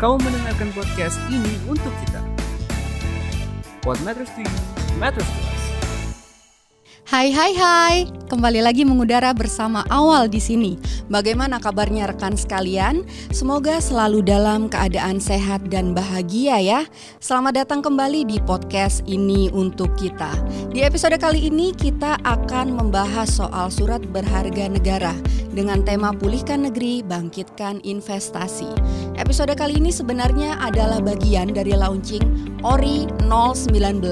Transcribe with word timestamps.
Kau 0.00 0.16
mendengarkan 0.16 0.72
podcast 0.72 1.20
ini 1.28 1.60
untuk 1.68 1.92
kita. 2.00 2.24
What 3.84 4.00
matters 4.00 4.32
to 4.32 4.40
you, 4.40 4.56
matters 4.96 5.28
to 5.28 5.40
us. 5.44 5.60
Hai 7.04 7.28
hai 7.34 7.52
hai, 7.52 7.96
kembali 8.32 8.64
lagi 8.64 8.88
mengudara 8.88 9.34
bersama 9.36 9.84
Awal 9.92 10.32
di 10.32 10.40
sini. 10.40 10.80
Bagaimana 11.10 11.60
kabarnya 11.60 12.08
rekan 12.08 12.32
sekalian? 12.32 13.04
Semoga 13.28 13.76
selalu 13.82 14.24
dalam 14.24 14.72
keadaan 14.72 15.20
sehat 15.20 15.68
dan 15.68 15.92
bahagia 15.92 16.62
ya. 16.64 16.80
Selamat 17.20 17.66
datang 17.66 17.82
kembali 17.84 18.24
di 18.24 18.38
podcast 18.40 19.04
ini 19.04 19.52
untuk 19.52 19.92
kita. 20.00 20.32
Di 20.72 20.80
episode 20.80 21.18
kali 21.20 21.50
ini 21.50 21.76
kita 21.76 22.16
akan 22.24 22.72
membahas 22.78 23.28
soal 23.28 23.68
surat 23.68 24.00
berharga 24.14 24.70
negara 24.70 25.12
dengan 25.50 25.82
tema 25.82 26.14
pulihkan 26.14 26.70
negeri, 26.70 27.02
bangkitkan 27.02 27.82
investasi. 27.82 28.70
Episode 29.30 29.54
kali 29.54 29.78
ini 29.78 29.94
sebenarnya 29.94 30.58
adalah 30.58 30.98
bagian 30.98 31.54
dari 31.54 31.70
launching 31.70 32.50
ORI 32.66 33.06
019 33.30 34.02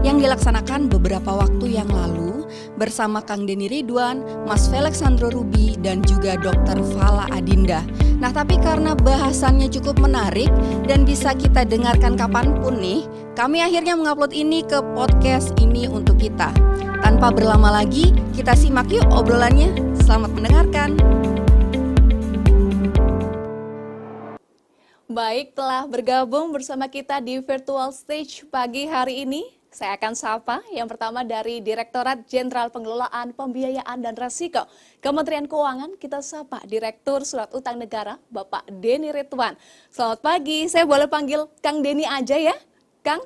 yang 0.00 0.16
dilaksanakan 0.16 0.88
beberapa 0.88 1.28
waktu 1.28 1.76
yang 1.76 1.84
lalu 1.92 2.48
bersama 2.80 3.20
Kang 3.20 3.44
Deni 3.44 3.68
Ridwan, 3.68 4.24
Mas 4.48 4.64
Felix 4.72 5.04
Sandro 5.04 5.28
Rubi, 5.28 5.76
dan 5.84 6.00
juga 6.08 6.40
Dr. 6.40 6.80
Fala 6.96 7.28
Adinda. 7.36 7.84
Nah 8.16 8.32
tapi 8.32 8.56
karena 8.56 8.96
bahasannya 8.96 9.68
cukup 9.68 10.00
menarik 10.00 10.48
dan 10.88 11.04
bisa 11.04 11.36
kita 11.36 11.68
dengarkan 11.68 12.16
kapan 12.16 12.56
pun 12.56 12.80
nih, 12.80 13.04
kami 13.36 13.60
akhirnya 13.60 13.92
mengupload 13.92 14.32
ini 14.32 14.64
ke 14.64 14.80
podcast 14.96 15.52
ini 15.60 15.84
untuk 15.84 16.16
kita. 16.16 16.48
Tanpa 17.04 17.28
berlama 17.28 17.76
lagi, 17.76 18.08
kita 18.32 18.56
simak 18.56 18.88
yuk 18.88 19.04
obrolannya. 19.12 19.76
Selamat 20.00 20.32
mendengarkan. 20.32 21.15
Baik, 25.06 25.54
telah 25.54 25.86
bergabung 25.86 26.50
bersama 26.50 26.90
kita 26.90 27.22
di 27.22 27.38
virtual 27.38 27.94
stage 27.94 28.42
pagi 28.50 28.90
hari 28.90 29.22
ini 29.22 29.46
saya 29.70 29.94
akan 29.94 30.18
sapa 30.18 30.58
yang 30.74 30.90
pertama 30.90 31.22
dari 31.22 31.62
Direktorat 31.62 32.26
Jenderal 32.26 32.74
Pengelolaan 32.74 33.30
Pembiayaan 33.30 34.02
dan 34.02 34.18
Resiko 34.18 34.66
Kementerian 34.98 35.46
Keuangan. 35.46 35.94
Kita 35.94 36.18
sapa 36.26 36.58
Direktur 36.66 37.22
Surat 37.22 37.54
Utang 37.54 37.78
Negara 37.78 38.18
Bapak 38.34 38.66
Deni 38.66 39.14
Ridwan. 39.14 39.54
Selamat 39.94 40.26
pagi, 40.26 40.66
saya 40.66 40.82
boleh 40.82 41.06
panggil 41.06 41.46
Kang 41.62 41.86
Deni 41.86 42.02
aja 42.02 42.34
ya, 42.34 42.58
Kang? 43.06 43.22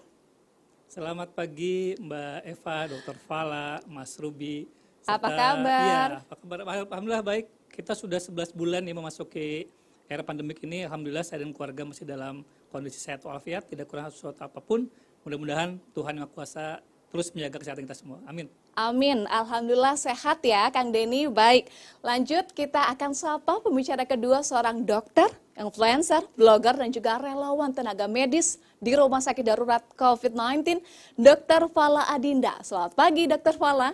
Selamat 0.85 1.33
pagi 1.33 1.97
Mbak 1.97 2.39
Eva, 2.45 2.77
Dr. 2.93 3.17
Fala, 3.25 3.81
Mas 3.89 4.21
Ruby. 4.21 4.69
Serta, 5.01 5.17
apa 5.17 5.29
kabar? 5.33 6.09
Iya, 6.13 6.29
apa 6.29 6.35
kabar? 6.45 6.57
Alhamdulillah 6.61 7.25
baik. 7.25 7.49
Kita 7.73 7.97
sudah 7.97 8.21
11 8.21 8.53
bulan 8.53 8.85
nih 8.85 8.93
memasuki 8.93 9.80
era 10.11 10.27
pandemik 10.27 10.59
ini. 10.67 10.83
Alhamdulillah 10.91 11.23
saya 11.23 11.47
dan 11.47 11.55
keluarga 11.55 11.87
masih 11.87 12.03
dalam 12.03 12.43
kondisi 12.75 12.99
sehat 12.99 13.23
walafiat, 13.23 13.71
tidak 13.71 13.87
kurang 13.87 14.11
sesuatu 14.11 14.43
apa 14.43 14.59
pun 14.59 14.91
Mudah-mudahan 15.21 15.77
Tuhan 15.93 16.17
yang 16.17 16.31
Kuasa 16.33 16.81
terus 17.13 17.29
menjaga 17.35 17.61
kesehatan 17.61 17.85
kita 17.85 17.97
semua. 17.99 18.19
Amin. 18.25 18.49
Amin. 18.73 19.29
Alhamdulillah 19.29 19.99
sehat 19.99 20.41
ya 20.41 20.71
Kang 20.73 20.95
Denny. 20.95 21.29
Baik, 21.29 21.69
lanjut 22.01 22.49
kita 22.57 22.89
akan 22.97 23.13
sapa 23.13 23.61
pembicara 23.61 24.09
kedua 24.09 24.41
seorang 24.41 24.87
dokter, 24.87 25.29
influencer, 25.59 26.25
blogger 26.39 26.79
dan 26.79 26.89
juga 26.89 27.21
relawan 27.21 27.75
tenaga 27.75 28.09
medis 28.09 28.57
di 28.81 28.97
Rumah 28.97 29.21
Sakit 29.21 29.45
Darurat 29.45 29.85
COVID-19, 29.93 30.81
Dr. 31.21 31.69
Fala 31.69 32.09
Adinda. 32.09 32.57
Selamat 32.65 32.97
pagi 32.97 33.29
Dr. 33.29 33.61
Fala. 33.61 33.93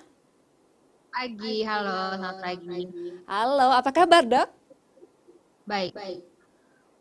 Pagi, 1.10 1.64
halo, 1.64 2.20
selamat 2.20 2.38
pagi. 2.44 2.84
Halo, 3.24 3.68
apa 3.72 3.90
kabar 3.90 4.22
dok? 4.22 4.55
Baik. 5.66 5.92
Baik. 5.98 6.22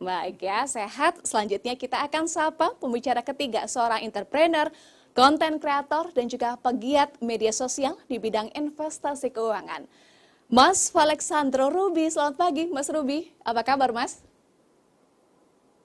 Baik 0.01 0.37
ya, 0.41 0.65
sehat. 0.65 1.21
Selanjutnya 1.23 1.77
kita 1.77 2.01
akan 2.03 2.25
sapa 2.27 2.73
pembicara 2.81 3.21
ketiga 3.21 3.63
seorang 3.69 4.03
entrepreneur, 4.03 4.67
konten 5.15 5.61
kreator, 5.61 6.11
dan 6.11 6.27
juga 6.27 6.59
pegiat 6.59 7.15
media 7.23 7.53
sosial 7.55 7.95
di 8.09 8.19
bidang 8.19 8.51
investasi 8.51 9.31
keuangan. 9.31 9.87
Mas 10.51 10.91
Alexandro 10.91 11.71
Ruby, 11.71 12.11
selamat 12.11 12.35
pagi 12.35 12.67
Mas 12.73 12.91
Ruby. 12.91 13.31
Apa 13.45 13.61
kabar 13.63 13.93
Mas? 13.95 14.19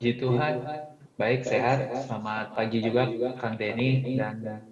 Puji 0.00 0.16
Tuhan, 0.16 0.64
baik, 1.20 1.44
sehat. 1.44 1.92
Selamat 2.08 2.56
pagi 2.56 2.80
juga 2.80 3.06
Kang 3.38 3.60
Denny 3.60 4.16
dan 4.16 4.64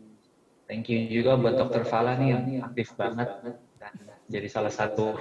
thank 0.64 0.88
you 0.88 1.08
juga 1.12 1.36
buat 1.36 1.60
Dokter 1.60 1.84
Fala 1.84 2.16
nih 2.16 2.28
yang 2.32 2.44
aktif 2.68 2.96
banget 2.96 3.28
dan 3.76 3.92
jadi 4.28 4.48
salah 4.48 4.72
satu 4.72 5.16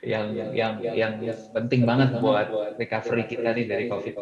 yang 0.00 0.32
yang 0.56 0.72
yang 0.80 1.12
penting 1.52 1.84
banget 1.84 2.16
buat 2.20 2.48
recovery 2.80 3.24
kita 3.28 3.52
nih 3.52 3.66
dari 3.68 3.84
COVID. 3.88 4.14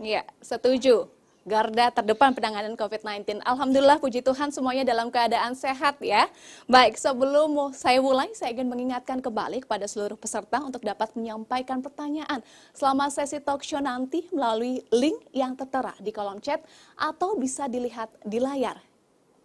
Iya, 0.00 0.22
setuju. 0.40 1.08
Garda 1.42 1.90
terdepan 1.90 2.30
penanganan 2.38 2.78
COVID-19. 2.78 3.42
Alhamdulillah 3.42 3.98
puji 3.98 4.22
Tuhan 4.22 4.54
semuanya 4.54 4.86
dalam 4.86 5.10
keadaan 5.10 5.58
sehat 5.58 5.98
ya. 5.98 6.30
Baik, 6.70 6.94
sebelum 6.94 7.74
saya 7.74 7.98
mulai, 7.98 8.30
saya 8.30 8.54
ingin 8.54 8.70
mengingatkan 8.70 9.18
kembali 9.18 9.66
kepada 9.66 9.90
seluruh 9.90 10.14
peserta 10.14 10.62
untuk 10.62 10.86
dapat 10.86 11.10
menyampaikan 11.18 11.82
pertanyaan 11.82 12.38
selama 12.70 13.10
sesi 13.10 13.42
talk 13.42 13.66
show 13.66 13.82
nanti 13.82 14.30
melalui 14.30 14.86
link 14.94 15.18
yang 15.34 15.58
tertera 15.58 15.98
di 15.98 16.14
kolom 16.14 16.38
chat 16.38 16.62
atau 16.94 17.34
bisa 17.34 17.66
dilihat 17.66 18.06
di 18.22 18.38
layar 18.38 18.78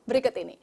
berikut 0.05 0.37
ini. 0.37 0.53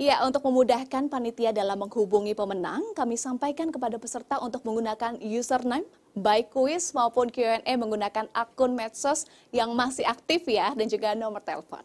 Ya, 0.00 0.24
untuk 0.24 0.40
memudahkan 0.48 1.12
panitia 1.12 1.52
dalam 1.52 1.76
menghubungi 1.76 2.32
pemenang, 2.32 2.80
kami 2.96 3.20
sampaikan 3.20 3.68
kepada 3.68 4.00
peserta 4.00 4.40
untuk 4.40 4.64
menggunakan 4.64 5.20
username, 5.20 5.84
baik 6.16 6.48
kuis 6.48 6.96
maupun 6.96 7.28
Q&A 7.28 7.60
menggunakan 7.76 8.24
akun 8.32 8.72
medsos 8.72 9.28
yang 9.52 9.76
masih 9.76 10.08
aktif 10.08 10.48
ya, 10.48 10.72
dan 10.72 10.88
juga 10.88 11.12
nomor 11.12 11.44
telepon. 11.44 11.84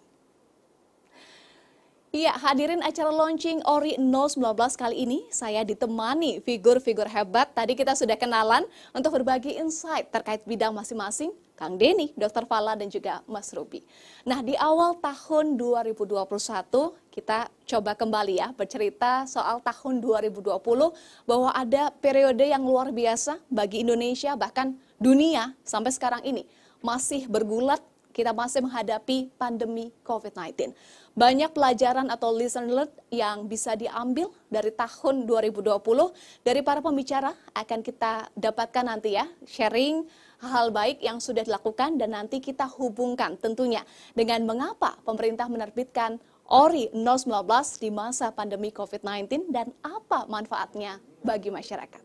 Iya, 2.17 2.33
hadirin 2.33 2.81
acara 2.81 3.13
launching 3.13 3.61
Ori 3.69 3.93
019 4.01 4.41
kali 4.73 5.05
ini, 5.05 5.29
saya 5.29 5.61
ditemani 5.61 6.41
figur-figur 6.41 7.05
hebat. 7.05 7.53
Tadi 7.53 7.77
kita 7.77 7.93
sudah 7.93 8.17
kenalan 8.17 8.65
untuk 8.89 9.21
berbagi 9.21 9.53
insight 9.61 10.09
terkait 10.09 10.41
bidang 10.41 10.73
masing-masing 10.73 11.29
Kang 11.53 11.77
Denny, 11.77 12.17
Dr. 12.17 12.49
Fala, 12.49 12.73
dan 12.73 12.89
juga 12.89 13.21
Mas 13.29 13.53
Ruby. 13.53 13.85
Nah, 14.25 14.41
di 14.41 14.57
awal 14.57 14.97
tahun 14.97 15.61
2021, 15.61 16.17
kita 17.13 17.53
coba 17.69 17.93
kembali 17.93 18.41
ya 18.41 18.49
bercerita 18.49 19.29
soal 19.29 19.61
tahun 19.61 20.01
2020 20.01 20.57
bahwa 21.29 21.53
ada 21.53 21.93
periode 22.01 22.49
yang 22.49 22.65
luar 22.65 22.89
biasa 22.89 23.37
bagi 23.45 23.85
Indonesia, 23.85 24.33
bahkan 24.33 24.73
dunia 24.97 25.53
sampai 25.61 25.93
sekarang 25.93 26.25
ini 26.25 26.49
masih 26.81 27.29
bergulat 27.29 27.77
kita 28.17 28.33
masih 28.33 28.65
menghadapi 28.65 29.29
pandemi 29.37 29.93
COVID-19. 30.01 30.73
Banyak 31.13 31.53
pelajaran 31.53 32.09
atau 32.09 32.33
lesson 32.33 32.65
learned 32.65 32.97
yang 33.13 33.45
bisa 33.45 33.77
diambil 33.77 34.33
dari 34.49 34.73
tahun 34.73 35.29
2020 35.29 35.77
dari 36.41 36.65
para 36.65 36.81
pembicara 36.81 37.37
akan 37.53 37.79
kita 37.85 38.33
dapatkan 38.33 38.89
nanti 38.89 39.13
ya, 39.13 39.29
sharing 39.45 40.01
hal-hal 40.41 40.73
baik 40.73 40.97
yang 41.05 41.21
sudah 41.21 41.45
dilakukan 41.45 42.01
dan 42.01 42.17
nanti 42.17 42.41
kita 42.41 42.65
hubungkan 42.65 43.37
tentunya 43.37 43.85
dengan 44.17 44.41
mengapa 44.49 44.97
pemerintah 45.05 45.45
menerbitkan 45.45 46.17
ORI 46.49 46.89
019 46.95 47.45
di 47.77 47.89
masa 47.93 48.33
pandemi 48.33 48.73
COVID-19 48.73 49.53
dan 49.53 49.69
apa 49.85 50.25
manfaatnya 50.25 50.97
bagi 51.21 51.53
masyarakat. 51.53 52.01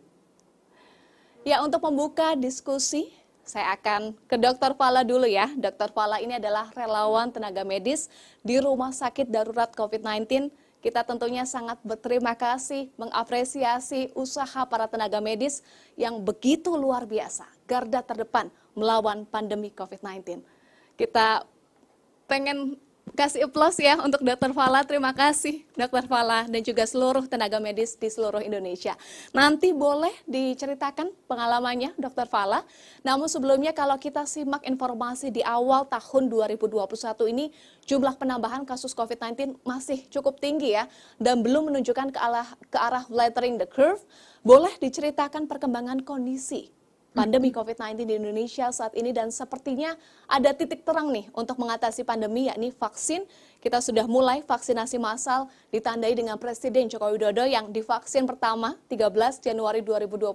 Ya, 1.42 1.58
untuk 1.58 1.82
membuka 1.82 2.38
diskusi, 2.38 3.10
saya 3.42 3.74
akan 3.74 4.14
ke 4.30 4.38
Dr. 4.38 4.78
Fala 4.78 5.02
dulu 5.02 5.26
ya. 5.26 5.50
Dr. 5.54 5.90
Fala 5.90 6.22
ini 6.22 6.38
adalah 6.38 6.70
relawan 6.72 7.30
tenaga 7.34 7.66
medis 7.66 8.06
di 8.40 8.58
Rumah 8.58 8.94
Sakit 8.94 9.28
Darurat 9.28 9.70
COVID-19 9.74 10.50
kita 10.82 11.06
tentunya 11.06 11.46
sangat 11.46 11.78
berterima 11.86 12.34
kasih, 12.34 12.90
mengapresiasi 12.98 14.10
usaha 14.18 14.66
para 14.66 14.90
tenaga 14.90 15.22
medis 15.22 15.62
yang 15.94 16.18
begitu 16.18 16.74
luar 16.74 17.06
biasa, 17.06 17.46
garda 17.70 18.02
terdepan 18.02 18.50
melawan 18.74 19.22
pandemi 19.22 19.70
COVID-19. 19.70 20.42
Kita 20.98 21.46
pengen 22.26 22.74
kasih 23.12 23.44
aplaus 23.44 23.76
ya 23.76 24.00
untuk 24.00 24.24
Dr. 24.24 24.56
Fala. 24.56 24.80
Terima 24.84 25.12
kasih 25.12 25.60
Dr. 25.76 26.08
Fala 26.08 26.48
dan 26.48 26.60
juga 26.64 26.88
seluruh 26.88 27.28
tenaga 27.28 27.60
medis 27.60 27.96
di 27.96 28.08
seluruh 28.08 28.40
Indonesia. 28.40 28.96
Nanti 29.36 29.70
boleh 29.70 30.12
diceritakan 30.24 31.12
pengalamannya 31.28 31.92
Dr. 32.00 32.26
Fala. 32.28 32.64
Namun 33.04 33.28
sebelumnya 33.28 33.76
kalau 33.76 33.96
kita 34.00 34.24
simak 34.24 34.64
informasi 34.64 35.28
di 35.28 35.44
awal 35.44 35.84
tahun 35.86 36.32
2021 36.32 37.32
ini 37.32 37.52
jumlah 37.84 38.16
penambahan 38.16 38.64
kasus 38.64 38.96
COVID-19 38.96 39.60
masih 39.62 40.04
cukup 40.08 40.40
tinggi 40.40 40.74
ya 40.74 40.88
dan 41.20 41.44
belum 41.44 41.72
menunjukkan 41.72 42.16
ke 42.16 42.18
arah 42.18 42.48
ke 42.72 42.78
arah 42.80 43.04
flattering 43.04 43.60
the 43.60 43.68
curve. 43.68 44.00
Boleh 44.42 44.74
diceritakan 44.82 45.46
perkembangan 45.46 46.02
kondisi 46.02 46.81
pandemi 47.12 47.52
COVID-19 47.52 48.08
di 48.08 48.14
Indonesia 48.16 48.72
saat 48.72 48.96
ini 48.96 49.12
dan 49.12 49.28
sepertinya 49.28 49.92
ada 50.26 50.56
titik 50.56 50.82
terang 50.82 51.12
nih 51.12 51.28
untuk 51.36 51.60
mengatasi 51.60 52.02
pandemi 52.08 52.48
yakni 52.48 52.72
vaksin. 52.72 53.24
Kita 53.62 53.78
sudah 53.78 54.10
mulai 54.10 54.42
vaksinasi 54.42 54.98
massal 54.98 55.46
ditandai 55.70 56.18
dengan 56.18 56.34
Presiden 56.34 56.90
Joko 56.90 57.14
Widodo 57.14 57.46
yang 57.46 57.70
divaksin 57.70 58.26
pertama 58.26 58.74
13 58.90 59.38
Januari 59.38 59.86
2021. 59.86 60.34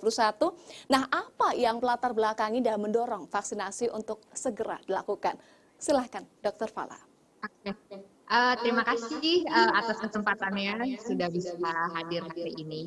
Nah, 0.87 1.03
apa 1.11 1.51
yang 1.57 1.83
melatar 1.83 2.15
belakangi 2.15 2.63
dan 2.63 2.79
mendorong 2.79 3.27
vaksinasi 3.27 3.91
untuk 3.91 4.23
segera 4.31 4.79
dilakukan? 4.87 5.35
Silahkan, 5.75 6.23
Dr. 6.39 6.71
Fala. 6.71 6.95
Uh, 8.27 8.53
terima 8.59 8.83
kasih 8.83 9.43
uh, 9.47 9.71
atas 9.75 10.03
kesempatannya 10.03 10.99
sudah 11.03 11.27
bisa 11.27 11.55
hadir 11.95 12.23
hari 12.27 12.55
ini. 12.59 12.81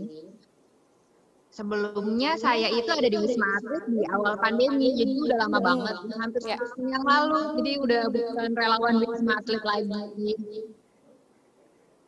Sebelumnya 1.50 2.38
saya 2.38 2.70
itu 2.70 2.87
ada 2.87 3.11
di 3.11 3.19
Wisma 3.19 3.43
Atlet 3.58 3.85
di 3.91 4.06
awal 4.14 4.38
pandemi, 4.38 4.94
jadi 4.94 5.12
udah 5.19 5.38
lama 5.47 5.58
banget, 5.58 5.97
hampir 6.23 6.43
ya. 6.47 6.58
yang 6.79 7.02
lalu. 7.02 7.58
Jadi 7.58 7.73
udah 7.82 8.02
bukan 8.06 8.50
relawan 8.55 9.02
Wisma 9.02 9.35
Atlet 9.43 9.62
lagi. 9.62 10.31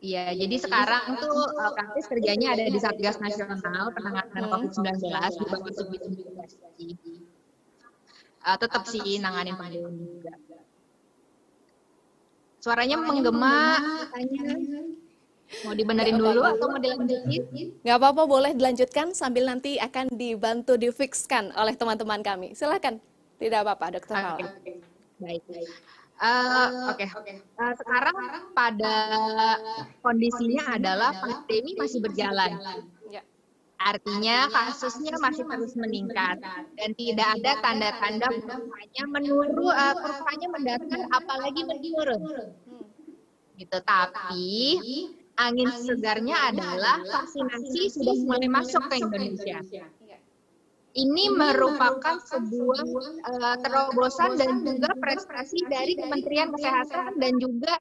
Iya, 0.03 0.35
jadi 0.35 0.55
sekarang 0.59 1.15
tuh 1.19 1.31
uh, 1.59 1.71
praktis 1.75 2.07
kerjanya 2.11 2.55
ada 2.55 2.67
di 2.67 2.75
Satgas 2.75 3.23
Nasional 3.23 3.91
Penanganan 3.95 4.51
COVID-19 4.51 4.99
di 4.99 5.71
Subdivisi 5.71 7.23
uh, 8.43 8.57
tetap 8.59 8.83
sih 8.87 9.19
nanganin 9.19 9.55
pandemi 9.55 10.03
juga. 10.03 10.35
Suaranya 12.59 12.95
menggema. 12.99 13.79
Mau 15.61 15.73
dibenerin 15.77 16.17
dulu 16.17 16.41
atau 16.41 16.65
mau 16.73 16.81
dilanjutin? 16.81 17.77
Nggak 17.85 17.97
apa-apa, 18.01 18.23
boleh 18.25 18.51
dilanjutkan 18.57 19.13
sambil 19.13 19.45
nanti 19.45 19.77
akan 19.77 20.09
dibantu 20.09 20.75
difixkan 20.75 21.53
oleh 21.53 21.77
teman-teman 21.77 22.25
kami. 22.25 22.57
Silakan. 22.57 22.97
Tidak 23.37 23.59
apa-apa, 23.59 23.99
Dokter 23.99 24.15
Oke, 24.15 24.45
okay. 24.45 24.75
baik. 25.19 25.43
baik. 25.51 25.69
Uh, 26.23 26.93
Oke, 26.93 27.09
okay. 27.09 27.35
uh, 27.59 27.73
sekarang 27.75 28.15
pada 28.55 28.95
kondisinya 29.99 30.79
adalah 30.79 31.11
pandemi 31.19 31.75
masih 31.75 31.99
berjalan. 31.99 32.55
Ya. 33.11 33.25
Artinya 33.81 34.47
kasusnya 34.47 35.19
masih 35.19 35.43
terus 35.43 35.75
meningkat 35.75 36.39
dan 36.79 36.89
tidak 36.95 37.27
ada 37.41 37.51
tanda-tanda 37.59 38.27
kurvanya 38.31 39.03
menurun, 39.11 39.67
uh, 39.67 39.95
kurvanya 39.99 40.47
mendatar, 40.47 41.01
apalagi 41.11 41.61
menurun. 41.67 42.21
Hmm. 42.69 42.87
Gitu. 43.59 43.77
Tapi 43.83 44.47
angin 45.37 45.69
segarnya 45.73 46.37
adalah 46.53 47.01
vaksinasi 47.01 47.89
sudah 47.89 48.15
mulai 48.25 48.49
masuk 48.49 48.83
ke 48.89 49.01
Indonesia. 49.01 49.59
Ini 50.93 51.25
merupakan 51.33 52.21
sebuah 52.21 52.85
uh, 53.25 53.57
terobosan 53.65 54.37
dan 54.37 54.61
juga 54.61 54.93
prestasi 55.01 55.65
dari 55.65 55.97
Kementerian 55.97 56.53
Kesehatan 56.53 57.17
dan 57.17 57.33
juga 57.41 57.73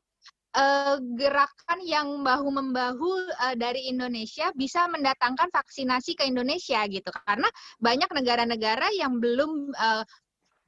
uh, 0.57 0.97
gerakan 1.21 1.79
yang 1.85 2.25
bahu 2.25 2.49
membahu 2.49 3.11
uh, 3.37 3.53
dari 3.53 3.93
Indonesia 3.93 4.49
bisa 4.57 4.89
mendatangkan 4.89 5.53
vaksinasi 5.53 6.17
ke 6.17 6.25
Indonesia 6.25 6.81
gitu. 6.89 7.13
Karena 7.29 7.53
banyak 7.85 8.09
negara-negara 8.17 8.89
yang 8.97 9.21
belum 9.21 9.77
uh, 9.77 10.05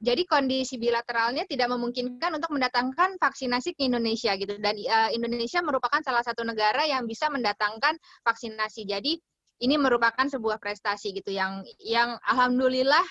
jadi 0.03 0.27
kondisi 0.27 0.75
bilateralnya 0.75 1.47
tidak 1.47 1.71
memungkinkan 1.71 2.35
untuk 2.35 2.51
mendatangkan 2.51 3.15
vaksinasi 3.15 3.79
ke 3.79 3.87
Indonesia 3.87 4.35
gitu 4.35 4.59
dan 4.59 4.75
uh, 4.75 5.09
Indonesia 5.15 5.63
merupakan 5.63 6.03
salah 6.03 6.19
satu 6.19 6.43
negara 6.43 6.83
yang 6.83 7.07
bisa 7.07 7.31
mendatangkan 7.31 7.95
vaksinasi. 8.27 8.83
Jadi 8.83 9.15
ini 9.63 9.75
merupakan 9.79 10.27
sebuah 10.27 10.59
prestasi 10.59 11.15
gitu 11.15 11.31
yang 11.31 11.63
yang 11.79 12.19
alhamdulillah 12.27 13.03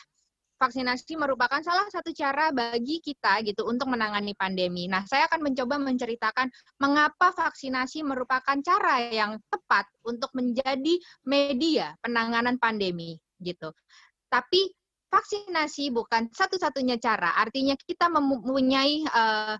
vaksinasi 0.60 1.16
merupakan 1.18 1.60
salah 1.64 1.88
satu 1.88 2.12
cara 2.14 2.52
bagi 2.54 3.00
kita 3.00 3.42
gitu 3.42 3.66
untuk 3.66 3.90
menangani 3.90 4.36
pandemi. 4.36 4.86
Nah, 4.86 5.02
saya 5.08 5.26
akan 5.26 5.40
mencoba 5.40 5.80
menceritakan 5.80 6.48
mengapa 6.78 7.34
vaksinasi 7.34 8.06
merupakan 8.06 8.56
cara 8.60 9.08
yang 9.08 9.40
tepat 9.50 9.88
untuk 10.06 10.30
menjadi 10.36 10.94
media 11.26 11.96
penanganan 12.00 12.60
pandemi 12.60 13.18
gitu. 13.42 13.74
Tapi 14.30 14.72
vaksinasi 15.14 15.94
bukan 15.94 16.26
satu-satunya 16.34 16.98
cara. 16.98 17.38
Artinya 17.38 17.78
kita 17.78 18.10
mempunyai 18.10 19.06
uh, 19.14 19.54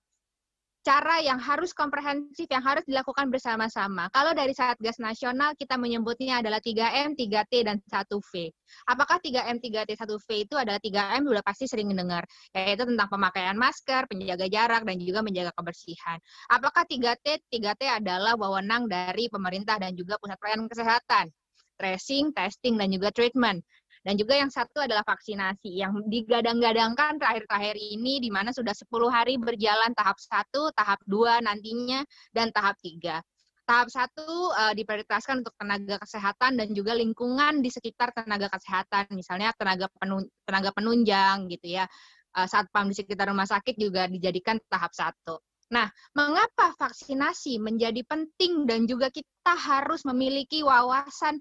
cara 0.84 1.16
yang 1.24 1.40
harus 1.40 1.72
komprehensif 1.72 2.44
yang 2.52 2.60
harus 2.60 2.84
dilakukan 2.84 3.32
bersama-sama. 3.32 4.12
Kalau 4.12 4.36
dari 4.36 4.52
Satgas 4.52 5.00
Nasional 5.00 5.56
kita 5.56 5.80
menyebutnya 5.80 6.44
adalah 6.44 6.60
3M, 6.60 7.16
3T 7.16 7.64
dan 7.64 7.80
1V. 7.88 8.52
Apakah 8.92 9.16
3M, 9.24 9.64
3T, 9.64 9.96
1V 9.96 10.28
itu 10.44 10.54
adalah 10.60 10.76
3M 10.76 11.24
sudah 11.24 11.40
pasti 11.40 11.64
sering 11.64 11.88
mendengar, 11.88 12.28
yaitu 12.52 12.84
tentang 12.84 13.08
pemakaian 13.08 13.56
masker, 13.56 14.04
penjaga 14.12 14.44
jarak 14.52 14.84
dan 14.84 15.00
juga 15.00 15.24
menjaga 15.24 15.56
kebersihan. 15.56 16.20
Apakah 16.52 16.84
3T? 16.84 17.48
3T 17.48 17.82
adalah 17.88 18.36
wewenang 18.36 18.84
dari 18.84 19.32
pemerintah 19.32 19.80
dan 19.80 19.96
juga 19.96 20.20
pusat 20.20 20.36
pelayanan 20.36 20.68
kesehatan 20.68 21.32
tracing, 21.74 22.30
testing, 22.30 22.78
dan 22.78 22.88
juga 22.90 23.10
treatment. 23.10 23.62
Dan 24.04 24.20
juga 24.20 24.36
yang 24.36 24.52
satu 24.52 24.84
adalah 24.84 25.00
vaksinasi 25.00 25.80
yang 25.80 26.04
digadang-gadangkan 26.12 27.16
terakhir-terakhir 27.16 27.80
ini 27.80 28.20
di 28.20 28.28
mana 28.28 28.52
sudah 28.52 28.76
10 28.76 28.84
hari 29.08 29.40
berjalan 29.40 29.96
tahap 29.96 30.20
1, 30.20 30.52
tahap 30.76 31.00
2 31.08 31.40
nantinya, 31.40 32.04
dan 32.36 32.52
tahap 32.52 32.76
3. 32.84 33.24
Tahap 33.64 33.88
satu 33.88 34.52
uh, 34.52 34.76
diprioritaskan 34.76 35.40
untuk 35.40 35.56
tenaga 35.56 35.96
kesehatan 36.04 36.60
dan 36.60 36.68
juga 36.76 36.92
lingkungan 36.92 37.64
di 37.64 37.72
sekitar 37.72 38.12
tenaga 38.12 38.52
kesehatan, 38.52 39.08
misalnya 39.16 39.56
tenaga 39.56 39.88
penun 39.96 40.28
tenaga 40.44 40.68
penunjang 40.76 41.48
gitu 41.48 41.80
ya. 41.80 41.88
Uh, 42.36 42.44
satpam 42.44 42.92
di 42.92 42.94
sekitar 43.00 43.32
rumah 43.32 43.48
sakit 43.48 43.80
juga 43.80 44.04
dijadikan 44.04 44.60
tahap 44.68 44.92
satu. 44.92 45.40
Nah, 45.72 45.88
mengapa 46.12 46.76
vaksinasi 46.76 47.56
menjadi 47.56 48.04
penting 48.04 48.68
dan 48.68 48.84
juga 48.84 49.08
kita 49.08 49.56
harus 49.56 50.04
memiliki 50.04 50.60
wawasan 50.60 51.40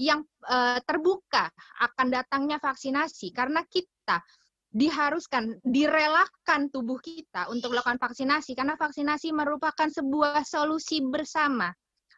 yang 0.00 0.24
uh, 0.48 0.80
terbuka 0.88 1.52
akan 1.84 2.08
datangnya 2.08 2.56
vaksinasi. 2.56 3.36
Karena 3.36 3.60
kita 3.68 4.24
diharuskan 4.72 5.60
direlakan 5.60 6.72
tubuh 6.72 6.96
kita 7.04 7.52
untuk 7.52 7.76
melakukan 7.76 8.00
vaksinasi. 8.00 8.56
Karena 8.56 8.80
vaksinasi 8.80 9.36
merupakan 9.36 9.92
sebuah 9.92 10.40
solusi 10.48 11.04
bersama 11.04 11.68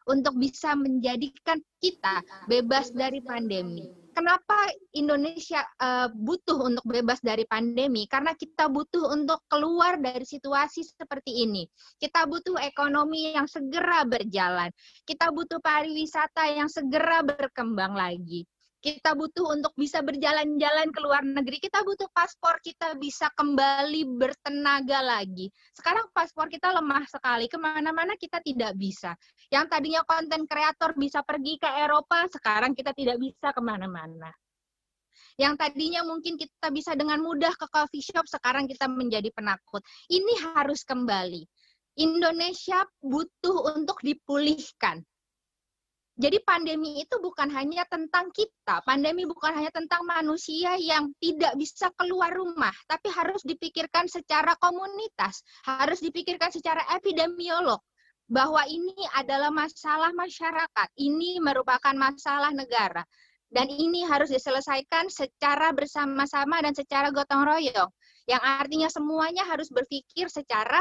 untuk 0.06 0.38
bisa 0.38 0.78
menjadikan 0.78 1.58
kita 1.82 2.22
bebas 2.46 2.94
dari 2.94 3.22
pandemi 3.22 4.01
kenapa 4.12 4.54
Indonesia 4.94 5.64
uh, 5.80 6.08
butuh 6.12 6.68
untuk 6.70 6.84
bebas 6.86 7.18
dari 7.24 7.48
pandemi? 7.48 8.06
Karena 8.06 8.36
kita 8.36 8.68
butuh 8.68 9.10
untuk 9.12 9.40
keluar 9.48 9.98
dari 9.98 10.22
situasi 10.22 10.86
seperti 10.86 11.42
ini. 11.42 11.66
Kita 11.98 12.28
butuh 12.28 12.60
ekonomi 12.62 13.34
yang 13.34 13.48
segera 13.50 14.06
berjalan. 14.06 14.70
Kita 15.02 15.32
butuh 15.34 15.58
pariwisata 15.58 16.52
yang 16.52 16.68
segera 16.70 17.24
berkembang 17.26 17.96
lagi 17.96 18.46
kita 18.82 19.14
butuh 19.14 19.54
untuk 19.54 19.70
bisa 19.78 20.02
berjalan-jalan 20.02 20.90
ke 20.90 20.98
luar 20.98 21.22
negeri, 21.22 21.62
kita 21.62 21.86
butuh 21.86 22.10
paspor 22.10 22.58
kita 22.66 22.98
bisa 22.98 23.30
kembali 23.38 24.18
bertenaga 24.18 24.98
lagi. 24.98 25.46
Sekarang 25.70 26.10
paspor 26.10 26.50
kita 26.50 26.74
lemah 26.74 27.06
sekali, 27.06 27.46
ke 27.46 27.54
mana-mana 27.62 28.18
kita 28.18 28.42
tidak 28.42 28.74
bisa. 28.74 29.14
Yang 29.54 29.70
tadinya 29.70 30.02
konten 30.02 30.50
kreator 30.50 30.98
bisa 30.98 31.22
pergi 31.22 31.62
ke 31.62 31.70
Eropa, 31.70 32.26
sekarang 32.26 32.74
kita 32.74 32.90
tidak 32.90 33.22
bisa 33.22 33.54
ke 33.54 33.62
mana-mana. 33.62 34.34
Yang 35.38 35.62
tadinya 35.62 36.02
mungkin 36.02 36.34
kita 36.34 36.74
bisa 36.74 36.98
dengan 36.98 37.22
mudah 37.22 37.54
ke 37.54 37.70
coffee 37.70 38.02
shop, 38.02 38.26
sekarang 38.26 38.66
kita 38.66 38.90
menjadi 38.90 39.30
penakut. 39.30 39.86
Ini 40.10 40.58
harus 40.58 40.82
kembali. 40.82 41.46
Indonesia 42.02 42.82
butuh 42.98 43.78
untuk 43.78 44.02
dipulihkan 44.02 45.06
jadi 46.22 46.38
pandemi 46.46 47.02
itu 47.02 47.18
bukan 47.18 47.50
hanya 47.50 47.82
tentang 47.90 48.30
kita, 48.30 48.78
pandemi 48.86 49.26
bukan 49.26 49.58
hanya 49.58 49.74
tentang 49.74 50.06
manusia 50.06 50.78
yang 50.78 51.10
tidak 51.18 51.58
bisa 51.58 51.90
keluar 51.98 52.30
rumah, 52.30 52.70
tapi 52.86 53.10
harus 53.10 53.42
dipikirkan 53.42 54.06
secara 54.06 54.54
komunitas, 54.62 55.42
harus 55.66 55.98
dipikirkan 55.98 56.54
secara 56.54 56.86
epidemiolog 56.94 57.82
bahwa 58.30 58.62
ini 58.70 58.94
adalah 59.18 59.50
masalah 59.50 60.14
masyarakat, 60.14 60.88
ini 60.94 61.42
merupakan 61.42 61.92
masalah 61.98 62.54
negara. 62.54 63.02
Dan 63.52 63.68
ini 63.68 64.06
harus 64.06 64.30
diselesaikan 64.30 65.10
secara 65.12 65.74
bersama-sama 65.74 66.62
dan 66.62 66.72
secara 66.72 67.10
gotong 67.12 67.44
royong. 67.44 67.90
Yang 68.30 68.42
artinya 68.46 68.88
semuanya 68.88 69.44
harus 69.44 69.68
berpikir 69.68 70.30
secara 70.30 70.80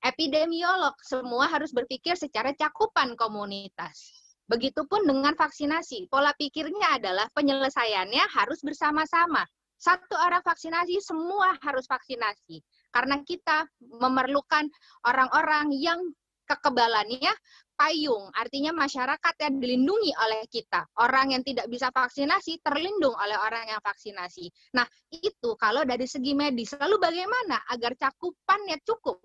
epidemiolog, 0.00 0.96
semua 1.04 1.46
harus 1.46 1.70
berpikir 1.70 2.18
secara 2.18 2.56
cakupan 2.56 3.14
komunitas. 3.14 4.27
Begitupun 4.48 5.04
dengan 5.04 5.36
vaksinasi. 5.36 6.08
Pola 6.08 6.32
pikirnya 6.32 6.96
adalah 6.96 7.28
penyelesaiannya 7.36 8.24
harus 8.32 8.64
bersama-sama. 8.64 9.44
Satu 9.78 10.16
orang 10.18 10.42
vaksinasi, 10.42 10.98
semua 11.04 11.54
harus 11.62 11.86
vaksinasi. 11.86 12.58
Karena 12.90 13.20
kita 13.22 13.68
memerlukan 13.78 14.66
orang-orang 15.06 15.70
yang 15.76 16.00
kekebalannya 16.48 17.30
payung, 17.78 18.32
artinya 18.34 18.74
masyarakat 18.74 19.34
yang 19.38 19.54
dilindungi 19.62 20.10
oleh 20.18 20.42
kita. 20.50 20.82
Orang 20.98 21.30
yang 21.36 21.44
tidak 21.46 21.70
bisa 21.70 21.92
vaksinasi 21.94 22.58
terlindung 22.64 23.14
oleh 23.14 23.38
orang 23.38 23.70
yang 23.70 23.78
vaksinasi. 23.84 24.50
Nah, 24.74 24.88
itu 25.12 25.54
kalau 25.54 25.86
dari 25.86 26.08
segi 26.08 26.34
medis. 26.34 26.74
Lalu 26.74 26.98
bagaimana 26.98 27.62
agar 27.70 27.94
cakupannya 27.94 28.82
cukup? 28.82 29.22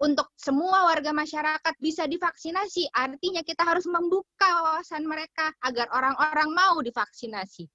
Untuk 0.00 0.32
semua 0.32 0.88
warga 0.88 1.12
masyarakat 1.12 1.76
bisa 1.76 2.08
divaksinasi, 2.08 2.88
artinya 2.88 3.44
kita 3.44 3.68
harus 3.68 3.84
membuka 3.84 4.48
wawasan 4.64 5.04
mereka 5.04 5.52
agar 5.60 5.92
orang-orang 5.92 6.48
mau 6.56 6.80
divaksinasi. 6.80 7.68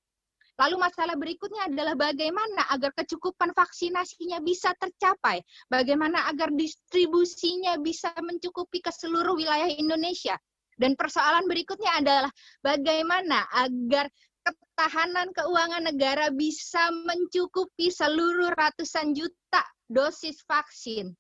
Lalu 0.58 0.75
masalah 0.82 1.13
berikutnya 1.20 1.70
adalah 1.70 1.94
bagaimana 1.94 2.65
agar 2.74 2.98
kecukupan 2.98 3.53
vaksinasinya 3.53 4.41
bisa 4.41 4.74
tercapai, 4.74 5.44
bagaimana 5.70 6.25
agar 6.32 6.50
distribusinya 6.50 7.77
bisa 7.77 8.10
mencukupi 8.17 8.82
ke 8.82 8.89
seluruh 8.89 9.38
wilayah 9.38 9.70
Indonesia. 9.70 10.34
Dan 10.74 10.98
persoalan 10.98 11.46
berikutnya 11.46 12.01
adalah 12.01 12.32
bagaimana 12.65 13.46
agar 13.53 14.10
ketahanan 14.41 15.29
keuangan 15.29 15.94
negara 15.94 16.34
bisa 16.34 16.89
mencukupi 17.05 17.94
seluruh 17.94 18.50
ratusan 18.55 19.13
juta 19.13 19.62
dosis 19.86 20.41
vaksin. 20.50 21.13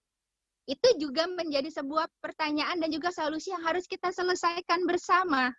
Itu 0.65 0.97
juga 0.97 1.29
menjadi 1.29 1.69
sebuah 1.69 2.09
pertanyaan 2.21 2.81
dan 2.81 2.89
juga 2.89 3.13
solusi 3.13 3.53
yang 3.53 3.61
harus 3.61 3.85
kita 3.85 4.09
selesaikan 4.09 4.85
bersama 4.89 5.53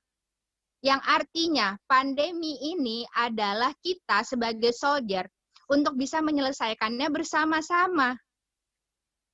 yang 0.84 1.00
artinya 1.02 1.74
pandemi 1.88 2.60
ini 2.60 3.02
adalah 3.16 3.72
kita 3.80 4.22
sebagai 4.22 4.70
soldier 4.70 5.26
untuk 5.66 5.96
bisa 5.98 6.22
menyelesaikannya 6.22 7.08
bersama-sama. 7.10 8.14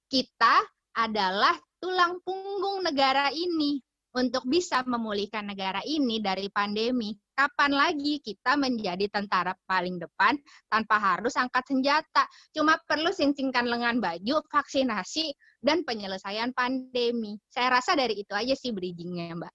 Kita 0.09 0.65
adalah 0.97 1.57
tulang 1.77 2.21
punggung 2.25 2.85
negara 2.85 3.29
ini 3.33 3.81
untuk 4.17 4.49
bisa 4.49 4.85
memulihkan 4.85 5.49
negara 5.49 5.85
ini 5.85 6.21
dari 6.25 6.49
pandemi. 6.53 7.13
Kapan 7.43 7.75
lagi 7.75 8.23
kita 8.23 8.55
menjadi 8.55 9.11
tentara 9.11 9.51
paling 9.67 9.99
depan 9.99 10.39
tanpa 10.71 10.95
harus 10.95 11.35
angkat 11.35 11.67
senjata? 11.67 12.23
Cuma 12.55 12.79
perlu 12.87 13.11
singkingkan 13.11 13.67
lengan 13.67 13.99
baju, 13.99 14.47
vaksinasi, 14.47 15.35
dan 15.59 15.83
penyelesaian 15.83 16.55
pandemi. 16.55 17.35
Saya 17.51 17.75
rasa 17.83 17.99
dari 17.99 18.23
itu 18.23 18.31
aja 18.31 18.55
sih 18.55 18.71
bridgingnya, 18.71 19.35
Mbak. 19.43 19.55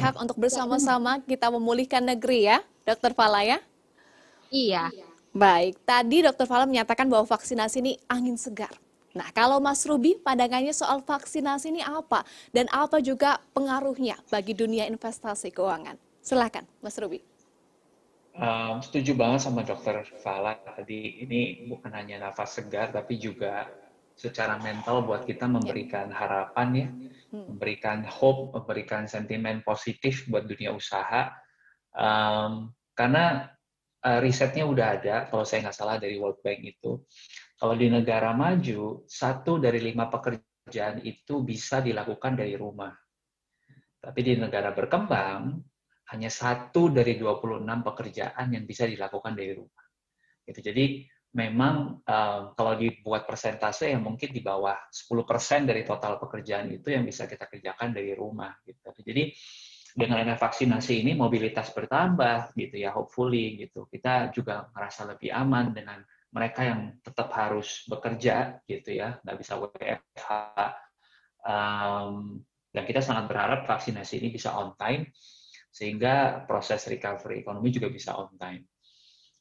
Hak 0.00 0.16
untuk 0.16 0.40
bersama-sama 0.40 1.20
kita 1.20 1.52
memulihkan 1.52 2.00
negeri 2.00 2.48
ya, 2.48 2.64
Dokter 2.88 3.12
Fala 3.12 3.44
ya? 3.44 3.60
Iya. 4.48 4.88
Baik, 5.36 5.84
tadi 5.84 6.24
Dokter 6.24 6.48
Fala 6.48 6.64
menyatakan 6.64 7.12
bahwa 7.12 7.28
vaksinasi 7.28 7.84
ini 7.84 8.00
angin 8.08 8.40
segar. 8.40 8.72
Nah, 9.10 9.28
kalau 9.34 9.58
Mas 9.58 9.82
Ruby, 9.82 10.18
pandangannya 10.22 10.70
soal 10.70 11.02
vaksinasi 11.02 11.74
ini 11.74 11.82
apa? 11.82 12.22
Dan 12.54 12.70
apa 12.70 13.02
juga 13.02 13.42
pengaruhnya 13.50 14.18
bagi 14.30 14.54
dunia 14.54 14.86
investasi 14.86 15.50
keuangan? 15.50 15.98
Silakan, 16.22 16.64
Mas 16.78 16.94
Ruby. 17.00 17.18
Um, 18.30 18.78
setuju 18.78 19.18
banget 19.18 19.42
sama 19.42 19.66
Dokter 19.66 20.06
Fala 20.22 20.54
tadi. 20.62 21.26
Ini 21.26 21.66
bukan 21.66 21.90
hanya 21.90 22.30
nafas 22.30 22.54
segar, 22.54 22.94
tapi 22.94 23.18
juga 23.18 23.66
secara 24.14 24.60
mental 24.62 25.02
buat 25.02 25.26
kita 25.26 25.50
memberikan 25.50 26.12
harapan 26.14 26.68
ya 26.76 26.88
Hmm. 27.30 27.46
memberikan 27.46 28.02
hope, 28.02 28.50
memberikan 28.58 29.06
sentimen 29.06 29.62
positif 29.62 30.26
buat 30.26 30.50
dunia 30.50 30.74
usaha. 30.74 31.30
Um, 31.94 32.74
karena 32.98 33.54
uh, 34.02 34.18
risetnya 34.18 34.66
udah 34.66 34.98
ada, 34.98 35.16
kalau 35.30 35.46
saya 35.46 35.62
nggak 35.62 35.78
salah 35.78 35.96
dari 36.02 36.18
World 36.18 36.42
Bank 36.42 36.58
itu, 36.66 36.98
kalau 37.60 37.76
di 37.76 37.92
negara 37.92 38.32
maju, 38.32 39.04
satu 39.04 39.60
dari 39.60 39.84
lima 39.84 40.08
pekerjaan 40.08 41.04
itu 41.04 41.44
bisa 41.44 41.84
dilakukan 41.84 42.32
dari 42.40 42.56
rumah. 42.56 42.88
Tapi 44.00 44.20
di 44.24 44.32
negara 44.40 44.72
berkembang, 44.72 45.60
hanya 46.16 46.32
satu 46.32 46.88
dari 46.88 47.20
26 47.20 47.60
pekerjaan 47.84 48.48
yang 48.48 48.64
bisa 48.64 48.88
dilakukan 48.88 49.36
dari 49.36 49.52
rumah. 49.52 49.84
Gitu. 50.40 50.72
Jadi 50.72 50.84
memang 51.36 52.00
um, 52.00 52.42
kalau 52.56 52.74
dibuat 52.80 53.28
persentase 53.28 53.92
yang 53.92 54.02
mungkin 54.02 54.32
di 54.32 54.40
bawah 54.40 54.74
10% 54.88 55.68
dari 55.68 55.84
total 55.84 56.18
pekerjaan 56.18 56.72
itu 56.72 56.90
yang 56.90 57.04
bisa 57.04 57.28
kita 57.28 57.44
kerjakan 57.44 57.94
dari 57.94 58.16
rumah 58.16 58.56
gitu. 58.66 58.90
Jadi 59.04 59.30
dengan 59.94 60.22
adanya 60.22 60.38
vaksinasi 60.38 61.02
ini 61.06 61.12
mobilitas 61.14 61.70
bertambah 61.70 62.56
gitu 62.58 62.82
ya 62.82 62.90
hopefully 62.96 63.60
gitu. 63.62 63.86
Kita 63.86 64.34
juga 64.34 64.66
merasa 64.74 65.06
lebih 65.06 65.30
aman 65.30 65.70
dengan 65.70 66.02
mereka 66.30 66.62
yang 66.62 66.80
tetap 67.02 67.30
harus 67.34 67.86
bekerja 67.90 68.62
gitu 68.66 68.90
ya, 68.94 69.18
nggak 69.22 69.38
bisa 69.38 69.58
WFH. 69.58 70.28
Um, 71.40 72.44
dan 72.70 72.86
kita 72.86 73.02
sangat 73.02 73.26
berharap 73.26 73.66
vaksinasi 73.66 74.22
ini 74.22 74.28
bisa 74.30 74.54
on 74.54 74.78
time 74.78 75.10
sehingga 75.70 76.46
proses 76.50 76.82
recovery 76.90 77.42
ekonomi 77.42 77.70
juga 77.70 77.90
bisa 77.90 78.14
on 78.18 78.34
time. 78.38 78.66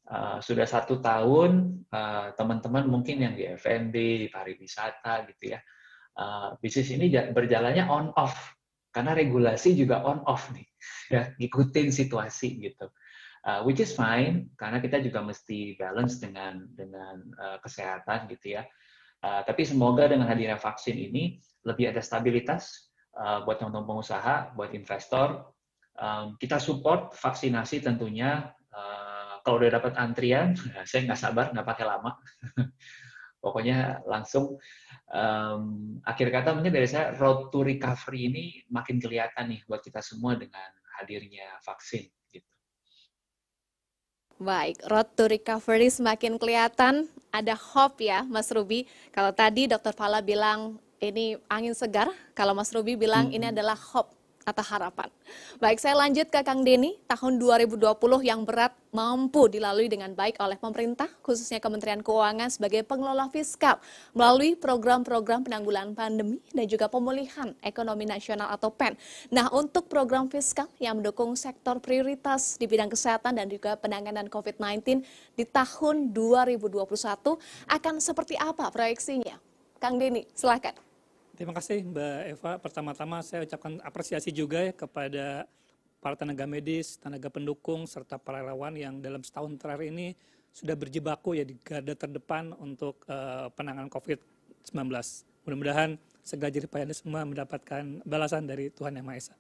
Uh, 0.10 0.42
sudah 0.42 0.66
satu 0.66 0.98
tahun 0.98 1.86
uh, 1.94 2.34
teman-teman 2.34 2.90
mungkin 2.90 3.22
yang 3.22 3.34
di 3.38 3.46
F&B, 3.54 3.94
di 4.26 4.28
pariwisata 4.34 5.30
gitu 5.30 5.54
ya, 5.54 5.62
uh, 6.18 6.58
bisnis 6.58 6.90
ini 6.90 7.14
berjalannya 7.14 7.86
on 7.86 8.10
off 8.18 8.58
karena 8.90 9.14
regulasi 9.14 9.78
juga 9.78 10.02
on 10.02 10.26
off 10.26 10.50
nih, 10.50 10.66
ya 11.14 11.22
ngikutin 11.38 11.94
situasi 11.94 12.58
gitu. 12.58 12.90
Uh, 13.40 13.64
which 13.64 13.80
is 13.80 13.96
fine 13.96 14.52
karena 14.60 14.84
kita 14.84 15.00
juga 15.00 15.24
mesti 15.24 15.80
balance 15.80 16.20
dengan 16.20 16.60
dengan 16.76 17.24
uh, 17.40 17.58
kesehatan 17.64 18.28
gitu 18.36 18.60
ya. 18.60 18.68
Uh, 19.24 19.44
tapi 19.48 19.64
semoga 19.64 20.12
dengan 20.12 20.28
hadirnya 20.28 20.60
vaksin 20.60 20.96
ini 20.96 21.40
lebih 21.64 21.88
ada 21.88 22.04
stabilitas 22.04 22.92
uh, 23.16 23.40
buat 23.48 23.64
teman-teman 23.64 23.96
pengusaha, 23.96 24.52
buat 24.60 24.76
investor. 24.76 25.56
Um, 25.96 26.36
kita 26.40 26.60
support 26.60 27.16
vaksinasi 27.16 27.84
tentunya 27.84 28.52
kalau 29.44 29.66
udah 29.66 29.82
dapat 29.82 29.94
antrian, 29.98 30.54
saya 30.90 31.10
nggak 31.10 31.20
sabar, 31.20 31.46
nggak 31.50 31.68
pakai 31.68 31.86
lama. 31.88 32.12
Pokoknya 33.44 34.04
langsung 34.04 34.60
um, 35.10 35.64
akhir 36.04 36.28
kata 36.28 36.54
mungkin 36.54 36.76
dari 36.76 36.86
saya 36.92 37.16
road 37.16 37.50
to 37.56 37.64
recovery 37.64 38.28
ini 38.28 38.44
makin 38.68 39.00
kelihatan 39.00 39.56
nih 39.56 39.64
buat 39.64 39.80
kita 39.80 40.04
semua 40.04 40.36
dengan 40.36 40.70
hadirnya 41.00 41.56
vaksin. 41.64 42.19
Baik, 44.40 44.80
road 44.88 45.04
to 45.20 45.28
recovery 45.28 45.92
semakin 45.92 46.40
kelihatan. 46.40 47.12
Ada 47.28 47.60
hope 47.60 48.08
ya, 48.08 48.24
Mas 48.24 48.48
Ruby. 48.56 48.88
Kalau 49.12 49.36
tadi 49.36 49.68
Dokter 49.68 49.92
Fala 49.92 50.24
bilang 50.24 50.80
ini 51.04 51.36
angin 51.52 51.76
segar, 51.76 52.08
kalau 52.32 52.56
Mas 52.56 52.72
Ruby 52.72 52.96
bilang 52.96 53.28
hmm. 53.28 53.36
ini 53.36 53.46
adalah 53.52 53.76
hope 53.76 54.16
atau 54.50 54.66
harapan. 54.66 55.08
Baik, 55.62 55.78
saya 55.78 55.94
lanjut 55.94 56.28
ke 56.28 56.42
Kang 56.42 56.66
Denny. 56.66 56.98
Tahun 57.06 57.38
2020 57.38 57.78
yang 58.26 58.42
berat 58.42 58.74
mampu 58.90 59.46
dilalui 59.46 59.86
dengan 59.86 60.10
baik 60.18 60.42
oleh 60.42 60.58
pemerintah, 60.58 61.06
khususnya 61.22 61.62
Kementerian 61.62 62.02
Keuangan 62.02 62.50
sebagai 62.50 62.82
pengelola 62.82 63.30
fiskal 63.30 63.78
melalui 64.18 64.58
program-program 64.58 65.46
penanggulangan 65.46 65.94
pandemi 65.94 66.42
dan 66.50 66.66
juga 66.66 66.90
pemulihan 66.90 67.54
ekonomi 67.62 68.10
nasional 68.10 68.50
atau 68.50 68.74
PEN. 68.74 68.98
Nah, 69.30 69.54
untuk 69.54 69.86
program 69.86 70.26
fiskal 70.26 70.66
yang 70.82 70.98
mendukung 70.98 71.38
sektor 71.38 71.78
prioritas 71.78 72.58
di 72.58 72.66
bidang 72.66 72.90
kesehatan 72.90 73.38
dan 73.38 73.46
juga 73.46 73.78
penanganan 73.78 74.26
COVID-19 74.26 75.06
di 75.38 75.46
tahun 75.46 76.10
2021 76.12 76.82
akan 77.70 77.96
seperti 78.02 78.34
apa 78.42 78.74
proyeksinya? 78.74 79.38
Kang 79.78 79.96
Denny, 79.96 80.26
silakan. 80.34 80.89
Terima 81.40 81.56
kasih 81.56 81.88
Mbak 81.88 82.20
Eva. 82.36 82.52
Pertama-tama 82.60 83.24
saya 83.24 83.48
ucapkan 83.48 83.80
apresiasi 83.88 84.28
juga 84.28 84.60
ya 84.60 84.76
kepada 84.76 85.48
para 86.04 86.20
tenaga 86.20 86.44
medis, 86.44 87.00
tenaga 87.00 87.32
pendukung, 87.32 87.88
serta 87.88 88.20
para 88.20 88.44
relawan 88.44 88.76
yang 88.76 89.00
dalam 89.00 89.24
setahun 89.24 89.56
terakhir 89.56 89.88
ini 89.88 90.20
sudah 90.52 90.76
berjibaku 90.76 91.40
ya 91.40 91.48
di 91.48 91.56
garda 91.64 91.96
terdepan 91.96 92.52
untuk 92.60 93.08
uh, 93.08 93.48
penanganan 93.56 93.88
COVID-19. 93.88 94.92
Mudah-mudahan 95.48 95.96
segala 96.28 96.52
jerih 96.52 96.68
payahnya 96.68 96.92
semua 96.92 97.24
mendapatkan 97.24 98.04
balasan 98.04 98.44
dari 98.44 98.68
Tuhan 98.76 99.00
Yang 99.00 99.08
Maha 99.08 99.20
Esa. 99.24 99.36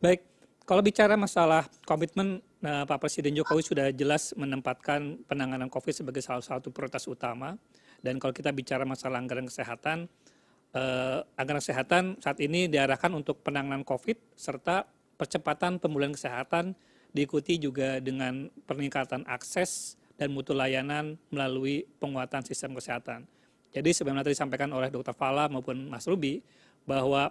Baik, 0.00 0.24
kalau 0.64 0.80
bicara 0.80 1.12
masalah 1.20 1.68
komitmen, 1.84 2.40
nah, 2.64 2.88
Pak 2.88 3.04
Presiden 3.04 3.36
Jokowi 3.36 3.60
sudah 3.60 3.92
jelas 3.92 4.32
menempatkan 4.32 5.20
penanganan 5.28 5.68
COVID 5.68 5.92
sebagai 5.92 6.24
salah 6.24 6.40
satu 6.40 6.72
prioritas 6.72 7.04
utama. 7.04 7.52
Dan 8.00 8.16
kalau 8.16 8.32
kita 8.32 8.48
bicara 8.48 8.88
masalah 8.88 9.20
anggaran 9.20 9.44
kesehatan, 9.44 10.08
eh, 10.74 11.18
anggaran 11.38 11.62
kesehatan 11.62 12.04
saat 12.20 12.38
ini 12.42 12.66
diarahkan 12.66 13.12
untuk 13.14 13.40
penanganan 13.44 13.86
COVID 13.86 14.36
serta 14.36 14.84
percepatan 15.18 15.82
pemulihan 15.82 16.14
kesehatan 16.14 16.72
diikuti 17.12 17.56
juga 17.58 17.98
dengan 17.98 18.52
peningkatan 18.68 19.24
akses 19.26 19.96
dan 20.18 20.34
mutu 20.34 20.52
layanan 20.52 21.14
melalui 21.30 21.86
penguatan 22.02 22.42
sistem 22.44 22.74
kesehatan. 22.74 23.24
Jadi 23.70 23.90
sebagaimana 23.92 24.24
tadi 24.24 24.34
disampaikan 24.34 24.70
oleh 24.72 24.88
Dr. 24.88 25.14
Fala 25.14 25.46
maupun 25.46 25.88
Mas 25.88 26.08
Ruby 26.08 26.40
bahwa 26.88 27.30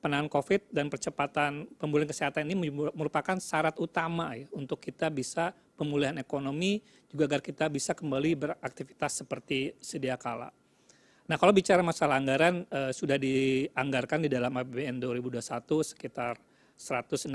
penanganan 0.00 0.32
COVID 0.32 0.72
dan 0.72 0.88
percepatan 0.88 1.68
pemulihan 1.76 2.08
kesehatan 2.08 2.48
ini 2.48 2.68
merupakan 2.92 3.36
syarat 3.40 3.76
utama 3.80 4.36
ya, 4.36 4.44
untuk 4.52 4.80
kita 4.80 5.08
bisa 5.08 5.56
pemulihan 5.76 6.16
ekonomi 6.20 6.80
juga 7.08 7.30
agar 7.30 7.40
kita 7.40 7.70
bisa 7.70 7.92
kembali 7.96 8.30
beraktivitas 8.36 9.24
seperti 9.24 9.72
sedia 9.80 10.18
kala. 10.18 10.50
Nah, 11.24 11.40
kalau 11.40 11.56
bicara 11.56 11.80
masalah 11.80 12.20
anggaran 12.20 12.68
uh, 12.68 12.92
sudah 12.92 13.16
dianggarkan 13.16 14.28
di 14.28 14.28
dalam 14.28 14.52
APBN 14.60 15.00
2021 15.00 15.40
sekitar 15.96 16.36
169 16.76 17.32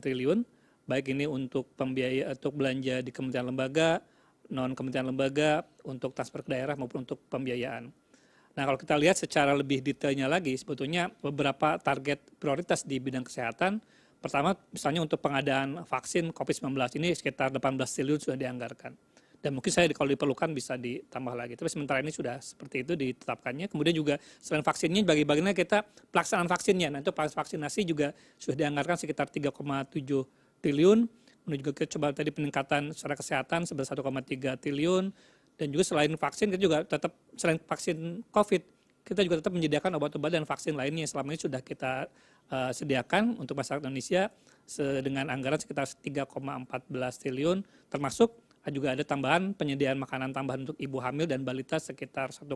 triliun, 0.00 0.40
baik 0.88 1.12
ini 1.12 1.28
untuk 1.28 1.76
pembiaya 1.76 2.32
untuk 2.32 2.56
belanja 2.56 3.04
di 3.04 3.12
kementerian 3.12 3.52
lembaga, 3.52 4.00
non 4.48 4.72
kementerian 4.72 5.12
lembaga, 5.12 5.60
untuk 5.84 6.16
transfer 6.16 6.40
ke 6.40 6.56
daerah 6.56 6.72
maupun 6.72 7.04
untuk 7.04 7.20
pembiayaan. 7.28 7.92
Nah, 8.56 8.62
kalau 8.64 8.80
kita 8.80 8.96
lihat 8.96 9.20
secara 9.20 9.52
lebih 9.52 9.84
detailnya 9.84 10.24
lagi, 10.24 10.56
sebetulnya 10.56 11.12
beberapa 11.20 11.76
target 11.76 12.40
prioritas 12.40 12.80
di 12.80 12.96
bidang 12.96 13.28
kesehatan, 13.28 13.76
pertama 14.24 14.56
misalnya 14.72 15.04
untuk 15.04 15.20
pengadaan 15.20 15.84
vaksin 15.84 16.32
COVID-19 16.32 16.80
ini 16.96 17.12
sekitar 17.12 17.52
18 17.52 17.76
triliun 17.76 18.20
sudah 18.24 18.40
dianggarkan 18.40 19.11
dan 19.42 19.58
mungkin 19.58 19.74
saya 19.74 19.90
kalau 19.90 20.14
diperlukan 20.14 20.54
bisa 20.54 20.78
ditambah 20.78 21.34
lagi. 21.34 21.58
Tapi 21.58 21.66
sementara 21.66 21.98
ini 21.98 22.14
sudah 22.14 22.38
seperti 22.38 22.86
itu 22.86 22.94
ditetapkannya. 22.94 23.66
Kemudian 23.66 23.90
juga 23.90 24.14
selain 24.38 24.62
vaksinnya 24.62 25.02
bagi 25.02 25.26
bagiannya 25.26 25.50
kita 25.50 25.82
pelaksanaan 26.14 26.46
vaksinnya. 26.46 26.94
Nah 26.94 27.02
itu 27.02 27.10
vaksinasi 27.10 27.82
juga 27.82 28.14
sudah 28.38 28.54
dianggarkan 28.54 28.94
sekitar 29.02 29.26
3,7 29.26 29.50
triliun. 30.62 30.98
Kemudian 31.42 31.58
juga 31.58 31.72
kita 31.74 31.98
coba 31.98 32.14
tadi 32.14 32.30
peningkatan 32.30 32.94
secara 32.94 33.18
kesehatan 33.18 33.66
sebesar 33.66 33.98
1,3 33.98 34.62
triliun. 34.62 35.10
Dan 35.58 35.66
juga 35.74 35.84
selain 35.90 36.14
vaksin 36.14 36.54
kita 36.54 36.62
juga 36.62 36.86
tetap 36.86 37.10
selain 37.34 37.58
vaksin 37.58 38.22
COVID 38.30 38.62
kita 39.02 39.20
juga 39.26 39.42
tetap 39.42 39.50
menyediakan 39.50 39.98
obat-obat 39.98 40.30
dan 40.30 40.46
vaksin 40.46 40.78
lainnya 40.78 41.02
yang 41.02 41.10
selama 41.10 41.34
ini 41.34 41.40
sudah 41.42 41.58
kita 41.58 42.06
uh, 42.54 42.70
sediakan 42.70 43.34
untuk 43.34 43.58
masyarakat 43.58 43.82
Indonesia 43.82 44.30
dengan 45.02 45.26
anggaran 45.28 45.58
sekitar 45.58 45.84
3,14 45.84 46.86
triliun 47.18 47.66
termasuk 47.90 48.30
juga 48.70 48.94
ada 48.94 49.02
tambahan 49.02 49.50
penyediaan 49.58 49.98
makanan 49.98 50.30
tambahan 50.30 50.62
untuk 50.68 50.78
ibu 50.78 51.02
hamil 51.02 51.26
dan 51.26 51.42
balita 51.42 51.82
sekitar 51.82 52.30
1,1 52.30 52.46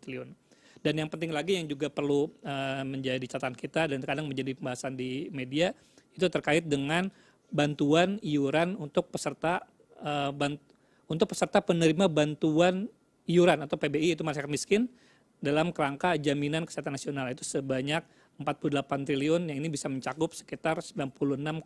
triliun. 0.00 0.34
Dan 0.82 0.98
yang 0.98 1.06
penting 1.06 1.30
lagi 1.30 1.54
yang 1.54 1.70
juga 1.70 1.86
perlu 1.86 2.26
uh, 2.42 2.82
menjadi 2.82 3.22
catatan 3.36 3.54
kita 3.54 3.86
dan 3.86 4.02
kadang 4.02 4.26
menjadi 4.26 4.58
pembahasan 4.58 4.98
di 4.98 5.30
media 5.30 5.70
itu 6.18 6.26
terkait 6.26 6.66
dengan 6.66 7.06
bantuan 7.52 8.18
iuran 8.24 8.74
untuk 8.80 9.12
peserta 9.12 9.62
uh, 10.02 10.34
bant 10.34 10.58
untuk 11.06 11.30
peserta 11.30 11.60
penerima 11.60 12.08
bantuan 12.08 12.88
iuran 13.28 13.62
atau 13.62 13.76
PBI 13.76 14.16
itu 14.16 14.24
masyarakat 14.24 14.50
miskin 14.50 14.88
dalam 15.38 15.70
kerangka 15.70 16.16
jaminan 16.16 16.66
kesehatan 16.66 16.96
nasional 16.96 17.28
itu 17.30 17.44
sebanyak 17.44 18.02
48 18.40 19.06
triliun 19.06 19.42
yang 19.52 19.58
ini 19.60 19.68
bisa 19.68 19.86
mencakup 19.86 20.32
sekitar 20.32 20.80
96,8 20.80 21.62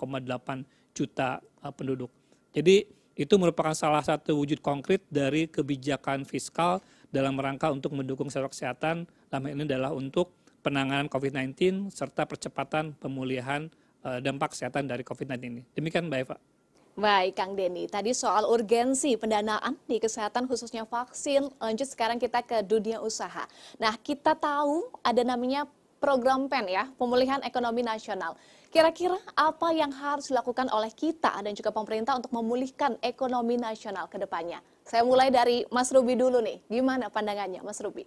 juta 0.93 1.41
uh, 1.62 1.73
penduduk. 1.73 2.11
Jadi 2.53 2.88
itu 3.16 3.35
merupakan 3.40 3.73
salah 3.73 4.04
satu 4.04 4.37
wujud 4.37 4.61
konkret 4.61 5.00
dari 5.08 5.49
kebijakan 5.49 6.28
fiskal 6.28 6.85
dalam 7.08 7.40
rangka 7.40 7.73
untuk 7.73 7.96
mendukung 7.96 8.28
sektor 8.28 8.52
kesehatan, 8.52 9.08
dalam 9.32 9.49
ini 9.49 9.64
adalah 9.64 9.96
untuk 9.96 10.37
penanganan 10.61 11.08
COVID-19 11.08 11.88
serta 11.88 12.28
percepatan 12.28 12.92
pemulihan 13.00 13.73
uh, 14.04 14.20
dampak 14.20 14.52
kesehatan 14.52 14.85
dari 14.85 15.00
COVID-19 15.00 15.40
ini. 15.49 15.62
Demikian 15.73 16.12
Mbak 16.12 16.20
Eva. 16.28 16.37
Baik 16.96 17.37
Kang 17.37 17.52
Denny, 17.52 17.85
tadi 17.92 18.16
soal 18.16 18.49
urgensi 18.49 19.20
pendanaan 19.20 19.76
di 19.85 20.00
kesehatan 20.00 20.49
khususnya 20.49 20.88
vaksin, 20.88 21.44
lanjut 21.61 21.88
sekarang 21.92 22.16
kita 22.16 22.40
ke 22.40 22.64
dunia 22.64 23.04
usaha. 23.04 23.44
Nah 23.76 23.92
kita 24.00 24.32
tahu 24.32 24.88
ada 25.04 25.20
namanya 25.20 25.68
program 26.00 26.49
PEN 26.49 26.73
ya, 26.73 26.85
pemulihan 26.96 27.40
ekonomi 27.44 27.85
nasional. 27.85 28.32
Kira-kira 28.76 29.16
apa 29.33 29.73
yang 29.73 29.88
harus 29.88 30.28
dilakukan 30.28 30.68
oleh 30.68 30.92
kita 30.92 31.33
dan 31.40 31.56
juga 31.56 31.73
pemerintah 31.73 32.12
untuk 32.21 32.28
memulihkan 32.37 33.00
ekonomi 33.00 33.56
nasional 33.56 34.04
ke 34.04 34.21
depannya? 34.21 34.61
Saya 34.85 35.00
mulai 35.00 35.33
dari 35.33 35.64
Mas 35.73 35.88
Ruby 35.88 36.12
dulu 36.12 36.45
nih. 36.45 36.61
Gimana 36.68 37.09
pandangannya 37.09 37.64
Mas 37.64 37.80
Ruby? 37.80 38.04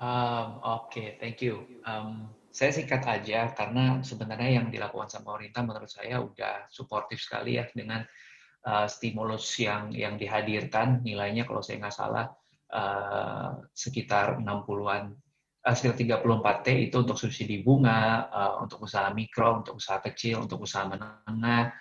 Um, 0.00 0.64
Oke, 0.64 0.88
okay, 0.88 1.08
thank 1.20 1.44
you. 1.44 1.60
Um, 1.84 2.32
saya 2.48 2.72
singkat 2.72 3.04
aja 3.04 3.52
karena 3.52 4.00
sebenarnya 4.00 4.64
yang 4.64 4.72
dilakukan 4.72 5.12
sama 5.12 5.36
pemerintah 5.36 5.60
menurut 5.60 5.92
saya 5.92 6.24
udah 6.24 6.64
suportif 6.72 7.20
sekali 7.20 7.60
ya 7.60 7.68
dengan 7.68 8.08
uh, 8.64 8.88
stimulus 8.88 9.44
yang 9.60 9.92
yang 9.92 10.16
dihadirkan 10.16 11.04
nilainya 11.04 11.44
kalau 11.44 11.60
saya 11.60 11.84
nggak 11.84 11.92
salah 11.92 12.32
uh, 12.72 13.60
sekitar 13.76 14.40
60-an 14.40 15.12
hasil 15.68 15.92
34T 15.92 16.88
itu 16.88 16.96
untuk 17.04 17.20
subsidi 17.20 17.60
bunga, 17.60 18.26
uh, 18.32 18.52
untuk 18.64 18.88
usaha 18.88 19.12
mikro, 19.12 19.60
untuk 19.60 19.76
usaha 19.76 20.00
kecil, 20.00 20.48
untuk 20.48 20.64
usaha 20.64 20.88
menengah, 20.88 21.76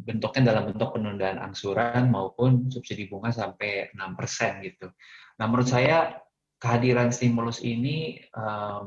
bentuknya 0.00 0.56
dalam 0.56 0.72
bentuk 0.72 0.96
penundaan 0.96 1.36
angsuran 1.36 2.08
maupun 2.08 2.72
subsidi 2.72 3.12
bunga 3.12 3.28
sampai 3.28 3.92
6% 3.92 4.64
gitu. 4.64 4.88
Nah, 5.36 5.44
menurut 5.44 5.68
saya 5.68 6.16
kehadiran 6.56 7.12
stimulus 7.12 7.60
ini 7.60 8.16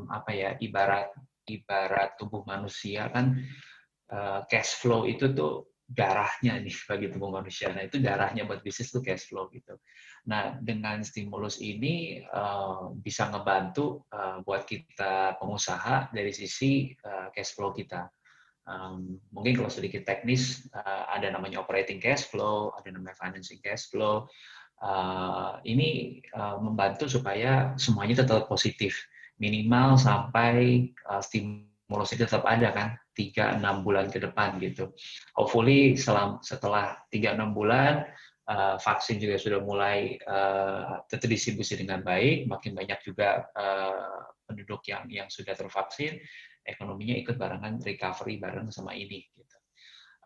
apa 0.10 0.34
ya 0.34 0.58
ibarat 0.58 1.14
ibarat 1.46 2.20
tubuh 2.20 2.44
manusia 2.44 3.08
kan 3.14 3.40
uh, 4.12 4.44
cash 4.52 4.82
flow 4.84 5.08
itu 5.08 5.32
tuh 5.32 5.77
darahnya 5.88 6.60
nih 6.60 6.76
bagi 6.84 7.08
tubuh 7.08 7.32
manusia. 7.32 7.72
Nah 7.72 7.88
itu 7.88 8.04
darahnya 8.04 8.44
buat 8.44 8.60
bisnis 8.60 8.92
tuh 8.92 9.00
cash 9.00 9.32
flow 9.32 9.48
gitu. 9.56 9.80
Nah 10.28 10.60
dengan 10.60 11.00
stimulus 11.00 11.64
ini 11.64 12.20
uh, 12.28 12.92
bisa 12.92 13.32
ngebantu 13.32 14.04
uh, 14.12 14.44
buat 14.44 14.68
kita 14.68 15.40
pengusaha 15.40 16.12
dari 16.12 16.36
sisi 16.36 16.92
uh, 17.08 17.32
cash 17.32 17.56
flow 17.56 17.72
kita. 17.72 18.12
Um, 18.68 19.16
mungkin 19.32 19.64
kalau 19.64 19.72
sedikit 19.72 20.04
teknis 20.04 20.68
uh, 20.76 21.08
ada 21.08 21.32
namanya 21.32 21.64
operating 21.64 22.04
cash 22.04 22.28
flow, 22.28 22.76
ada 22.76 22.92
namanya 22.92 23.16
financing 23.16 23.64
cash 23.64 23.88
flow. 23.88 24.28
Uh, 24.78 25.58
ini 25.64 26.20
uh, 26.36 26.60
membantu 26.60 27.08
supaya 27.08 27.74
semuanya 27.80 28.22
tetap 28.22 28.46
positif 28.52 29.08
minimal 29.40 29.96
sampai 29.96 30.92
uh, 31.08 31.24
stimulus 31.24 32.12
itu 32.14 32.28
tetap 32.28 32.44
ada 32.44 32.70
kan 32.76 32.90
3-6 33.18 33.82
bulan 33.82 34.06
ke 34.14 34.22
depan 34.22 34.62
gitu. 34.62 34.94
Hopefully 35.34 35.98
selam, 35.98 36.38
setelah 36.46 37.02
3-6 37.10 37.58
bulan 37.58 38.06
uh, 38.46 38.78
vaksin 38.78 39.18
juga 39.18 39.42
sudah 39.42 39.60
mulai 39.66 40.22
uh, 40.22 41.02
terdistribusi 41.10 41.82
dengan 41.82 42.06
baik, 42.06 42.46
makin 42.46 42.78
banyak 42.78 43.00
juga 43.02 43.50
uh, 43.58 44.30
penduduk 44.46 44.86
yang 44.86 45.10
yang 45.10 45.28
sudah 45.28 45.58
tervaksin, 45.58 46.22
ekonominya 46.64 47.18
ikut 47.20 47.36
barengan 47.36 47.82
recovery 47.82 48.40
bareng 48.40 48.70
sama 48.70 48.96
ini. 48.96 49.26
Gitu. 49.34 49.58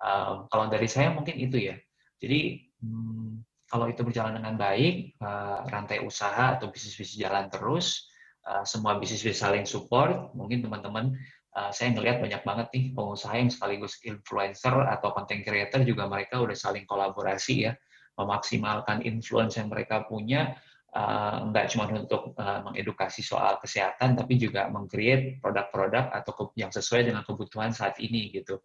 Uh, 0.01 0.45
kalau 0.51 0.69
dari 0.69 0.91
saya 0.91 1.15
mungkin 1.15 1.39
itu 1.39 1.58
ya. 1.58 1.75
Jadi 2.21 2.69
hmm, 2.84 3.41
kalau 3.65 3.89
itu 3.89 4.06
berjalan 4.06 4.38
dengan 4.38 4.60
baik, 4.60 5.17
uh, 5.23 5.65
rantai 5.71 6.04
usaha 6.04 6.60
atau 6.60 6.69
bisnis-bisnis 6.69 7.17
jalan 7.17 7.49
terus, 7.49 8.12
uh, 8.45 8.62
semua 8.67 8.99
bisnis 9.01 9.25
bisa 9.25 9.47
saling 9.49 9.65
support, 9.65 10.36
mungkin 10.38 10.62
teman-teman 10.62 11.17
uh, 11.55 11.71
saya 11.71 11.93
ngelihat 11.95 12.23
banyak 12.23 12.41
banget 12.43 12.67
nih 12.73 12.85
pengusaha 12.95 13.33
yang 13.37 13.51
sekaligus 13.51 13.99
influencer 14.03 14.73
atau 14.87 15.11
content 15.15 15.41
creator 15.43 15.81
juga 15.83 16.07
mereka 16.07 16.39
udah 16.39 16.57
saling 16.57 16.83
kolaborasi 16.87 17.69
ya 17.69 17.73
memaksimalkan 18.19 19.01
influence 19.07 19.55
yang 19.57 19.71
mereka 19.71 20.03
punya 20.03 20.59
uh, 20.93 21.47
cuma 21.71 21.87
untuk 21.91 22.35
uh, 22.35 22.59
mengedukasi 22.67 23.23
soal 23.23 23.57
kesehatan 23.63 24.19
tapi 24.19 24.35
juga 24.35 24.67
mengcreate 24.67 25.39
produk-produk 25.39 26.11
atau 26.11 26.51
yang 26.59 26.69
sesuai 26.69 27.07
dengan 27.07 27.23
kebutuhan 27.23 27.71
saat 27.71 27.97
ini 28.03 28.29
gitu 28.35 28.59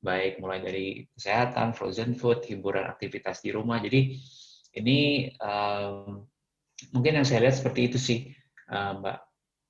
baik 0.00 0.40
mulai 0.40 0.64
dari 0.64 1.04
kesehatan, 1.12 1.76
frozen 1.76 2.16
food, 2.16 2.40
hiburan 2.48 2.88
aktivitas 2.88 3.44
di 3.44 3.52
rumah. 3.52 3.78
Jadi 3.84 4.16
ini 4.80 5.28
um, 5.38 6.24
mungkin 6.96 7.20
yang 7.20 7.26
saya 7.28 7.44
lihat 7.44 7.60
seperti 7.60 7.92
itu 7.92 7.98
sih, 8.00 8.18
uh, 8.72 8.96
Mbak. 8.96 9.18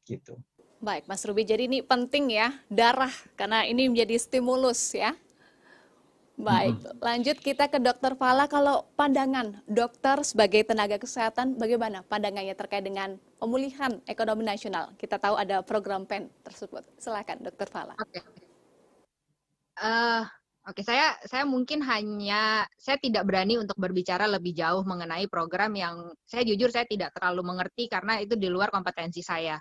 Gitu. 0.07 0.35
Baik, 0.81 1.05
Mas 1.05 1.21
Ruby. 1.29 1.45
Jadi 1.45 1.69
ini 1.69 1.79
penting 1.85 2.33
ya, 2.33 2.57
darah, 2.73 3.13
karena 3.37 3.69
ini 3.69 3.93
menjadi 3.93 4.17
stimulus 4.17 4.97
ya. 4.97 5.13
Baik, 6.41 6.81
lanjut 7.05 7.37
kita 7.37 7.69
ke 7.69 7.77
Dokter 7.77 8.17
Fala. 8.17 8.49
Kalau 8.49 8.89
pandangan 8.97 9.61
dokter 9.69 10.25
sebagai 10.25 10.65
tenaga 10.65 10.97
kesehatan, 10.97 11.61
bagaimana 11.61 12.01
pandangannya 12.09 12.57
terkait 12.57 12.81
dengan 12.81 13.21
pemulihan 13.37 14.01
ekonomi 14.09 14.49
nasional? 14.49 14.89
Kita 14.97 15.21
tahu 15.21 15.37
ada 15.37 15.61
program 15.61 16.09
PEN 16.09 16.33
tersebut. 16.41 16.81
Silakan, 16.97 17.45
Dokter 17.45 17.69
Fala. 17.69 17.93
Oke. 18.01 18.17
Okay. 18.17 18.23
Uh, 19.85 20.25
Oke, 20.69 20.85
okay, 20.85 20.93
saya 20.93 21.17
saya 21.25 21.49
mungkin 21.49 21.81
hanya 21.89 22.69
saya 22.77 23.01
tidak 23.01 23.25
berani 23.25 23.57
untuk 23.57 23.81
berbicara 23.81 24.29
lebih 24.29 24.53
jauh 24.53 24.85
mengenai 24.85 25.25
program 25.25 25.73
yang 25.73 26.13
saya 26.29 26.45
jujur 26.45 26.69
saya 26.69 26.85
tidak 26.85 27.17
terlalu 27.17 27.49
mengerti 27.49 27.89
karena 27.89 28.21
itu 28.21 28.37
di 28.37 28.53
luar 28.53 28.69
kompetensi 28.69 29.25
saya 29.25 29.57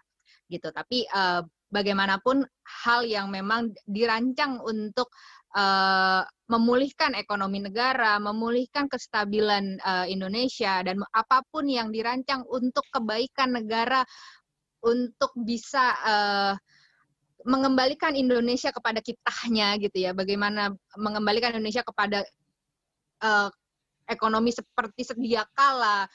gitu. 0.49 0.73
Tapi 0.73 1.05
uh, 1.13 1.45
bagaimanapun 1.69 2.43
hal 2.65 3.05
yang 3.05 3.29
memang 3.29 3.71
dirancang 3.85 4.57
untuk 4.65 5.13
uh, 5.53 6.25
memulihkan 6.49 7.13
ekonomi 7.13 7.61
negara, 7.61 8.17
memulihkan 8.17 8.89
kestabilan 8.89 9.77
uh, 9.85 10.09
Indonesia 10.09 10.81
dan 10.81 10.99
apa 11.13 11.45
pun 11.53 11.69
yang 11.69 11.93
dirancang 11.93 12.41
untuk 12.49 12.83
kebaikan 12.89 13.53
negara 13.53 14.01
untuk 14.81 15.31
bisa 15.37 15.93
uh, 16.01 16.53
mengembalikan 17.45 18.17
Indonesia 18.17 18.73
kepada 18.73 18.99
kitahnya 18.99 19.77
gitu 19.79 20.09
ya. 20.09 20.11
Bagaimana 20.11 20.73
mengembalikan 20.97 21.55
Indonesia 21.55 21.85
kepada 21.85 22.25
uh, 23.23 23.47
ekonomi 24.09 24.49
seperti 24.49 25.05
sedia 25.05 25.45
kala 25.53 26.09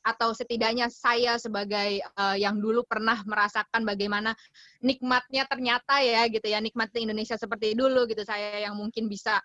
atau 0.00 0.32
setidaknya 0.32 0.88
saya 0.88 1.36
sebagai 1.36 2.00
uh, 2.16 2.36
yang 2.36 2.56
dulu 2.56 2.84
pernah 2.88 3.20
merasakan 3.28 3.84
bagaimana 3.84 4.32
nikmatnya 4.80 5.44
ternyata 5.44 6.00
ya 6.00 6.24
gitu 6.32 6.48
ya 6.48 6.58
nikmatnya 6.60 7.04
Indonesia 7.04 7.36
seperti 7.36 7.76
dulu 7.76 8.08
gitu. 8.08 8.24
Saya 8.24 8.64
yang 8.64 8.76
mungkin 8.76 9.06
bisa 9.06 9.40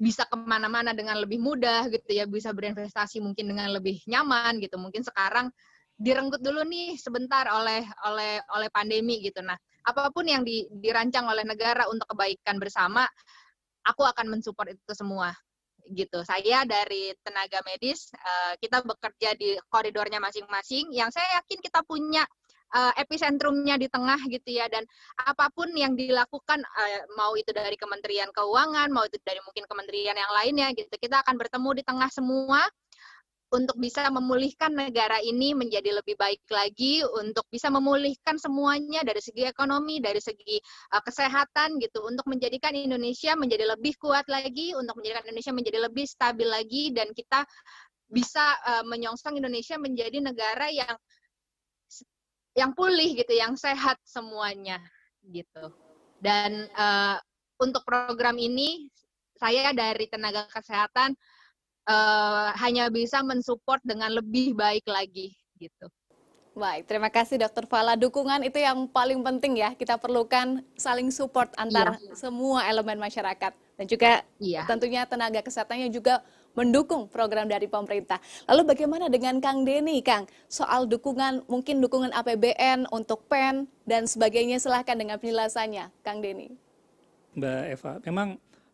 bisa 0.00 0.26
ke 0.26 0.34
mana-mana 0.34 0.96
dengan 0.96 1.20
lebih 1.20 1.38
mudah 1.38 1.86
gitu 1.92 2.10
ya 2.16 2.24
bisa 2.26 2.50
berinvestasi 2.50 3.20
mungkin 3.20 3.52
dengan 3.52 3.70
lebih 3.76 4.00
nyaman 4.08 4.58
gitu. 4.58 4.80
Mungkin 4.80 5.04
sekarang 5.04 5.52
direnggut 6.00 6.40
dulu 6.40 6.64
nih 6.64 6.96
sebentar 6.96 7.44
oleh 7.52 7.84
oleh 8.08 8.40
oleh 8.56 8.68
pandemi 8.72 9.20
gitu. 9.20 9.44
Nah 9.44 9.56
apa 9.82 10.08
pun 10.14 10.24
yang 10.24 10.42
di, 10.46 10.66
dirancang 10.70 11.28
oleh 11.28 11.44
negara 11.44 11.86
untuk 11.92 12.08
kebaikan 12.14 12.56
bersama 12.56 13.04
aku 13.84 14.06
akan 14.06 14.30
mensupport 14.30 14.72
itu 14.72 14.94
semua 14.94 15.34
gitu. 15.90 16.22
Saya 16.22 16.62
dari 16.62 17.10
tenaga 17.26 17.58
medis, 17.66 18.10
uh, 18.14 18.54
kita 18.62 18.82
bekerja 18.86 19.34
di 19.34 19.58
koridornya 19.66 20.22
masing-masing. 20.22 20.94
Yang 20.94 21.18
saya 21.18 21.42
yakin 21.42 21.58
kita 21.58 21.80
punya 21.82 22.22
uh, 22.72 22.92
epicentrumnya 22.96 23.76
di 23.76 23.90
tengah 23.90 24.18
gitu 24.30 24.48
ya. 24.48 24.70
Dan 24.70 24.86
apa 25.18 25.50
pun 25.50 25.68
yang 25.74 25.98
dilakukan, 25.98 26.62
uh, 26.62 27.00
mau 27.18 27.34
itu 27.34 27.50
dari 27.50 27.74
Kementerian 27.74 28.30
Keuangan, 28.30 28.88
mau 28.94 29.04
itu 29.06 29.18
dari 29.22 29.42
mungkin 29.42 29.66
kementerian 29.66 30.16
yang 30.16 30.32
lainnya 30.32 30.68
gitu, 30.76 30.92
kita 30.96 31.22
akan 31.26 31.34
bertemu 31.36 31.70
di 31.78 31.82
tengah 31.82 32.10
semua 32.12 32.62
untuk 33.52 33.76
bisa 33.76 34.08
memulihkan 34.08 34.72
negara 34.72 35.20
ini 35.20 35.52
menjadi 35.52 35.92
lebih 35.92 36.16
baik 36.16 36.40
lagi, 36.48 37.04
untuk 37.04 37.44
bisa 37.52 37.68
memulihkan 37.68 38.40
semuanya 38.40 39.04
dari 39.04 39.20
segi 39.20 39.44
ekonomi, 39.44 40.00
dari 40.00 40.24
segi 40.24 40.56
uh, 40.96 41.02
kesehatan 41.04 41.76
gitu, 41.76 42.00
untuk 42.08 42.24
menjadikan 42.24 42.72
Indonesia 42.72 43.36
menjadi 43.36 43.76
lebih 43.76 44.00
kuat 44.00 44.24
lagi, 44.32 44.72
untuk 44.72 44.96
menjadikan 44.96 45.28
Indonesia 45.28 45.52
menjadi 45.52 45.78
lebih 45.84 46.08
stabil 46.08 46.48
lagi, 46.48 46.96
dan 46.96 47.12
kita 47.12 47.44
bisa 48.08 48.56
uh, 48.64 48.84
menyongsong 48.88 49.36
Indonesia 49.36 49.76
menjadi 49.76 50.24
negara 50.24 50.72
yang 50.72 50.96
yang 52.56 52.72
pulih 52.72 53.16
gitu, 53.16 53.32
yang 53.36 53.52
sehat 53.56 54.00
semuanya 54.04 54.80
gitu. 55.28 55.72
Dan 56.20 56.72
uh, 56.72 57.20
untuk 57.60 57.84
program 57.84 58.40
ini 58.40 58.88
saya 59.36 59.76
dari 59.76 60.08
tenaga 60.08 60.48
kesehatan 60.48 61.16
uh, 61.86 62.54
hanya 62.58 62.88
bisa 62.92 63.22
mensupport 63.22 63.80
dengan 63.82 64.12
lebih 64.12 64.54
baik 64.54 64.86
lagi 64.86 65.34
gitu. 65.58 65.86
Baik, 66.52 66.84
terima 66.84 67.08
kasih 67.08 67.40
Dokter 67.40 67.64
Fala. 67.64 67.96
Dukungan 67.96 68.44
itu 68.44 68.60
yang 68.60 68.84
paling 68.84 69.24
penting 69.24 69.64
ya. 69.64 69.72
Kita 69.72 69.96
perlukan 69.96 70.60
saling 70.76 71.08
support 71.08 71.48
antar 71.56 71.96
iya. 71.96 72.12
semua 72.12 72.68
elemen 72.68 73.00
masyarakat 73.00 73.56
dan 73.56 73.86
juga 73.88 74.20
iya. 74.36 74.68
tentunya 74.68 75.08
tenaga 75.08 75.40
kesehatannya 75.40 75.88
juga 75.88 76.20
mendukung 76.52 77.08
program 77.08 77.48
dari 77.48 77.64
pemerintah. 77.64 78.20
Lalu 78.44 78.76
bagaimana 78.76 79.08
dengan 79.08 79.40
Kang 79.40 79.64
Denny, 79.64 80.04
Kang? 80.04 80.28
Soal 80.52 80.84
dukungan, 80.84 81.48
mungkin 81.48 81.80
dukungan 81.80 82.12
APBN 82.12 82.92
untuk 82.92 83.24
PEN 83.32 83.64
dan 83.88 84.04
sebagainya, 84.04 84.60
silahkan 84.60 84.92
dengan 84.92 85.16
penjelasannya, 85.16 85.88
Kang 86.04 86.20
Denny. 86.20 86.52
Mbak 87.32 87.62
Eva, 87.72 87.92
memang 88.04 88.28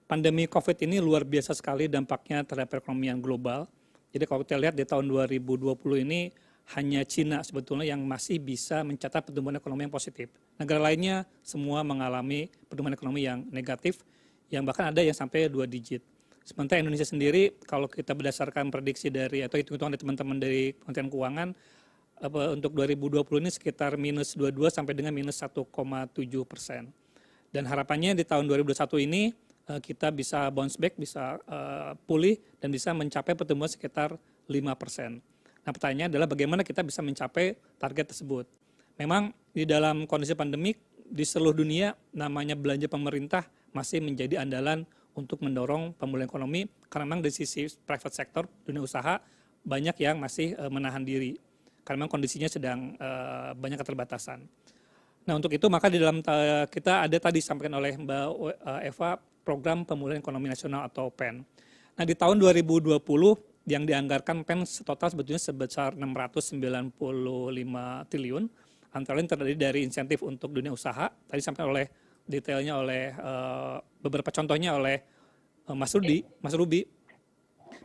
pandemi 0.08 0.48
COVID 0.48 0.88
ini 0.88 0.98
luar 0.98 1.22
biasa 1.28 1.52
sekali 1.52 1.86
dampaknya 1.86 2.40
terhadap 2.42 2.80
perekonomian 2.80 3.20
global. 3.20 3.68
Jadi 4.08 4.24
kalau 4.24 4.40
kita 4.40 4.56
lihat 4.56 4.74
di 4.74 4.88
tahun 4.88 5.04
2020 5.04 5.76
ini 6.08 6.32
hanya 6.72 7.04
Cina 7.04 7.44
sebetulnya 7.44 7.92
yang 7.92 8.00
masih 8.08 8.40
bisa 8.40 8.80
mencatat 8.80 9.28
pertumbuhan 9.28 9.60
ekonomi 9.60 9.84
yang 9.84 9.92
positif. 9.92 10.32
Negara 10.56 10.80
lainnya 10.88 11.28
semua 11.44 11.84
mengalami 11.84 12.48
pertumbuhan 12.72 12.96
ekonomi 12.96 13.28
yang 13.28 13.44
negatif, 13.52 14.00
yang 14.48 14.64
bahkan 14.64 14.88
ada 14.88 15.04
yang 15.04 15.16
sampai 15.16 15.52
dua 15.52 15.68
digit. 15.68 16.00
Sementara 16.48 16.80
Indonesia 16.80 17.04
sendiri, 17.04 17.60
kalau 17.68 17.84
kita 17.84 18.16
berdasarkan 18.16 18.72
prediksi 18.72 19.12
dari 19.12 19.44
atau 19.44 19.60
hitung-hitungan 19.60 19.92
dari 19.92 20.00
teman-teman 20.00 20.36
dari 20.40 20.62
Kementerian 20.72 21.08
Keuangan, 21.12 21.48
apa, 22.24 22.40
untuk 22.56 22.72
2020 22.72 23.44
ini 23.44 23.50
sekitar 23.52 24.00
minus 24.00 24.32
22 24.32 24.72
sampai 24.72 24.96
dengan 24.96 25.12
minus 25.12 25.44
1,7 25.44 25.68
persen. 26.48 26.88
Dan 27.52 27.68
harapannya 27.68 28.16
di 28.16 28.24
tahun 28.24 28.48
2021 28.48 29.04
ini 29.04 29.32
kita 29.76 30.08
bisa 30.08 30.48
bounce 30.48 30.80
back, 30.80 30.96
bisa 30.96 31.36
uh, 31.44 31.92
pulih, 32.08 32.40
dan 32.56 32.72
bisa 32.72 32.96
mencapai 32.96 33.36
pertumbuhan 33.36 33.68
sekitar 33.68 34.16
5%. 34.48 34.56
Nah 35.68 35.70
pertanyaannya 35.76 36.08
adalah 36.08 36.24
bagaimana 36.24 36.64
kita 36.64 36.80
bisa 36.80 37.04
mencapai 37.04 37.52
target 37.76 38.16
tersebut. 38.16 38.48
Memang 38.96 39.36
di 39.52 39.68
dalam 39.68 40.08
kondisi 40.08 40.32
pandemik 40.32 40.80
di 41.04 41.20
seluruh 41.28 41.52
dunia 41.52 41.92
namanya 42.16 42.56
belanja 42.56 42.88
pemerintah 42.88 43.44
masih 43.76 44.00
menjadi 44.00 44.40
andalan 44.40 44.88
untuk 45.12 45.44
mendorong 45.44 45.92
pemulihan 46.00 46.24
ekonomi 46.24 46.64
karena 46.88 47.04
memang 47.04 47.20
dari 47.20 47.36
sisi 47.36 47.68
private 47.84 48.16
sector 48.16 48.48
dunia 48.64 48.80
usaha 48.80 49.20
banyak 49.68 50.00
yang 50.00 50.16
masih 50.16 50.56
uh, 50.56 50.72
menahan 50.72 51.04
diri 51.04 51.36
karena 51.84 52.04
memang 52.04 52.16
kondisinya 52.16 52.48
sedang 52.48 52.96
uh, 52.96 53.52
banyak 53.52 53.76
keterbatasan. 53.76 54.48
Nah 55.28 55.36
untuk 55.36 55.52
itu 55.52 55.68
maka 55.68 55.92
di 55.92 56.00
dalam 56.00 56.24
kita 56.72 57.04
ada 57.04 57.16
tadi 57.20 57.44
sampaikan 57.44 57.76
oleh 57.76 58.00
Mbak 58.00 58.24
Eva 58.88 59.20
program 59.48 59.88
pemulihan 59.88 60.20
ekonomi 60.20 60.52
nasional 60.52 60.84
atau 60.84 61.08
PEN. 61.08 61.40
Nah 61.96 62.04
di 62.04 62.12
tahun 62.12 62.36
2020 62.36 63.00
yang 63.64 63.88
dianggarkan 63.88 64.44
PEN 64.44 64.68
total 64.84 65.08
sebetulnya 65.08 65.40
sebesar 65.40 65.96
695 65.96 66.60
triliun, 68.12 68.44
antara 68.92 69.16
lain 69.16 69.28
terdiri 69.28 69.56
dari 69.56 69.80
insentif 69.88 70.20
untuk 70.20 70.52
dunia 70.52 70.68
usaha, 70.68 71.08
tadi 71.08 71.40
sampai 71.40 71.64
oleh 71.64 71.84
detailnya 72.28 72.76
oleh 72.76 73.16
uh, 73.16 73.80
beberapa 74.04 74.28
contohnya 74.28 74.76
oleh 74.76 75.00
uh, 75.64 75.72
Mas 75.72 75.96
Rudi, 75.96 76.20
Mas 76.44 76.52
Rubi. 76.52 76.84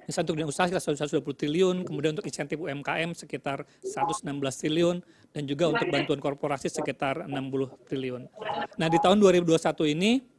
Misalnya 0.03 0.27
untuk 0.27 0.35
dunia 0.35 0.49
usaha 0.51 0.67
sekitar 0.67 1.23
120 1.23 1.23
triliun, 1.31 1.77
kemudian 1.87 2.11
untuk 2.11 2.27
insentif 2.27 2.59
UMKM 2.59 3.15
sekitar 3.15 3.63
116 3.87 4.27
triliun, 4.35 4.99
dan 5.31 5.43
juga 5.47 5.71
untuk 5.71 5.87
bantuan 5.87 6.19
korporasi 6.19 6.67
sekitar 6.67 7.23
60 7.23 7.87
triliun. 7.87 8.27
Nah 8.75 8.87
di 8.91 8.99
tahun 8.99 9.23
2021 9.23 9.95
ini 9.95 10.32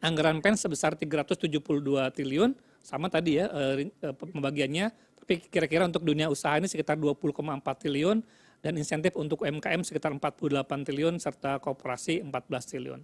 anggaran 0.00 0.40
PEN 0.40 0.56
sebesar 0.56 0.96
372 0.96 1.60
triliun, 2.16 2.56
sama 2.80 3.12
tadi 3.12 3.36
ya 3.38 3.46
eh, 3.52 3.92
eh, 3.92 4.14
pembagiannya, 4.16 4.88
tapi 5.20 5.44
kira-kira 5.46 5.84
untuk 5.84 6.02
dunia 6.02 6.32
usaha 6.32 6.56
ini 6.56 6.66
sekitar 6.66 6.96
20,4 6.96 7.36
triliun, 7.76 8.24
dan 8.60 8.76
insentif 8.76 9.16
untuk 9.16 9.40
UMKM 9.44 9.80
sekitar 9.84 10.12
48 10.12 10.84
triliun, 10.84 11.16
serta 11.16 11.60
kooperasi 11.60 12.24
14 12.24 12.68
triliun. 12.68 13.00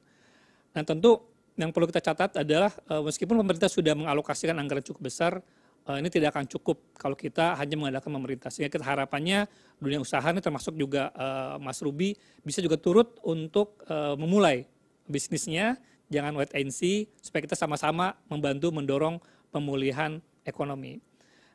Nah 0.77 0.83
tentu 0.85 1.25
yang 1.57 1.73
perlu 1.73 1.89
kita 1.89 2.01
catat 2.05 2.41
adalah 2.41 2.73
eh, 2.73 3.03
meskipun 3.05 3.37
pemerintah 3.45 3.69
sudah 3.69 3.93
mengalokasikan 3.93 4.57
anggaran 4.57 4.83
cukup 4.83 5.13
besar, 5.13 5.41
ini 5.87 6.11
tidak 6.11 6.35
akan 6.35 6.51
cukup 6.51 6.99
kalau 6.99 7.15
kita 7.15 7.55
hanya 7.63 7.79
mengandalkan 7.79 8.11
pemerintah. 8.11 8.51
Sehingga 8.51 8.75
kita 8.75 8.83
harapannya 8.83 9.47
dunia 9.79 10.03
usaha 10.03 10.27
ini 10.35 10.43
termasuk 10.43 10.75
juga 10.75 11.15
Mas 11.63 11.79
Ruby 11.79 12.19
bisa 12.43 12.59
juga 12.59 12.75
turut 12.75 13.15
untuk 13.23 13.87
memulai 14.19 14.67
bisnisnya 15.07 15.79
jangan 16.12 16.33
wait 16.38 16.53
and 16.55 16.71
see 16.71 17.11
supaya 17.19 17.42
kita 17.45 17.59
sama-sama 17.59 18.14
membantu 18.31 18.71
mendorong 18.71 19.19
pemulihan 19.51 20.23
ekonomi. 20.47 21.03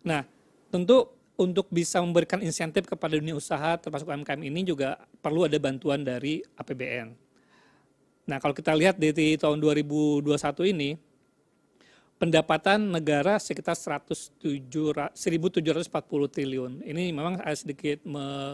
Nah, 0.03 0.25
tentu 0.73 1.07
untuk 1.39 1.71
bisa 1.73 2.03
memberikan 2.03 2.37
insentif 2.43 2.85
kepada 2.85 3.17
dunia 3.17 3.33
usaha 3.33 3.79
termasuk 3.79 4.05
UMKM 4.05 4.41
ini 4.45 4.61
juga 4.61 4.99
perlu 5.23 5.47
ada 5.49 5.57
bantuan 5.57 6.05
dari 6.05 6.43
APBN. 6.59 7.15
Nah, 8.29 8.37
kalau 8.37 8.53
kita 8.53 8.71
lihat 8.77 9.01
di, 9.01 9.09
tahun 9.39 9.57
2021 9.57 10.29
ini 10.71 10.93
pendapatan 12.21 12.77
negara 12.93 13.41
sekitar 13.41 13.73
107, 13.73 14.37
1.740 14.69 16.29
triliun. 16.29 16.85
Ini 16.85 17.09
memang 17.09 17.41
sedikit 17.57 18.05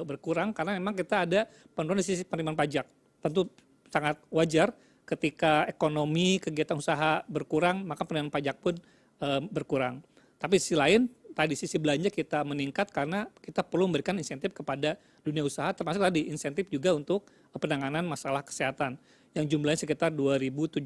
berkurang 0.07 0.55
karena 0.55 0.79
memang 0.79 0.95
kita 0.95 1.27
ada 1.27 1.43
penurunan 1.75 1.99
di 1.99 2.07
sisi 2.07 2.23
penerimaan 2.23 2.55
pajak. 2.55 2.88
Tentu 3.19 3.51
sangat 3.91 4.15
wajar 4.31 4.71
ketika 5.08 5.63
ekonomi 5.72 6.43
kegiatan 6.43 6.76
usaha 6.76 7.24
berkurang, 7.32 7.88
maka 7.88 8.04
penerimaan 8.04 8.28
pajak 8.28 8.60
pun 8.60 8.76
e, 9.24 9.28
berkurang. 9.48 10.04
Tapi 10.36 10.60
sisi 10.60 10.76
lain, 10.76 11.08
tadi 11.32 11.56
sisi 11.56 11.80
belanja 11.80 12.12
kita 12.12 12.43
meningkat 12.43 12.91
karena 12.91 13.24
kita 13.39 13.63
perlu 13.63 13.88
memberikan 13.88 14.20
insentif 14.20 14.52
kepada 14.52 15.00
dunia 15.24 15.48
usaha, 15.48 15.72
termasuk 15.72 16.04
tadi 16.04 16.28
insentif 16.28 16.67
juga 16.67 16.91
untuk 16.91 17.24
penanganan 17.56 18.04
masalah 18.04 18.43
kesehatan 18.43 19.00
yang 19.38 19.46
jumlahnya 19.48 19.86
sekitar 19.88 20.12
2.750 20.12 20.82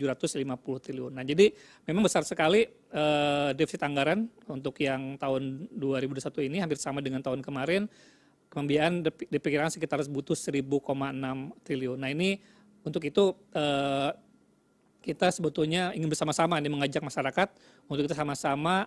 triliun. 0.83 1.11
Nah, 1.15 1.23
jadi 1.23 1.55
memang 1.89 2.05
besar 2.05 2.21
sekali 2.21 2.67
e, 2.69 3.03
defisit 3.57 3.81
anggaran 3.81 4.27
untuk 4.51 4.77
yang 4.83 5.17
tahun 5.17 5.71
2021 5.73 6.51
ini 6.51 6.57
hampir 6.61 6.77
sama 6.77 6.99
dengan 6.99 7.23
tahun 7.23 7.41
kemarin. 7.41 7.89
Pembiayaan 8.51 9.07
diperkirakan 9.31 9.71
sekitar 9.71 10.03
butuh 10.11 10.35
1.000,6 10.35 10.59
triliun. 11.63 11.95
Nah, 11.95 12.11
ini 12.11 12.35
untuk 12.81 13.03
itu 13.05 13.35
eh, 13.53 14.11
kita 15.01 15.33
sebetulnya 15.33 15.93
ingin 15.97 16.09
bersama-sama 16.09 16.61
ini 16.61 16.69
mengajak 16.69 17.01
masyarakat 17.01 17.49
untuk 17.89 18.05
kita 18.05 18.13
sama-sama 18.13 18.85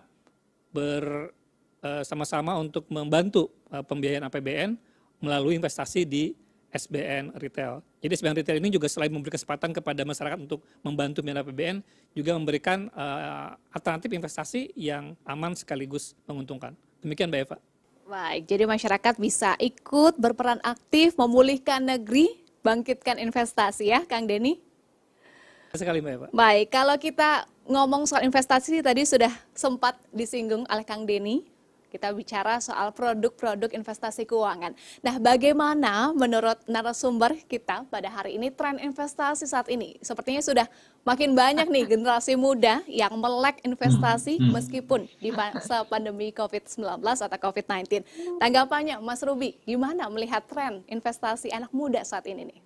bersama-sama 0.71 2.51
eh, 2.55 2.63
untuk 2.63 2.87
membantu 2.91 3.51
eh, 3.71 3.83
pembiayaan 3.83 4.27
APBN 4.31 4.79
melalui 5.23 5.55
investasi 5.59 6.03
di 6.07 6.35
SBN 6.75 7.39
Retail. 7.39 7.79
Jadi 8.03 8.11
SBN 8.19 8.35
Retail 8.35 8.59
ini 8.59 8.67
juga 8.67 8.91
selain 8.91 9.07
memberi 9.07 9.31
kesempatan 9.31 9.71
kepada 9.71 10.03
masyarakat 10.03 10.35
untuk 10.43 10.59
membantu 10.83 11.23
pembiayaan 11.23 11.43
APBN, 11.47 11.77
juga 12.11 12.35
memberikan 12.35 12.91
uh, 12.91 13.55
alternatif 13.71 14.11
investasi 14.11 14.75
yang 14.75 15.15
aman 15.23 15.55
sekaligus 15.55 16.13
menguntungkan. 16.27 16.75
Demikian 16.99 17.31
Mbak 17.31 17.41
Eva. 17.47 17.57
Baik, 18.05 18.45
jadi 18.45 18.69
masyarakat 18.69 19.13
bisa 19.17 19.57
ikut 19.57 20.21
berperan 20.21 20.61
aktif 20.61 21.17
memulihkan 21.17 21.81
negeri, 21.81 22.44
bangkitkan 22.65 23.21
investasi 23.21 23.93
ya, 23.93 24.01
Kang 24.09 24.25
Denny? 24.25 24.57
Sekali 25.77 26.01
Mbak. 26.01 26.33
Baik, 26.33 26.67
kalau 26.73 26.97
kita 26.97 27.45
ngomong 27.69 28.09
soal 28.09 28.25
investasi 28.25 28.81
tadi 28.81 29.05
sudah 29.05 29.29
sempat 29.53 29.93
disinggung 30.09 30.65
oleh 30.65 30.81
Kang 30.81 31.05
Denny 31.05 31.45
kita 31.95 32.11
bicara 32.11 32.59
soal 32.59 32.91
produk-produk 32.91 33.71
investasi 33.71 34.27
keuangan. 34.27 34.75
Nah, 34.99 35.15
bagaimana 35.15 36.11
menurut 36.11 36.59
narasumber 36.67 37.39
kita 37.47 37.87
pada 37.87 38.11
hari 38.11 38.35
ini 38.35 38.51
tren 38.51 38.75
investasi 38.83 39.47
saat 39.47 39.71
ini? 39.71 39.95
Sepertinya 40.03 40.43
sudah 40.43 40.67
makin 41.07 41.31
banyak 41.31 41.71
nih 41.71 41.95
generasi 41.95 42.35
muda 42.35 42.83
yang 42.91 43.15
melek 43.15 43.63
investasi 43.63 44.35
hmm, 44.35 44.43
hmm. 44.43 44.51
meskipun 44.51 45.01
di 45.23 45.31
masa 45.31 45.87
pandemi 45.87 46.35
COVID-19 46.35 46.99
atau 46.99 47.39
COVID-19. 47.39 48.03
Tanggapannya 48.43 48.99
Mas 48.99 49.23
Ruby, 49.23 49.55
gimana 49.63 50.11
melihat 50.11 50.43
tren 50.51 50.83
investasi 50.91 51.55
anak 51.55 51.71
muda 51.71 52.03
saat 52.03 52.27
ini 52.27 52.51
nih? 52.51 52.59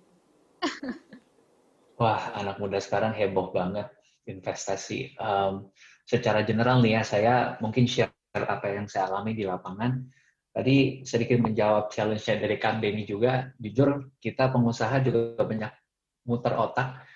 Wah, 2.00 2.34
anak 2.34 2.58
muda 2.58 2.82
sekarang 2.82 3.14
heboh 3.14 3.54
banget 3.54 3.86
investasi. 4.24 5.14
Um, 5.20 5.68
secara 6.08 6.42
general 6.42 6.80
nih 6.80 6.98
ya, 6.98 7.02
saya 7.04 7.34
mungkin 7.60 7.84
share 7.86 8.10
apa 8.34 8.66
yang 8.70 8.86
saya 8.86 9.10
alami 9.10 9.34
di 9.34 9.42
lapangan. 9.42 10.06
Tadi 10.50 11.06
sedikit 11.06 11.38
menjawab 11.38 11.94
challenge-nya 11.94 12.42
dari 12.42 12.58
Kang 12.58 12.82
Denny 12.82 13.06
juga, 13.06 13.54
jujur 13.62 14.10
kita 14.18 14.50
pengusaha 14.50 14.98
juga 14.98 15.46
banyak 15.46 15.72
muter 16.26 16.54
otak, 16.58 17.06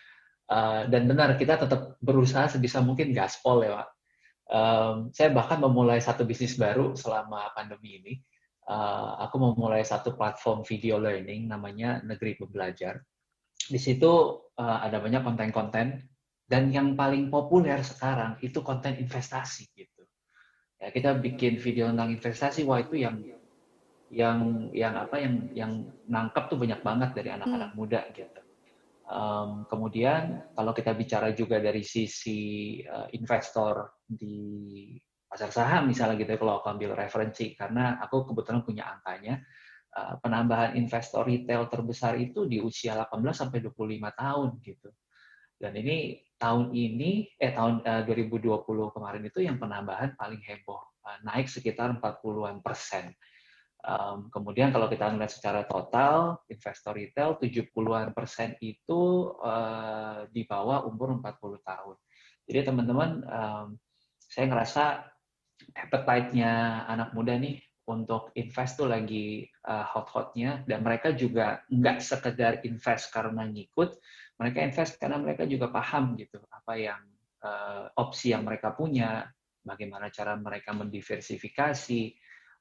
uh, 0.50 0.86
dan 0.86 1.02
benar 1.10 1.34
kita 1.34 1.58
tetap 1.58 1.98
berusaha 1.98 2.46
sebisa 2.46 2.78
mungkin 2.78 3.10
gaspol 3.10 3.66
ya 3.66 3.82
Pak. 3.82 3.88
Um, 4.44 4.96
saya 5.10 5.34
bahkan 5.34 5.58
memulai 5.58 5.98
satu 5.98 6.22
bisnis 6.22 6.54
baru 6.54 6.94
selama 6.94 7.50
pandemi 7.58 7.98
ini. 7.98 8.14
Uh, 8.64 9.18
aku 9.28 9.36
memulai 9.36 9.84
satu 9.84 10.16
platform 10.16 10.64
video 10.64 10.96
learning 10.96 11.50
namanya 11.50 12.00
Negeri 12.06 12.38
Pembelajar. 12.38 13.02
Di 13.58 13.82
situ 13.82 14.40
uh, 14.56 14.78
ada 14.78 15.02
banyak 15.02 15.26
konten-konten 15.26 16.06
dan 16.44 16.62
yang 16.70 16.94
paling 16.94 17.32
populer 17.34 17.80
sekarang 17.82 18.38
itu 18.44 18.60
konten 18.60 19.00
investasi 19.00 19.68
gitu 19.74 19.93
ya 20.84 20.92
kita 20.92 21.16
bikin 21.16 21.56
video 21.56 21.88
tentang 21.88 22.12
investasi 22.12 22.68
wah 22.68 22.76
itu 22.76 23.00
yang 23.00 23.16
yang 24.12 24.68
yang 24.76 24.94
apa 25.00 25.16
yang 25.16 25.34
yang 25.56 25.72
nangkep 26.04 26.52
tuh 26.52 26.60
banyak 26.60 26.80
banget 26.84 27.10
dari 27.16 27.32
anak-anak 27.32 27.72
hmm. 27.72 27.78
muda 27.80 28.04
gitu 28.12 28.40
um, 29.08 29.64
kemudian 29.64 30.44
kalau 30.52 30.76
kita 30.76 30.92
bicara 30.92 31.32
juga 31.32 31.56
dari 31.56 31.80
sisi 31.80 32.78
uh, 32.84 33.08
investor 33.16 34.04
di 34.04 34.92
pasar 35.24 35.50
saham 35.50 35.90
misalnya 35.90 36.20
gitu 36.20 36.36
ya, 36.36 36.38
kalau 36.38 36.60
aku 36.60 36.68
ambil 36.68 36.94
referensi 36.94 37.56
karena 37.56 37.98
aku 37.98 38.28
kebetulan 38.28 38.60
punya 38.62 38.84
angkanya 38.92 39.40
uh, 39.96 40.20
penambahan 40.20 40.76
investor 40.76 41.24
retail 41.24 41.66
terbesar 41.72 42.14
itu 42.20 42.44
di 42.44 42.60
usia 42.60 42.92
18 42.94 43.32
sampai 43.32 43.58
25 43.64 43.72
tahun 44.20 44.48
gitu 44.60 44.88
dan 45.64 45.72
ini 45.80 46.20
tahun 46.36 46.76
ini, 46.76 47.32
eh 47.40 47.56
tahun 47.56 47.80
eh, 47.88 48.04
2020 48.04 48.68
kemarin 48.92 49.24
itu 49.24 49.40
yang 49.40 49.56
penambahan 49.56 50.12
paling 50.12 50.44
heboh, 50.44 50.76
uh, 51.00 51.18
naik 51.24 51.48
sekitar 51.48 51.88
40-an 51.96 52.60
persen. 52.60 53.16
Um, 53.84 54.28
kemudian 54.28 54.68
kalau 54.72 54.88
kita 54.88 55.08
melihat 55.12 55.32
secara 55.32 55.60
total, 55.64 56.40
investor 56.52 56.96
retail 56.96 57.40
70-an 57.40 58.12
persen 58.12 58.56
itu 58.60 59.32
uh, 59.40 60.28
di 60.28 60.44
bawah 60.44 60.84
umur 60.84 61.16
40 61.20 61.60
tahun. 61.64 61.96
Jadi 62.44 62.60
teman-teman, 62.64 63.10
um, 63.24 63.66
saya 64.20 64.44
ngerasa 64.52 64.84
appetite-nya 65.80 66.84
anak 66.88 67.16
muda 67.16 67.40
nih 67.40 67.60
untuk 67.84 68.32
invest 68.36 68.80
tuh 68.80 68.88
lagi 68.88 69.44
uh, 69.68 69.84
hot-hotnya 69.84 70.64
dan 70.64 70.80
mereka 70.80 71.12
juga 71.12 71.60
nggak 71.68 72.00
sekedar 72.00 72.52
invest 72.64 73.12
karena 73.12 73.44
ngikut, 73.48 73.96
mereka 74.34 74.58
invest 74.62 74.98
karena 74.98 75.20
mereka 75.22 75.46
juga 75.46 75.70
paham 75.70 76.18
gitu 76.18 76.42
apa 76.50 76.74
yang 76.74 77.00
uh, 77.44 77.86
opsi 78.00 78.34
yang 78.34 78.42
mereka 78.42 78.74
punya, 78.74 79.28
bagaimana 79.62 80.10
cara 80.10 80.34
mereka 80.34 80.74
mendiversifikasi, 80.74 82.02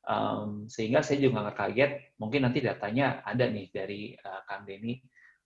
um, 0.05 0.67
sehingga 0.69 1.01
saya 1.01 1.19
juga 1.23 1.49
nggak 1.49 1.57
kaget, 1.57 1.91
mungkin 2.19 2.45
nanti 2.45 2.59
datanya 2.61 3.23
ada 3.25 3.47
nih 3.49 3.67
dari 3.73 4.13
uh, 4.13 4.41
Kang 4.45 4.67
Denny, 4.67 5.01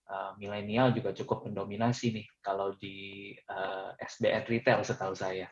uh, 0.09 0.35
milenial 0.35 0.91
juga 0.91 1.13
cukup 1.13 1.47
mendominasi 1.47 2.13
nih 2.13 2.27
kalau 2.43 2.75
di 2.75 3.31
uh, 3.47 3.93
SBN 4.01 4.43
retail 4.49 4.81
setahu 4.83 5.13
saya. 5.13 5.47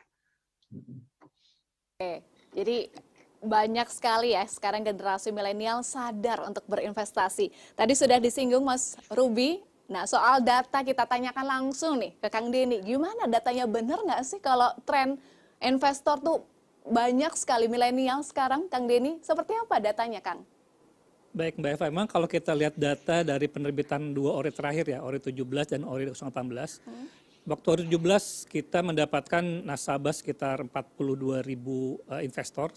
Oke, 1.96 2.26
jadi 2.52 2.90
banyak 3.40 3.88
sekali 3.92 4.34
ya 4.34 4.42
sekarang 4.48 4.82
generasi 4.82 5.30
milenial 5.30 5.84
sadar 5.86 6.42
untuk 6.42 6.66
berinvestasi. 6.66 7.52
Tadi 7.78 7.92
sudah 7.94 8.18
disinggung 8.18 8.64
Mas 8.64 8.98
Ruby 9.12 9.62
Nah, 9.86 10.02
soal 10.02 10.42
data 10.42 10.82
kita 10.82 11.06
tanyakan 11.06 11.46
langsung 11.46 12.02
nih 12.02 12.10
ke 12.18 12.26
Kang 12.26 12.50
Denny. 12.50 12.82
Gimana 12.82 13.30
datanya 13.30 13.70
benar 13.70 14.02
nggak 14.02 14.22
sih 14.26 14.42
kalau 14.42 14.74
tren 14.82 15.14
investor 15.62 16.18
tuh 16.18 16.42
banyak 16.86 17.30
sekali 17.38 17.70
milenial 17.70 18.22
sekarang, 18.26 18.66
Kang 18.66 18.90
Denny? 18.90 19.22
Seperti 19.22 19.54
apa 19.54 19.78
datanya, 19.78 20.18
Kang? 20.18 20.42
Baik, 21.36 21.60
Mbak 21.60 21.70
Eva, 21.76 21.86
memang 21.92 22.08
kalau 22.08 22.26
kita 22.26 22.56
lihat 22.56 22.74
data 22.74 23.20
dari 23.20 23.46
penerbitan 23.46 24.10
dua 24.16 24.34
ori 24.40 24.48
terakhir 24.48 24.88
ya, 24.88 25.04
ori 25.04 25.20
17 25.20 25.76
dan 25.76 25.84
ori 25.84 26.08
18, 26.08 26.16
hmm. 26.16 27.06
waktu 27.44 27.66
ori 27.76 27.82
17 27.92 28.48
kita 28.48 28.80
mendapatkan 28.80 29.44
nasabah 29.62 30.16
sekitar 30.16 30.64
42 30.64 31.44
ribu 31.44 32.00
uh, 32.08 32.24
investor, 32.24 32.72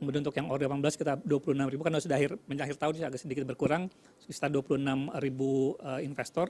Kemudian 0.00 0.24
untuk 0.24 0.32
yang 0.32 0.48
ori 0.48 0.64
18 0.64 0.80
kita 0.96 1.20
26 1.20 1.60
ribu, 1.68 1.84
karena 1.84 2.00
sudah 2.00 2.16
akhir, 2.16 2.40
menjadi 2.48 2.72
akhir 2.72 2.76
tahun 2.80 2.92
agak 3.12 3.20
sedikit 3.20 3.44
berkurang, 3.44 3.92
sekitar 4.24 4.48
26 4.48 4.80
ribu 5.20 5.76
uh, 5.76 6.00
investor. 6.00 6.48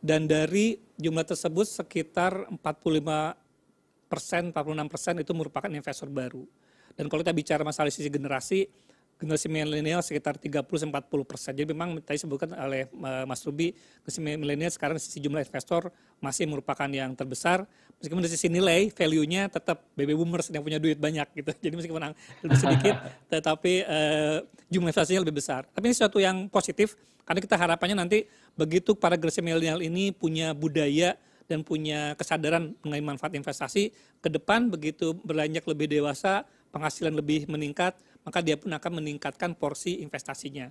Dan 0.00 0.24
dari 0.24 0.80
jumlah 0.96 1.28
tersebut 1.28 1.68
sekitar 1.68 2.48
45 2.56 4.08
persen, 4.08 4.48
46 4.48 4.88
persen 4.88 5.14
itu 5.20 5.32
merupakan 5.36 5.68
investor 5.68 6.08
baru. 6.08 6.40
Dan 6.96 7.12
kalau 7.12 7.20
kita 7.20 7.36
bicara 7.36 7.62
masalah 7.68 7.92
sisi 7.92 8.08
generasi, 8.08 8.64
generasi 9.16 9.48
milenial 9.48 10.04
sekitar 10.04 10.36
30-40 10.36 10.92
persen. 11.24 11.52
Jadi 11.56 11.72
memang 11.72 11.96
tadi 12.04 12.20
disebutkan 12.20 12.52
oleh 12.52 12.84
uh, 13.00 13.24
Mas 13.24 13.40
Ruby, 13.48 13.72
generasi 14.04 14.20
milenial 14.20 14.72
sekarang 14.72 15.00
sisi 15.00 15.24
jumlah 15.24 15.40
investor 15.40 15.88
masih 16.20 16.44
merupakan 16.44 16.88
yang 16.88 17.16
terbesar. 17.16 17.64
Meskipun 17.96 18.20
dari 18.20 18.32
sisi 18.32 18.52
nilai, 18.52 18.92
value-nya 18.92 19.48
tetap 19.48 19.88
baby 19.96 20.12
boomers 20.12 20.52
yang 20.52 20.60
punya 20.60 20.76
duit 20.76 21.00
banyak 21.00 21.24
gitu. 21.32 21.50
Jadi 21.64 21.74
meskipun 21.80 22.12
lebih 22.44 22.58
sedikit, 22.60 22.94
tetapi 23.32 23.72
uh, 23.88 24.38
jumlah 24.68 24.92
investasinya 24.92 25.24
lebih 25.24 25.40
besar. 25.40 25.64
Tapi 25.72 25.84
ini 25.88 25.94
sesuatu 25.96 26.20
yang 26.20 26.52
positif, 26.52 27.00
karena 27.24 27.40
kita 27.40 27.56
harapannya 27.56 27.96
nanti 27.96 28.28
begitu 28.52 28.92
para 28.92 29.16
generasi 29.16 29.40
milenial 29.40 29.80
ini 29.80 30.12
punya 30.12 30.52
budaya 30.52 31.16
dan 31.46 31.62
punya 31.62 32.12
kesadaran 32.18 32.74
mengenai 32.82 33.16
manfaat 33.16 33.32
investasi, 33.32 33.94
ke 34.20 34.28
depan 34.28 34.66
begitu 34.68 35.14
berlanjut 35.24 35.64
lebih 35.70 35.86
dewasa, 35.88 36.42
penghasilan 36.74 37.14
lebih 37.14 37.46
meningkat, 37.46 37.94
maka 38.26 38.42
dia 38.42 38.58
pun 38.58 38.74
akan 38.74 38.98
meningkatkan 38.98 39.54
porsi 39.54 40.02
investasinya. 40.02 40.66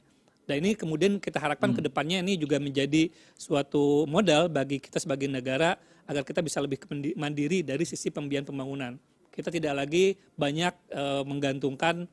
Dan 0.45 0.61
ini 0.61 0.77
kemudian 0.77 1.17
kita 1.17 1.41
harapkan 1.41 1.73
hmm. 1.73 1.77
ke 1.79 1.81
depannya 1.89 2.21
ini 2.21 2.37
juga 2.37 2.61
menjadi 2.61 3.09
suatu 3.33 4.05
modal 4.05 4.51
bagi 4.51 4.77
kita 4.77 5.01
sebagai 5.01 5.25
negara 5.25 5.73
agar 6.05 6.21
kita 6.21 6.45
bisa 6.45 6.61
lebih 6.61 6.77
mandiri 7.17 7.65
dari 7.65 7.81
sisi 7.81 8.13
pembiayaan 8.13 8.45
pembangunan. 8.45 8.93
Kita 9.33 9.49
tidak 9.49 9.73
lagi 9.73 10.15
banyak 10.37 10.73
e, 10.93 11.03
menggantungkan 11.25 12.05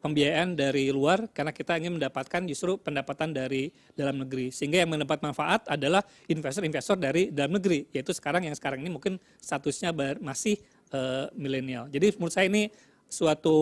pembiayaan 0.00 0.56
dari 0.56 0.88
luar 0.88 1.28
karena 1.32 1.52
kita 1.52 1.76
ingin 1.80 2.00
mendapatkan 2.00 2.42
justru 2.48 2.80
pendapatan 2.80 3.36
dari 3.36 3.68
dalam 3.92 4.24
negeri. 4.24 4.48
Sehingga 4.48 4.80
yang 4.80 4.90
mendapat 4.96 5.20
manfaat 5.20 5.68
adalah 5.68 6.00
investor-investor 6.28 6.96
dari 6.96 7.28
dalam 7.28 7.60
negeri, 7.60 7.86
yaitu 7.92 8.16
sekarang 8.16 8.48
yang 8.48 8.56
sekarang 8.56 8.80
ini 8.80 8.90
mungkin 8.92 9.20
statusnya 9.36 9.92
masih 10.24 10.56
e, 10.88 11.00
milenial. 11.36 11.92
Jadi 11.92 12.16
menurut 12.16 12.32
saya 12.32 12.48
ini 12.48 12.72
suatu 13.14 13.56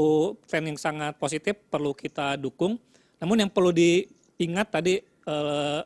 tren 0.49 0.65
yang 0.65 0.81
sangat 0.81 1.21
positif 1.21 1.61
perlu 1.69 1.93
kita 1.93 2.41
dukung. 2.41 2.81
Namun 3.21 3.45
yang 3.45 3.51
perlu 3.53 3.69
diingat 3.69 4.73
tadi 4.73 5.05
eh, 5.05 5.81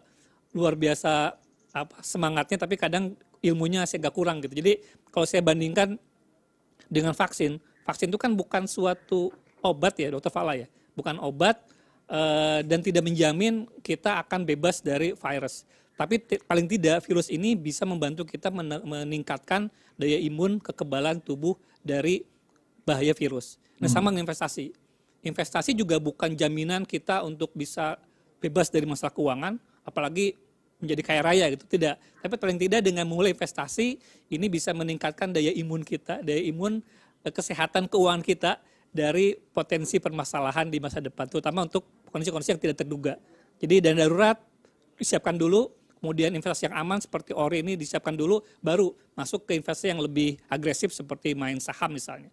luar 0.55 0.75
biasa 0.79 1.35
apa, 1.75 1.97
semangatnya 2.01 2.63
tapi 2.63 2.79
kadang 2.79 3.19
ilmunya 3.43 3.83
masih 3.83 3.99
agak 3.99 4.15
kurang 4.15 4.39
gitu. 4.41 4.55
Jadi 4.63 4.79
kalau 5.11 5.27
saya 5.27 5.43
bandingkan 5.43 5.99
dengan 6.87 7.13
vaksin, 7.13 7.59
vaksin 7.83 8.09
itu 8.09 8.17
kan 8.17 8.33
bukan 8.33 8.71
suatu 8.71 9.35
obat 9.61 9.99
ya, 9.99 10.15
Dokter 10.15 10.31
Fala 10.31 10.55
ya, 10.55 10.71
bukan 10.95 11.19
obat 11.19 11.61
eh, 12.07 12.63
dan 12.63 12.81
tidak 12.81 13.03
menjamin 13.03 13.67
kita 13.83 14.23
akan 14.23 14.47
bebas 14.47 14.81
dari 14.81 15.13
virus. 15.13 15.67
Tapi 15.97 16.21
paling 16.45 16.69
tidak 16.69 17.09
virus 17.09 17.33
ini 17.33 17.57
bisa 17.57 17.89
membantu 17.89 18.29
kita 18.29 18.53
meningkatkan 18.85 19.73
daya 19.97 20.21
imun 20.21 20.61
kekebalan 20.61 21.25
tubuh 21.25 21.57
dari 21.81 22.21
bahaya 22.87 23.13
virus. 23.13 23.59
Nah, 23.83 23.91
sama 23.91 24.15
dengan 24.15 24.31
investasi. 24.31 24.73
Investasi 25.27 25.75
juga 25.75 25.99
bukan 25.99 26.33
jaminan 26.39 26.87
kita 26.87 27.27
untuk 27.27 27.51
bisa 27.53 27.99
bebas 28.39 28.71
dari 28.71 28.87
masalah 28.87 29.11
keuangan, 29.11 29.59
apalagi 29.83 30.39
menjadi 30.79 31.03
kaya 31.03 31.21
raya 31.27 31.47
gitu 31.51 31.67
tidak. 31.67 31.99
Tapi 32.23 32.35
paling 32.39 32.59
tidak 32.63 32.81
dengan 32.87 33.09
mulai 33.11 33.35
investasi 33.35 33.99
ini 34.31 34.47
bisa 34.47 34.71
meningkatkan 34.71 35.35
daya 35.35 35.51
imun 35.51 35.83
kita, 35.83 36.23
daya 36.23 36.41
imun 36.47 36.79
eh, 37.27 37.33
kesehatan 37.33 37.91
keuangan 37.91 38.23
kita 38.23 38.63
dari 38.95 39.35
potensi 39.35 40.01
permasalahan 40.01 40.71
di 40.71 40.79
masa 40.81 41.03
depan, 41.03 41.29
terutama 41.29 41.67
untuk 41.67 41.85
kondisi-kondisi 42.09 42.57
yang 42.57 42.63
tidak 42.63 42.77
terduga. 42.81 43.21
Jadi 43.61 43.83
dana 43.83 44.05
darurat 44.07 44.39
disiapkan 44.97 45.37
dulu, 45.37 45.69
kemudian 46.01 46.33
investasi 46.33 46.73
yang 46.73 46.77
aman 46.81 47.01
seperti 47.01 47.37
ORI 47.37 47.61
ini 47.61 47.77
disiapkan 47.77 48.17
dulu, 48.17 48.41
baru 48.65 48.93
masuk 49.13 49.45
ke 49.45 49.59
investasi 49.59 49.93
yang 49.93 50.01
lebih 50.01 50.41
agresif 50.49 50.93
seperti 50.97 51.37
main 51.37 51.61
saham 51.61 51.93
misalnya. 51.93 52.33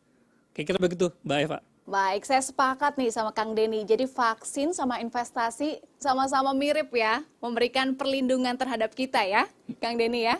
Kira-kira 0.53 0.77
begitu, 0.77 1.09
Mbak 1.25 1.39
Eva. 1.49 1.59
Baik, 1.83 2.23
saya 2.23 2.39
sepakat 2.39 2.95
nih 2.95 3.11
sama 3.11 3.35
Kang 3.35 3.51
Denny. 3.51 3.83
Jadi 3.83 4.07
vaksin 4.07 4.71
sama 4.71 5.03
investasi 5.03 5.83
sama-sama 5.99 6.55
mirip 6.55 6.93
ya, 6.95 7.25
memberikan 7.43 7.91
perlindungan 7.91 8.55
terhadap 8.55 8.95
kita 8.95 9.19
ya, 9.25 9.49
Kang 9.83 9.99
Denny 9.99 10.29
ya. 10.29 10.39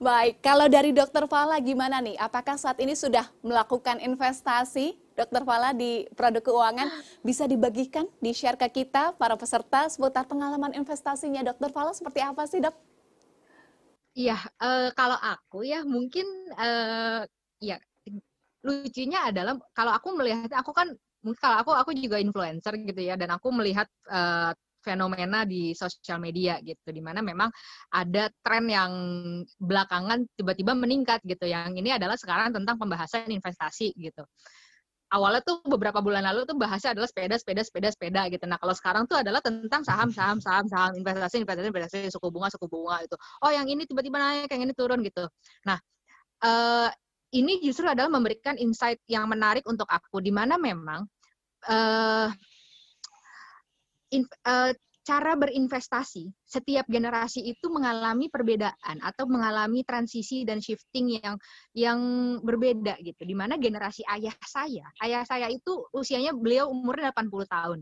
Baik, 0.00 0.40
kalau 0.40 0.68
dari 0.68 0.94
Dokter 0.94 1.26
Fala 1.26 1.58
gimana 1.58 2.00
nih? 2.00 2.16
Apakah 2.16 2.56
saat 2.56 2.78
ini 2.80 2.96
sudah 2.96 3.28
melakukan 3.42 4.00
investasi 4.00 4.96
Dokter 5.18 5.42
Fala 5.44 5.74
di 5.74 6.08
produk 6.16 6.40
keuangan? 6.40 6.88
Bisa 7.20 7.44
dibagikan, 7.44 8.08
di-share 8.22 8.56
ke 8.56 8.84
kita 8.84 9.16
para 9.16 9.36
peserta 9.36 9.88
seputar 9.88 10.24
pengalaman 10.28 10.72
investasinya 10.76 11.44
Dokter 11.44 11.72
Fala 11.72 11.92
seperti 11.92 12.20
apa 12.24 12.44
sih 12.48 12.62
dok? 12.62 12.76
Iya, 14.16 14.36
uh, 14.62 14.88
kalau 14.96 15.18
aku 15.20 15.66
ya 15.66 15.84
mungkin 15.84 16.24
uh, 16.54 17.26
ya 17.60 17.76
lucunya 18.60 19.28
adalah 19.32 19.56
kalau 19.72 19.92
aku 19.96 20.08
melihat 20.16 20.52
aku 20.52 20.72
kan 20.76 20.92
kalau 21.40 21.56
aku 21.60 21.70
aku 21.76 21.90
juga 21.96 22.16
influencer 22.16 22.76
gitu 22.80 23.00
ya 23.00 23.16
dan 23.16 23.32
aku 23.36 23.52
melihat 23.52 23.88
uh, 24.08 24.52
fenomena 24.80 25.44
di 25.44 25.76
sosial 25.76 26.18
media 26.18 26.56
gitu 26.64 26.88
di 26.88 27.04
mana 27.04 27.20
memang 27.20 27.52
ada 27.92 28.32
tren 28.40 28.64
yang 28.66 28.92
belakangan 29.60 30.24
tiba-tiba 30.34 30.72
meningkat 30.72 31.20
gitu. 31.28 31.44
Yang 31.44 31.84
ini 31.84 31.92
adalah 31.94 32.16
sekarang 32.16 32.56
tentang 32.56 32.80
pembahasan 32.80 33.28
investasi 33.28 33.92
gitu. 34.00 34.24
Awalnya 35.10 35.42
tuh 35.42 35.58
beberapa 35.66 35.98
bulan 35.98 36.22
lalu 36.22 36.46
tuh 36.46 36.54
bahasnya 36.54 36.94
adalah 36.94 37.10
sepeda 37.10 37.34
sepeda 37.34 37.66
sepeda 37.66 37.88
sepeda 37.90 38.22
gitu. 38.30 38.46
Nah 38.46 38.56
kalau 38.62 38.72
sekarang 38.72 39.04
tuh 39.10 39.18
adalah 39.18 39.42
tentang 39.42 39.82
saham 39.82 40.08
saham 40.14 40.38
saham 40.38 40.70
saham 40.70 40.94
investasi 40.96 41.42
investasi 41.42 41.68
investasi 41.68 41.98
suku 42.14 42.30
bunga 42.30 42.48
suku 42.48 42.70
bunga 42.70 43.02
itu 43.02 43.18
oh 43.42 43.50
yang 43.50 43.66
ini 43.66 43.84
tiba-tiba 43.90 44.16
naik 44.22 44.48
yang 44.54 44.62
ini 44.70 44.72
turun 44.72 45.02
gitu. 45.02 45.26
Nah 45.66 45.82
uh, 46.46 46.88
ini 47.30 47.62
justru 47.62 47.86
adalah 47.86 48.10
memberikan 48.10 48.58
insight 48.58 48.98
yang 49.06 49.30
menarik 49.30 49.62
untuk 49.66 49.86
aku 49.86 50.18
di 50.18 50.34
mana 50.34 50.58
memang 50.58 51.06
uh, 51.70 52.28
in, 54.10 54.26
uh, 54.46 54.74
cara 55.00 55.32
berinvestasi 55.34 56.28
setiap 56.44 56.86
generasi 56.86 57.42
itu 57.42 57.66
mengalami 57.72 58.28
perbedaan 58.28 59.00
atau 59.00 59.26
mengalami 59.26 59.82
transisi 59.82 60.44
dan 60.44 60.60
shifting 60.60 61.18
yang 61.18 61.36
yang 61.72 61.98
berbeda 62.44 63.00
gitu. 63.00 63.22
Di 63.24 63.34
mana 63.34 63.56
generasi 63.56 64.04
ayah 64.06 64.34
saya, 64.44 64.86
ayah 65.02 65.24
saya 65.24 65.48
itu 65.48 65.86
usianya 65.94 66.36
beliau 66.36 66.68
umurnya 66.70 67.10
80 67.16 67.48
tahun 67.48 67.78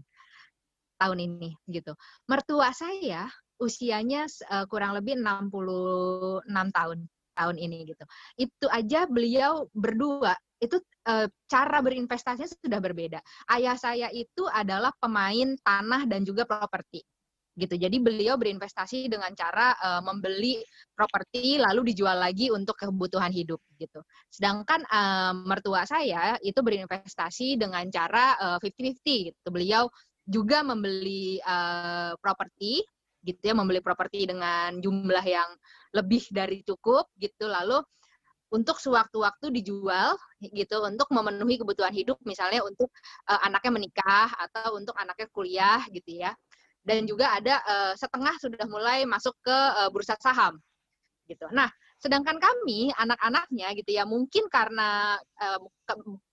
tahun 0.98 1.18
ini 1.18 1.50
gitu. 1.70 1.92
Mertua 2.26 2.70
saya 2.72 3.28
usianya 3.58 4.24
uh, 4.48 4.64
kurang 4.70 4.94
lebih 4.94 5.18
66 5.18 6.46
tahun 6.48 6.98
tahun 7.38 7.55
ini 7.62 7.87
gitu. 7.87 8.03
Itu 8.35 8.66
aja 8.66 9.07
beliau 9.07 9.70
berdua 9.70 10.35
itu 10.59 10.83
e, 11.07 11.31
cara 11.46 11.79
berinvestasinya 11.79 12.51
sudah 12.51 12.83
berbeda. 12.83 13.22
Ayah 13.55 13.79
saya 13.79 14.11
itu 14.11 14.42
adalah 14.51 14.90
pemain 14.98 15.55
tanah 15.62 16.11
dan 16.11 16.27
juga 16.27 16.42
properti 16.51 16.98
gitu. 17.55 17.74
Jadi 17.79 18.03
beliau 18.03 18.35
berinvestasi 18.35 19.07
dengan 19.07 19.31
cara 19.38 19.79
e, 19.79 19.88
membeli 20.03 20.59
properti 20.98 21.62
lalu 21.62 21.94
dijual 21.94 22.18
lagi 22.18 22.51
untuk 22.51 22.74
kebutuhan 22.74 23.31
hidup 23.31 23.62
gitu. 23.79 24.03
Sedangkan 24.35 24.83
e, 24.83 25.01
mertua 25.46 25.87
saya 25.87 26.35
itu 26.42 26.59
berinvestasi 26.59 27.55
dengan 27.55 27.87
cara 27.94 28.59
fifty-fifty 28.59 29.31
gitu. 29.31 29.48
Beliau 29.55 29.87
juga 30.27 30.66
membeli 30.66 31.38
e, 31.38 31.57
properti 32.18 32.83
gitu 33.29 33.53
ya, 33.53 33.55
membeli 33.55 33.85
properti 33.85 34.25
dengan 34.25 34.81
jumlah 34.81 35.25
yang 35.29 35.53
lebih 35.93 36.25
dari 36.33 36.64
cukup 36.64 37.12
gitu. 37.21 37.45
Lalu 37.45 37.85
untuk 38.49 38.81
sewaktu-waktu 38.81 39.61
dijual 39.61 40.17
gitu 40.41 40.81
untuk 40.81 41.12
memenuhi 41.12 41.61
kebutuhan 41.61 41.93
hidup 41.93 42.17
misalnya 42.25 42.64
untuk 42.64 42.88
uh, 43.29 43.41
anaknya 43.45 43.77
menikah 43.77 44.33
atau 44.49 44.81
untuk 44.81 44.97
anaknya 44.97 45.29
kuliah 45.29 45.81
gitu 45.93 46.17
ya. 46.25 46.33
Dan 46.81 47.05
juga 47.05 47.37
ada 47.37 47.61
uh, 47.69 47.93
setengah 47.93 48.33
sudah 48.41 48.64
mulai 48.64 49.05
masuk 49.05 49.37
ke 49.45 49.53
uh, 49.53 49.93
bursa 49.93 50.17
saham 50.17 50.57
gitu. 51.29 51.45
Nah 51.53 51.69
sedangkan 51.98 52.38
kami 52.38 52.94
anak-anaknya 52.94 53.74
gitu 53.74 53.90
ya 53.98 54.06
mungkin 54.06 54.46
karena 54.46 55.18
uh, 55.18 55.58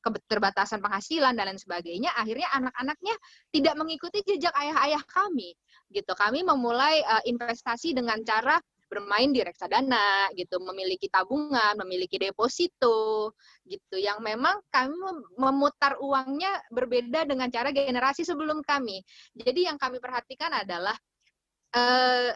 keterbatasan 0.05 0.77
penghasilan 0.77 1.33
dan 1.33 1.49
lain 1.49 1.61
sebagainya 1.61 2.13
akhirnya 2.13 2.45
anak-anaknya 2.53 3.15
tidak 3.49 3.73
mengikuti 3.73 4.21
jejak 4.21 4.53
ayah-ayah 4.53 5.01
kami 5.09 5.57
gitu 5.89 6.13
kami 6.13 6.45
memulai 6.45 7.01
uh, 7.01 7.23
investasi 7.25 7.97
dengan 7.97 8.21
cara 8.21 8.61
bermain 8.85 9.33
di 9.33 9.41
reksadana 9.41 10.29
gitu, 10.37 10.61
memiliki 10.61 11.09
tabungan, 11.09 11.75
memiliki 11.81 12.21
deposito 12.21 13.33
gitu 13.65 13.97
yang 13.97 14.21
memang 14.21 14.61
kami 14.69 14.95
memutar 15.35 15.97
uangnya 15.99 16.61
berbeda 16.69 17.25
dengan 17.25 17.49
cara 17.49 17.73
generasi 17.73 18.21
sebelum 18.23 18.61
kami. 18.61 19.01
Jadi 19.33 19.67
yang 19.67 19.75
kami 19.81 19.97
perhatikan 19.97 20.53
adalah 20.53 20.95
eh, 21.75 22.31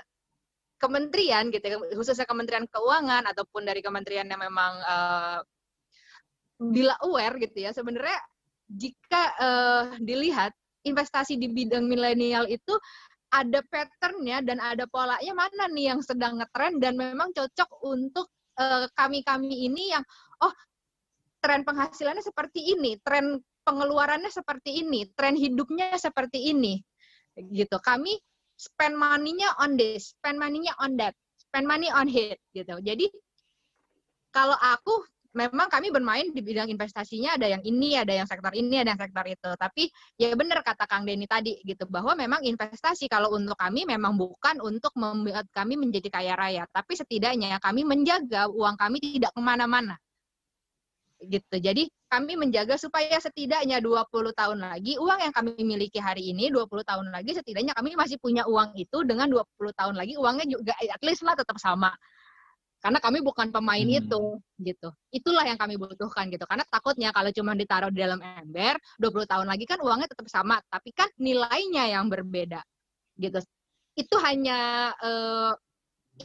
kementerian 0.80 1.52
gitu 1.52 1.84
khususnya 1.94 2.26
Kementerian 2.26 2.66
Keuangan 2.72 3.28
ataupun 3.30 3.68
dari 3.68 3.84
kementerian 3.84 4.26
yang 4.26 4.40
memang 4.40 4.74
eh, 4.80 5.40
bila 6.60 6.96
aware 7.04 7.36
gitu 7.40 7.68
ya 7.68 7.72
sebenarnya 7.76 8.20
jika 8.72 9.24
eh, 9.38 9.84
dilihat 10.00 10.56
investasi 10.88 11.36
di 11.36 11.52
bidang 11.52 11.86
milenial 11.86 12.48
itu 12.48 12.74
ada 13.30 13.62
patternnya 13.70 14.42
dan 14.42 14.58
ada 14.58 14.90
polanya 14.90 15.34
mana 15.38 15.70
nih 15.70 15.94
yang 15.94 16.02
sedang 16.02 16.42
ngetren 16.42 16.82
dan 16.82 16.98
memang 16.98 17.30
cocok 17.30 17.70
untuk 17.86 18.26
uh, 18.58 18.90
kami-kami 18.98 19.70
ini 19.70 19.94
yang 19.94 20.02
oh 20.42 20.54
tren 21.40 21.64
penghasilannya 21.64 22.26
seperti 22.26 22.74
ini, 22.76 22.98
tren 23.06 23.40
pengeluarannya 23.64 24.34
seperti 24.34 24.82
ini, 24.84 25.08
tren 25.14 25.38
hidupnya 25.38 25.96
seperti 25.96 26.52
ini. 26.52 26.82
Gitu. 27.38 27.78
Kami 27.80 28.18
spend 28.60 29.00
money-nya 29.00 29.56
on 29.64 29.80
this, 29.80 30.12
spend 30.20 30.36
money-nya 30.36 30.76
on 30.84 31.00
that, 31.00 31.16
spend 31.40 31.64
money 31.64 31.88
on 31.88 32.12
it 32.12 32.44
gitu. 32.52 32.76
Jadi 32.84 33.08
kalau 34.36 34.60
aku 34.60 35.08
memang 35.32 35.72
kami 35.72 35.94
bermain 35.96 36.28
di 36.36 36.44
bidang 36.44 36.68
investasinya 36.68 37.40
ada 37.40 37.48
yang 37.48 37.64
ini, 37.64 37.96
ada 37.96 38.12
yang 38.12 38.28
sektor 38.28 38.52
ini, 38.52 38.84
ada 38.84 38.92
yang 38.92 39.02
sektor 39.02 39.24
itu. 39.24 39.52
Tapi 39.56 39.84
ya 40.20 40.36
benar 40.36 40.60
kata 40.60 40.84
Kang 40.92 41.08
Denny 41.08 41.24
tadi 41.24 41.56
gitu 41.64 41.88
bahwa 41.88 42.20
memang 42.20 42.44
investasi 42.44 43.08
kalau 43.08 43.32
untuk 43.32 43.56
kami 43.56 43.88
memang 43.88 44.20
bukan 44.20 44.60
untuk 44.60 44.92
membuat 45.00 45.48
kami 45.56 45.80
menjadi 45.80 46.12
kaya 46.12 46.34
raya, 46.36 46.68
tapi 46.76 47.00
setidaknya 47.00 47.64
kami 47.64 47.88
menjaga 47.88 48.52
uang 48.52 48.76
kami 48.76 49.00
tidak 49.00 49.32
ke 49.32 49.40
mana-mana 49.40 49.96
gitu. 51.24 51.56
Jadi 51.60 51.92
kami 52.10 52.40
menjaga 52.40 52.80
supaya 52.80 53.20
setidaknya 53.22 53.84
20 53.84 54.34
tahun 54.34 54.60
lagi 54.66 54.98
uang 54.98 55.20
yang 55.30 55.34
kami 55.36 55.54
miliki 55.62 56.02
hari 56.02 56.34
ini 56.34 56.50
20 56.50 56.66
tahun 56.82 57.08
lagi 57.14 57.38
setidaknya 57.38 57.78
kami 57.78 57.94
masih 57.94 58.18
punya 58.18 58.50
uang 58.50 58.74
itu 58.74 59.06
dengan 59.06 59.30
20 59.30 59.46
tahun 59.78 59.94
lagi 59.94 60.18
uangnya 60.18 60.50
juga 60.50 60.74
at 60.74 61.02
least 61.06 61.22
lah 61.22 61.38
tetap 61.38 61.62
sama 61.62 61.94
karena 62.80 62.98
kami 63.04 63.20
bukan 63.20 63.52
pemain 63.52 63.84
hmm. 63.84 64.00
itu 64.02 64.24
gitu 64.64 64.90
itulah 65.14 65.46
yang 65.46 65.60
kami 65.60 65.76
butuhkan 65.76 66.32
gitu 66.34 66.48
karena 66.48 66.66
takutnya 66.72 67.14
kalau 67.14 67.30
cuma 67.30 67.54
ditaruh 67.54 67.92
di 67.92 68.00
dalam 68.02 68.18
ember 68.24 68.80
20 68.98 69.30
tahun 69.30 69.48
lagi 69.52 69.68
kan 69.70 69.78
uangnya 69.84 70.10
tetap 70.10 70.26
sama 70.32 70.58
tapi 70.72 70.90
kan 70.96 71.12
nilainya 71.20 71.94
yang 71.94 72.08
berbeda 72.10 72.64
gitu 73.20 73.38
itu 74.00 74.16
hanya 74.24 74.96
uh, 74.98 75.54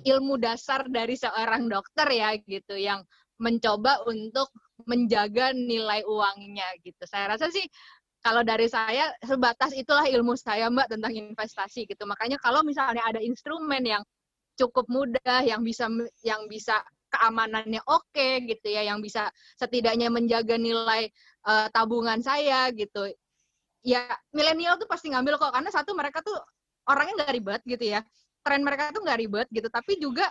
ilmu 0.07 0.39
dasar 0.39 0.87
dari 0.87 1.19
seorang 1.19 1.67
dokter 1.67 2.07
ya 2.09 2.39
gitu 2.39 2.79
yang 2.79 3.03
mencoba 3.43 4.07
untuk 4.07 4.47
menjaga 4.87 5.53
nilai 5.53 6.05
uangnya 6.05 6.69
gitu 6.85 7.05
saya 7.09 7.35
rasa 7.35 7.49
sih 7.53 7.65
kalau 8.25 8.41
dari 8.41 8.69
saya 8.69 9.13
sebatas 9.21 9.77
itulah 9.77 10.09
ilmu 10.09 10.33
saya 10.39 10.73
mbak 10.73 10.89
tentang 10.89 11.13
investasi 11.13 11.85
gitu 11.85 12.09
makanya 12.09 12.41
kalau 12.41 12.65
misalnya 12.65 13.05
ada 13.05 13.21
instrumen 13.21 13.85
yang 13.85 14.03
cukup 14.59 14.87
mudah, 14.87 15.43
yang 15.43 15.61
bisa 15.63 15.91
yang 16.23 16.47
bisa 16.47 16.81
keamanannya 17.11 17.83
oke 17.87 18.11
okay, 18.11 18.43
gitu 18.47 18.75
ya, 18.75 18.87
yang 18.87 18.99
bisa 19.03 19.31
setidaknya 19.59 20.11
menjaga 20.11 20.59
nilai 20.59 21.11
uh, 21.47 21.67
tabungan 21.71 22.23
saya 22.23 22.71
gitu. 22.75 23.11
Ya 23.85 24.09
milenial 24.33 24.81
tuh 24.81 24.89
pasti 24.89 25.13
ngambil 25.13 25.37
kok 25.37 25.53
karena 25.53 25.71
satu 25.71 25.93
mereka 25.93 26.25
tuh 26.25 26.35
orangnya 26.89 27.23
nggak 27.23 27.35
ribet 27.35 27.63
gitu 27.67 27.85
ya. 27.99 28.01
Tren 28.45 28.63
mereka 28.63 28.93
tuh 28.95 29.03
nggak 29.05 29.19
ribet 29.21 29.49
gitu, 29.53 29.69
tapi 29.71 29.99
juga 30.01 30.27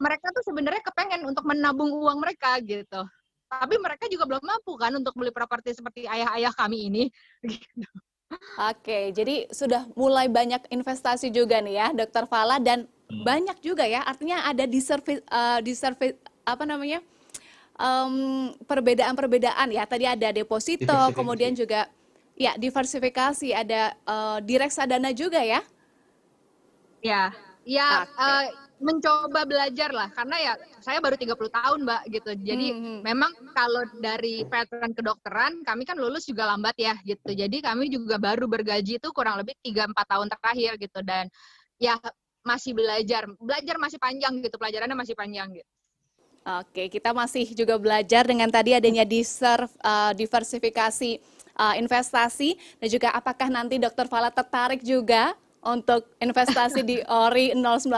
mereka 0.00 0.32
tuh 0.32 0.44
sebenarnya 0.48 0.80
kepengen 0.84 1.28
untuk 1.28 1.44
menabung 1.44 1.92
uang 1.92 2.18
mereka 2.22 2.56
gitu. 2.64 3.04
Tapi 3.50 3.74
mereka 3.82 4.06
juga 4.06 4.24
belum 4.30 4.46
mampu 4.46 4.78
kan 4.78 4.94
untuk 4.94 5.18
beli 5.18 5.34
properti 5.34 5.74
seperti 5.74 6.06
ayah-ayah 6.06 6.54
kami 6.54 6.86
ini. 6.86 7.04
Gitu. 7.50 7.90
Oke, 8.62 9.10
jadi 9.10 9.50
sudah 9.50 9.90
mulai 9.98 10.30
banyak 10.30 10.70
investasi 10.70 11.34
juga 11.34 11.58
nih 11.58 11.82
ya, 11.82 11.86
Dokter 11.90 12.30
Fala 12.30 12.62
dan 12.62 12.86
Hmm. 13.10 13.26
banyak 13.26 13.58
juga 13.58 13.82
ya 13.82 14.06
artinya 14.06 14.46
ada 14.46 14.70
di 14.70 14.78
service 14.78 15.18
uh, 15.34 15.58
di 15.58 15.74
service 15.74 16.14
apa 16.46 16.62
namanya 16.62 17.02
um, 17.74 18.54
perbedaan-perbedaan 18.70 19.74
ya. 19.74 19.82
Tadi 19.82 20.06
ada 20.06 20.30
deposito, 20.30 20.98
kemudian 21.18 21.50
juga 21.58 21.90
ya 22.38 22.54
diversifikasi, 22.54 23.50
ada 23.50 23.98
uh, 24.06 24.38
direksadana 24.38 25.10
juga 25.10 25.42
ya. 25.42 25.60
Ya, 27.02 27.34
ya 27.66 28.06
okay. 28.06 28.14
uh, 28.14 28.46
mencoba 28.80 29.44
belajar 29.44 29.92
lah. 29.92 30.08
Karena 30.10 30.36
ya 30.40 30.52
saya 30.80 30.98
baru 30.98 31.14
30 31.14 31.36
tahun 31.36 31.78
mbak 31.84 32.02
gitu. 32.10 32.30
Jadi 32.40 32.66
hmm, 32.72 32.80
hmm. 32.80 32.98
memang 33.04 33.32
kalau 33.52 33.84
dari 34.00 34.42
veteran 34.48 34.90
kedokteran 34.96 35.60
kami 35.62 35.84
kan 35.84 36.00
lulus 36.00 36.26
juga 36.26 36.48
lambat 36.48 36.74
ya 36.80 36.96
gitu. 37.04 37.30
Jadi 37.30 37.60
kami 37.60 37.92
juga 37.92 38.16
baru 38.16 38.48
bergaji 38.48 38.98
itu 38.98 39.08
kurang 39.12 39.38
lebih 39.38 39.54
3-4 39.62 39.92
tahun 39.94 40.26
terakhir 40.32 40.72
gitu. 40.80 41.00
Dan 41.04 41.28
ya 41.76 41.94
masih 42.42 42.72
belajar. 42.72 43.28
Belajar 43.38 43.76
masih 43.76 43.98
panjang 44.00 44.40
gitu. 44.40 44.56
Pelajarannya 44.56 44.96
masih 44.96 45.14
panjang 45.14 45.48
gitu. 45.54 45.70
Oke, 46.40 46.88
kita 46.88 47.12
masih 47.12 47.44
juga 47.52 47.76
belajar 47.76 48.24
dengan 48.24 48.48
tadi 48.48 48.72
adanya 48.72 49.04
diserve, 49.04 49.68
uh, 49.84 50.16
diversifikasi 50.16 51.20
uh, 51.60 51.76
investasi. 51.76 52.56
Dan 52.80 52.88
juga 52.88 53.12
apakah 53.12 53.52
nanti 53.52 53.76
Dr. 53.76 54.08
Fala 54.08 54.32
tertarik 54.32 54.80
juga 54.80 55.36
untuk 55.60 56.08
investasi 56.16 56.80
di 56.80 56.96
ORI 57.04 57.52
019 57.52 57.92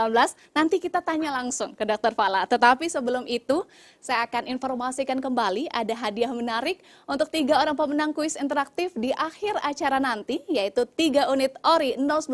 nanti 0.55 0.77
kita 0.83 0.99
tanya 0.99 1.31
langsung 1.31 1.75
ke 1.79 1.87
Dr. 1.87 2.15
Fala. 2.15 2.47
Tetapi 2.47 2.91
sebelum 2.91 3.25
itu 3.31 3.63
saya 4.03 4.27
akan 4.27 4.51
informasikan 4.51 5.23
kembali 5.23 5.71
ada 5.71 5.95
hadiah 5.95 6.35
menarik 6.35 6.83
untuk 7.07 7.31
tiga 7.31 7.63
orang 7.63 7.79
pemenang 7.79 8.11
kuis 8.11 8.35
interaktif 8.35 8.91
di 8.99 9.15
akhir 9.15 9.63
acara 9.63 10.03
nanti 10.03 10.43
yaitu 10.51 10.83
tiga 10.99 11.31
unit 11.31 11.55
ORI 11.63 11.99
019 11.99 12.31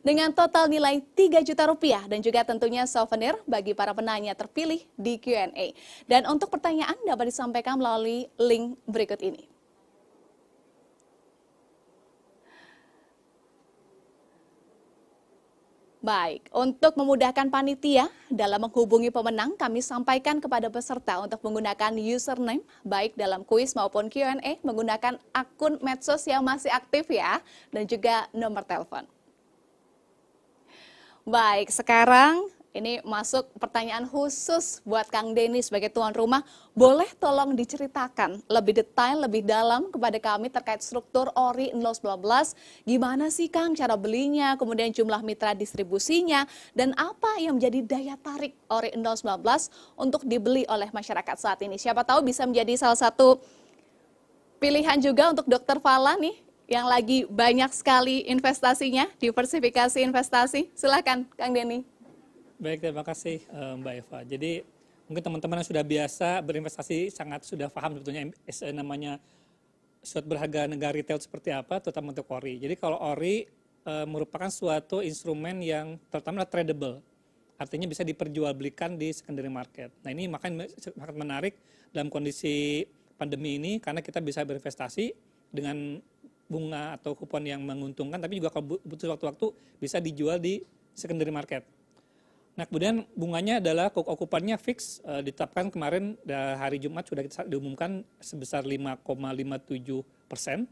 dengan 0.00 0.32
total 0.32 0.72
nilai 0.72 1.04
3 1.04 1.44
juta 1.44 1.68
rupiah 1.68 2.02
dan 2.08 2.24
juga 2.24 2.44
tentunya 2.44 2.88
souvenir 2.88 3.36
bagi 3.44 3.76
para 3.76 3.92
penanya 3.92 4.32
terpilih 4.32 4.80
di 4.96 5.20
Q&A. 5.20 5.76
Dan 6.08 6.24
untuk 6.28 6.48
pertanyaan 6.48 6.96
dapat 7.04 7.28
disampaikan 7.28 7.76
melalui 7.76 8.28
link 8.40 8.80
berikut 8.88 9.20
ini. 9.20 9.55
Baik, 16.06 16.46
untuk 16.54 16.94
memudahkan 16.94 17.50
panitia 17.50 18.06
dalam 18.30 18.62
menghubungi 18.62 19.10
pemenang, 19.10 19.58
kami 19.58 19.82
sampaikan 19.82 20.38
kepada 20.38 20.70
peserta 20.70 21.18
untuk 21.18 21.42
menggunakan 21.42 21.98
username, 21.98 22.62
baik 22.86 23.18
dalam 23.18 23.42
kuis 23.42 23.74
maupun 23.74 24.06
Q&A, 24.06 24.62
menggunakan 24.62 25.18
akun 25.34 25.82
medsos 25.82 26.22
yang 26.30 26.46
masih 26.46 26.70
aktif 26.70 27.10
ya, 27.10 27.42
dan 27.74 27.90
juga 27.90 28.30
nomor 28.30 28.62
telepon. 28.62 29.02
Baik, 31.26 31.74
sekarang 31.74 32.54
ini 32.76 33.00
masuk 33.00 33.48
pertanyaan 33.56 34.04
khusus 34.04 34.84
buat 34.84 35.08
Kang 35.08 35.32
Denny 35.32 35.64
sebagai 35.64 35.88
tuan 35.88 36.12
rumah. 36.12 36.44
Boleh 36.76 37.08
tolong 37.16 37.56
diceritakan 37.56 38.44
lebih 38.44 38.84
detail, 38.84 39.24
lebih 39.24 39.42
dalam 39.48 39.88
kepada 39.88 40.20
kami 40.20 40.52
terkait 40.52 40.84
struktur 40.84 41.32
ORI 41.32 41.72
012. 41.72 42.52
Gimana 42.84 43.32
sih 43.32 43.48
Kang 43.48 43.72
cara 43.72 43.96
belinya, 43.96 44.60
kemudian 44.60 44.92
jumlah 44.92 45.24
mitra 45.24 45.56
distribusinya, 45.56 46.44
dan 46.76 46.92
apa 47.00 47.40
yang 47.40 47.56
menjadi 47.56 47.80
daya 47.96 48.14
tarik 48.20 48.52
ORI 48.68 48.92
019 48.92 49.40
untuk 49.96 50.22
dibeli 50.28 50.68
oleh 50.68 50.92
masyarakat 50.92 51.36
saat 51.40 51.64
ini. 51.64 51.80
Siapa 51.80 52.04
tahu 52.04 52.20
bisa 52.20 52.44
menjadi 52.44 52.76
salah 52.76 53.00
satu 53.00 53.40
pilihan 54.60 55.00
juga 55.00 55.32
untuk 55.32 55.48
dokter 55.48 55.80
Fala 55.80 56.16
nih 56.20 56.44
yang 56.66 56.90
lagi 56.90 57.24
banyak 57.30 57.70
sekali 57.70 58.26
investasinya, 58.26 59.06
diversifikasi 59.22 60.02
investasi. 60.02 60.74
Silahkan 60.74 61.22
Kang 61.38 61.54
Denny. 61.54 61.95
Baik, 62.56 62.88
terima 62.88 63.04
kasih 63.04 63.44
eh, 63.44 63.74
Mbak 63.76 63.94
Eva. 64.00 64.18
Jadi 64.24 64.52
mungkin 65.04 65.20
teman-teman 65.28 65.60
yang 65.60 65.68
sudah 65.68 65.84
biasa 65.84 66.40
berinvestasi 66.40 67.12
sangat 67.12 67.44
sudah 67.44 67.68
paham 67.68 68.00
sebetulnya 68.00 68.32
eh, 68.32 68.72
namanya 68.72 69.20
suatu 70.00 70.24
berharga 70.24 70.64
negara 70.64 70.96
retail 70.96 71.20
seperti 71.20 71.52
apa, 71.52 71.84
terutama 71.84 72.16
untuk 72.16 72.24
ORI. 72.32 72.62
Jadi 72.62 72.78
kalau 72.78 72.94
ORI 73.02 73.42
e, 73.82 73.92
merupakan 74.06 74.46
suatu 74.46 75.02
instrumen 75.02 75.58
yang 75.58 75.98
terutama 76.14 76.46
tradable, 76.46 77.02
artinya 77.58 77.90
bisa 77.90 78.06
diperjualbelikan 78.06 78.94
di 78.94 79.10
secondary 79.10 79.50
market. 79.50 79.90
Nah 80.06 80.14
ini 80.14 80.30
makanya 80.30 80.70
sangat 80.78 81.10
menarik 81.10 81.58
dalam 81.90 82.06
kondisi 82.06 82.86
pandemi 83.18 83.58
ini 83.58 83.82
karena 83.82 83.98
kita 83.98 84.22
bisa 84.22 84.46
berinvestasi 84.46 85.10
dengan 85.50 85.98
bunga 86.46 86.94
atau 86.94 87.18
kupon 87.18 87.42
yang 87.42 87.66
menguntungkan, 87.66 88.22
tapi 88.22 88.38
juga 88.38 88.54
kalau 88.54 88.78
butuh 88.78 89.10
waktu-waktu 89.10 89.46
bisa 89.82 89.98
dijual 89.98 90.38
di 90.38 90.62
secondary 90.94 91.34
market. 91.34 91.75
Nah 92.56 92.64
kemudian 92.64 93.04
bunganya 93.12 93.60
adalah 93.60 93.92
okupannya 93.92 94.56
fix 94.56 95.04
uh, 95.04 95.20
ditetapkan 95.20 95.68
kemarin 95.68 96.16
hari 96.56 96.80
Jumat 96.80 97.04
sudah 97.04 97.22
diumumkan 97.44 98.00
sebesar 98.16 98.64
5,57 98.64 99.04
persen. 100.24 100.64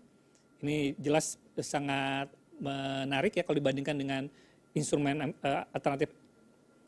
Ini 0.64 0.96
jelas 0.96 1.36
sangat 1.60 2.32
menarik 2.56 3.36
ya 3.36 3.44
kalau 3.44 3.60
dibandingkan 3.60 4.00
dengan 4.00 4.22
instrumen 4.72 5.36
uh, 5.44 5.62
alternatif 5.76 6.08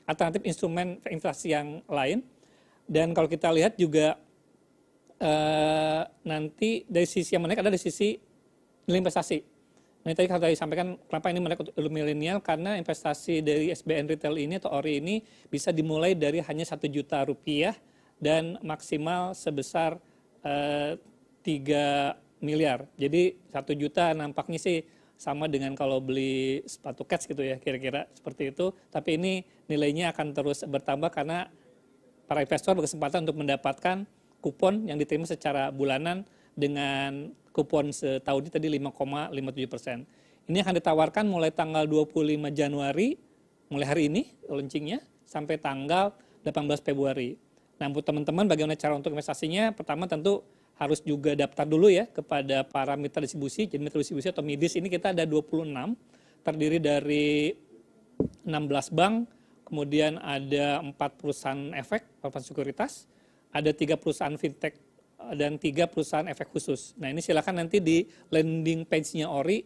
alternatif 0.09 0.43
instrumen 0.49 0.97
inflasi 1.13 1.53
yang 1.53 1.85
lain. 1.85 2.25
Dan 2.89 3.13
kalau 3.13 3.29
kita 3.29 3.53
lihat 3.53 3.77
juga 3.77 4.17
uh, 5.21 6.03
nanti 6.25 6.89
dari 6.89 7.05
sisi 7.05 7.37
yang 7.37 7.45
menarik 7.45 7.61
adalah 7.61 7.77
dari 7.77 7.85
sisi 7.85 8.17
nilai 8.89 9.05
investasi 9.05 9.56
Nah 10.07 10.15
tadi 10.15 10.31
kalau 10.31 10.39
tadi 10.39 10.55
sampaikan 10.55 10.95
kenapa 11.11 11.35
ini 11.35 11.43
menarik 11.43 11.67
untuk 11.67 11.75
milenial 11.91 12.39
karena 12.39 12.79
investasi 12.79 13.43
dari 13.43 13.75
SBN 13.75 14.07
retail 14.07 14.39
ini 14.39 14.55
atau 14.63 14.71
ORI 14.71 15.03
ini 15.03 15.19
bisa 15.51 15.75
dimulai 15.75 16.15
dari 16.15 16.39
hanya 16.47 16.63
satu 16.63 16.87
juta 16.87 17.27
rupiah 17.27 17.75
dan 18.23 18.55
maksimal 18.63 19.35
sebesar 19.35 19.99
eh, 20.47 20.95
3 21.43 22.39
miliar. 22.39 22.87
Jadi 22.95 23.35
satu 23.51 23.75
juta 23.75 24.15
nampaknya 24.15 24.63
sih 24.63 24.87
sama 25.19 25.51
dengan 25.51 25.75
kalau 25.75 25.99
beli 25.99 26.63
sepatu 26.71 27.03
cats 27.03 27.27
gitu 27.27 27.43
ya 27.43 27.59
kira-kira 27.59 28.07
seperti 28.15 28.55
itu. 28.55 28.71
Tapi 28.95 29.19
ini 29.19 29.43
nilainya 29.67 30.15
akan 30.15 30.39
terus 30.39 30.63
bertambah 30.63 31.11
karena 31.11 31.51
para 32.31 32.47
investor 32.47 32.79
berkesempatan 32.79 33.27
untuk 33.27 33.43
mendapatkan 33.43 34.07
kupon 34.39 34.87
yang 34.87 35.03
diterima 35.03 35.27
secara 35.27 35.75
bulanan 35.75 36.23
dengan 36.57 37.31
kupon 37.53 37.93
setahun 37.93 38.49
ini 38.49 38.51
tadi 38.51 38.67
5,57 38.81 39.69
persen. 39.69 39.99
Ini 40.49 40.65
akan 40.65 40.75
ditawarkan 40.81 41.25
mulai 41.29 41.53
tanggal 41.53 41.85
25 41.85 42.51
Januari, 42.51 43.21
mulai 43.69 43.87
hari 43.87 44.03
ini 44.09 44.23
launchingnya, 44.49 45.05
sampai 45.29 45.61
tanggal 45.61 46.17
18 46.43 46.81
Februari. 46.81 47.37
Nah, 47.77 47.93
buat 47.93 48.09
teman-teman 48.09 48.49
bagaimana 48.49 48.79
cara 48.79 48.97
untuk 48.97 49.13
investasinya? 49.13 49.75
Pertama 49.77 50.09
tentu 50.09 50.41
harus 50.77 51.01
juga 51.05 51.33
daftar 51.33 51.65
dulu 51.65 51.89
ya 51.93 52.09
kepada 52.09 52.65
para 52.65 52.97
mitra 52.97 53.21
distribusi. 53.21 53.69
Jadi 53.69 53.81
mitra 53.81 54.01
distribusi 54.01 54.33
atau 54.33 54.41
MIDIS 54.41 54.81
ini 54.81 54.89
kita 54.89 55.13
ada 55.13 55.29
26, 55.29 55.93
terdiri 56.45 56.79
dari 56.81 57.53
16 58.45 58.97
bank, 58.97 59.15
kemudian 59.69 60.17
ada 60.23 60.81
4 60.81 60.95
perusahaan 61.21 61.75
efek, 61.77 62.23
perusahaan 62.23 62.47
sekuritas, 62.47 63.11
ada 63.51 63.73
tiga 63.75 63.99
perusahaan 63.99 64.37
fintech 64.39 64.79
dan 65.35 65.57
tiga 65.57 65.89
perusahaan 65.89 66.29
efek 66.29 66.53
khusus. 66.53 66.93
Nah 67.01 67.09
ini 67.09 67.25
silakan 67.25 67.65
nanti 67.65 67.81
di 67.81 68.05
landing 68.29 68.85
page-nya 68.85 69.33
ORI 69.33 69.65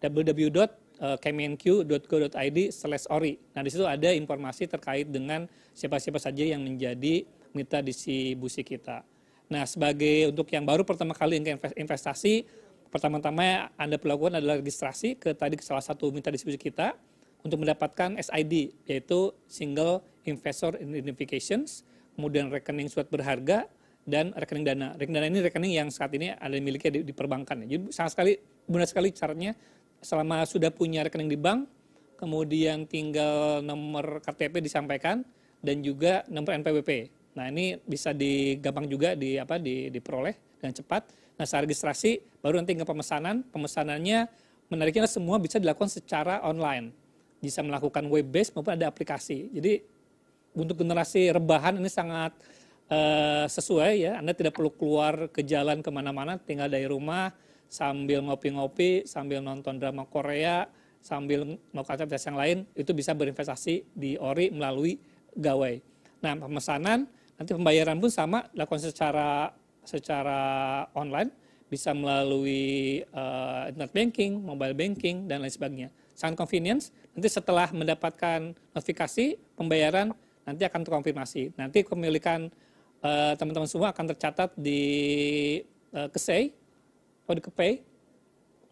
www.kemenq.go.id 0.00 2.58
slash 2.72 3.04
ORI. 3.12 3.36
Nah 3.56 3.62
di 3.64 3.70
situ 3.72 3.84
ada 3.84 4.12
informasi 4.12 4.66
terkait 4.68 5.08
dengan 5.08 5.48
siapa-siapa 5.76 6.18
saja 6.20 6.44
yang 6.44 6.60
menjadi 6.64 7.24
mitra 7.52 7.82
distribusi 7.84 8.64
kita. 8.64 9.04
Nah 9.52 9.66
sebagai 9.68 10.26
untuk 10.32 10.50
yang 10.52 10.64
baru 10.64 10.82
pertama 10.82 11.14
kali 11.14 11.36
investasi, 11.76 12.46
pertama-tama 12.88 13.68
Anda 13.76 14.00
lakukan 14.00 14.34
adalah 14.40 14.56
registrasi 14.60 15.14
ke 15.20 15.34
tadi 15.36 15.56
ke 15.60 15.64
salah 15.64 15.82
satu 15.84 16.10
mitra 16.12 16.32
distribusi 16.32 16.58
kita 16.58 16.96
untuk 17.44 17.60
mendapatkan 17.62 18.16
SID 18.18 18.72
yaitu 18.88 19.32
Single 19.46 20.02
Investor 20.26 20.74
Identifications, 20.82 21.86
kemudian 22.18 22.50
rekening 22.50 22.90
surat 22.90 23.06
berharga, 23.06 23.70
dan 24.06 24.30
rekening 24.32 24.64
dana. 24.64 24.94
Rekening 24.94 25.16
dana 25.18 25.28
ini 25.28 25.40
rekening 25.42 25.72
yang 25.74 25.88
saat 25.90 26.14
ini 26.14 26.30
ada 26.30 26.54
miliknya 26.62 26.96
di, 26.96 27.00
di 27.02 27.12
perbankan. 27.12 27.66
Jadi 27.66 27.90
sangat 27.90 28.14
sekali 28.14 28.32
benar 28.70 28.86
sekali 28.86 29.10
caranya 29.10 29.52
selama 29.98 30.46
sudah 30.46 30.70
punya 30.70 31.02
rekening 31.02 31.26
di 31.26 31.36
bank, 31.36 31.66
kemudian 32.14 32.86
tinggal 32.86 33.60
nomor 33.60 34.22
KTP 34.22 34.62
disampaikan 34.62 35.26
dan 35.58 35.82
juga 35.82 36.22
nomor 36.30 36.54
NPWP. 36.54 37.10
Nah 37.36 37.50
ini 37.50 37.76
bisa 37.82 38.14
digampang 38.14 38.86
juga 38.86 39.18
di 39.18 39.36
apa 39.36 39.58
di, 39.58 39.90
diperoleh 39.90 40.62
dengan 40.62 40.72
cepat. 40.72 41.02
Nah 41.36 41.44
saat 41.44 41.66
registrasi 41.66 42.40
baru 42.40 42.62
nanti 42.62 42.78
ke 42.78 42.86
pemesanan. 42.86 43.44
Pemesanannya 43.50 44.30
menariknya 44.70 45.10
semua 45.10 45.36
bisa 45.42 45.58
dilakukan 45.58 45.90
secara 45.90 46.40
online. 46.46 46.94
Bisa 47.42 47.60
melakukan 47.60 48.06
web 48.08 48.24
based 48.30 48.56
maupun 48.56 48.78
ada 48.78 48.88
aplikasi. 48.88 49.52
Jadi 49.52 49.82
untuk 50.56 50.80
generasi 50.80 51.28
rebahan 51.36 51.76
ini 51.76 51.92
sangat 51.92 52.32
uh, 52.90 53.44
sesuai 53.46 53.92
ya. 54.02 54.12
Anda 54.20 54.32
tidak 54.34 54.56
perlu 54.56 54.74
keluar 54.74 55.30
ke 55.32 55.42
jalan 55.42 55.80
ke 55.80 55.90
mana-mana, 55.92 56.38
tinggal 56.38 56.70
dari 56.70 56.86
rumah 56.86 57.32
sambil 57.66 58.22
ngopi-ngopi, 58.22 59.04
sambil 59.04 59.42
nonton 59.42 59.78
drama 59.78 60.06
Korea, 60.06 60.70
sambil 61.02 61.58
melakukan 61.74 62.02
aktivitas 62.02 62.24
yang 62.26 62.38
lain, 62.38 62.58
itu 62.78 62.90
bisa 62.94 63.14
berinvestasi 63.14 63.90
di 63.94 64.14
ORI 64.18 64.54
melalui 64.54 64.98
gawai. 65.34 65.78
Nah, 66.22 66.34
pemesanan 66.38 67.10
Nanti 67.36 67.52
pembayaran 67.52 68.00
pun 68.00 68.08
sama 68.08 68.48
dilakukan 68.52 68.80
secara 68.80 69.52
secara 69.84 70.40
online, 70.96 71.30
bisa 71.68 71.92
melalui 71.92 73.04
uh, 73.12 73.68
internet 73.70 73.92
banking, 73.92 74.32
mobile 74.40 74.74
banking 74.74 75.28
dan 75.30 75.44
lain 75.44 75.52
sebagainya. 75.52 75.88
Sangat 76.16 76.40
convenience. 76.40 76.90
Nanti 77.12 77.28
setelah 77.28 77.70
mendapatkan 77.70 78.56
notifikasi 78.72 79.36
pembayaran 79.54 80.10
nanti 80.48 80.62
akan 80.64 80.80
terkonfirmasi. 80.82 81.54
Nanti 81.60 81.84
kepemilikan 81.84 82.48
uh, 83.02 83.32
teman-teman 83.36 83.68
semua 83.68 83.92
akan 83.92 84.04
tercatat 84.14 84.54
di 84.56 84.82
uh, 85.92 86.08
KSEI, 86.08 86.52
kode 87.26 87.40
KPay. 87.44 87.72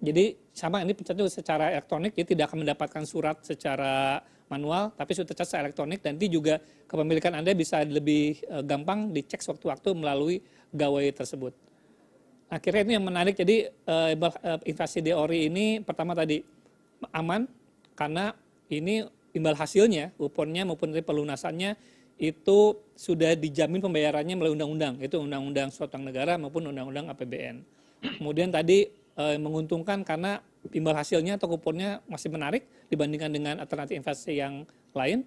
Jadi 0.05 0.37
sama 0.53 0.85
ini 0.85 0.93
pencatatan 0.93 1.33
secara 1.33 1.73
elektronik, 1.73 2.13
jadi 2.13 2.37
tidak 2.37 2.53
akan 2.53 2.65
mendapatkan 2.65 3.05
surat 3.09 3.41
secara 3.41 4.21
manual, 4.53 4.93
tapi 4.93 5.17
sudah 5.17 5.33
tercatat 5.33 5.49
secara 5.49 5.63
elektronik. 5.69 6.05
Dan 6.05 6.21
nanti 6.21 6.29
juga 6.29 6.61
kepemilikan 6.87 7.33
Anda 7.33 7.57
bisa 7.57 7.81
lebih 7.83 8.45
uh, 8.53 8.61
gampang 8.61 9.11
dicek 9.11 9.41
sewaktu-waktu 9.41 9.97
melalui 9.97 10.45
gawai 10.71 11.09
tersebut. 11.11 11.57
Akhirnya 12.53 12.85
ini 12.87 12.93
yang 13.01 13.07
menarik, 13.09 13.35
jadi 13.35 13.73
uh, 13.89 14.13
investasi 14.63 15.01
di 15.01 15.11
ORI 15.11 15.49
ini 15.49 15.81
pertama 15.81 16.13
tadi 16.13 16.45
aman, 17.11 17.49
karena 17.97 18.37
ini 18.69 19.03
imbal 19.35 19.59
hasilnya, 19.59 20.15
kuponnya 20.15 20.63
maupun 20.63 20.95
dari 20.95 21.03
pelunasannya 21.03 21.75
itu 22.31 22.79
sudah 22.95 23.35
dijamin 23.35 23.83
pembayarannya 23.83 24.39
melalui 24.39 24.55
undang-undang, 24.57 24.95
itu 25.03 25.19
undang-undang 25.19 25.69
suatu 25.75 25.99
negara 25.99 26.39
maupun 26.39 26.71
undang-undang 26.71 27.11
APBN. 27.11 27.61
Kemudian 28.21 28.55
tadi 28.55 28.87
e, 28.93 29.25
menguntungkan 29.37 30.07
karena 30.07 30.39
imbal 30.71 30.95
hasilnya 30.95 31.37
atau 31.37 31.51
kuponnya 31.51 32.01
masih 32.07 32.31
menarik 32.31 32.65
dibandingkan 32.89 33.29
dengan 33.33 33.55
alternatif 33.61 33.99
investasi 33.99 34.39
yang 34.39 34.65
lain. 34.95 35.27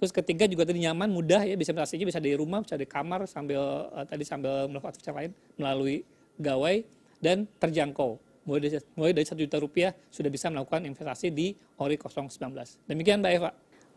Terus 0.00 0.16
ketiga 0.16 0.48
juga 0.48 0.64
tadi 0.64 0.80
nyaman, 0.80 1.12
mudah 1.12 1.44
ya 1.44 1.58
bisa 1.58 1.76
investasinya 1.76 2.08
bisa 2.08 2.20
di 2.22 2.32
rumah, 2.32 2.64
bisa 2.64 2.78
di 2.78 2.86
kamar 2.88 3.26
sambil 3.28 3.90
e, 3.92 3.98
tadi 4.06 4.24
sambil 4.24 4.70
melakukan 4.70 4.94
aktivitas 4.94 5.14
lain 5.16 5.32
melalui 5.58 6.06
gawai 6.40 6.86
dan 7.20 7.44
terjangkau 7.60 8.16
mulai 8.48 8.60
dari, 8.64 8.72
mulai 8.96 9.12
dari 9.12 9.26
1 9.28 9.36
juta 9.36 9.56
rupiah 9.60 9.92
sudah 10.08 10.30
bisa 10.32 10.48
melakukan 10.48 10.82
investasi 10.88 11.28
di 11.28 11.52
ORI 11.76 12.00
019. 12.00 12.88
Demikian 12.88 13.20
Mbak 13.20 13.32
Eva. 13.36 13.50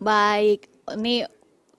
Baik, 0.04 0.68
ini 1.00 1.24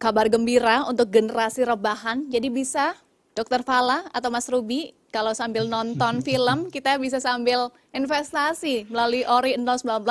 kabar 0.04 0.28
gembira 0.28 0.84
untuk 0.84 1.08
generasi 1.08 1.64
rebahan. 1.64 2.28
Jadi 2.28 2.52
bisa 2.52 2.92
Dokter 3.32 3.64
Fala 3.64 4.04
atau 4.12 4.28
Mas 4.28 4.44
Ruby 4.52 4.92
kalau 5.08 5.32
sambil 5.32 5.64
nonton 5.64 6.20
film 6.28 6.68
kita 6.68 7.00
bisa 7.00 7.24
sambil 7.24 7.72
investasi 7.88 8.84
melalui 8.92 9.24
ORI 9.24 9.56
019 9.56 10.04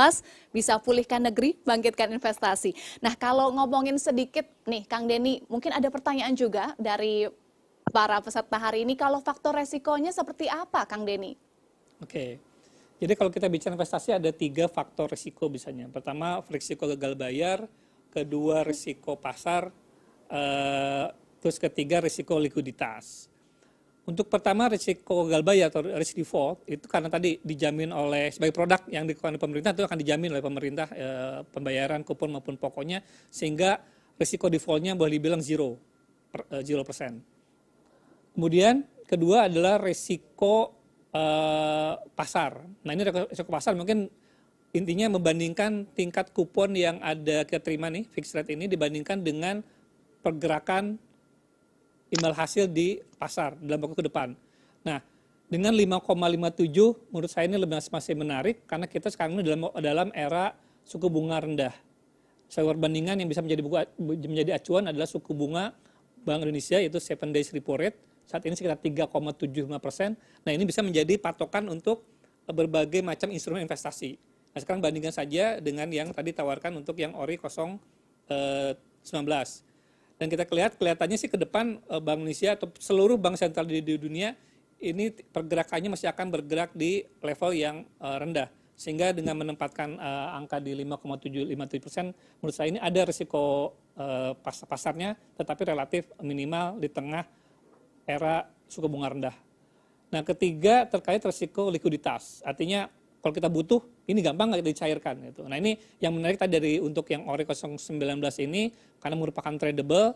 bisa 0.49 0.81
pulihkan 0.81 1.29
negeri, 1.29 1.61
bangkitkan 1.61 2.09
investasi. 2.09 2.73
Nah 3.05 3.13
kalau 3.13 3.53
ngomongin 3.53 4.01
sedikit 4.01 4.49
nih 4.65 4.81
Kang 4.89 5.05
Denny, 5.05 5.45
mungkin 5.45 5.69
ada 5.69 5.93
pertanyaan 5.93 6.33
juga 6.33 6.73
dari 6.81 7.29
para 7.93 8.17
peserta 8.17 8.57
hari 8.57 8.89
ini 8.89 8.97
kalau 8.97 9.21
faktor 9.21 9.53
resikonya 9.61 10.09
seperti 10.09 10.49
apa 10.49 10.89
Kang 10.89 11.05
Denny? 11.05 11.37
Oke. 12.01 12.41
Jadi 12.97 13.13
kalau 13.13 13.29
kita 13.29 13.45
bicara 13.45 13.77
investasi 13.77 14.17
ada 14.17 14.33
tiga 14.33 14.65
faktor 14.65 15.13
risiko 15.13 15.53
biasanya. 15.53 15.85
Pertama, 15.93 16.41
risiko 16.49 16.87
gagal 16.87 17.13
bayar, 17.19 17.67
kedua 18.09 18.63
risiko 18.63 19.19
pasar, 19.19 19.82
terus 21.38 21.61
ketiga 21.61 22.01
risiko 22.01 22.41
likuiditas. 22.41 23.29
Untuk 24.03 24.27
pertama 24.27 24.67
risiko 24.67 25.23
gagal 25.23 25.43
bayar 25.47 25.71
atau 25.71 25.79
risk 25.79 26.19
default 26.19 26.67
itu 26.67 26.84
karena 26.91 27.07
tadi 27.07 27.39
dijamin 27.39 27.88
oleh 27.95 28.36
sebagai 28.36 28.51
produk 28.51 28.84
yang 28.91 29.07
dikeluarkan 29.07 29.39
pemerintah 29.39 29.71
itu 29.71 29.84
akan 29.88 29.95
dijamin 29.95 30.29
oleh 30.36 30.43
pemerintah 30.43 30.88
e, 30.91 31.07
pembayaran 31.47 32.03
kupon 32.03 32.36
maupun 32.36 32.59
pokoknya 32.59 32.99
sehingga 33.31 33.79
risiko 34.19 34.51
defaultnya 34.51 34.93
boleh 34.99 35.17
dibilang 35.17 35.39
zero, 35.39 35.79
eh, 36.36 36.61
zero 36.67 36.84
persen. 36.84 37.23
Kemudian 38.34 38.84
kedua 39.05 39.45
adalah 39.45 39.77
risiko 39.77 40.73
uh, 41.13 41.93
pasar. 42.17 42.65
Nah 42.81 42.91
ini 42.97 43.05
risiko 43.05 43.49
pasar 43.53 43.77
mungkin 43.77 44.09
intinya 44.73 45.05
membandingkan 45.13 45.86
tingkat 45.93 46.34
kupon 46.34 46.73
yang 46.73 46.97
ada 46.97 47.45
kita 47.45 47.61
terima 47.61 47.93
nih 47.93 48.09
fixed 48.09 48.34
rate 48.34 48.57
ini 48.57 48.65
dibandingkan 48.65 49.21
dengan 49.21 49.61
pergerakan 50.24 50.95
imbal 52.09 52.32
hasil 52.32 52.71
di 52.71 53.03
pasar 53.19 53.59
dalam 53.59 53.84
waktu 53.84 53.99
ke 53.99 54.05
depan. 54.07 54.32
Nah, 54.88 55.03
dengan 55.51 55.76
5,57 55.76 57.11
menurut 57.11 57.30
saya 57.30 57.45
ini 57.45 57.59
lebih 57.59 57.78
masih 57.78 58.15
menarik 58.15 58.63
karena 58.65 58.88
kita 58.88 59.11
sekarang 59.11 59.38
ini 59.38 59.43
dalam 59.43 59.69
dalam 59.78 60.09
era 60.15 60.55
suku 60.88 61.11
bunga 61.11 61.43
rendah. 61.43 61.76
Saya 62.47 62.69
perbandingan 62.69 63.17
yang 63.17 63.30
bisa 63.30 63.41
menjadi 63.41 63.61
buku, 63.65 63.76
menjadi 64.01 64.57
acuan 64.57 64.89
adalah 64.89 65.09
suku 65.09 65.34
bunga 65.34 65.74
Bank 66.24 66.45
Indonesia 66.45 66.80
yaitu 66.80 67.01
7 67.01 67.34
days 67.34 67.51
repo 67.51 67.76
rate 67.76 67.97
saat 68.24 68.39
ini 68.47 68.55
sekitar 68.55 68.80
3,75 68.80 69.84
persen. 69.84 70.15
Nah 70.47 70.51
ini 70.55 70.63
bisa 70.63 70.80
menjadi 70.80 71.19
patokan 71.19 71.67
untuk 71.67 72.07
berbagai 72.47 73.03
macam 73.03 73.32
instrumen 73.32 73.67
investasi. 73.67 74.15
Nah 74.53 74.59
sekarang 74.61 74.86
bandingkan 74.86 75.11
saja 75.11 75.59
dengan 75.59 75.89
yang 75.89 76.13
tadi 76.13 76.32
tawarkan 76.32 76.78
untuk 76.80 76.95
yang 77.01 77.17
ORI 77.17 77.38
019. 77.38 79.72
Eh, 80.24 80.32
Dan 80.32 80.32
kita 80.32 80.47
lihat 80.55 80.80
kelihatannya 80.80 81.17
sih 81.19 81.28
ke 81.28 81.36
depan 81.36 81.84
eh, 81.84 81.99
Bank 81.99 82.24
Indonesia 82.24 82.55
atau 82.55 82.71
seluruh 82.80 83.19
bank 83.19 83.36
sentral 83.36 83.67
di, 83.67 83.84
dunia 83.84 84.39
ini 84.80 85.11
pergerakannya 85.11 85.91
masih 85.91 86.07
akan 86.11 86.28
bergerak 86.32 86.76
di 86.76 87.07
level 87.24 87.55
yang 87.55 87.88
uh, 88.03 88.19
rendah. 88.19 88.51
Sehingga 88.76 89.15
dengan 89.15 89.39
menempatkan 89.39 89.95
uh, 89.95 90.36
angka 90.36 90.59
di 90.59 90.76
5,757 90.76 91.80
persen, 91.80 92.05
menurut 92.43 92.51
saya 92.51 92.67
ini 92.67 92.84
ada 92.84 93.07
risiko 93.07 93.71
uh, 93.95 94.36
pas 94.36 94.59
pasarnya, 94.67 95.15
tetapi 95.39 95.71
relatif 95.71 96.11
minimal 96.19 96.84
di 96.84 96.91
tengah 96.91 97.24
era 98.03 98.43
suku 98.67 98.91
bunga 98.91 99.15
rendah. 99.15 99.36
Nah, 100.11 100.19
ketiga 100.28 100.84
terkait 100.84 101.24
risiko 101.24 101.71
likuiditas. 101.71 102.43
Artinya 102.43 102.91
kalau 103.24 103.32
kita 103.32 103.47
butuh, 103.47 103.80
ini 104.03 104.19
gampang 104.19 104.51
nggak 104.51 104.67
dicairkan 104.67 105.15
gitu. 105.32 105.47
Nah, 105.47 105.55
ini 105.55 105.80
yang 106.03 106.11
menarik 106.11 106.36
tadi 106.36 106.59
dari 106.59 106.74
untuk 106.84 107.07
yang 107.07 107.24
ORI 107.24 107.47
019 107.47 107.80
ini 108.43 108.76
karena 108.99 109.15
merupakan 109.15 109.55
tradable. 109.55 110.11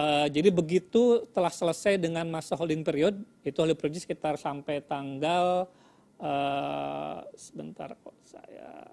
Uh, 0.00 0.24
jadi 0.32 0.48
begitu 0.48 1.28
telah 1.36 1.52
selesai 1.52 2.00
dengan 2.00 2.24
masa 2.32 2.56
holding 2.56 2.80
period, 2.80 3.20
itu 3.44 3.60
holding 3.60 3.76
period 3.76 4.00
sekitar 4.00 4.40
sampai 4.40 4.80
tanggal 4.80 5.68
uh, 6.16 7.20
sebentar 7.36 7.92
kok 8.00 8.16
saya 8.24 8.88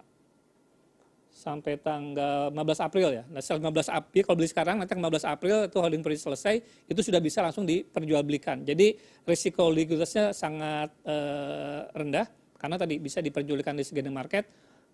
sampai 1.48 1.80
tanggal 1.80 2.52
15 2.52 2.84
April 2.84 3.08
ya. 3.16 3.24
Nah, 3.32 3.39
setelah 3.39 3.72
15 3.72 3.88
April 3.93 4.22
kalau 4.28 4.38
beli 4.43 4.50
sekarang 4.52 4.76
nanti 4.84 4.91
15 4.91 5.24
April 5.24 5.56
itu 5.72 5.78
holding 5.80 6.04
period 6.04 6.20
selesai, 6.20 6.60
itu 6.91 7.00
sudah 7.00 7.24
bisa 7.24 7.39
langsung 7.39 7.64
diperjualbelikan. 7.64 8.68
Jadi 8.68 9.00
risiko 9.24 9.72
likuiditasnya 9.72 10.36
sangat 10.36 10.91
eh, 11.08 11.88
rendah 11.95 12.28
karena 12.58 12.76
tadi 12.76 12.97
bisa 12.97 13.22
diperjualbelikan 13.22 13.78
di 13.78 13.86
secondary 13.86 14.14
market. 14.14 14.45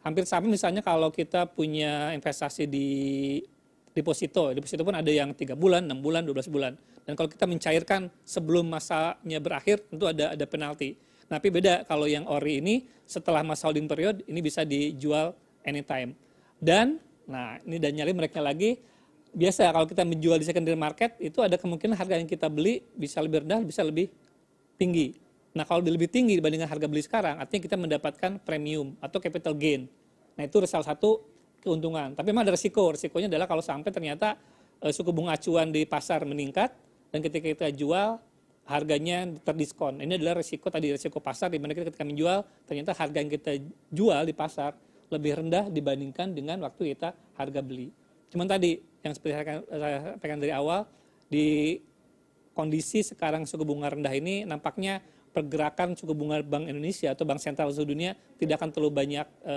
Hampir 0.03 0.28
sama 0.28 0.51
misalnya 0.51 0.84
kalau 0.84 1.07
kita 1.09 1.47
punya 1.47 2.11
investasi 2.11 2.68
di 2.68 2.88
deposito, 3.95 4.51
deposito 4.51 4.84
pun 4.84 4.97
ada 4.97 5.07
yang 5.07 5.32
tiga 5.32 5.55
bulan, 5.55 5.88
6 5.88 6.03
bulan, 6.03 6.28
12 6.28 6.51
bulan. 6.51 6.74
Dan 7.07 7.16
kalau 7.16 7.30
kita 7.32 7.47
mencairkan 7.47 8.11
sebelum 8.28 8.68
masanya 8.68 9.39
berakhir, 9.39 9.80
tentu 9.88 10.09
ada 10.09 10.36
ada 10.36 10.45
penalti. 10.49 10.99
Tapi 11.30 11.47
beda 11.47 11.88
kalau 11.88 12.05
yang 12.05 12.28
ori 12.28 12.59
ini 12.59 12.84
setelah 13.07 13.41
masa 13.45 13.72
holding 13.72 13.88
period 13.88 14.22
ini 14.28 14.39
bisa 14.43 14.68
dijual 14.68 15.32
anytime. 15.64 16.11
Dan, 16.59 16.99
nah 17.24 17.59
ini 17.64 17.80
dan 17.80 17.95
nyali 17.95 18.11
mereka 18.11 18.43
lagi, 18.43 18.76
biasa 19.34 19.72
kalau 19.72 19.88
kita 19.88 20.03
menjual 20.03 20.38
di 20.38 20.45
secondary 20.45 20.78
market, 20.78 21.16
itu 21.18 21.39
ada 21.39 21.55
kemungkinan 21.55 21.95
harga 21.95 22.20
yang 22.20 22.30
kita 22.30 22.47
beli 22.51 22.84
bisa 22.95 23.24
lebih 23.24 23.47
rendah, 23.47 23.61
bisa 23.64 23.82
lebih 23.82 24.11
tinggi. 24.76 25.22
Nah 25.54 25.64
kalau 25.70 25.86
lebih 25.86 26.10
tinggi 26.10 26.34
dibandingkan 26.38 26.66
harga 26.66 26.89
beli 26.89 27.06
sekarang, 27.06 27.38
artinya 27.38 27.62
kita 27.62 27.78
mendapatkan 27.78 28.32
premium 28.41 28.97
atau 28.97 29.22
capital 29.22 29.54
gain. 29.54 29.86
Nah 30.34 30.43
itu 30.49 30.58
salah 30.66 30.86
satu 30.86 31.22
keuntungan. 31.62 32.18
Tapi 32.18 32.34
memang 32.34 32.49
ada 32.49 32.54
resiko. 32.58 32.91
Resikonya 32.91 33.30
adalah 33.30 33.45
kalau 33.45 33.62
sampai 33.62 33.93
ternyata 33.93 34.36
e, 34.82 34.89
suku 34.89 35.14
bunga 35.14 35.38
acuan 35.38 35.70
di 35.70 35.86
pasar 35.86 36.26
meningkat, 36.26 36.74
dan 37.14 37.22
ketika 37.22 37.45
kita 37.45 37.68
jual, 37.70 38.18
harganya 38.64 39.28
terdiskon. 39.43 39.99
Ini 39.99 40.16
adalah 40.16 40.39
resiko 40.39 40.72
tadi 40.72 40.91
resiko 40.91 41.20
pasar 41.20 41.51
di 41.51 41.60
mana 41.60 41.76
kita 41.76 41.91
ketika 41.91 42.08
menjual 42.08 42.47
ternyata 42.64 42.95
harga 42.95 43.18
yang 43.20 43.32
kita 43.32 43.51
jual 43.91 44.22
di 44.24 44.32
pasar 44.32 44.72
lebih 45.12 45.43
rendah 45.43 45.68
dibandingkan 45.68 46.32
dengan 46.32 46.64
waktu 46.64 46.95
kita 46.95 47.12
harga 47.36 47.60
beli. 47.60 47.91
Cuman 48.32 48.47
tadi 48.47 48.80
yang 49.04 49.14
seperti 49.14 49.34
saya 49.36 50.16
sampaikan 50.16 50.39
dari 50.39 50.54
awal 50.56 50.88
di 51.28 51.78
kondisi 52.56 53.04
sekarang 53.04 53.43
suku 53.43 53.68
bunga 53.68 53.91
rendah 53.91 54.14
ini 54.16 54.47
nampaknya 54.47 55.04
pergerakan 55.34 55.97
suku 55.97 56.13
bunga 56.13 56.39
Bank 56.45 56.69
Indonesia 56.69 57.09
atau 57.11 57.25
Bank 57.25 57.41
Sentral 57.41 57.73
seluruh 57.73 57.97
dunia 57.97 58.13
tidak 58.38 58.61
akan 58.61 58.69
terlalu 58.69 58.93
banyak 58.93 59.27
e, 59.41 59.55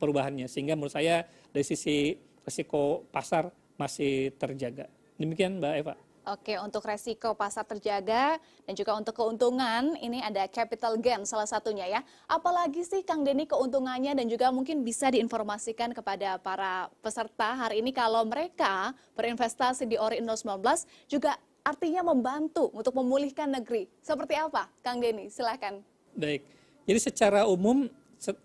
perubahannya 0.00 0.48
sehingga 0.48 0.72
menurut 0.72 0.96
saya 0.96 1.28
dari 1.52 1.62
sisi 1.62 2.16
risiko 2.42 3.04
pasar 3.12 3.52
masih 3.76 4.32
terjaga. 4.40 4.88
Demikian 5.20 5.60
Mbak 5.60 5.74
Eva. 5.84 5.94
Oke, 6.22 6.54
untuk 6.62 6.86
resiko 6.86 7.34
pasar 7.34 7.66
terjaga 7.66 8.38
dan 8.62 8.74
juga 8.78 8.94
untuk 8.94 9.10
keuntungan, 9.10 9.98
ini 9.98 10.22
ada 10.22 10.46
capital 10.46 10.94
gain 10.94 11.26
salah 11.26 11.50
satunya 11.50 11.98
ya. 11.98 12.00
Apalagi 12.30 12.86
sih 12.86 13.02
Kang 13.02 13.26
Denny 13.26 13.42
keuntungannya 13.42 14.14
dan 14.14 14.30
juga 14.30 14.54
mungkin 14.54 14.86
bisa 14.86 15.10
diinformasikan 15.10 15.90
kepada 15.90 16.38
para 16.38 16.86
peserta 17.02 17.58
hari 17.58 17.82
ini 17.82 17.90
kalau 17.90 18.22
mereka 18.22 18.94
berinvestasi 19.18 19.82
di 19.82 19.98
Ori 19.98 20.22
19 20.22 20.62
juga 21.10 21.34
artinya 21.62 22.02
membantu 22.02 22.70
untuk 22.74 22.94
memulihkan 22.98 23.50
negeri. 23.50 23.86
Seperti 24.02 24.34
apa, 24.34 24.66
Kang 24.82 24.98
Denny? 24.98 25.30
Silahkan. 25.30 25.78
Baik. 26.14 26.42
Jadi 26.82 26.98
secara 26.98 27.46
umum 27.46 27.86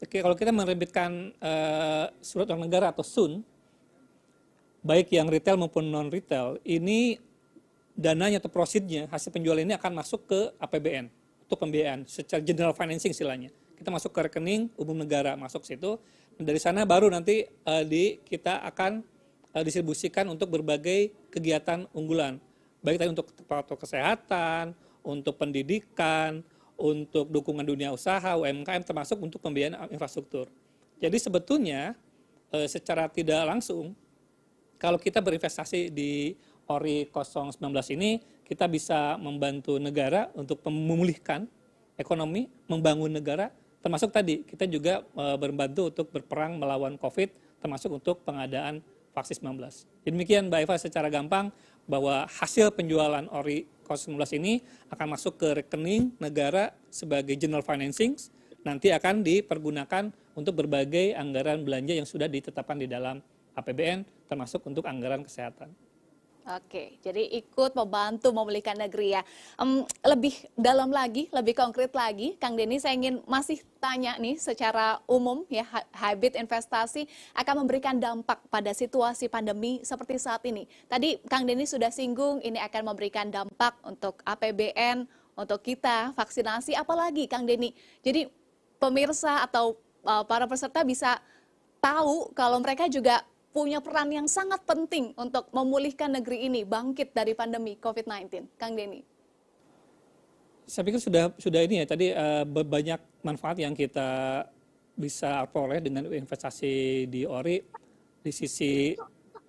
kalau 0.10 0.34
kita 0.34 0.50
menerbitkan 0.50 1.34
uh, 1.38 2.10
surat 2.18 2.50
utang 2.50 2.62
negara 2.66 2.90
atau 2.90 3.06
SUN, 3.06 3.46
baik 4.82 5.14
yang 5.14 5.30
retail 5.30 5.58
maupun 5.58 5.86
non 5.86 6.10
retail, 6.10 6.58
ini 6.66 7.22
dananya 7.94 8.42
atau 8.42 8.50
prosidnya 8.50 9.06
hasil 9.10 9.30
penjualan 9.30 9.62
ini 9.62 9.78
akan 9.78 10.02
masuk 10.02 10.26
ke 10.30 10.40
APBN 10.58 11.10
untuk 11.46 11.58
pembiayaan 11.62 12.10
secara 12.10 12.42
general 12.42 12.74
financing 12.74 13.14
istilahnya. 13.14 13.54
Kita 13.78 13.94
masuk 13.94 14.10
ke 14.10 14.26
rekening 14.30 14.74
umum 14.78 14.98
negara 14.98 15.38
masuk 15.38 15.62
situ. 15.62 16.02
Dari 16.38 16.62
sana 16.62 16.86
baru 16.86 17.10
nanti 17.10 17.46
uh, 17.66 17.86
di 17.86 18.18
kita 18.26 18.66
akan 18.66 19.02
uh, 19.54 19.62
distribusikan 19.66 20.26
untuk 20.30 20.50
berbagai 20.50 21.14
kegiatan 21.30 21.86
unggulan. 21.94 22.42
Baik 22.82 22.98
tadi 23.02 23.10
untuk 23.10 23.28
protokol 23.50 23.84
kesehatan, 23.84 24.78
untuk 25.02 25.40
pendidikan, 25.40 26.44
untuk 26.78 27.26
dukungan 27.34 27.66
dunia 27.66 27.90
usaha, 27.90 28.38
UMKM 28.38 28.86
termasuk 28.86 29.18
untuk 29.18 29.42
pembiayaan 29.42 29.90
infrastruktur. 29.90 30.46
Jadi 31.02 31.18
sebetulnya 31.18 31.98
e, 32.54 32.70
secara 32.70 33.10
tidak 33.10 33.42
langsung 33.50 33.98
kalau 34.78 35.02
kita 35.02 35.22
berinvestasi 35.22 35.90
di 35.90 36.38
ORI 36.70 37.10
019 37.10 37.58
ini 37.98 38.22
kita 38.46 38.70
bisa 38.70 39.18
membantu 39.18 39.82
negara 39.82 40.30
untuk 40.38 40.62
memulihkan 40.70 41.50
ekonomi, 41.98 42.46
membangun 42.70 43.10
negara 43.10 43.50
termasuk 43.82 44.14
tadi 44.14 44.46
kita 44.46 44.70
juga 44.70 45.02
e, 45.02 45.24
membantu 45.38 45.90
untuk 45.90 46.14
berperang 46.14 46.62
melawan 46.62 46.94
Covid 47.02 47.34
termasuk 47.58 47.90
untuk 47.98 48.22
pengadaan 48.22 48.86
vaksin 49.18 49.42
19. 49.42 50.06
Demikian 50.06 50.46
Mbak 50.50 50.62
Eva 50.70 50.76
secara 50.78 51.10
gampang 51.10 51.50
bahwa 51.88 52.28
hasil 52.28 52.70
penjualan 52.76 53.26
ORI 53.32 53.66
019 53.88 54.20
ini 54.36 54.60
akan 54.92 55.16
masuk 55.16 55.40
ke 55.40 55.64
rekening 55.64 56.12
negara 56.20 56.76
sebagai 56.92 57.34
general 57.40 57.64
financing, 57.64 58.20
nanti 58.68 58.92
akan 58.92 59.24
dipergunakan 59.24 60.12
untuk 60.36 60.60
berbagai 60.60 61.16
anggaran 61.16 61.64
belanja 61.64 61.96
yang 61.96 62.06
sudah 62.06 62.28
ditetapkan 62.28 62.78
di 62.78 62.86
dalam 62.86 63.24
APBN, 63.56 64.04
termasuk 64.28 64.62
untuk 64.68 64.86
anggaran 64.86 65.24
kesehatan. 65.24 65.72
Oke, 66.48 66.96
jadi 67.04 67.28
ikut 67.44 67.76
membantu 67.76 68.32
memulihkan 68.32 68.80
negeri 68.80 69.20
ya. 69.20 69.22
Um, 69.60 69.84
lebih 70.00 70.32
dalam 70.56 70.88
lagi, 70.96 71.28
lebih 71.36 71.52
konkret 71.52 71.92
lagi, 71.92 72.40
Kang 72.40 72.56
Denny, 72.56 72.80
saya 72.80 72.96
ingin 72.96 73.20
masih 73.28 73.60
tanya 73.84 74.16
nih 74.16 74.40
secara 74.40 75.04
umum 75.12 75.44
ya 75.52 75.68
habit 75.92 76.40
investasi 76.40 77.04
akan 77.36 77.68
memberikan 77.68 78.00
dampak 78.00 78.40
pada 78.48 78.72
situasi 78.72 79.28
pandemi 79.28 79.84
seperti 79.84 80.16
saat 80.16 80.40
ini. 80.48 80.64
Tadi 80.88 81.20
Kang 81.28 81.44
Denny 81.44 81.68
sudah 81.68 81.92
singgung 81.92 82.40
ini 82.40 82.64
akan 82.64 82.96
memberikan 82.96 83.28
dampak 83.28 83.76
untuk 83.84 84.24
APBN, 84.24 85.04
untuk 85.36 85.60
kita 85.60 86.16
vaksinasi, 86.16 86.80
apalagi 86.80 87.28
Kang 87.28 87.44
Denny. 87.44 87.76
Jadi 88.00 88.24
pemirsa 88.80 89.44
atau 89.44 89.76
uh, 90.08 90.24
para 90.24 90.48
peserta 90.48 90.80
bisa 90.88 91.20
tahu 91.84 92.32
kalau 92.32 92.64
mereka 92.64 92.88
juga 92.88 93.20
punya 93.58 93.82
peran 93.82 94.14
yang 94.14 94.30
sangat 94.30 94.62
penting 94.70 95.18
untuk 95.18 95.50
memulihkan 95.50 96.14
negeri 96.14 96.46
ini 96.46 96.62
bangkit 96.62 97.10
dari 97.10 97.34
pandemi 97.34 97.74
COVID-19. 97.82 98.54
Kang 98.54 98.78
Denny. 98.78 99.02
Saya 100.70 100.86
pikir 100.86 101.02
sudah 101.02 101.34
sudah 101.42 101.66
ini 101.66 101.82
ya 101.82 101.90
tadi 101.90 102.14
uh, 102.14 102.46
banyak 102.46 103.02
manfaat 103.26 103.58
yang 103.58 103.74
kita 103.74 104.46
bisa 104.94 105.50
peroleh 105.50 105.82
dengan 105.82 106.06
investasi 106.06 107.10
di 107.10 107.26
ORI 107.26 107.58
di 108.22 108.30
sisi 108.30 108.94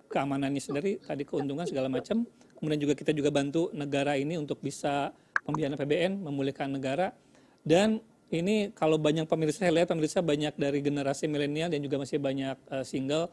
keamanannya 0.09 0.57
sendiri, 0.57 1.05
tadi 1.05 1.21
keuntungan 1.21 1.69
segala 1.69 1.85
macam. 1.85 2.25
Kemudian 2.57 2.81
juga 2.81 2.97
kita 2.97 3.13
juga 3.13 3.29
bantu 3.29 3.69
negara 3.77 4.17
ini 4.17 4.41
untuk 4.41 4.57
bisa 4.57 5.13
pembiayaan 5.45 5.77
PBN, 5.77 6.25
memulihkan 6.25 6.73
negara. 6.73 7.13
Dan 7.61 8.01
ini 8.33 8.73
kalau 8.73 8.97
banyak 8.97 9.29
pemirsa, 9.29 9.69
saya 9.69 9.73
lihat 9.77 9.93
pemirsa 9.93 10.25
banyak 10.25 10.57
dari 10.57 10.81
generasi 10.81 11.29
milenial 11.29 11.69
dan 11.69 11.77
juga 11.85 12.01
masih 12.01 12.17
banyak 12.17 12.57
uh, 12.73 12.81
single 12.81 13.29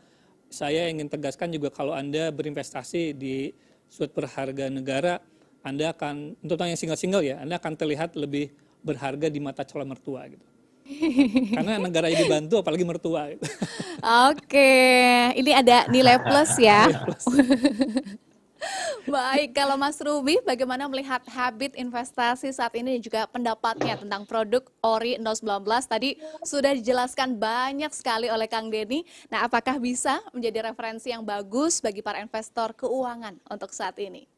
saya 0.50 0.88
ingin 0.88 1.10
tegaskan 1.10 1.50
juga 1.52 1.68
kalau 1.70 1.92
Anda 1.92 2.30
berinvestasi 2.30 3.14
di 3.16 3.50
suatu 3.90 4.22
berharga 4.22 4.66
negara, 4.70 5.22
Anda 5.62 5.90
akan, 5.94 6.38
untuk 6.42 6.62
yang 6.62 6.78
single-single 6.78 7.22
ya, 7.26 7.42
Anda 7.42 7.58
akan 7.58 7.74
terlihat 7.74 8.14
lebih 8.14 8.54
berharga 8.82 9.26
di 9.26 9.42
mata 9.42 9.66
calon 9.66 9.90
mertua 9.90 10.26
gitu. 10.30 10.46
Karena 11.50 11.82
negara 11.82 12.06
ini 12.06 12.22
dibantu 12.22 12.62
apalagi 12.62 12.86
mertua 12.86 13.34
gitu. 13.34 13.42
Oke, 14.30 14.70
ini 15.34 15.50
ada 15.50 15.90
nilai 15.90 16.22
plus 16.22 16.54
ya. 16.62 16.86
Nilai 16.86 17.02
plus. 17.02 17.24
Baik, 19.06 19.54
kalau 19.54 19.78
Mas 19.78 19.98
Ruby, 19.98 20.38
bagaimana 20.42 20.86
melihat 20.90 21.22
habit 21.30 21.74
investasi 21.78 22.50
saat 22.50 22.74
ini 22.74 22.98
dan 22.98 23.02
juga 23.02 23.20
pendapatnya 23.30 23.98
tentang 23.98 24.26
produk 24.26 24.62
ORI 24.82 25.18
019? 25.18 25.62
Tadi 25.86 26.18
sudah 26.42 26.72
dijelaskan 26.74 27.38
banyak 27.38 27.92
sekali 27.94 28.28
oleh 28.28 28.50
Kang 28.50 28.68
Denny. 28.68 29.06
Nah, 29.30 29.46
apakah 29.46 29.78
bisa 29.78 30.20
menjadi 30.34 30.70
referensi 30.72 31.10
yang 31.10 31.22
bagus 31.22 31.78
bagi 31.78 32.02
para 32.02 32.18
investor 32.20 32.74
keuangan 32.74 33.38
untuk 33.48 33.70
saat 33.72 33.96
ini? 34.02 34.35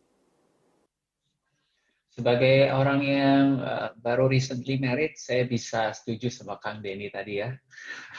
Sebagai 2.19 2.75
orang 2.75 3.01
yang 3.07 3.62
uh, 3.62 3.95
baru 3.95 4.27
recently 4.27 4.75
married, 4.75 5.14
saya 5.14 5.47
bisa 5.47 5.95
setuju 5.95 6.27
sama 6.27 6.59
Kang 6.59 6.83
Denny 6.83 7.07
tadi 7.14 7.39
ya. 7.39 7.55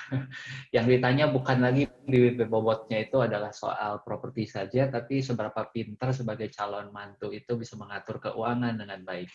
yang 0.76 0.88
ditanya 0.88 1.28
bukan 1.28 1.60
lagi 1.60 1.84
di 2.08 2.32
bobotnya 2.47 3.04
itu 3.04 3.20
adalah 3.20 3.52
soal 3.52 4.00
properti 4.00 4.47
saja, 4.47 4.88
tapi 4.88 5.20
seberapa 5.20 5.68
pintar 5.68 6.16
sebagai 6.16 6.47
calon 6.47 6.95
mantu 6.95 7.36
itu 7.36 7.60
bisa 7.60 7.76
mengatur 7.76 8.24
keuangan 8.24 8.80
dengan 8.80 9.04
baik. 9.04 9.28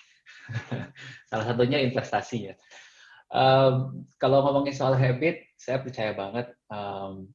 Salah 1.29 1.45
satunya 1.45 1.85
investasi 1.85 2.39
ya. 2.49 2.57
Um, 3.29 4.09
kalau 4.17 4.49
ngomongin 4.49 4.73
soal 4.73 4.97
habit, 4.97 5.45
saya 5.61 5.85
percaya 5.85 6.17
banget 6.17 6.49
um, 6.73 7.29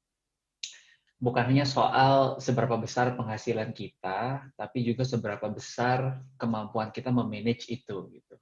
bukan 1.20 1.52
hanya 1.52 1.68
soal 1.68 2.40
seberapa 2.40 2.80
besar 2.80 3.14
penghasilan 3.20 3.76
kita, 3.76 4.50
tapi 4.56 4.88
juga 4.88 5.04
seberapa 5.04 5.52
besar 5.52 6.24
kemampuan 6.40 6.96
kita 6.96 7.12
memanage 7.12 7.68
itu. 7.68 8.08
Gitu. 8.08 8.36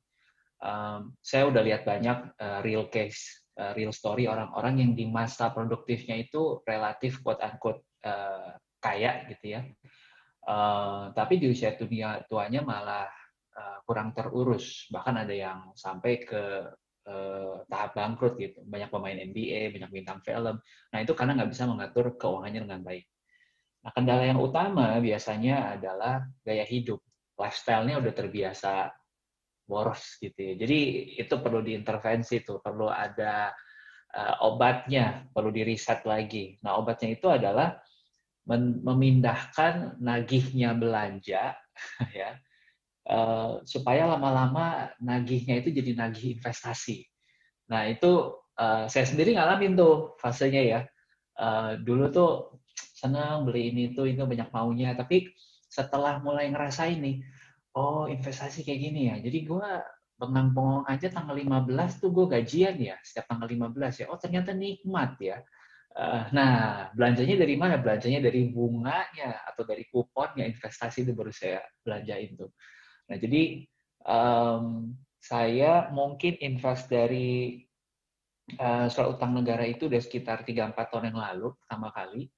Um, 0.62 1.18
saya 1.22 1.50
udah 1.50 1.62
lihat 1.66 1.86
banyak 1.86 2.38
uh, 2.38 2.60
real 2.62 2.86
case, 2.90 3.50
uh, 3.58 3.74
real 3.74 3.90
story 3.90 4.30
orang-orang 4.30 4.82
yang 4.86 4.92
di 4.94 5.10
masa 5.10 5.50
produktifnya 5.50 6.18
itu 6.18 6.62
relatif 6.66 7.22
quote 7.26 7.42
unquote 7.42 7.82
uh, 8.06 8.54
kaya 8.78 9.26
gitu 9.34 9.58
ya, 9.58 9.62
uh, 10.46 11.10
tapi 11.18 11.42
di 11.42 11.50
usia 11.50 11.74
dunia 11.74 12.22
tuanya 12.30 12.62
malah 12.62 13.10
uh, 13.58 13.82
kurang 13.90 14.14
terurus. 14.14 14.86
Bahkan 14.94 15.26
ada 15.26 15.34
yang 15.34 15.74
sampai 15.74 16.22
ke 16.22 16.74
eh, 17.08 17.56
tahap 17.72 17.92
bangkrut 17.96 18.36
gitu. 18.38 18.60
Banyak 18.68 18.92
pemain 18.92 19.16
NBA, 19.16 19.72
banyak 19.72 19.92
bintang 19.92 20.20
film. 20.22 20.60
Nah 20.92 21.00
itu 21.00 21.16
karena 21.16 21.40
nggak 21.40 21.50
bisa 21.52 21.64
mengatur 21.66 22.20
keuangannya 22.20 22.62
dengan 22.68 22.82
baik. 22.84 23.06
Nah 23.88 23.92
kendala 23.96 24.24
yang 24.28 24.40
utama 24.44 25.00
biasanya 25.00 25.80
adalah 25.80 26.28
gaya 26.44 26.68
hidup. 26.68 27.00
Lifestyle-nya 27.38 28.02
udah 28.02 28.14
terbiasa 28.14 28.92
boros 29.68 30.20
gitu 30.20 30.36
ya. 30.36 30.54
Jadi 30.60 30.80
itu 31.20 31.34
perlu 31.40 31.62
diintervensi 31.62 32.42
tuh, 32.42 32.60
perlu 32.64 32.90
ada 32.90 33.52
uh, 34.16 34.36
obatnya, 34.48 35.28
perlu 35.30 35.54
diriset 35.54 36.08
lagi. 36.08 36.58
Nah 36.64 36.80
obatnya 36.82 37.14
itu 37.14 37.28
adalah 37.30 37.78
memindahkan 38.48 40.00
nagihnya 40.00 40.72
belanja 40.72 41.52
ya 42.16 42.32
Uh, 43.08 43.64
supaya 43.64 44.04
lama-lama 44.04 44.92
nagihnya 45.00 45.64
itu 45.64 45.72
jadi 45.72 45.96
nagih 45.96 46.36
investasi. 46.36 47.08
Nah 47.72 47.88
itu 47.88 48.36
uh, 48.60 48.84
saya 48.92 49.08
sendiri 49.08 49.32
ngalamin 49.32 49.80
tuh 49.80 50.20
fasenya 50.20 50.60
ya. 50.60 50.82
Uh, 51.40 51.80
dulu 51.80 52.12
tuh 52.12 52.60
senang 52.76 53.48
beli 53.48 53.72
ini 53.72 53.96
tuh 53.96 54.12
itu 54.12 54.20
banyak 54.28 54.52
maunya, 54.52 54.92
tapi 54.92 55.32
setelah 55.72 56.20
mulai 56.20 56.52
ngerasain 56.52 57.00
nih, 57.00 57.24
oh 57.80 58.12
investasi 58.12 58.68
kayak 58.68 58.80
gini 58.92 59.02
ya. 59.08 59.16
Jadi 59.24 59.40
gue 59.48 59.70
bengang-bengong 60.20 60.84
aja 60.92 61.08
tanggal 61.08 61.38
15 61.38 62.04
tuh 62.04 62.10
gue 62.12 62.26
gajian 62.28 62.76
ya, 62.76 63.00
setiap 63.06 63.32
tanggal 63.32 63.48
15 63.48 64.04
ya. 64.04 64.06
Oh 64.12 64.20
ternyata 64.20 64.52
nikmat 64.52 65.16
ya. 65.24 65.40
Nah, 66.34 66.90
belanjanya 66.94 67.42
dari 67.42 67.56
mana? 67.58 67.82
Belanjanya 67.82 68.22
dari 68.22 68.54
bunganya 68.54 69.42
atau 69.50 69.66
dari 69.66 69.86
kuponnya 69.90 70.46
investasi 70.46 71.06
itu 71.06 71.14
baru 71.18 71.34
saya 71.34 71.62
belanjain 71.82 72.38
tuh. 72.38 72.52
Nah, 73.08 73.18
jadi 73.18 73.64
um, 74.04 74.96
saya 75.24 75.92
mungkin 75.92 76.40
invest 76.40 76.92
dari 76.92 77.60
uh, 78.60 78.88
surat 78.88 79.20
utang 79.20 79.36
negara 79.36 79.64
itu 79.68 79.92
udah 79.92 80.00
sekitar 80.00 80.48
3-4 80.48 80.76
tahun 80.92 81.06
yang 81.12 81.20
lalu 81.20 81.48
pertama 81.64 81.92
kali. 81.92 82.32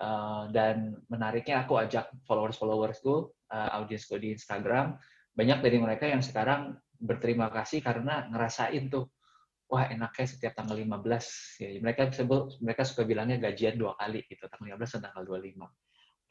Uh, 0.00 0.48
dan 0.48 0.96
menariknya 1.12 1.60
aku 1.66 1.76
ajak 1.76 2.08
followers-followersku, 2.24 3.14
uh, 3.52 3.68
audiensku 3.76 4.16
di 4.16 4.32
Instagram, 4.32 4.96
banyak 5.36 5.60
dari 5.60 5.76
mereka 5.76 6.08
yang 6.08 6.24
sekarang 6.24 6.72
berterima 6.96 7.52
kasih 7.52 7.84
karena 7.84 8.24
ngerasain 8.32 8.88
tuh, 8.88 9.12
wah 9.68 9.92
enaknya 9.92 10.24
setiap 10.24 10.56
tanggal 10.56 10.78
15. 10.80 11.60
Ya, 11.60 11.68
mereka 11.84 12.08
sebut, 12.16 12.56
mereka 12.64 12.88
suka 12.88 13.04
bilangnya 13.04 13.36
gajian 13.36 13.76
dua 13.76 13.92
kali 14.00 14.24
gitu, 14.24 14.48
tanggal 14.48 14.80
15 14.80 14.96
dan 14.96 15.12
tanggal 15.12 15.24
25. 15.36 15.68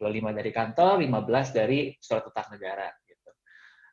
25 0.02 0.40
dari 0.40 0.52
kantor, 0.56 0.94
15 1.06 1.58
dari 1.58 1.80
surat 2.00 2.24
utang 2.26 2.48
negara. 2.56 2.88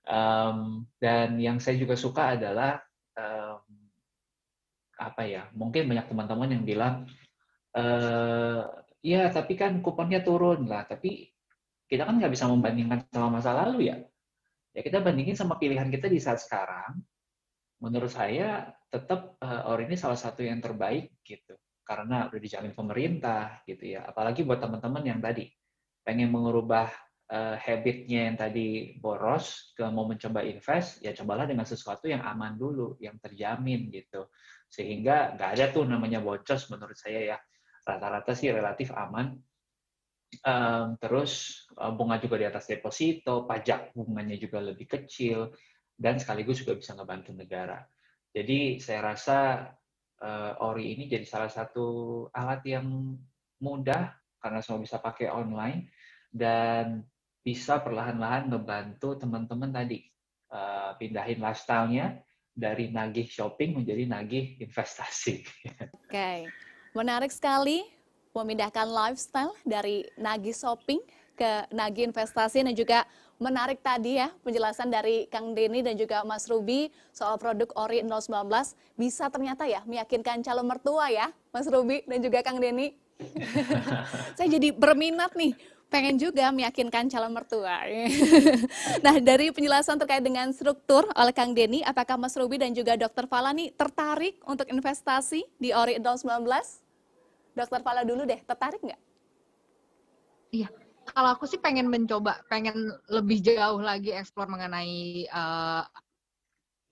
Um, 0.06 0.86
dan 1.02 1.34
yang 1.42 1.58
saya 1.58 1.74
juga 1.82 1.98
suka 1.98 2.38
adalah 2.38 2.78
um, 3.18 3.62
apa 4.96 5.22
ya? 5.26 5.50
Mungkin 5.52 5.90
banyak 5.90 6.06
teman-teman 6.08 6.48
yang 6.56 6.64
bilang, 6.64 6.94
e, 7.76 7.84
ya 9.04 9.28
tapi 9.28 9.52
kan 9.58 9.84
kuponnya 9.84 10.24
turun 10.24 10.64
lah. 10.64 10.88
Tapi 10.88 11.28
kita 11.86 12.08
kan 12.08 12.16
nggak 12.18 12.32
bisa 12.32 12.48
membandingkan 12.48 13.06
sama 13.12 13.38
masa 13.38 13.52
lalu 13.54 13.92
ya. 13.92 13.96
Ya 14.76 14.80
kita 14.84 15.00
bandingin 15.00 15.36
sama 15.38 15.56
pilihan 15.56 15.88
kita 15.88 16.08
di 16.08 16.20
saat 16.20 16.42
sekarang. 16.42 17.00
Menurut 17.80 18.08
saya 18.08 18.72
tetap 18.88 19.36
uh, 19.44 19.68
Ori 19.68 19.84
ini 19.84 19.96
salah 20.00 20.16
satu 20.16 20.40
yang 20.40 20.64
terbaik 20.64 21.20
gitu 21.20 21.56
karena 21.84 22.26
udah 22.28 22.40
dijamin 22.40 22.72
pemerintah 22.72 23.60
gitu 23.68 23.96
ya. 23.96 24.08
Apalagi 24.08 24.42
buat 24.42 24.60
teman-teman 24.60 25.04
yang 25.04 25.20
tadi 25.20 25.48
pengen 26.02 26.32
mengubah 26.32 26.88
uh, 27.30 27.56
habitnya 27.58 28.30
yang 28.30 28.36
tadi 28.38 28.98
boros 28.98 29.74
ke 29.74 29.82
mau 29.90 30.06
mencoba 30.06 30.46
invest, 30.46 31.02
ya 31.02 31.14
cobalah 31.14 31.46
dengan 31.46 31.66
sesuatu 31.66 32.06
yang 32.06 32.22
aman 32.22 32.54
dulu, 32.54 32.98
yang 33.02 33.18
terjamin 33.18 33.90
gitu. 33.90 34.30
Sehingga 34.66 35.34
nggak 35.34 35.50
ada 35.58 35.64
tuh 35.70 35.86
namanya 35.86 36.22
bocos 36.22 36.70
menurut 36.70 36.98
saya 36.98 37.34
ya. 37.34 37.38
Rata-rata 37.86 38.34
sih 38.34 38.50
relatif 38.50 38.90
aman. 38.90 39.38
Um, 40.42 40.98
terus 40.98 41.64
uh, 41.78 41.94
bunga 41.94 42.18
juga 42.18 42.36
di 42.36 42.46
atas 42.50 42.66
deposito, 42.66 43.46
pajak 43.46 43.94
bunganya 43.94 44.34
juga 44.34 44.58
lebih 44.58 44.90
kecil, 44.90 45.54
dan 45.94 46.18
sekaligus 46.18 46.60
juga 46.60 46.74
bisa 46.76 46.92
ngebantu 46.98 47.30
negara. 47.32 47.80
Jadi 48.34 48.82
saya 48.82 49.14
rasa 49.14 49.70
uh, 50.20 50.66
Ori 50.66 50.92
ini 50.92 51.08
jadi 51.08 51.24
salah 51.24 51.48
satu 51.48 51.86
alat 52.34 52.60
yang 52.68 53.16
mudah 53.62 54.12
karena 54.36 54.60
semua 54.60 54.84
bisa 54.84 55.00
pakai 55.00 55.32
online 55.32 55.88
dan 56.28 57.00
bisa 57.46 57.78
perlahan-lahan 57.78 58.50
ngebantu 58.50 59.14
teman-teman 59.14 59.70
tadi 59.70 60.02
uh, 60.50 60.98
pindahin 60.98 61.38
lifestyle-nya 61.38 62.18
dari 62.50 62.90
nagih 62.90 63.30
shopping 63.30 63.78
menjadi 63.78 64.02
nagih 64.10 64.58
investasi. 64.58 65.46
Oke, 65.46 66.10
okay. 66.10 66.38
menarik 66.90 67.30
sekali 67.30 67.86
memindahkan 68.34 68.90
lifestyle 68.90 69.54
dari 69.62 70.02
nagih 70.18 70.58
shopping 70.58 70.98
ke 71.38 71.70
nagih 71.70 72.10
investasi 72.10 72.66
dan 72.66 72.74
juga 72.74 73.06
menarik 73.36 73.84
tadi 73.84 74.16
ya 74.16 74.32
penjelasan 74.42 74.88
dari 74.88 75.28
Kang 75.28 75.52
Denny 75.52 75.84
dan 75.84 75.94
juga 75.94 76.24
Mas 76.24 76.48
Ruby 76.48 76.88
soal 77.12 77.36
produk 77.36 77.68
Ori 77.76 78.00
019 78.00 78.48
bisa 78.96 79.28
ternyata 79.28 79.68
ya 79.68 79.84
meyakinkan 79.84 80.40
calon 80.40 80.64
mertua 80.64 81.12
ya 81.12 81.28
Mas 81.52 81.68
Ruby 81.68 82.02
dan 82.08 82.18
juga 82.24 82.40
Kang 82.42 82.58
Denny. 82.58 82.96
Saya 84.36 84.48
jadi 84.48 84.72
berminat 84.72 85.36
nih 85.36 85.75
pengen 85.96 86.20
juga 86.20 86.52
meyakinkan 86.52 87.08
calon 87.08 87.32
mertua. 87.32 87.88
nah, 89.04 89.16
dari 89.16 89.48
penjelasan 89.48 89.96
terkait 89.96 90.20
dengan 90.20 90.52
struktur 90.52 91.08
oleh 91.16 91.32
Kang 91.32 91.56
Denny, 91.56 91.80
apakah 91.80 92.20
Mas 92.20 92.36
Ruby 92.36 92.60
dan 92.60 92.76
juga 92.76 93.00
Dr. 93.00 93.24
Fala 93.24 93.56
nih 93.56 93.72
tertarik 93.72 94.36
untuk 94.44 94.68
investasi 94.68 95.40
di 95.56 95.72
Ori 95.72 95.96
019? 95.96 96.44
Dr. 97.56 97.80
Fala 97.80 98.04
dulu 98.04 98.28
deh, 98.28 98.36
tertarik 98.44 98.84
nggak? 98.84 99.00
Iya, 100.52 100.68
kalau 101.08 101.32
aku 101.32 101.48
sih 101.48 101.56
pengen 101.56 101.88
mencoba, 101.88 102.44
pengen 102.52 102.92
lebih 103.08 103.40
jauh 103.40 103.80
lagi 103.80 104.12
eksplor 104.12 104.52
mengenai 104.52 105.24
uh, 105.32 105.80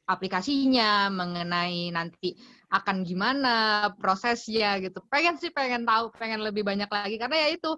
aplikasinya, 0.09 1.13
mengenai 1.13 1.93
nanti 1.93 2.33
akan 2.73 3.05
gimana 3.05 3.55
prosesnya 4.01 4.81
gitu. 4.81 5.05
Pengen 5.13 5.37
sih 5.37 5.53
pengen 5.53 5.85
tahu, 5.85 6.09
pengen 6.17 6.41
lebih 6.41 6.65
banyak 6.65 6.89
lagi 6.89 7.21
karena 7.21 7.37
ya 7.37 7.49
itu 7.53 7.73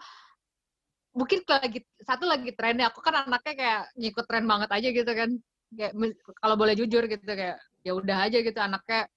mungkin 1.16 1.40
lagi 1.48 1.80
satu 2.04 2.28
lagi 2.28 2.52
trennya 2.52 2.92
aku 2.92 3.00
kan 3.00 3.24
anaknya 3.24 3.54
kayak 3.56 3.82
ngikut 3.96 4.24
tren 4.28 4.44
banget 4.44 4.70
aja 4.70 4.88
gitu 4.92 5.12
kan. 5.16 5.30
Kayak 5.72 5.92
kalau 6.38 6.54
boleh 6.54 6.74
jujur 6.78 7.08
gitu 7.08 7.24
kayak 7.24 7.58
ya 7.82 7.92
udah 7.96 8.28
aja 8.28 8.38
gitu 8.44 8.60
anaknya 8.60 9.08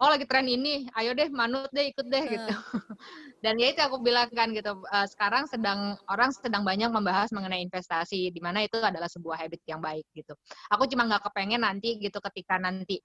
oh 0.00 0.10
lagi 0.10 0.26
tren 0.26 0.46
ini, 0.50 0.88
ayo 0.98 1.14
deh 1.14 1.30
manut 1.30 1.70
deh 1.70 1.90
ikut 1.90 2.06
deh 2.10 2.24
gitu. 2.26 2.54
Dan 3.44 3.60
ya 3.60 3.70
itu 3.70 3.80
aku 3.84 4.00
bilang 4.00 4.30
kan 4.32 4.50
gitu, 4.50 4.80
uh, 4.90 5.06
sekarang 5.06 5.46
sedang 5.46 5.94
orang 6.08 6.32
sedang 6.32 6.64
banyak 6.64 6.88
membahas 6.90 7.30
mengenai 7.30 7.62
investasi, 7.62 8.32
di 8.32 8.40
mana 8.40 8.64
itu 8.64 8.80
adalah 8.80 9.06
sebuah 9.06 9.44
habit 9.44 9.60
yang 9.68 9.78
baik 9.78 10.06
gitu. 10.16 10.32
Aku 10.72 10.88
cuma 10.90 11.06
nggak 11.06 11.30
kepengen 11.30 11.62
nanti 11.62 12.00
gitu 12.00 12.18
ketika 12.32 12.56
nanti 12.58 12.98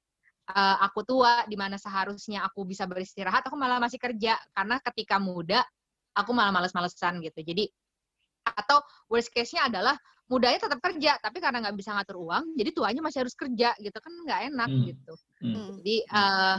uh, 0.53 0.79
aku 0.81 1.03
tua, 1.05 1.45
di 1.45 1.59
mana 1.59 1.75
seharusnya 1.75 2.47
aku 2.47 2.63
bisa 2.65 2.87
beristirahat, 2.89 3.45
aku 3.45 3.55
malah 3.59 3.77
masih 3.77 3.99
kerja 3.99 4.39
karena 4.55 4.79
ketika 4.81 5.19
muda 5.19 5.61
aku 6.15 6.31
malah 6.33 6.55
males-malesan 6.55 7.21
gitu. 7.21 7.43
Jadi 7.43 7.69
atau 8.53 8.81
worst 9.11 9.29
case-nya 9.33 9.69
adalah 9.69 9.95
mudanya 10.29 10.61
tetap 10.61 10.77
kerja 10.77 11.17
tapi 11.17 11.41
karena 11.41 11.57
nggak 11.57 11.73
bisa 11.73 11.89
ngatur 11.97 12.21
uang 12.21 12.53
jadi 12.53 12.69
tuanya 12.69 13.01
masih 13.01 13.25
harus 13.25 13.33
kerja 13.33 13.73
gitu 13.81 13.97
kan 13.97 14.13
nggak 14.29 14.41
enak 14.53 14.69
hmm. 14.69 14.83
gitu 14.93 15.13
hmm. 15.41 15.69
jadi 15.81 15.95
uh, 16.13 16.57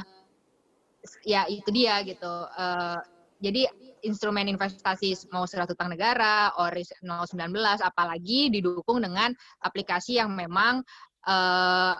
ya 1.24 1.49
itu 1.49 1.68
dia 1.72 2.03
gitu. 2.05 2.34
Uh, 2.57 3.01
jadi 3.41 3.68
instrumen 4.05 4.49
investasi 4.53 5.16
mau 5.32 5.49
surat 5.49 5.68
utang 5.68 5.93
negara, 5.93 6.53
ORIS 6.61 6.93
019, 7.01 7.57
apalagi 7.80 8.53
didukung 8.53 9.01
dengan 9.01 9.32
aplikasi 9.64 10.20
yang 10.20 10.36
memang 10.36 10.84
uh, 11.24 11.97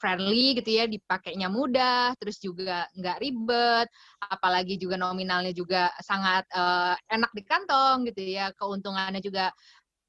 friendly 0.00 0.56
gitu 0.58 0.70
ya, 0.80 0.84
dipakainya 0.88 1.52
mudah, 1.52 2.16
terus 2.16 2.40
juga 2.40 2.88
nggak 2.96 3.20
ribet, 3.20 3.86
apalagi 4.24 4.80
juga 4.80 4.96
nominalnya 4.96 5.52
juga 5.52 5.92
sangat 6.00 6.48
uh, 6.56 6.96
enak 7.12 7.30
di 7.36 7.42
kantong 7.44 8.08
gitu 8.08 8.24
ya, 8.24 8.50
keuntungannya 8.56 9.20
juga 9.20 9.52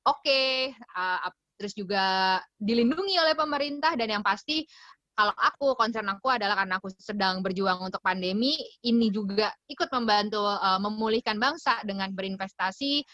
oke, 0.08 0.24
okay, 0.24 0.72
uh, 0.96 1.30
terus 1.62 1.78
juga 1.78 2.40
dilindungi 2.58 3.22
oleh 3.22 3.38
pemerintah 3.38 3.94
dan 3.94 4.10
yang 4.18 4.26
pasti 4.26 4.66
kalau 5.14 5.36
aku 5.38 5.78
concern 5.78 6.10
aku 6.10 6.34
adalah 6.34 6.58
karena 6.58 6.82
aku 6.82 6.90
sedang 6.98 7.46
berjuang 7.46 7.78
untuk 7.78 8.02
pandemi 8.02 8.58
ini 8.82 9.14
juga 9.14 9.54
ikut 9.70 9.94
membantu 9.94 10.42
uh, 10.42 10.82
memulihkan 10.82 11.38
bangsa 11.38 11.78
dengan 11.86 12.10
berinvestasi 12.16 13.06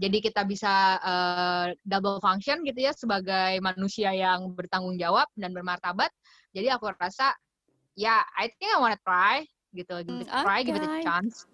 jadi 0.00 0.18
kita 0.24 0.48
bisa 0.48 0.96
uh, 1.04 1.66
double 1.84 2.24
function 2.24 2.64
gitu 2.64 2.88
ya 2.88 2.96
sebagai 2.96 3.60
manusia 3.60 4.16
yang 4.16 4.56
bertanggung 4.56 4.96
jawab 4.96 5.28
dan 5.36 5.52
bermartabat 5.52 6.08
jadi 6.50 6.76
aku 6.76 6.90
rasa 6.94 7.34
ya 7.94 8.22
I 8.38 8.50
think 8.58 8.70
I 8.74 8.78
wanna 8.78 9.00
try 9.00 9.46
gitu 9.74 10.02
give 10.02 10.26
it 10.26 10.30
a 10.30 10.42
try 10.42 10.60
give 10.66 10.76
it 10.78 10.84
a 10.84 11.02
chance 11.02 11.46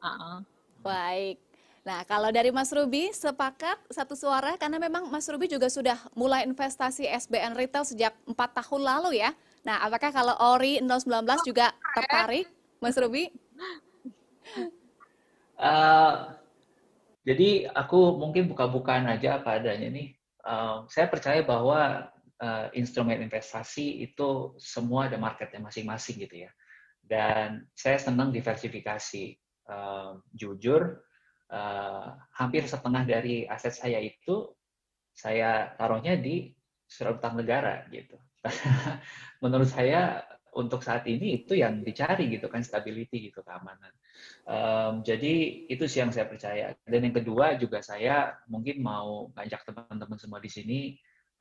uh 0.00 0.08
-uh. 0.08 0.38
baik 0.80 1.38
Nah, 1.82 2.06
kalau 2.06 2.30
dari 2.30 2.54
Mas 2.54 2.70
Ruby, 2.70 3.10
sepakat 3.10 3.74
satu 3.90 4.14
suara 4.14 4.54
karena 4.54 4.78
memang 4.78 5.10
Mas 5.10 5.26
Ruby 5.26 5.50
juga 5.50 5.66
sudah 5.66 5.98
mulai 6.14 6.46
investasi 6.46 7.10
SBN 7.10 7.58
Retail 7.58 7.82
sejak 7.82 8.14
empat 8.22 8.54
tahun 8.54 8.86
lalu 8.86 9.18
ya. 9.18 9.34
Nah, 9.66 9.82
apakah 9.82 10.14
kalau 10.14 10.34
Ori 10.54 10.78
019 10.78 11.26
juga 11.42 11.74
tertarik, 11.98 12.46
Mas 12.78 12.94
Ruby? 12.94 13.34
Uh, 15.58 16.30
jadi 17.26 17.66
aku 17.74 18.14
mungkin 18.14 18.46
buka-bukaan 18.46 19.10
aja 19.10 19.42
apa 19.42 19.58
adanya 19.58 19.90
nih. 19.90 20.14
Uh, 20.46 20.86
saya 20.86 21.10
percaya 21.10 21.42
bahwa 21.42 22.11
uh, 22.42 22.66
instrumen 22.74 23.22
investasi 23.22 24.02
itu 24.02 24.58
semua 24.58 25.06
ada 25.06 25.16
marketnya 25.16 25.62
masing-masing 25.62 26.26
gitu 26.26 26.44
ya. 26.44 26.50
Dan 26.98 27.70
saya 27.72 28.02
senang 28.02 28.34
diversifikasi. 28.34 29.38
Uh, 29.62 30.18
jujur, 30.34 31.06
uh, 31.54 32.06
hampir 32.34 32.66
setengah 32.66 33.06
dari 33.06 33.46
aset 33.46 33.70
saya 33.78 34.02
itu 34.02 34.50
saya 35.14 35.70
taruhnya 35.78 36.18
di 36.18 36.50
surat 36.82 37.22
utang 37.22 37.38
negara 37.38 37.86
gitu. 37.94 38.18
Menurut 39.42 39.70
saya 39.70 40.26
untuk 40.52 40.84
saat 40.84 41.06
ini 41.08 41.40
itu 41.46 41.56
yang 41.56 41.80
dicari 41.80 42.28
gitu 42.28 42.50
kan 42.50 42.60
stability 42.60 43.32
gitu 43.32 43.40
keamanan. 43.40 43.94
Um, 44.44 45.00
jadi 45.00 45.64
itu 45.70 45.86
sih 45.88 46.04
yang 46.04 46.12
saya 46.12 46.28
percaya. 46.28 46.76
Dan 46.84 47.08
yang 47.08 47.16
kedua 47.16 47.56
juga 47.56 47.80
saya 47.80 48.36
mungkin 48.50 48.84
mau 48.84 49.32
ngajak 49.32 49.64
teman-teman 49.64 50.18
semua 50.20 50.42
di 50.42 50.50
sini 50.52 50.80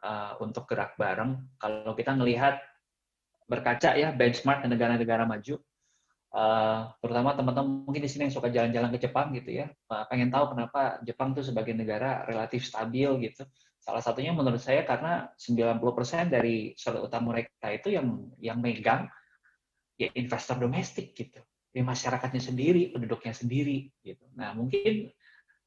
uh, 0.04 0.38
untuk 0.42 0.68
gerak 0.70 0.98
bareng. 0.98 1.38
Kalau 1.58 1.94
kita 1.94 2.14
melihat 2.18 2.60
berkaca 3.46 3.98
ya 3.98 4.14
benchmark 4.16 4.66
negara-negara 4.66 5.26
maju, 5.28 5.60
Uh, 6.32 6.88
terutama 7.04 7.36
teman-teman 7.36 7.84
mungkin 7.84 8.00
di 8.00 8.08
sini 8.08 8.32
yang 8.32 8.32
suka 8.32 8.48
jalan-jalan 8.48 8.88
ke 8.96 9.04
Jepang 9.04 9.36
gitu 9.36 9.52
ya, 9.52 9.68
uh, 9.92 10.08
pengen 10.08 10.32
tahu 10.32 10.56
kenapa 10.56 11.04
Jepang 11.04 11.36
tuh 11.36 11.44
sebagai 11.44 11.76
negara 11.76 12.24
relatif 12.24 12.64
stabil 12.64 13.28
gitu. 13.28 13.44
Salah 13.84 14.00
satunya 14.00 14.32
menurut 14.32 14.64
saya 14.64 14.88
karena 14.88 15.28
90% 15.36 16.32
dari 16.32 16.72
surat 16.80 17.04
utang 17.04 17.28
mereka 17.28 17.68
itu 17.68 17.92
yang 17.92 18.32
yang 18.40 18.64
megang 18.64 19.12
ya 20.00 20.08
investor 20.16 20.56
domestik 20.56 21.12
gitu. 21.20 21.44
Ya 21.76 21.84
masyarakatnya 21.84 22.40
sendiri, 22.40 22.96
penduduknya 22.96 23.36
sendiri 23.36 23.92
gitu. 24.00 24.24
Nah, 24.32 24.56
mungkin 24.56 25.12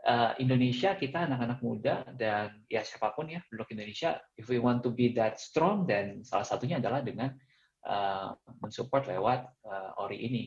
uh, 0.05 0.33
Indonesia 0.39 0.95
kita 0.95 1.27
anak-anak 1.27 1.59
muda 1.65 2.05
dan 2.15 2.53
ya 2.69 2.85
siapa 2.85 3.17
pun 3.17 3.33
ya 3.33 3.41
penduduk 3.49 3.73
Indonesia 3.73 4.21
if 4.37 4.47
we 4.53 4.61
want 4.61 4.85
to 4.85 4.93
be 4.93 5.17
that 5.17 5.41
strong 5.41 5.89
dan 5.89 6.21
salah 6.23 6.45
satunya 6.45 6.79
adalah 6.79 7.01
dengan 7.01 7.33
uh, 7.89 8.37
mensupport 8.61 9.17
lewat 9.17 9.41
uh, 9.65 10.05
Ori 10.05 10.21
ini. 10.21 10.45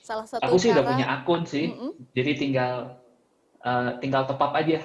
Salah 0.00 0.28
satu 0.28 0.44
Aku 0.44 0.60
sih 0.60 0.72
cara... 0.72 0.80
udah 0.80 0.84
punya 0.86 1.06
akun 1.08 1.42
sih, 1.44 1.72
mm 1.72 1.76
-hmm. 1.76 1.92
jadi 2.16 2.30
tinggal 2.36 2.74
uh, 3.64 3.96
tinggal 4.00 4.24
top 4.28 4.40
up 4.40 4.52
aja. 4.56 4.80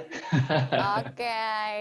Oke. 1.02 1.16
Okay. 1.16 1.74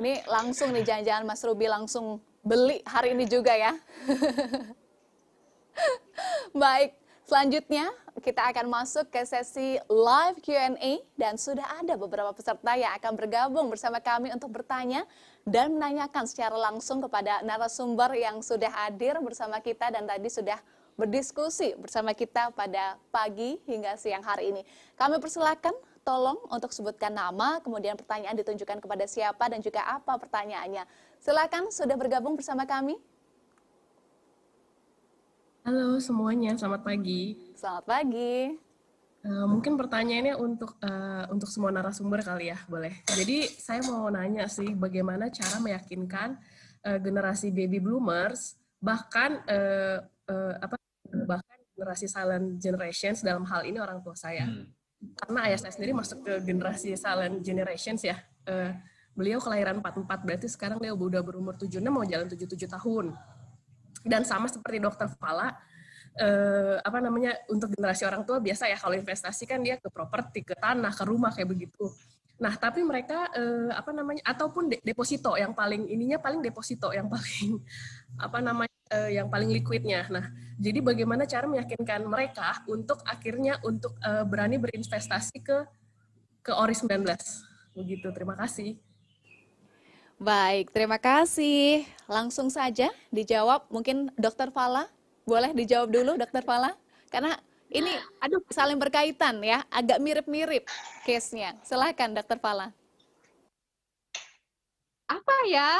Ini 0.00 0.24
langsung 0.24 0.72
nih 0.72 0.82
jangan-jangan 0.82 1.24
Mas 1.28 1.44
Ruby 1.44 1.68
langsung 1.68 2.18
beli 2.42 2.80
hari 2.88 3.12
ini 3.12 3.28
juga 3.28 3.52
ya. 3.52 3.76
Baik, 6.62 6.96
selanjutnya 7.28 7.92
kita 8.20 8.44
akan 8.52 8.68
masuk 8.68 9.08
ke 9.08 9.24
sesi 9.24 9.80
live 9.88 10.38
Q&A 10.44 11.00
dan 11.16 11.40
sudah 11.40 11.64
ada 11.80 11.96
beberapa 11.96 12.28
peserta 12.36 12.76
yang 12.76 12.92
akan 13.00 13.16
bergabung 13.16 13.72
bersama 13.72 14.04
kami 14.04 14.28
untuk 14.28 14.52
bertanya 14.52 15.08
dan 15.48 15.72
menanyakan 15.72 16.28
secara 16.28 16.52
langsung 16.52 17.00
kepada 17.00 17.40
narasumber 17.40 18.12
yang 18.12 18.44
sudah 18.44 18.68
hadir 18.68 19.16
bersama 19.24 19.64
kita 19.64 19.88
dan 19.88 20.04
tadi 20.04 20.28
sudah 20.28 20.60
berdiskusi 21.00 21.72
bersama 21.80 22.12
kita 22.12 22.52
pada 22.52 23.00
pagi 23.08 23.56
hingga 23.64 23.96
siang 23.96 24.20
hari 24.20 24.52
ini. 24.52 24.62
Kami 24.92 25.16
persilakan 25.16 25.72
tolong 26.04 26.36
untuk 26.52 26.68
sebutkan 26.68 27.16
nama, 27.16 27.64
kemudian 27.64 27.96
pertanyaan 27.96 28.36
ditunjukkan 28.36 28.82
kepada 28.82 29.08
siapa 29.08 29.48
dan 29.48 29.64
juga 29.64 29.88
apa 29.88 30.20
pertanyaannya. 30.20 30.84
Silakan 31.16 31.72
sudah 31.72 31.96
bergabung 31.96 32.36
bersama 32.36 32.68
kami. 32.68 33.00
Halo 35.62 36.02
semuanya, 36.02 36.58
selamat 36.58 36.82
pagi. 36.82 37.51
Selamat 37.62 37.86
pagi. 37.86 38.58
Uh, 39.22 39.46
mungkin 39.46 39.78
pertanyaannya 39.78 40.34
untuk 40.34 40.82
uh, 40.82 41.30
untuk 41.30 41.46
semua 41.46 41.70
narasumber 41.70 42.18
kali 42.18 42.50
ya, 42.50 42.58
boleh. 42.66 42.90
Jadi 43.06 43.46
saya 43.54 43.86
mau 43.86 44.10
nanya 44.10 44.50
sih, 44.50 44.74
bagaimana 44.74 45.30
cara 45.30 45.62
meyakinkan 45.62 46.42
uh, 46.82 46.98
generasi 46.98 47.54
baby 47.54 47.78
bloomers 47.78 48.58
bahkan 48.82 49.46
uh, 49.46 50.02
uh, 50.26 50.54
apa 50.58 50.74
bahkan 51.22 51.58
generasi 51.78 52.10
silent 52.10 52.58
generations 52.58 53.22
dalam 53.22 53.46
hal 53.46 53.62
ini 53.62 53.78
orang 53.78 54.02
tua 54.02 54.18
saya. 54.18 54.42
Hmm. 54.42 54.66
Karena 55.22 55.46
ayah 55.46 55.62
saya 55.62 55.70
sendiri 55.70 55.94
masuk 55.94 56.18
ke 56.26 56.42
generasi 56.42 56.98
silent 56.98 57.46
generations 57.46 58.02
ya. 58.02 58.18
Uh, 58.42 58.74
beliau 59.14 59.38
kelahiran 59.38 59.78
44 59.78 60.26
berarti 60.26 60.50
sekarang 60.50 60.82
dia 60.82 60.90
udah 60.90 61.22
berumur 61.22 61.54
76 61.54 61.78
mau 61.94 62.02
jalan 62.02 62.26
77 62.26 62.58
tahun 62.66 63.14
dan 64.02 64.26
sama 64.26 64.50
seperti 64.50 64.82
dokter 64.82 65.06
Fala 65.14 65.54
eh, 66.18 66.76
apa 66.82 66.98
namanya 67.00 67.32
untuk 67.48 67.72
generasi 67.72 68.04
orang 68.04 68.24
tua 68.28 68.40
biasa 68.42 68.68
ya 68.68 68.76
kalau 68.76 68.96
investasi 68.96 69.48
kan 69.48 69.60
dia 69.64 69.80
ke 69.80 69.88
properti 69.88 70.44
ke 70.44 70.52
tanah 70.52 70.92
ke 70.92 71.04
rumah 71.08 71.32
kayak 71.32 71.48
begitu 71.48 71.88
nah 72.42 72.52
tapi 72.58 72.82
mereka 72.82 73.30
eh, 73.32 73.70
apa 73.70 73.94
namanya 73.94 74.20
ataupun 74.26 74.66
de 74.66 74.76
deposito 74.82 75.38
yang 75.38 75.54
paling 75.54 75.86
ininya 75.86 76.18
paling 76.18 76.42
deposito 76.42 76.90
yang 76.90 77.06
paling 77.06 77.62
apa 78.26 78.38
namanya 78.42 78.78
eh, 78.90 79.16
yang 79.16 79.30
paling 79.30 79.48
liquidnya 79.48 80.10
nah 80.10 80.26
jadi 80.58 80.82
bagaimana 80.82 81.24
cara 81.24 81.46
meyakinkan 81.46 82.02
mereka 82.04 82.66
untuk 82.66 82.98
akhirnya 83.06 83.62
untuk 83.62 83.94
eh, 84.02 84.26
berani 84.26 84.58
berinvestasi 84.58 85.38
ke 85.40 85.58
ke 86.42 86.52
ori 86.52 86.74
19 86.74 86.98
begitu 87.78 88.10
terima 88.10 88.36
kasih 88.36 88.76
Baik, 90.22 90.70
terima 90.70 91.02
kasih. 91.02 91.82
Langsung 92.06 92.46
saja 92.46 92.94
dijawab. 93.10 93.66
Mungkin 93.74 94.14
Dokter 94.14 94.54
Fala, 94.54 94.86
boleh 95.22 95.54
dijawab 95.54 95.88
dulu 95.90 96.18
Dokter 96.18 96.42
Fala? 96.42 96.74
Karena 97.08 97.38
ini 97.72 97.94
aduh 98.20 98.42
saling 98.52 98.76
berkaitan 98.76 99.40
ya, 99.40 99.64
agak 99.72 100.02
mirip-mirip 100.02 100.68
case-nya. 101.08 101.56
Silahkan 101.64 102.12
Dokter 102.12 102.36
Fala. 102.36 102.68
Apa 105.08 105.36
ya? 105.48 105.76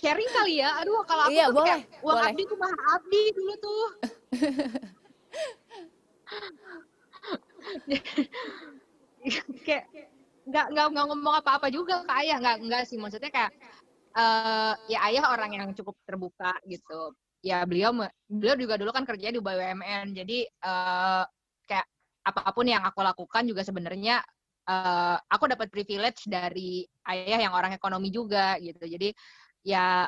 Sharing 0.00 0.30
kali 0.32 0.64
ya. 0.64 0.80
Aduh, 0.80 1.04
kalau 1.04 1.28
aku 1.28 1.36
iya, 1.36 1.52
tuh 1.52 1.60
boleh, 1.60 1.68
kayak, 1.68 2.00
uang 2.00 2.16
boleh. 2.16 2.32
abdi 2.32 2.42
tuh 2.48 2.56
mahal 2.56 2.80
abdi 2.96 3.22
dulu 3.36 3.54
tuh. 3.60 3.86
kayak 9.66 9.84
nggak 10.46 10.66
nggak 10.70 10.86
nggak 10.94 11.06
ngomong 11.10 11.34
apa-apa 11.42 11.66
juga 11.74 12.06
ke 12.06 12.12
ayah 12.22 12.38
nggak 12.38 12.56
nggak 12.70 12.82
sih 12.86 12.94
maksudnya 12.94 13.34
kayak 13.34 13.50
uh, 14.14 14.78
ya 14.86 15.02
ayah 15.10 15.34
orang 15.34 15.58
yang 15.58 15.66
cukup 15.74 15.98
terbuka 16.06 16.54
gitu 16.70 17.10
ya 17.46 17.62
beliau 17.62 17.94
beliau 18.26 18.58
juga 18.58 18.74
dulu 18.74 18.90
kan 18.90 19.06
kerja 19.06 19.30
di 19.30 19.38
BUMN 19.38 20.10
jadi 20.18 20.38
uh, 20.66 21.22
kayak 21.62 21.86
apa 22.26 22.50
pun 22.50 22.66
yang 22.66 22.82
aku 22.82 23.06
lakukan 23.06 23.46
juga 23.46 23.62
sebenarnya 23.62 24.18
uh, 24.66 25.16
aku 25.30 25.46
dapat 25.46 25.70
privilege 25.70 26.26
dari 26.26 26.82
ayah 27.06 27.38
yang 27.48 27.54
orang 27.54 27.72
ekonomi 27.72 28.10
juga 28.10 28.58
gitu. 28.58 28.82
Jadi 28.82 29.14
ya 29.62 30.04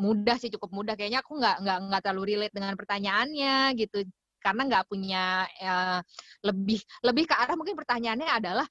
mudah 0.00 0.36
sih 0.42 0.50
cukup 0.50 0.74
mudah. 0.74 0.94
Kayaknya 0.98 1.22
aku 1.22 1.38
nggak 1.38 1.56
nggak 1.62 1.78
nggak 1.86 2.00
terlalu 2.02 2.22
relate 2.34 2.54
dengan 2.54 2.74
pertanyaannya 2.74 3.54
gitu. 3.78 3.98
Karena 4.40 4.62
nggak 4.66 4.84
punya 4.90 5.24
uh, 5.62 6.00
lebih 6.42 6.80
lebih 7.06 7.24
ke 7.30 7.34
arah 7.36 7.54
mungkin 7.54 7.76
pertanyaannya 7.78 8.28
adalah 8.28 8.66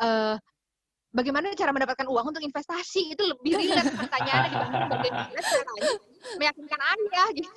uh, 0.00 0.36
bagaimana 1.14 1.54
cara 1.54 1.70
mendapatkan 1.70 2.10
uang 2.10 2.34
untuk 2.34 2.42
investasi 2.42 3.14
itu 3.14 3.22
lebih 3.22 3.54
relate 3.62 3.94
pertanyaannya 3.94 4.50
dibanding 4.50 5.14
bagaimana 5.14 5.40
caranya 5.46 5.92
meyakinkan 6.34 6.80
ayah 6.80 7.28
gitu. 7.36 7.52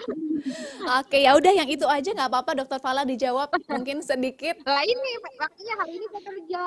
Oke, 1.02 1.18
ya 1.20 1.36
udah 1.36 1.52
yang 1.52 1.68
itu 1.68 1.84
aja 1.84 2.08
nggak 2.16 2.30
apa-apa 2.32 2.56
Dokter 2.56 2.80
Fala 2.80 3.04
dijawab 3.04 3.52
mungkin 3.68 4.00
sedikit. 4.00 4.56
Lah 4.70 4.80
ini 4.86 5.10
waktunya 5.36 5.74
hari 5.76 5.92
ini 6.00 6.06
saya 6.08 6.22
kerja. 6.24 6.62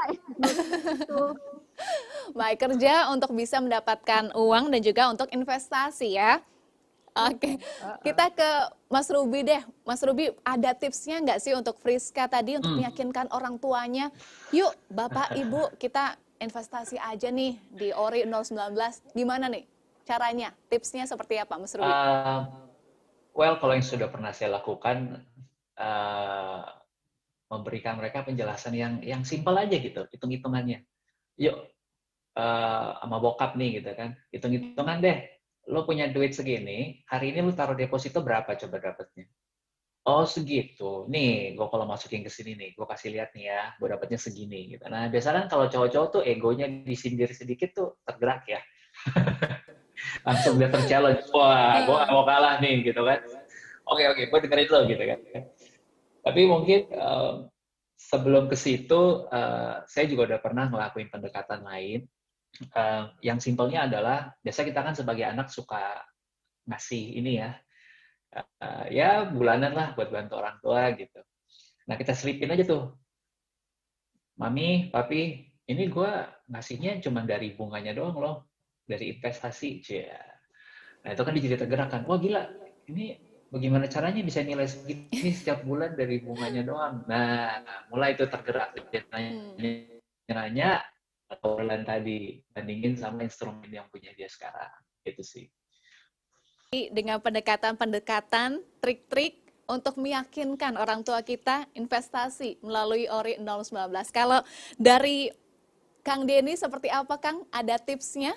Baik 2.37 2.57
kerja 2.69 2.93
untuk 3.09 3.33
bisa 3.33 3.57
mendapatkan 3.57 4.29
uang 4.37 4.69
dan 4.69 4.81
juga 4.83 5.09
untuk 5.09 5.31
investasi 5.33 6.19
ya. 6.19 6.43
Oke, 7.13 7.37
okay. 7.37 7.55
kita 8.01 8.33
ke 8.33 8.49
Mas 8.89 9.05
Ruby 9.05 9.45
deh. 9.45 9.61
Mas 9.85 10.01
Ruby, 10.01 10.33
ada 10.41 10.73
tipsnya 10.73 11.21
nggak 11.21 11.39
sih 11.45 11.53
untuk 11.53 11.77
Friska 11.77 12.25
tadi 12.25 12.57
untuk 12.57 12.73
hmm. 12.73 12.79
meyakinkan 12.81 13.29
orang 13.29 13.61
tuanya, 13.61 14.09
yuk 14.49 14.73
Bapak 14.89 15.29
Ibu 15.41 15.77
kita 15.77 16.17
investasi 16.41 16.97
aja 16.97 17.29
nih 17.29 17.53
di 17.69 17.93
Ori 17.93 18.25
019. 18.25 19.13
Gimana 19.13 19.45
nih 19.45 19.61
caranya? 20.09 20.57
Tipsnya 20.73 21.05
seperti 21.05 21.37
apa 21.37 21.53
Mas 21.61 21.77
Ruby? 21.77 21.85
Uh, 21.85 22.49
well, 23.37 23.61
kalau 23.61 23.77
yang 23.77 23.85
sudah 23.85 24.09
pernah 24.09 24.33
saya 24.33 24.57
lakukan, 24.57 25.21
uh, 25.77 26.65
memberikan 27.53 27.93
mereka 28.01 28.25
penjelasan 28.25 28.73
yang 28.73 28.93
yang 29.05 29.21
simpel 29.21 29.53
aja 29.53 29.77
gitu, 29.77 30.09
hitung-hitungannya. 30.09 30.81
Yuk, 31.37 31.61
uh, 32.41 32.89
sama 33.05 33.21
bokap 33.21 33.53
nih 33.53 33.85
gitu 33.85 33.93
kan, 33.93 34.17
hitung-hitungan 34.33 34.97
deh 34.97 35.42
lo 35.71 35.87
punya 35.87 36.11
duit 36.11 36.35
segini, 36.35 36.99
hari 37.07 37.31
ini 37.31 37.39
lo 37.39 37.55
taruh 37.55 37.77
deposito 37.77 38.19
berapa 38.19 38.57
coba 38.59 38.77
dapetnya? 38.83 39.27
Oh 40.03 40.27
segitu. 40.27 41.07
Nih, 41.07 41.55
gue 41.55 41.67
kalau 41.71 41.87
masukin 41.87 42.27
ke 42.27 42.31
sini 42.31 42.59
nih, 42.59 42.69
gue 42.75 42.83
kasih 42.83 43.15
lihat 43.15 43.31
nih 43.31 43.47
ya, 43.47 43.71
gue 43.79 43.87
dapetnya 43.87 44.19
segini 44.19 44.75
gitu. 44.75 44.83
Nah 44.91 45.07
biasanya 45.07 45.47
kan 45.47 45.55
kalau 45.55 45.65
cowok-cowok 45.71 46.09
tuh 46.19 46.21
egonya 46.27 46.67
disindir 46.83 47.31
sedikit 47.31 47.71
tuh 47.71 47.87
tergerak 48.03 48.43
ya. 48.51 48.59
Langsung 50.27 50.59
dia 50.59 50.67
terchallenge, 50.67 51.31
wah 51.31 51.87
gue 51.87 51.95
gak 51.95 52.11
mau 52.11 52.27
kalah 52.27 52.59
nih 52.59 52.83
gitu 52.83 52.99
kan. 52.99 53.23
Oke 53.87 54.03
oke, 54.11 54.21
gue 54.27 54.39
dengerin 54.43 54.67
lo 54.67 54.79
gitu 54.91 55.03
kan. 55.07 55.19
Tapi 56.23 56.41
mungkin 56.51 56.79
uh, 56.99 57.47
sebelum 57.95 58.51
ke 58.51 58.59
situ, 58.59 59.23
uh, 59.31 59.87
saya 59.87 60.05
juga 60.11 60.35
udah 60.35 60.39
pernah 60.43 60.67
ngelakuin 60.67 61.07
pendekatan 61.07 61.63
lain 61.63 62.03
uh, 62.75 63.13
yang 63.25 63.37
simpelnya 63.41 63.89
adalah 63.89 64.33
biasa 64.41 64.65
kita 64.65 64.79
kan 64.81 64.93
sebagai 64.93 65.25
anak 65.25 65.49
suka 65.49 66.01
ngasih 66.69 67.19
ini 67.19 67.31
ya 67.43 67.51
uh, 68.37 68.85
ya 68.87 69.27
bulanan 69.27 69.73
lah 69.75 69.87
buat 69.97 70.09
bantu 70.09 70.39
orang 70.39 70.57
tua 70.63 70.93
gitu. 70.95 71.21
Nah 71.89 71.95
kita 71.99 72.15
selipin 72.15 72.53
aja 72.53 72.63
tuh. 72.65 72.95
Mami 74.39 74.89
papi 74.89 75.53
ini 75.69 75.83
gue 75.87 76.11
ngasihnya 76.49 76.99
cuma 77.05 77.21
dari 77.23 77.53
bunganya 77.53 77.93
doang 77.93 78.17
loh 78.17 78.35
dari 78.83 79.15
investasi 79.15 79.79
cia 79.79 80.19
nah 81.03 81.11
itu 81.15 81.21
kan 81.23 81.35
jadi 81.35 81.55
tergerakkan 81.55 82.03
wah 82.03 82.19
gila 82.19 82.47
ini 82.87 83.15
bagaimana 83.53 83.85
caranya 83.85 84.25
bisa 84.25 84.41
nilai 84.41 84.65
segini 84.65 85.29
setiap 85.29 85.61
bulan 85.61 85.93
dari 85.93 86.17
bunganya 86.25 86.65
doang? 86.65 87.05
Nah 87.05 87.61
mulai 87.93 88.17
itu 88.17 88.25
tergerak. 88.25 88.73
Nanya, 89.13 89.31
nanya 90.33 90.69
obrolan 91.41 91.81
tadi 91.81 92.43
bandingin 92.53 92.93
sama 92.93 93.25
instrumen 93.25 93.69
yang 93.71 93.87
punya 93.89 94.13
dia 94.13 94.29
sekarang 94.29 94.69
itu 95.03 95.23
sih 95.23 95.45
dengan 96.93 97.21
pendekatan-pendekatan 97.21 98.61
trik-trik 98.81 99.43
untuk 99.69 99.95
meyakinkan 99.95 100.75
orang 100.75 101.05
tua 101.05 101.23
kita 101.23 101.69
investasi 101.77 102.59
melalui 102.61 103.07
ORI 103.07 103.39
019 103.39 103.89
kalau 104.11 104.41
dari 104.75 105.31
Kang 106.03 106.27
Denny 106.27 106.59
seperti 106.59 106.91
apa 106.91 107.15
Kang 107.21 107.47
ada 107.53 107.79
tipsnya 107.79 108.35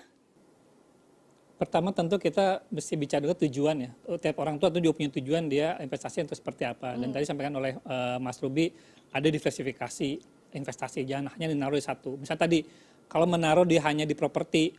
Pertama 1.56 1.88
tentu 1.88 2.20
kita 2.20 2.60
mesti 2.68 3.00
bicara 3.00 3.24
dulu 3.24 3.32
tujuan 3.32 3.88
ya. 3.88 3.90
Tiap 4.20 4.36
orang 4.44 4.60
tua 4.60 4.68
itu 4.68 4.84
juga 4.84 5.00
punya 5.00 5.10
tujuan 5.16 5.48
dia 5.48 5.72
investasi 5.80 6.28
untuk 6.28 6.36
seperti 6.36 6.68
apa. 6.68 7.00
Dan 7.00 7.08
hmm. 7.08 7.16
tadi 7.16 7.24
sampaikan 7.24 7.56
oleh 7.56 7.80
uh, 7.80 8.20
Mas 8.20 8.36
Ruby 8.44 8.76
ada 9.08 9.24
diversifikasi 9.24 10.20
investasi 10.52 11.06
jangan 11.08 11.32
hanya 11.34 11.50
dinaruh 11.50 11.78
di 11.78 11.84
satu. 11.84 12.20
Misal 12.20 12.38
tadi 12.38 12.62
kalau 13.06 13.26
menaruh 13.26 13.66
di 13.66 13.78
hanya 13.78 14.02
di 14.02 14.14
properti, 14.18 14.74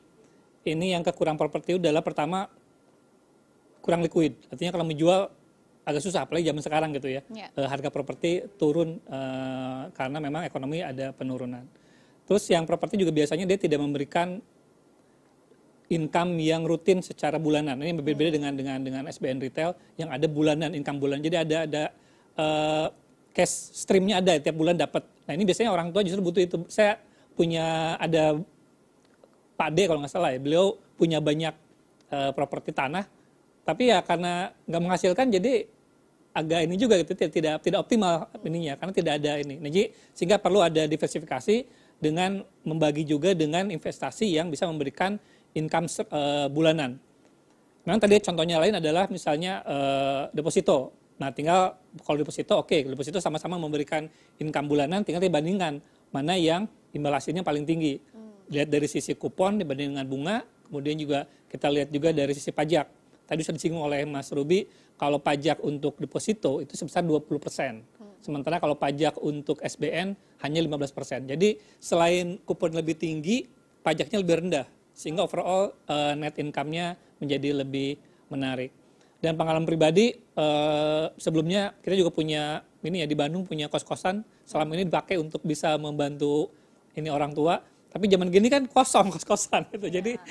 ini 0.68 0.92
yang 0.92 1.04
kekurang 1.04 1.40
properti 1.40 1.80
adalah 1.80 2.04
pertama 2.04 2.48
kurang 3.80 4.04
liquid. 4.04 4.36
Artinya 4.52 4.76
kalau 4.76 4.86
menjual 4.88 5.32
agak 5.88 6.04
susah, 6.04 6.28
apalagi 6.28 6.52
zaman 6.52 6.60
sekarang 6.60 6.90
gitu 6.92 7.08
ya. 7.08 7.24
Yeah. 7.32 7.48
Ya. 7.56 7.68
harga 7.72 7.88
properti 7.88 8.44
turun 8.60 9.00
uh, 9.08 9.88
karena 9.96 10.20
memang 10.20 10.44
ekonomi 10.44 10.84
ada 10.84 11.16
penurunan. 11.16 11.64
Terus 12.28 12.44
yang 12.52 12.68
properti 12.68 13.00
juga 13.00 13.16
biasanya 13.16 13.48
dia 13.48 13.56
tidak 13.56 13.80
memberikan 13.80 14.44
income 15.88 16.36
yang 16.44 16.68
rutin 16.68 17.00
secara 17.00 17.40
bulanan. 17.40 17.80
Ini 17.80 17.96
berbeda 17.96 18.36
dengan 18.36 18.52
dengan 18.52 18.84
dengan 18.84 19.04
SBN 19.08 19.40
retail 19.40 19.72
yang 19.96 20.12
ada 20.12 20.28
bulanan 20.28 20.76
income 20.76 21.00
bulan. 21.00 21.24
Jadi 21.24 21.36
ada 21.40 21.58
ada 21.64 21.84
uh, 22.36 22.88
cash 23.38 23.78
streamnya 23.86 24.18
ada 24.18 24.42
tiap 24.42 24.58
bulan 24.58 24.74
dapat. 24.74 25.06
Nah 25.30 25.38
ini 25.38 25.46
biasanya 25.46 25.70
orang 25.70 25.94
tua 25.94 26.02
justru 26.02 26.26
butuh 26.26 26.42
itu. 26.42 26.58
Saya 26.66 26.98
punya 27.38 27.94
ada 28.02 28.42
Pak 29.54 29.70
D 29.78 29.86
kalau 29.86 30.02
nggak 30.02 30.10
salah 30.10 30.34
ya, 30.34 30.42
beliau 30.42 30.74
punya 30.98 31.22
banyak 31.22 31.54
uh, 32.10 32.34
properti 32.34 32.74
tanah, 32.74 33.06
tapi 33.62 33.94
ya 33.94 34.02
karena 34.02 34.50
nggak 34.66 34.82
menghasilkan 34.82 35.30
jadi 35.30 35.70
agak 36.34 36.60
ini 36.70 36.76
juga 36.78 37.02
gitu 37.02 37.14
tidak 37.18 37.66
tidak 37.66 37.80
optimal 37.82 38.30
ininya 38.46 38.74
karena 38.78 38.94
tidak 38.94 39.14
ada 39.22 39.32
ini. 39.42 39.62
Nah, 39.62 39.70
jadi 39.70 39.94
sehingga 40.18 40.38
perlu 40.42 40.62
ada 40.62 40.86
diversifikasi 40.86 41.66
dengan 41.98 42.46
membagi 42.62 43.02
juga 43.06 43.34
dengan 43.34 43.74
investasi 43.74 44.38
yang 44.38 44.54
bisa 44.54 44.70
memberikan 44.70 45.18
income 45.58 45.90
uh, 46.10 46.46
bulanan. 46.50 47.02
Memang 47.86 47.98
tadi 47.98 48.22
contohnya 48.22 48.62
lain 48.62 48.78
adalah 48.78 49.10
misalnya 49.10 49.66
uh, 49.66 50.22
deposito. 50.30 50.94
Nah, 51.18 51.34
tinggal 51.34 51.78
kalau 52.06 52.18
deposito 52.22 52.54
oke, 52.62 52.70
okay, 52.70 52.80
deposito 52.86 53.18
sama-sama 53.18 53.58
memberikan 53.58 54.06
income 54.38 54.68
bulanan, 54.70 55.02
tinggal 55.02 55.22
dibandingkan 55.22 55.82
mana 56.14 56.38
yang 56.38 56.70
imbal 56.94 57.14
hasilnya 57.14 57.42
paling 57.42 57.66
tinggi. 57.66 57.98
Hmm. 58.14 58.34
Lihat 58.54 58.70
dari 58.70 58.86
sisi 58.86 59.18
kupon 59.18 59.58
dibanding 59.58 59.98
dengan 59.98 60.06
bunga, 60.06 60.38
kemudian 60.70 60.96
juga 60.96 61.26
kita 61.50 61.68
lihat 61.74 61.90
juga 61.90 62.14
dari 62.14 62.38
sisi 62.38 62.54
pajak. 62.54 62.86
Tadi 63.28 63.42
sudah 63.44 63.58
disinggung 63.60 63.84
oleh 63.84 64.08
Mas 64.08 64.32
Ruby, 64.32 64.70
kalau 64.96 65.20
pajak 65.20 65.60
untuk 65.66 66.00
deposito 66.00 66.64
itu 66.64 66.78
sebesar 66.78 67.02
20 67.02 67.28
persen. 67.42 67.82
Hmm. 67.98 68.14
Sementara 68.22 68.62
kalau 68.62 68.78
pajak 68.78 69.18
untuk 69.20 69.58
SBN 69.66 70.14
hanya 70.46 70.60
15 70.62 70.94
persen. 70.94 71.26
Jadi 71.26 71.58
selain 71.82 72.38
kupon 72.46 72.78
lebih 72.78 72.94
tinggi, 72.94 73.44
pajaknya 73.82 74.22
lebih 74.22 74.36
rendah 74.46 74.68
sehingga 74.98 75.22
overall 75.22 75.78
uh, 75.86 76.18
net 76.18 76.42
income-nya 76.42 76.98
menjadi 77.22 77.62
lebih 77.62 78.02
menarik. 78.34 78.74
Dan 79.18 79.34
pengalaman 79.34 79.66
pribadi 79.66 80.14
uh, 80.38 81.10
sebelumnya 81.18 81.74
kita 81.82 81.98
juga 81.98 82.14
punya 82.14 82.62
ini 82.86 83.02
ya 83.02 83.08
di 83.10 83.18
Bandung 83.18 83.44
punya 83.44 83.66
kos-kosan 83.66 84.22
selama 84.46 84.78
ini 84.78 84.86
dipakai 84.86 85.18
untuk 85.18 85.42
bisa 85.42 85.74
membantu 85.82 86.54
ini 86.94 87.10
orang 87.10 87.34
tua. 87.34 87.58
Tapi 87.88 88.06
zaman 88.06 88.30
gini 88.30 88.46
kan 88.48 88.70
kosong 88.70 89.10
kos-kosan 89.14 89.66
gitu. 89.74 89.90
Jadi 89.90 90.22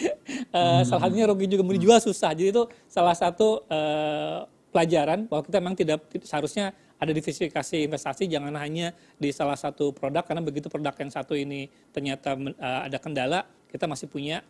uh, 0.55 0.81
hmm. 0.81 0.83
salah 0.87 1.11
satunya 1.11 1.27
rugi 1.27 1.51
juga 1.51 1.67
mau 1.67 1.75
dijual 1.75 1.99
susah. 1.99 2.31
Jadi 2.31 2.55
itu 2.55 2.63
salah 2.87 3.15
satu 3.19 3.67
uh, 3.67 4.47
pelajaran 4.71 5.27
bahwa 5.27 5.43
kita 5.43 5.57
memang 5.59 5.77
tidak 5.79 5.99
seharusnya 6.23 6.77
ada 6.97 7.13
diversifikasi 7.13 7.89
investasi 7.89 8.29
jangan 8.29 8.53
hanya 8.57 8.93
di 9.21 9.29
salah 9.33 9.57
satu 9.57 9.93
produk 9.93 10.25
karena 10.25 10.41
begitu 10.45 10.69
produk 10.73 10.97
yang 10.97 11.13
satu 11.13 11.37
ini 11.37 11.69
ternyata 11.93 12.37
uh, 12.37 12.89
ada 12.89 12.97
kendala 13.01 13.45
kita 13.69 13.85
masih 13.85 14.09
punya 14.09 14.41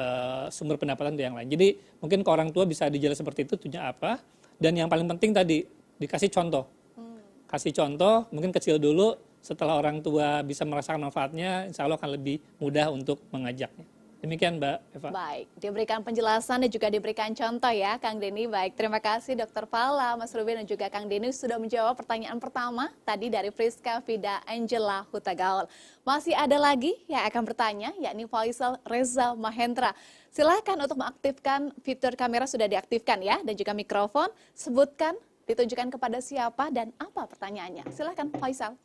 uh, 0.00 0.48
sumber 0.48 0.80
pendapatan 0.80 1.12
yang 1.20 1.36
lain. 1.36 1.48
Jadi 1.52 1.76
mungkin 2.00 2.24
ke 2.24 2.30
orang 2.32 2.48
tua 2.48 2.64
bisa 2.64 2.88
dijelaskan 2.88 3.20
seperti 3.20 3.40
itu 3.44 3.54
tujuannya 3.60 3.82
apa. 3.84 4.16
Dan 4.56 4.76
yang 4.76 4.88
paling 4.88 5.04
penting 5.04 5.36
tadi 5.36 5.64
dikasih 6.00 6.32
contoh. 6.32 6.64
Hmm. 6.96 7.20
Kasih 7.48 7.76
contoh, 7.76 8.24
mungkin 8.32 8.50
kecil 8.50 8.80
dulu. 8.80 9.16
Setelah 9.40 9.80
orang 9.80 10.04
tua 10.04 10.44
bisa 10.44 10.68
merasakan 10.68 11.08
manfaatnya, 11.08 11.64
insya 11.64 11.88
Allah 11.88 11.96
akan 11.96 12.12
lebih 12.12 12.44
mudah 12.60 12.92
untuk 12.92 13.24
mengajaknya. 13.32 13.99
Demikian 14.20 14.60
Mbak 14.60 14.78
Eva. 15.00 15.08
Baik, 15.08 15.48
diberikan 15.56 16.04
penjelasan 16.04 16.60
dan 16.60 16.68
juga 16.68 16.92
diberikan 16.92 17.32
contoh 17.32 17.72
ya 17.72 17.96
Kang 17.96 18.20
Denny. 18.20 18.44
Baik, 18.44 18.76
terima 18.76 19.00
kasih 19.00 19.32
Dokter 19.32 19.64
Fala, 19.64 20.12
Mas 20.20 20.36
Ruben 20.36 20.60
dan 20.60 20.68
juga 20.68 20.92
Kang 20.92 21.08
Denny 21.08 21.32
sudah 21.32 21.56
menjawab 21.56 21.96
pertanyaan 21.96 22.36
pertama 22.36 22.92
tadi 23.08 23.32
dari 23.32 23.48
Friska 23.48 24.04
Vida 24.04 24.44
Angela 24.44 25.08
Hutagaul. 25.08 25.64
Masih 26.04 26.36
ada 26.36 26.60
lagi 26.60 26.92
yang 27.08 27.24
akan 27.32 27.42
bertanya, 27.48 27.96
yakni 27.96 28.28
Faisal 28.28 28.76
Reza 28.84 29.32
Mahendra. 29.32 29.96
Silahkan 30.28 30.76
untuk 30.76 31.00
mengaktifkan 31.00 31.72
fitur 31.80 32.12
kamera 32.12 32.44
sudah 32.44 32.68
diaktifkan 32.68 33.24
ya, 33.24 33.40
dan 33.40 33.56
juga 33.56 33.72
mikrofon. 33.72 34.28
Sebutkan, 34.52 35.16
ditunjukkan 35.48 35.96
kepada 35.96 36.20
siapa 36.20 36.68
dan 36.68 36.92
apa 37.00 37.24
pertanyaannya. 37.24 37.88
Silahkan 37.88 38.28
Faisal. 38.36 38.76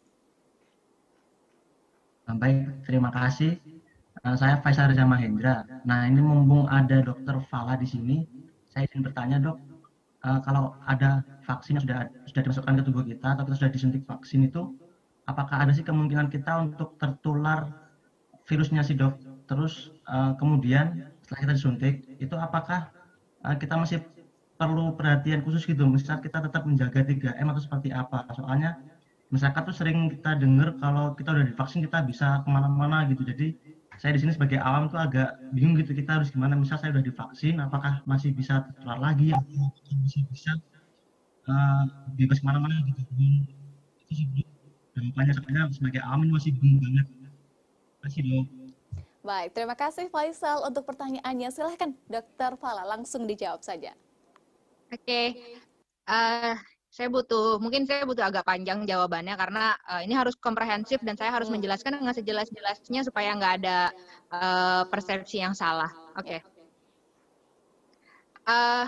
Baik, 2.25 2.87
terima 2.87 3.11
kasih. 3.11 3.59
Uh, 4.25 4.33
saya 4.33 4.57
Faisal 4.65 4.89
Reza 4.89 5.05
Mahendra. 5.05 5.69
Nah, 5.85 6.09
ini 6.09 6.17
mumpung 6.17 6.65
ada 6.65 6.97
dokter 7.05 7.37
Fala 7.45 7.77
di 7.77 7.85
sini, 7.85 8.25
saya 8.65 8.89
ingin 8.89 9.05
bertanya 9.05 9.37
dok, 9.37 9.61
uh, 10.25 10.41
kalau 10.41 10.73
ada 10.89 11.21
vaksin 11.45 11.77
yang 11.77 11.85
sudah 11.85 12.09
sudah 12.25 12.41
dimasukkan 12.41 12.73
ke 12.73 12.83
tubuh 12.89 13.05
kita 13.05 13.37
atau 13.37 13.45
kita 13.45 13.55
sudah 13.61 13.71
disuntik 13.77 14.01
vaksin 14.09 14.49
itu, 14.49 14.73
apakah 15.29 15.61
ada 15.61 15.77
sih 15.77 15.85
kemungkinan 15.85 16.33
kita 16.33 16.57
untuk 16.57 16.97
tertular 16.97 17.69
virusnya 18.49 18.81
sih 18.81 18.97
dok? 18.97 19.13
Terus 19.45 19.93
uh, 20.09 20.33
kemudian 20.41 21.05
setelah 21.21 21.39
kita 21.45 21.53
disuntik, 21.61 21.93
itu 22.17 22.33
apakah 22.33 22.89
kita 23.61 23.77
masih 23.77 24.01
perlu 24.57 24.97
perhatian 24.97 25.45
khusus 25.45 25.69
gitu? 25.69 25.85
Misal 25.85 26.17
kita 26.17 26.41
tetap 26.41 26.65
menjaga 26.65 27.05
3M 27.05 27.45
atau 27.45 27.61
seperti 27.61 27.93
apa? 27.93 28.25
Soalnya 28.33 28.81
masyarakat 29.29 29.61
tuh 29.69 29.75
sering 29.85 30.09
kita 30.17 30.33
dengar 30.41 30.73
kalau 30.81 31.13
kita 31.13 31.29
udah 31.29 31.45
divaksin 31.45 31.85
kita 31.85 32.01
bisa 32.09 32.41
ke 32.41 32.49
mana-mana 32.49 33.05
gitu. 33.05 33.21
Jadi 33.21 33.74
saya 34.01 34.11
di 34.15 34.19
sini 34.21 34.31
sebagai 34.35 34.59
awam 34.59 34.87
tuh 34.91 34.99
agak 34.99 35.39
bingung 35.55 35.75
gitu 35.79 35.91
kita 35.95 36.19
harus 36.19 36.29
gimana? 36.31 36.55
Misal 36.55 36.79
saya 36.79 36.91
udah 36.95 37.03
divaksin 37.03 37.59
apakah 37.59 38.03
masih 38.03 38.35
bisa 38.35 38.63
tertular 38.67 38.99
lagi? 38.99 39.31
Atau 39.31 39.71
masih 40.01 40.21
bisa 40.29 40.51
uh, 41.47 41.83
bebas 42.15 42.39
ke 42.39 42.45
mana-mana 42.45 42.79
gitu? 42.89 43.01
Itu 44.05 44.13
sih 44.13 44.25
dampaknya 44.95 45.33
sebenarnya 45.35 45.73
sebagai 45.75 46.01
awam 46.03 46.27
ini 46.27 46.31
masih 46.35 46.51
bingung 46.55 46.79
banget. 46.83 47.07
Masih 48.05 48.21
dong 48.21 48.47
Baik, 49.25 49.57
terima 49.57 49.73
kasih 49.73 50.05
Faisal. 50.13 50.61
Untuk 50.69 50.85
pertanyaannya. 50.85 51.49
Silahkan 51.49 51.89
Dokter 52.05 52.53
Fala 52.61 52.85
langsung 52.85 53.25
dijawab 53.25 53.65
saja. 53.65 53.97
Oke, 54.93 55.01
okay. 55.01 55.27
uh, 56.05 56.53
eh, 56.53 56.55
saya 56.95 57.11
butuh 57.11 57.59
mungkin 57.59 57.83
saya 57.83 58.07
butuh 58.07 58.23
agak 58.23 58.47
panjang 58.47 58.87
jawabannya 58.87 59.35
karena 59.35 59.75
uh, 59.83 59.99
ini 59.99 60.15
harus 60.15 60.39
komprehensif 60.39 61.03
dan 61.03 61.19
saya 61.19 61.35
harus 61.35 61.51
menjelaskan 61.51 61.99
dengan 61.99 62.15
sejelas-jelasnya 62.15 63.03
supaya 63.03 63.35
nggak 63.35 63.53
ada 63.59 63.91
uh, 64.31 64.83
persepsi 64.87 65.43
yang 65.43 65.51
salah. 65.51 65.91
Oke. 66.15 66.39
Okay. 66.39 66.39
Uh, 68.47 68.87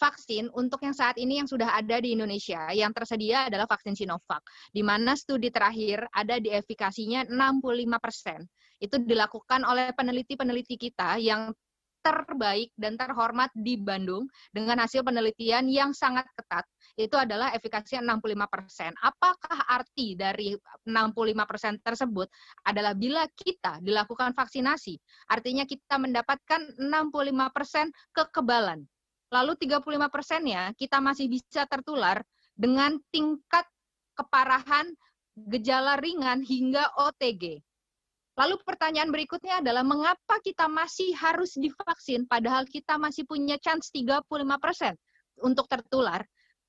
vaksin 0.00 0.48
untuk 0.56 0.80
yang 0.80 0.96
saat 0.96 1.20
ini 1.20 1.44
yang 1.44 1.50
sudah 1.50 1.76
ada 1.76 2.00
di 2.00 2.16
Indonesia 2.16 2.72
yang 2.72 2.96
tersedia 2.96 3.52
adalah 3.52 3.68
vaksin 3.68 3.92
Sinovac, 3.92 4.40
di 4.72 4.80
mana 4.80 5.12
studi 5.12 5.52
terakhir 5.52 6.08
ada 6.16 6.40
di 6.40 6.48
efikasinya 6.48 7.28
65%. 7.28 8.48
Itu 8.80 8.96
dilakukan 8.96 9.68
oleh 9.68 9.92
peneliti-peneliti 9.92 10.80
kita 10.80 11.20
yang 11.20 11.52
terbaik 12.00 12.72
dan 12.80 12.96
terhormat 12.96 13.52
di 13.52 13.76
Bandung 13.76 14.24
dengan 14.50 14.80
hasil 14.80 15.04
penelitian 15.04 15.68
yang 15.68 15.92
sangat 15.92 16.24
ketat 16.32 16.64
itu 17.06 17.16
adalah 17.16 17.54
efikasinya 17.56 18.16
65%. 18.18 18.92
Apakah 19.00 19.58
arti 19.70 20.18
dari 20.18 20.52
65% 20.84 21.80
tersebut 21.80 22.28
adalah 22.66 22.92
bila 22.92 23.24
kita 23.32 23.80
dilakukan 23.80 24.36
vaksinasi, 24.36 24.98
artinya 25.30 25.64
kita 25.64 25.96
mendapatkan 25.96 26.76
65% 26.76 27.92
kekebalan. 28.12 28.84
Lalu 29.30 29.52
35 29.56 30.10
persennya 30.10 30.74
kita 30.74 30.98
masih 30.98 31.30
bisa 31.30 31.62
tertular 31.70 32.20
dengan 32.58 32.98
tingkat 33.14 33.64
keparahan 34.18 34.90
gejala 35.48 35.96
ringan 35.96 36.42
hingga 36.42 36.90
OTG. 36.98 37.62
Lalu 38.40 38.56
pertanyaan 38.64 39.12
berikutnya 39.12 39.60
adalah 39.60 39.84
mengapa 39.84 40.40
kita 40.40 40.64
masih 40.64 41.12
harus 41.12 41.54
divaksin 41.56 42.24
padahal 42.24 42.64
kita 42.64 42.96
masih 42.96 43.28
punya 43.28 43.60
chance 43.60 43.92
35% 43.92 44.96
untuk 45.44 45.68
tertular? 45.68 46.24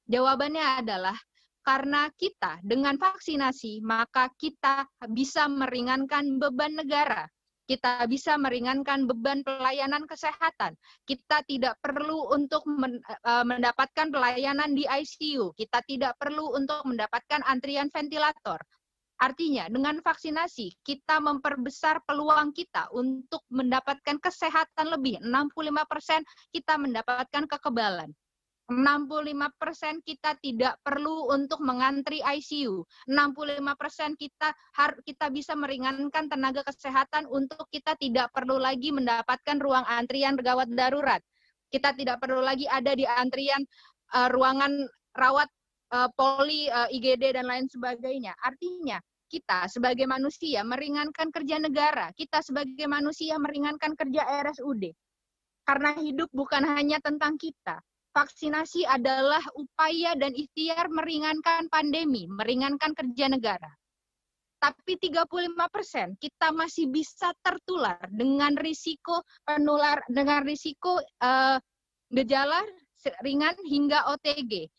Jawabannya 0.10 0.86
adalah 0.86 1.18
karena 1.62 2.10
kita 2.18 2.58
dengan 2.66 2.98
vaksinasi 2.98 3.86
maka 3.86 4.34
kita 4.34 4.90
bisa 5.14 5.46
meringankan 5.46 6.42
beban 6.42 6.74
negara. 6.74 7.30
Kita 7.70 8.04
bisa 8.10 8.36
meringankan 8.36 9.08
beban 9.08 9.48
pelayanan 9.48 10.04
kesehatan. 10.04 10.76
Kita 11.08 11.40
tidak 11.48 11.80
perlu 11.80 12.28
untuk 12.36 12.68
e, 12.68 13.34
mendapatkan 13.48 14.12
pelayanan 14.12 14.76
di 14.76 14.84
ICU. 14.84 15.56
Kita 15.56 15.80
tidak 15.88 16.20
perlu 16.20 16.52
untuk 16.52 16.84
mendapatkan 16.84 17.40
antrian 17.48 17.88
ventilator. 17.88 18.60
Artinya, 19.22 19.70
dengan 19.70 20.02
vaksinasi, 20.02 20.82
kita 20.84 21.22
memperbesar 21.22 22.02
peluang 22.04 22.52
kita 22.52 22.90
untuk 22.92 23.46
mendapatkan 23.54 24.18
kesehatan 24.18 24.92
lebih. 24.92 25.22
65% 25.24 26.26
kita 26.52 26.76
mendapatkan 26.76 27.46
kekebalan. 27.46 28.12
65% 28.72 30.00
kita 30.08 30.40
tidak 30.40 30.80
perlu 30.80 31.28
untuk 31.28 31.60
mengantri 31.60 32.24
ICU. 32.24 32.88
65% 33.12 34.16
kita 34.16 34.56
kita 35.04 35.28
bisa 35.28 35.54
meringankan 35.60 36.32
tenaga 36.32 36.64
kesehatan 36.64 37.28
untuk 37.28 37.68
kita 37.68 38.00
tidak 38.00 38.32
perlu 38.32 38.56
lagi 38.56 38.96
mendapatkan 38.96 39.60
ruang 39.60 39.84
antrian 39.92 40.40
gawat 40.40 40.72
darurat. 40.72 41.20
Kita 41.68 41.92
tidak 41.96 42.24
perlu 42.24 42.40
lagi 42.40 42.68
ada 42.68 42.96
di 42.96 43.04
antrian 43.04 43.64
uh, 44.16 44.28
ruangan 44.32 44.88
rawat 45.16 45.48
uh, 45.92 46.08
poli, 46.16 46.72
eh, 46.72 46.96
IGD 46.96 47.36
dan 47.36 47.48
lain 47.48 47.68
sebagainya. 47.68 48.32
Artinya 48.40 49.00
kita 49.28 49.68
sebagai 49.72 50.08
manusia 50.08 50.64
meringankan 50.64 51.32
kerja 51.32 51.60
negara, 51.60 52.12
kita 52.16 52.44
sebagai 52.44 52.88
manusia 52.88 53.40
meringankan 53.40 53.96
kerja 53.96 54.28
RSUD. 54.44 54.92
Karena 55.64 55.96
hidup 55.96 56.28
bukan 56.36 56.68
hanya 56.68 57.00
tentang 57.00 57.40
kita. 57.40 57.80
Vaksinasi 58.12 58.84
adalah 58.84 59.40
upaya 59.56 60.20
dan 60.20 60.36
ikhtiar 60.36 60.92
meringankan 60.92 61.72
pandemi, 61.72 62.28
meringankan 62.28 62.92
kerja 62.92 63.32
negara. 63.32 63.72
Tapi 64.60 65.00
35% 65.00 66.20
kita 66.22 66.54
masih 66.54 66.92
bisa 66.92 67.32
tertular 67.42 67.98
dengan 68.12 68.54
risiko 68.60 69.24
penular 69.48 70.04
dengan 70.12 70.46
risiko 70.46 71.02
uh, 71.24 71.58
gejala 72.12 72.62
ringan 73.26 73.58
hingga 73.66 74.06
OTG 74.14 74.70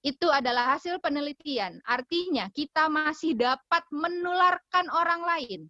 itu 0.00 0.26
adalah 0.32 0.76
hasil 0.76 0.96
penelitian. 1.04 1.76
Artinya 1.84 2.48
kita 2.50 2.88
masih 2.88 3.36
dapat 3.36 3.84
menularkan 3.92 4.88
orang 4.88 5.22
lain. 5.22 5.60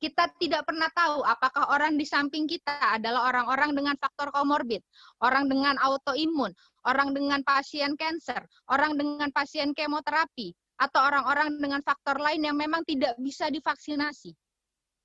Kita 0.00 0.32
tidak 0.40 0.64
pernah 0.64 0.88
tahu 0.96 1.20
apakah 1.28 1.76
orang 1.76 2.00
di 2.00 2.08
samping 2.08 2.48
kita 2.48 2.72
adalah 2.96 3.28
orang-orang 3.28 3.76
dengan 3.76 3.94
faktor 4.00 4.32
komorbid, 4.32 4.80
orang 5.20 5.44
dengan 5.44 5.76
autoimun, 5.76 6.56
orang 6.88 7.12
dengan 7.12 7.44
pasien 7.44 7.92
kanker, 8.00 8.48
orang 8.72 8.96
dengan 8.96 9.28
pasien 9.28 9.76
kemoterapi, 9.76 10.56
atau 10.80 11.04
orang-orang 11.04 11.52
dengan 11.60 11.84
faktor 11.84 12.16
lain 12.16 12.48
yang 12.48 12.56
memang 12.56 12.80
tidak 12.88 13.12
bisa 13.20 13.52
divaksinasi. 13.52 14.32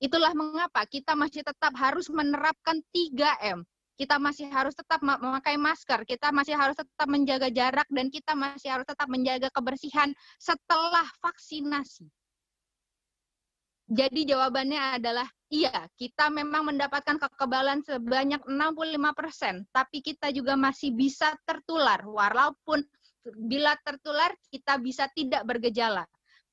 Itulah 0.00 0.32
mengapa 0.32 0.88
kita 0.88 1.12
masih 1.12 1.44
tetap 1.44 1.76
harus 1.76 2.08
menerapkan 2.08 2.80
3M, 2.88 3.68
kita 4.00 4.16
masih 4.16 4.48
harus 4.48 4.72
tetap 4.72 5.04
memakai 5.04 5.60
masker, 5.60 6.08
kita 6.08 6.32
masih 6.32 6.56
harus 6.56 6.76
tetap 6.76 7.08
menjaga 7.08 7.52
jarak, 7.52 7.88
dan 7.92 8.08
kita 8.08 8.32
masih 8.32 8.72
harus 8.72 8.88
tetap 8.88 9.08
menjaga 9.12 9.52
kebersihan 9.52 10.12
setelah 10.40 11.04
vaksinasi. 11.20 12.08
Jadi 13.86 14.26
jawabannya 14.26 14.98
adalah 14.98 15.30
iya, 15.46 15.86
kita 15.94 16.26
memang 16.26 16.74
mendapatkan 16.74 17.22
kekebalan 17.22 17.86
sebanyak 17.86 18.42
65%, 18.42 19.62
tapi 19.70 20.02
kita 20.02 20.34
juga 20.34 20.58
masih 20.58 20.90
bisa 20.90 21.30
tertular, 21.46 22.02
walaupun 22.02 22.82
bila 23.46 23.78
tertular 23.86 24.34
kita 24.50 24.82
bisa 24.82 25.06
tidak 25.14 25.46
bergejala. 25.46 26.02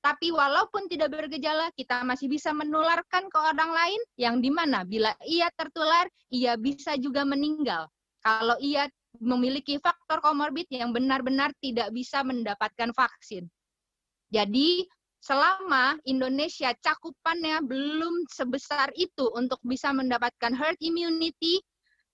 Tapi 0.03 0.35
walaupun 0.35 0.85
tidak 0.91 1.15
bergejala, 1.15 1.71
kita 1.73 2.03
masih 2.03 2.27
bisa 2.27 2.51
menularkan 2.51 3.31
ke 3.31 3.39
orang 3.39 3.71
lain 3.71 4.01
yang 4.19 4.37
di 4.43 4.51
mana 4.51 4.83
bila 4.83 5.15
ia 5.23 5.47
tertular, 5.55 6.05
ia 6.27 6.59
bisa 6.59 6.99
juga 6.99 7.23
meninggal. 7.23 7.87
Kalau 8.19 8.59
ia 8.59 8.85
memiliki 9.23 9.79
faktor 9.79 10.19
komorbid 10.19 10.67
yang 10.69 10.91
benar-benar 10.91 11.55
tidak 11.63 11.89
bisa 11.95 12.19
mendapatkan 12.19 12.91
vaksin. 12.91 13.47
Jadi 14.27 14.83
selama 15.23 15.95
Indonesia 16.03 16.75
cakupannya 16.83 17.63
belum 17.63 18.27
sebesar 18.27 18.91
itu 18.99 19.31
untuk 19.31 19.63
bisa 19.63 19.95
mendapatkan 19.95 20.51
herd 20.51 20.75
immunity, 20.83 21.63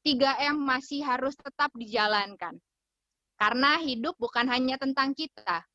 3M 0.06 0.62
masih 0.62 1.02
harus 1.02 1.34
tetap 1.34 1.74
dijalankan. 1.74 2.54
Karena 3.42 3.82
hidup 3.82 4.14
bukan 4.22 4.46
hanya 4.46 4.78
tentang 4.78 5.18
kita, 5.18 5.66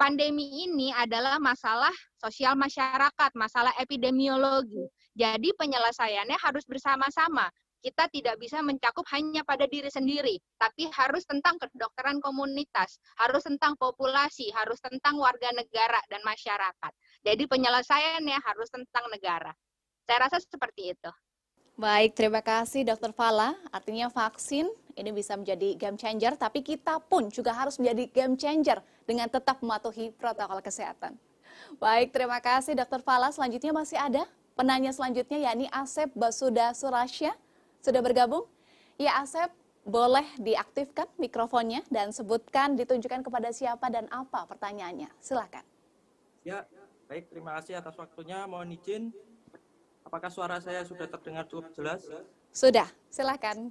pandemi 0.00 0.64
ini 0.64 0.96
adalah 0.96 1.36
masalah 1.36 1.92
sosial 2.16 2.56
masyarakat, 2.56 3.30
masalah 3.36 3.76
epidemiologi. 3.76 4.88
Jadi 5.12 5.52
penyelesaiannya 5.60 6.40
harus 6.40 6.64
bersama-sama. 6.64 7.52
Kita 7.84 8.08
tidak 8.10 8.40
bisa 8.40 8.64
mencakup 8.64 9.04
hanya 9.14 9.44
pada 9.46 9.68
diri 9.68 9.88
sendiri, 9.92 10.40
tapi 10.56 10.88
harus 10.90 11.22
tentang 11.28 11.60
kedokteran 11.60 12.18
komunitas, 12.24 12.98
harus 13.20 13.44
tentang 13.44 13.76
populasi, 13.78 14.50
harus 14.52 14.80
tentang 14.82 15.20
warga 15.20 15.52
negara 15.52 16.00
dan 16.08 16.24
masyarakat. 16.24 16.92
Jadi 17.22 17.42
penyelesaiannya 17.46 18.38
harus 18.42 18.68
tentang 18.72 19.06
negara. 19.12 19.52
Saya 20.06 20.26
rasa 20.26 20.38
seperti 20.38 20.94
itu. 20.94 21.10
Baik, 21.76 22.16
terima 22.16 22.40
kasih 22.40 22.88
Dr. 22.88 23.12
Fala. 23.12 23.52
Artinya 23.68 24.08
vaksin 24.08 24.64
ini 24.96 25.12
bisa 25.12 25.36
menjadi 25.36 25.76
game 25.76 26.00
changer, 26.00 26.32
tapi 26.40 26.64
kita 26.64 26.96
pun 27.04 27.28
juga 27.28 27.52
harus 27.52 27.76
menjadi 27.76 28.08
game 28.08 28.34
changer 28.40 28.80
dengan 29.04 29.28
tetap 29.28 29.60
mematuhi 29.60 30.08
protokol 30.16 30.64
kesehatan. 30.64 31.20
Baik, 31.76 32.16
terima 32.16 32.40
kasih 32.40 32.72
Dr. 32.72 33.04
Fala. 33.04 33.28
Selanjutnya 33.28 33.76
masih 33.76 34.00
ada 34.00 34.24
penanya 34.56 34.88
selanjutnya 34.88 35.52
yakni 35.52 35.68
Asep 35.68 36.08
Basuda 36.16 36.72
Surasya. 36.72 37.36
Sudah 37.86 38.02
bergabung? 38.02 38.42
Ya 38.98 39.22
Asep, 39.22 39.46
boleh 39.86 40.26
diaktifkan 40.42 41.06
mikrofonnya 41.22 41.86
dan 41.86 42.10
sebutkan 42.10 42.74
ditunjukkan 42.74 43.22
kepada 43.22 43.54
siapa 43.54 43.86
dan 43.94 44.10
apa 44.10 44.42
pertanyaannya. 44.42 45.06
Silakan. 45.22 45.62
Ya, 46.42 46.66
baik 47.06 47.30
terima 47.30 47.54
kasih 47.54 47.78
atas 47.78 47.94
waktunya. 47.94 48.42
Mohon 48.50 48.74
izin 48.74 49.14
Apakah 50.02 50.30
suara 50.34 50.58
saya 50.58 50.82
sudah 50.82 51.06
terdengar 51.06 51.46
cukup 51.46 51.70
jelas? 51.78 52.02
Sudah, 52.50 52.90
silakan. 53.06 53.70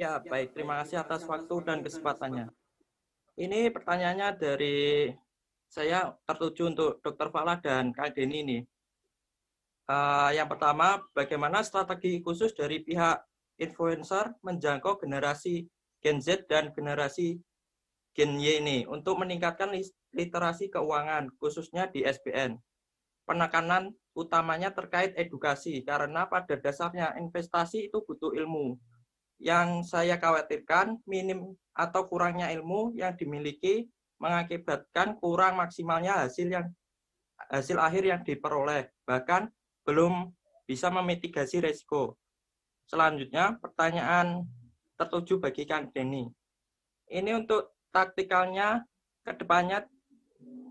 Ya, 0.00 0.20
baik. 0.20 0.56
Terima 0.56 0.80
kasih 0.80 1.04
atas 1.04 1.24
waktu 1.28 1.52
dan 1.64 1.84
kesempatannya. 1.84 2.48
Ini 3.36 3.68
pertanyaannya 3.68 4.28
dari 4.36 5.12
saya 5.68 6.12
tertuju 6.24 6.72
untuk 6.72 6.90
Dr. 7.04 7.28
Fala 7.28 7.60
dan 7.60 7.92
Kak 7.92 8.16
Deni 8.16 8.44
ini. 8.44 8.58
Uh, 9.88 10.32
yang 10.36 10.48
pertama, 10.48 11.00
bagaimana 11.16 11.60
strategi 11.64 12.20
khusus 12.20 12.52
dari 12.52 12.84
pihak 12.84 13.31
influencer 13.60 14.32
menjangkau 14.44 15.00
generasi 15.00 15.68
Gen 16.02 16.18
Z 16.18 16.48
dan 16.50 16.72
generasi 16.74 17.38
Gen 18.12 18.36
Y 18.36 18.60
ini 18.60 18.84
untuk 18.84 19.16
meningkatkan 19.20 19.72
literasi 20.12 20.68
keuangan, 20.68 21.32
khususnya 21.40 21.88
di 21.88 22.04
SBN. 22.04 22.60
Penekanan 23.24 23.94
utamanya 24.12 24.74
terkait 24.74 25.16
edukasi 25.16 25.80
karena 25.80 26.28
pada 26.28 26.58
dasarnya 26.58 27.16
investasi 27.16 27.88
itu 27.88 28.04
butuh 28.04 28.36
ilmu. 28.36 28.76
Yang 29.40 29.88
saya 29.88 30.20
khawatirkan 30.20 31.00
minim 31.08 31.56
atau 31.72 32.04
kurangnya 32.04 32.52
ilmu 32.52 32.92
yang 32.94 33.16
dimiliki 33.16 33.88
mengakibatkan 34.20 35.18
kurang 35.18 35.58
maksimalnya 35.58 36.22
hasil 36.22 36.46
yang 36.46 36.66
hasil 37.50 37.80
akhir 37.80 38.06
yang 38.06 38.22
diperoleh, 38.22 38.86
bahkan 39.02 39.50
belum 39.82 40.30
bisa 40.68 40.92
memitigasi 40.94 41.58
resiko. 41.58 42.14
Selanjutnya, 42.92 43.56
pertanyaan 43.56 44.44
tertuju 45.00 45.40
bagi 45.40 45.64
Kang 45.64 45.88
Denny. 45.96 46.28
Ini 47.08 47.40
untuk 47.40 47.72
taktikalnya 47.88 48.84
ke 49.24 49.32
depannya 49.32 49.88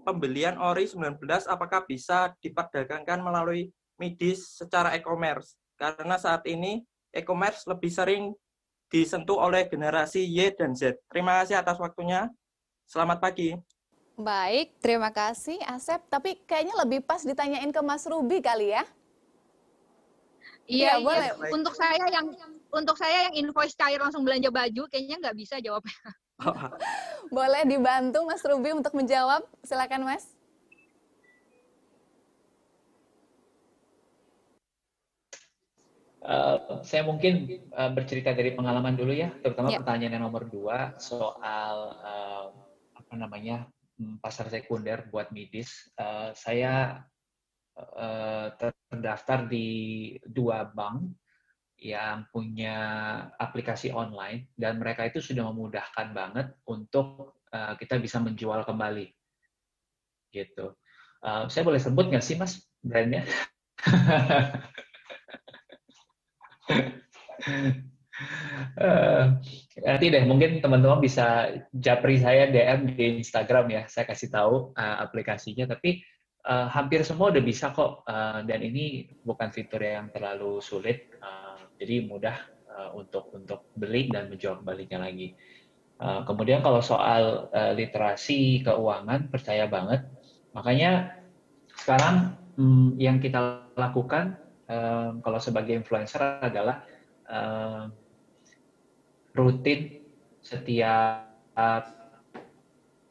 pembelian 0.05 0.61
ori 0.61 0.85
19 0.85 1.17
apakah 1.49 1.81
bisa 1.89 2.29
diperdagangkan 2.37 3.25
melalui 3.25 3.73
midis 3.97 4.53
secara 4.53 4.93
e-commerce? 4.93 5.57
Karena 5.73 6.21
saat 6.21 6.45
ini 6.45 6.85
e-commerce 7.09 7.65
lebih 7.65 7.89
sering 7.89 8.37
disentuh 8.93 9.41
oleh 9.41 9.65
generasi 9.65 10.21
Y 10.21 10.53
dan 10.53 10.77
Z. 10.77 11.01
Terima 11.09 11.41
kasih 11.41 11.57
atas 11.57 11.81
waktunya. 11.81 12.29
Selamat 12.85 13.17
pagi. 13.17 13.57
Baik, 14.13 14.77
terima 14.77 15.09
kasih 15.09 15.57
Asep. 15.65 16.05
Tapi 16.05 16.37
kayaknya 16.45 16.77
lebih 16.85 17.01
pas 17.01 17.25
ditanyain 17.25 17.73
ke 17.73 17.81
Mas 17.81 18.05
Ruby 18.05 18.45
kali 18.45 18.77
ya. 18.77 18.85
Iya, 20.71 20.95
iya 20.97 21.03
boleh. 21.03 21.29
Untuk 21.51 21.75
saya 21.75 21.99
yang 22.07 22.31
untuk 22.71 22.95
saya 22.95 23.27
yang 23.27 23.35
invoice 23.43 23.75
cair 23.75 23.99
langsung 23.99 24.23
belanja 24.23 24.47
baju, 24.47 24.87
kayaknya 24.87 25.19
nggak 25.19 25.35
bisa 25.35 25.59
jawabnya. 25.59 25.99
Boleh 27.35 27.67
dibantu 27.67 28.23
Mas 28.23 28.41
Ruby 28.47 28.71
untuk 28.71 28.95
menjawab? 28.95 29.43
Silakan 29.67 30.07
Mas. 30.07 30.25
Uh, 36.21 36.79
saya 36.85 37.01
mungkin 37.01 37.65
uh, 37.73 37.89
bercerita 37.91 38.31
dari 38.31 38.53
pengalaman 38.53 38.93
dulu 38.93 39.09
ya, 39.09 39.33
terutama 39.41 39.73
yeah. 39.73 39.81
pertanyaan 39.81 40.21
yang 40.21 40.23
nomor 40.29 40.45
dua 40.45 40.93
soal 41.01 41.97
uh, 41.97 42.53
apa 42.93 43.13
namanya 43.17 43.65
hmm, 43.97 44.21
pasar 44.21 44.47
sekunder 44.47 45.09
buat 45.09 45.33
midis. 45.33 45.89
Uh, 45.97 46.29
saya 46.37 47.03
terdaftar 48.91 49.47
di 49.47 49.67
dua 50.27 50.67
bank 50.67 51.21
yang 51.81 52.29
punya 52.29 52.77
aplikasi 53.41 53.89
online 53.89 54.53
dan 54.53 54.77
mereka 54.77 55.09
itu 55.09 55.17
sudah 55.17 55.49
memudahkan 55.49 56.13
banget 56.13 56.53
untuk 56.69 57.41
uh, 57.49 57.73
kita 57.73 57.97
bisa 57.97 58.21
menjual 58.21 58.61
kembali. 58.61 59.09
Gitu. 60.29 60.77
Uh, 61.25 61.49
saya 61.49 61.65
boleh 61.65 61.81
sebut 61.81 62.05
nggak 62.13 62.21
sih 62.21 62.37
mas 62.37 62.61
brandnya? 62.85 63.25
Uh, 68.77 69.41
nanti 69.89 70.05
deh 70.13 70.23
mungkin 70.29 70.61
teman-teman 70.61 71.01
bisa 71.01 71.49
japri 71.73 72.21
saya 72.21 72.45
DM 72.45 72.93
di 72.93 73.25
Instagram 73.25 73.73
ya 73.73 73.83
saya 73.89 74.05
kasih 74.05 74.29
tahu 74.29 74.77
uh, 74.77 74.97
aplikasinya. 75.01 75.65
Tapi 75.65 76.05
uh, 76.45 76.67
hampir 76.69 77.05
semua 77.05 77.29
udah 77.29 77.43
bisa 77.43 77.73
kok. 77.73 78.05
Uh, 78.05 78.41
dan 78.45 78.61
ini 78.61 79.09
bukan 79.21 79.49
fitur 79.53 79.81
yang 79.81 80.09
terlalu 80.09 80.61
sulit. 80.61 81.13
Uh, 81.21 81.57
jadi 81.77 82.05
mudah 82.05 82.37
uh, 82.69 82.89
untuk 82.97 83.29
untuk 83.33 83.69
beli 83.77 84.09
dan 84.09 84.29
menjual 84.29 84.61
kembalinya 84.61 85.05
lagi. 85.05 85.33
Uh, 86.01 86.25
kemudian 86.25 86.65
kalau 86.65 86.81
soal 86.81 87.53
uh, 87.53 87.73
literasi 87.77 88.65
keuangan 88.65 89.29
percaya 89.29 89.69
banget, 89.69 90.01
makanya 90.49 91.13
sekarang 91.77 92.33
hmm, 92.57 92.97
yang 92.97 93.21
kita 93.21 93.69
lakukan 93.77 94.37
um, 94.65 95.21
kalau 95.21 95.37
sebagai 95.37 95.77
influencer 95.77 96.41
adalah 96.41 96.81
um, 97.29 97.93
rutin 99.37 100.01
setiap 100.41 101.29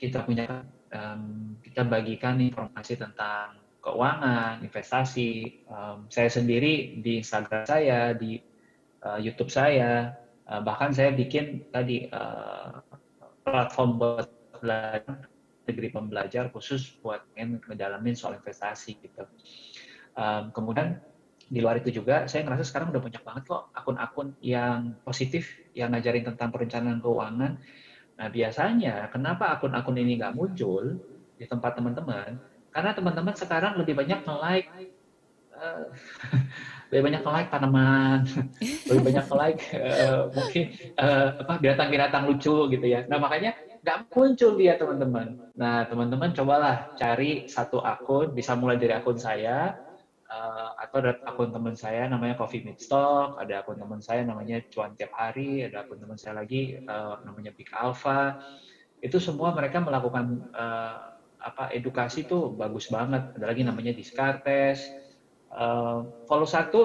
kita 0.01 0.27
punya 0.27 0.66
um, 0.94 1.56
kita 1.62 1.86
bagikan 1.86 2.38
informasi 2.38 2.98
tentang 2.98 3.58
keuangan, 3.80 4.60
investasi. 4.60 5.62
Um, 5.66 6.06
saya 6.12 6.28
sendiri 6.28 7.00
di 7.00 7.22
Instagram 7.22 7.64
saya, 7.64 8.12
di 8.12 8.38
uh, 9.02 9.18
YouTube 9.18 9.50
saya, 9.50 10.14
uh, 10.46 10.60
bahkan 10.60 10.92
saya 10.92 11.14
bikin 11.16 11.70
tadi 11.72 12.06
uh, 12.12 12.84
platform 13.46 13.96
buat 13.96 14.28
belajar 14.60 15.26
negeri 15.64 15.88
pembelajar 15.94 16.50
khusus 16.52 16.98
buat 17.00 17.24
ingin 17.38 17.62
ngedalamin 17.64 18.18
soal 18.18 18.36
investasi 18.36 19.00
gitu. 19.00 19.24
Um, 20.18 20.50
kemudian 20.52 21.00
di 21.50 21.58
luar 21.58 21.82
itu 21.82 21.90
juga 22.02 22.30
saya 22.30 22.46
ngerasa 22.46 22.62
sekarang 22.62 22.94
udah 22.94 23.02
banyak 23.02 23.22
banget 23.26 23.42
kok 23.50 23.74
akun-akun 23.74 24.38
yang 24.38 24.94
positif 25.02 25.50
yang 25.74 25.90
ngajarin 25.94 26.26
tentang 26.26 26.54
perencanaan 26.54 27.02
keuangan. 27.02 27.58
Nah 28.20 28.28
biasanya 28.28 29.09
kenapa 29.09 29.56
akun-akun 29.56 29.97
ini 29.97 30.20
nggak 30.20 30.36
muncul 30.36 31.01
di 31.40 31.48
tempat 31.48 31.72
teman-teman? 31.80 32.36
Karena 32.68 32.92
teman-teman 32.92 33.32
sekarang 33.32 33.80
lebih 33.80 33.97
banyak 33.97 34.20
nge-like 34.28 34.68
uh, 35.56 35.88
lebih 36.92 37.02
banyak 37.09 37.22
nge-like 37.24 37.48
tanaman, 37.48 38.28
lebih 38.92 39.02
banyak 39.09 39.24
nge-like 39.24 39.62
uh, 39.72 40.28
mungkin 40.36 40.64
uh, 41.01 41.28
apa 41.40 41.52
binatang-binatang 41.64 42.28
lucu 42.28 42.68
gitu 42.68 42.84
ya. 42.84 43.09
Nah 43.09 43.16
makanya 43.16 43.56
nggak 43.80 44.12
muncul 44.12 44.52
dia 44.60 44.76
teman-teman. 44.76 45.40
Nah 45.56 45.88
teman-teman 45.88 46.36
cobalah 46.36 46.92
cari 47.01 47.48
satu 47.48 47.80
akun, 47.80 48.36
bisa 48.36 48.52
mulai 48.52 48.76
dari 48.76 48.92
akun 48.92 49.16
saya 49.16 49.80
uh, 50.31 50.78
atau 50.78 51.02
ada 51.02 51.19
akun 51.27 51.51
teman 51.51 51.74
saya 51.74 52.07
namanya 52.07 52.39
Coffee 52.39 52.62
Meet 52.62 52.78
Stock, 52.78 53.36
ada 53.36 53.61
akun 53.61 53.77
teman 53.77 53.98
saya 53.98 54.23
namanya 54.23 54.62
Cuan 54.70 54.94
Tiap 54.94 55.11
Hari, 55.12 55.66
ada 55.66 55.82
akun 55.85 55.98
teman 55.98 56.16
saya 56.16 56.39
lagi 56.39 56.78
uh, 56.86 57.19
namanya 57.27 57.51
Big 57.52 57.69
Alpha. 57.74 58.39
Itu 59.02 59.19
semua 59.19 59.51
mereka 59.52 59.82
melakukan 59.82 60.51
uh, 60.55 61.19
apa 61.40 61.73
edukasi 61.74 62.28
tuh 62.28 62.55
bagus 62.55 62.93
banget. 62.93 63.35
Ada 63.36 63.47
lagi 63.51 63.62
namanya 63.66 63.93
Discartes. 63.97 64.86
Uh, 65.51 66.07
follow 66.31 66.47
satu, 66.47 66.82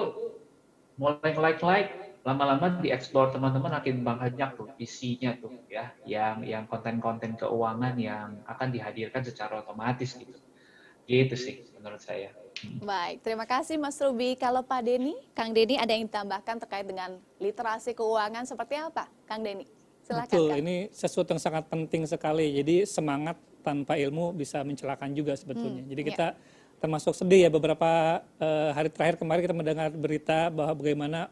mulai 0.98 1.30
like-like, 1.36 2.18
lama-lama 2.26 2.82
dieksplor 2.82 3.30
teman-teman 3.30 3.78
makin 3.78 4.02
banyak 4.02 4.58
tuh 4.58 4.66
isinya 4.82 5.38
tuh 5.38 5.54
ya, 5.70 5.94
yang 6.02 6.42
yang 6.42 6.66
konten-konten 6.66 7.38
keuangan 7.38 7.94
yang 7.94 8.42
akan 8.50 8.74
dihadirkan 8.74 9.22
secara 9.22 9.62
otomatis 9.62 10.18
gitu. 10.18 10.34
Gitu 11.06 11.36
sih 11.38 11.56
menurut 11.78 12.02
saya. 12.02 12.34
Baik, 12.80 13.20
terima 13.20 13.44
kasih 13.44 13.76
Mas 13.76 14.00
Ruby. 14.00 14.38
Kalau 14.40 14.64
Pak 14.64 14.80
Denny, 14.80 15.12
Kang 15.36 15.52
Denny 15.52 15.76
ada 15.76 15.92
yang 15.92 16.08
ditambahkan 16.08 16.56
terkait 16.64 16.86
dengan 16.88 17.20
literasi 17.36 17.92
keuangan 17.92 18.48
seperti 18.48 18.80
apa, 18.80 19.10
Kang 19.28 19.44
Denny? 19.44 19.68
Silakan. 20.06 20.30
Betul, 20.30 20.48
Kang. 20.48 20.60
ini 20.64 20.76
sesuatu 20.94 21.28
yang 21.36 21.42
sangat 21.42 21.64
penting 21.68 22.08
sekali. 22.08 22.56
Jadi 22.56 22.88
semangat 22.88 23.36
tanpa 23.60 23.98
ilmu 23.98 24.32
bisa 24.32 24.62
mencelakakan 24.62 25.10
juga 25.12 25.34
sebetulnya. 25.34 25.82
Hmm, 25.82 25.90
Jadi 25.90 26.00
ya. 26.00 26.08
kita 26.14 26.26
ya. 26.32 26.38
termasuk 26.78 27.12
sedih 27.18 27.40
ya 27.44 27.50
beberapa 27.50 28.22
uh, 28.38 28.70
hari 28.70 28.88
terakhir 28.94 29.18
kemarin 29.18 29.42
kita 29.42 29.56
mendengar 29.56 29.88
berita 29.90 30.48
bahwa 30.54 30.72
bagaimana 30.78 31.26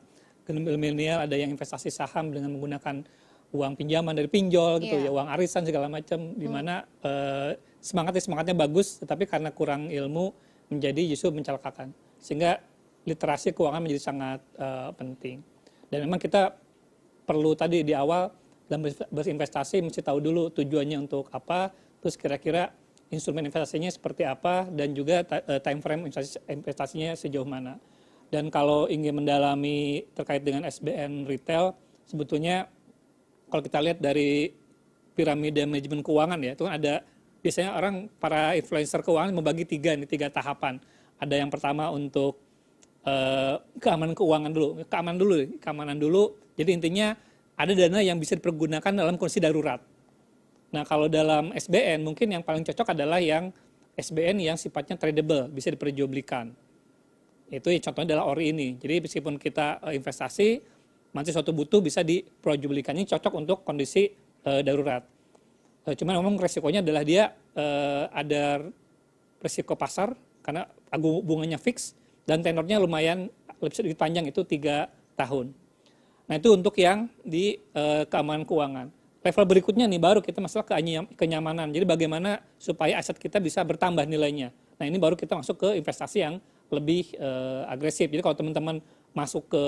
milenial 0.50 1.24
ada 1.24 1.38
yang 1.38 1.54
investasi 1.54 1.88
saham 1.88 2.34
dengan 2.34 2.52
menggunakan 2.52 3.06
uang 3.54 3.78
pinjaman 3.78 4.18
dari 4.18 4.26
pinjol 4.26 4.82
gitu 4.82 4.98
yeah. 4.98 5.08
ya 5.08 5.10
uang 5.14 5.30
arisan 5.30 5.62
segala 5.62 5.86
macam 5.86 6.34
di 6.34 6.44
hmm. 6.44 6.52
mana 6.52 6.82
hmm. 6.82 7.06
uh, 7.06 7.50
semangatnya 7.78 8.22
semangatnya 8.26 8.56
bagus 8.58 8.98
tetapi 8.98 9.30
karena 9.30 9.54
kurang 9.54 9.88
ilmu 9.94 10.34
menjadi 10.68 11.02
justru 11.12 11.34
mencelakakan 11.34 11.92
sehingga 12.20 12.60
literasi 13.04 13.52
keuangan 13.52 13.84
menjadi 13.84 14.02
sangat 14.02 14.40
uh, 14.56 14.90
penting 14.96 15.44
dan 15.92 16.08
memang 16.08 16.20
kita 16.20 16.56
perlu 17.24 17.52
tadi 17.56 17.84
di 17.84 17.92
awal 17.92 18.32
dalam 18.64 18.88
berinvestasi 18.88 19.84
mesti 19.84 20.00
tahu 20.00 20.24
dulu 20.24 20.48
tujuannya 20.52 21.04
untuk 21.04 21.28
apa 21.32 21.72
terus 22.00 22.16
kira-kira 22.16 22.72
instrumen 23.12 23.46
investasinya 23.46 23.90
seperti 23.92 24.26
apa 24.26 24.66
dan 24.72 24.90
juga 24.90 25.22
eh, 25.22 25.60
time 25.62 25.80
frame 25.80 26.02
investasinya 26.50 27.14
sejauh 27.14 27.46
mana. 27.46 27.78
Dan 28.32 28.50
kalau 28.50 28.90
ingin 28.90 29.14
mendalami 29.14 30.10
terkait 30.16 30.42
dengan 30.42 30.66
SBN 30.66 31.28
retail, 31.28 31.76
sebetulnya 32.02 32.66
kalau 33.46 33.62
kita 33.62 33.78
lihat 33.78 33.98
dari 34.02 34.50
piramida 35.14 35.62
manajemen 35.68 36.02
keuangan 36.02 36.40
ya, 36.42 36.58
itu 36.58 36.66
kan 36.66 36.74
ada 36.74 36.94
biasanya 37.44 37.76
orang 37.76 38.08
para 38.16 38.56
influencer 38.56 39.04
keuangan 39.04 39.36
membagi 39.36 39.68
tiga 39.68 39.92
nih 39.92 40.08
tiga 40.08 40.32
tahapan. 40.32 40.80
Ada 41.20 41.44
yang 41.44 41.52
pertama 41.52 41.92
untuk 41.92 42.40
uh, 43.04 43.60
keamanan 43.76 44.16
keuangan 44.16 44.50
dulu, 44.50 44.68
keamanan 44.88 45.18
dulu, 45.20 45.34
keamanan 45.60 45.96
dulu. 46.00 46.24
Jadi 46.56 46.70
intinya 46.72 47.12
ada 47.54 47.76
dana 47.76 48.00
yang 48.00 48.16
bisa 48.16 48.34
dipergunakan 48.40 48.90
dalam 48.96 49.20
kondisi 49.20 49.44
darurat 49.44 49.78
Nah, 50.74 50.82
kalau 50.82 51.06
dalam 51.06 51.54
SBN 51.54 52.02
mungkin 52.02 52.34
yang 52.34 52.42
paling 52.42 52.66
cocok 52.66 52.98
adalah 52.98 53.22
yang 53.22 53.54
SBN 53.94 54.42
yang 54.42 54.58
sifatnya 54.58 54.98
tradable, 54.98 55.46
bisa 55.46 55.70
diperjualbelikan. 55.70 56.50
Itu 57.46 57.70
ya, 57.70 57.78
contohnya 57.78 58.18
adalah 58.18 58.34
ORI 58.34 58.50
ini. 58.50 58.74
Jadi 58.82 59.06
meskipun 59.06 59.38
kita 59.38 59.78
uh, 59.78 59.94
investasi, 59.94 60.58
nanti 61.14 61.30
suatu 61.30 61.54
butuh 61.54 61.78
bisa 61.78 62.02
diperjualbelikan. 62.02 62.90
Ini 62.98 63.06
cocok 63.06 63.32
untuk 63.38 63.62
kondisi 63.62 64.10
uh, 64.50 64.66
darurat. 64.66 65.06
Uh, 65.84 65.94
cuman 65.96 66.20
memang 66.20 66.40
resikonya 66.40 66.80
adalah 66.80 67.04
dia 67.04 67.36
uh, 67.56 68.08
ada 68.12 68.72
resiko 69.44 69.76
pasar 69.76 70.16
karena 70.40 70.68
bunganya 71.24 71.60
fix 71.60 71.92
dan 72.24 72.40
tenornya 72.40 72.80
lumayan 72.80 73.28
lebih 73.60 73.76
sedikit 73.76 74.00
panjang 74.00 74.24
itu 74.28 74.40
tiga 74.44 74.88
tahun. 75.16 75.52
Nah 76.24 76.34
itu 76.40 76.48
untuk 76.56 76.76
yang 76.80 77.08
di 77.20 77.60
uh, 77.76 78.08
keamanan 78.08 78.48
keuangan 78.48 78.88
level 79.24 79.44
berikutnya 79.48 79.88
nih 79.88 79.96
baru 79.96 80.20
kita 80.20 80.38
masalah 80.44 80.68
kenyamanan. 81.16 81.72
Jadi 81.72 81.84
bagaimana 81.88 82.44
supaya 82.60 83.00
aset 83.00 83.16
kita 83.16 83.40
bisa 83.40 83.64
bertambah 83.64 84.04
nilainya. 84.04 84.52
Nah 84.76 84.84
ini 84.84 85.00
baru 85.00 85.16
kita 85.16 85.32
masuk 85.40 85.64
ke 85.64 85.68
investasi 85.80 86.20
yang 86.20 86.36
lebih 86.68 87.16
uh, 87.16 87.64
agresif. 87.72 88.12
Jadi 88.12 88.20
kalau 88.20 88.36
teman-teman 88.36 88.84
masuk 89.16 89.48
ke 89.48 89.64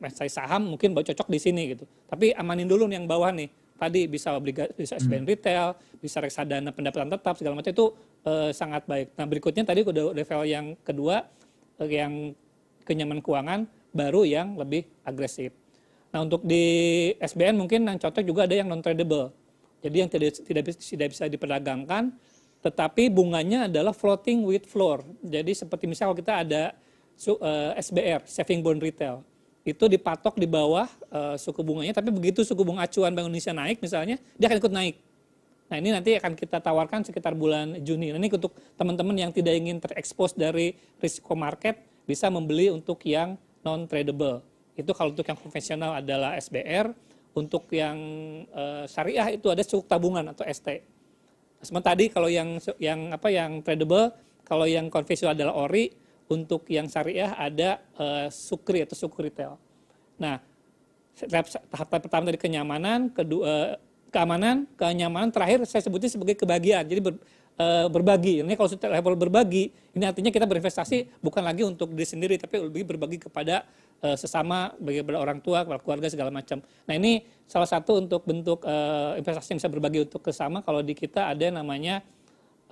investasi 0.00 0.32
saham 0.32 0.72
mungkin 0.72 0.96
baru 0.96 1.04
cocok 1.12 1.28
di 1.28 1.36
sini 1.36 1.76
gitu. 1.76 1.84
Tapi 2.08 2.32
amanin 2.32 2.64
dulu 2.64 2.88
nih 2.88 2.96
yang 2.96 3.04
bawah 3.04 3.28
nih. 3.28 3.52
Tadi 3.78 4.10
bisa 4.10 4.34
obligasi, 4.34 4.74
bisa 4.74 4.98
SBN 4.98 5.22
hmm. 5.22 5.30
retail, 5.30 5.66
bisa 6.02 6.18
reksadana 6.18 6.74
pendapatan 6.74 7.06
tetap 7.14 7.38
segala 7.38 7.62
macam 7.62 7.70
itu 7.70 7.94
uh, 8.26 8.50
sangat 8.50 8.82
baik. 8.90 9.14
Nah 9.14 9.26
berikutnya 9.30 9.62
tadi 9.62 9.86
udah 9.86 10.10
level 10.10 10.42
yang 10.42 10.74
kedua 10.82 11.22
uh, 11.78 11.86
yang 11.86 12.34
kenyamanan 12.82 13.22
keuangan 13.22 13.60
baru 13.94 14.26
yang 14.26 14.58
lebih 14.58 14.82
agresif. 15.06 15.54
Nah 16.10 16.26
untuk 16.26 16.42
di 16.42 16.64
SBN 17.22 17.54
mungkin 17.54 17.86
yang 17.86 18.02
cocok 18.02 18.24
juga 18.26 18.50
ada 18.50 18.58
yang 18.58 18.66
non 18.66 18.82
tradable. 18.82 19.30
Jadi 19.78 19.96
yang 20.02 20.10
tidak 20.10 20.42
tidak 20.42 20.62
tidak 20.74 21.08
bisa 21.14 21.24
diperdagangkan, 21.30 22.10
tetapi 22.58 23.06
bunganya 23.14 23.70
adalah 23.70 23.94
floating 23.94 24.42
with 24.42 24.66
floor. 24.66 25.06
Jadi 25.22 25.54
seperti 25.54 25.86
misalnya 25.86 26.08
kalau 26.10 26.18
kita 26.18 26.34
ada 26.42 26.62
uh, 27.30 27.38
eh, 27.38 27.72
SBR, 27.78 28.26
saving 28.26 28.60
bond 28.66 28.82
retail, 28.82 29.22
itu 29.68 29.84
dipatok 29.84 30.40
di 30.40 30.48
bawah 30.48 30.88
uh, 31.12 31.36
suku 31.36 31.60
bunganya, 31.60 31.92
tapi 31.92 32.08
begitu 32.08 32.40
suku 32.40 32.64
bunga 32.64 32.88
acuan 32.88 33.12
Bank 33.12 33.28
Indonesia 33.28 33.52
naik 33.52 33.84
misalnya, 33.84 34.16
dia 34.40 34.48
akan 34.48 34.58
ikut 34.64 34.72
naik. 34.72 34.96
Nah 35.68 35.76
ini 35.76 35.92
nanti 35.92 36.16
akan 36.16 36.32
kita 36.32 36.64
tawarkan 36.64 37.04
sekitar 37.04 37.36
bulan 37.36 37.76
Juni. 37.84 38.08
Nah, 38.08 38.16
ini 38.16 38.32
untuk 38.32 38.56
teman-teman 38.80 39.12
yang 39.12 39.30
tidak 39.36 39.52
ingin 39.52 39.76
terekspos 39.76 40.32
dari 40.32 40.72
risiko 40.96 41.36
market, 41.36 41.76
bisa 42.08 42.32
membeli 42.32 42.72
untuk 42.72 43.04
yang 43.04 43.36
non 43.60 43.84
tradable. 43.84 44.40
Itu 44.72 44.96
kalau 44.96 45.12
untuk 45.12 45.28
yang 45.28 45.36
konvensional 45.36 46.00
adalah 46.00 46.40
SBR, 46.40 46.88
untuk 47.36 47.68
yang 47.68 47.98
uh, 48.56 48.88
syariah 48.88 49.36
itu 49.36 49.52
ada 49.52 49.60
sukuk 49.60 49.84
tabungan 49.84 50.24
atau 50.32 50.48
ST. 50.48 50.80
Sementara 51.60 51.92
tadi 51.92 52.08
kalau 52.08 52.32
yang 52.32 52.56
yang 52.80 53.12
apa 53.12 53.28
yang 53.28 53.60
tradable, 53.60 54.16
kalau 54.48 54.64
yang 54.64 54.88
konvensional 54.88 55.36
adalah 55.36 55.52
ori, 55.52 55.92
untuk 56.28 56.68
yang 56.68 56.86
syariah 56.86 57.32
ada 57.34 57.80
uh, 57.96 58.28
sukri 58.28 58.84
atau 58.84 58.94
suku 58.94 59.28
retail. 59.28 59.56
Nah, 60.20 60.40
tahap 61.72 61.88
pertama 61.88 62.28
dari 62.28 62.38
kenyamanan, 62.38 63.10
kedua 63.10 63.80
keamanan, 64.08 64.64
kenyamanan, 64.76 65.28
terakhir 65.32 65.64
saya 65.68 65.84
sebutnya 65.84 66.08
sebagai 66.08 66.36
kebahagiaan. 66.36 66.84
Jadi 66.88 67.00
ber, 67.00 67.14
uh, 67.60 67.86
berbagi. 67.92 68.40
Ini 68.44 68.54
kalau 68.56 68.70
sudah 68.70 68.88
level 68.88 69.14
berbagi, 69.18 69.72
ini 69.92 70.04
artinya 70.08 70.32
kita 70.32 70.48
berinvestasi 70.48 71.20
bukan 71.20 71.42
lagi 71.44 71.62
untuk 71.64 71.92
diri 71.92 72.08
sendiri, 72.08 72.34
tapi 72.40 72.60
lebih 72.62 72.88
berbagi 72.88 73.20
kepada 73.20 73.68
uh, 74.00 74.16
sesama, 74.16 74.72
bagi 74.80 75.04
kepada 75.04 75.18
orang 75.20 75.38
tua, 75.44 75.64
kepada 75.66 75.80
keluarga 75.82 76.08
segala 76.08 76.30
macam. 76.32 76.64
Nah 76.88 76.94
ini 76.96 77.24
salah 77.44 77.68
satu 77.68 78.00
untuk 78.00 78.24
bentuk 78.24 78.64
uh, 78.64 79.18
investasi 79.20 79.56
yang 79.56 79.58
bisa 79.60 79.70
berbagi 79.70 79.98
untuk 80.08 80.24
kesama. 80.24 80.64
Kalau 80.64 80.80
di 80.80 80.96
kita 80.96 81.28
ada 81.28 81.46
namanya 81.52 82.00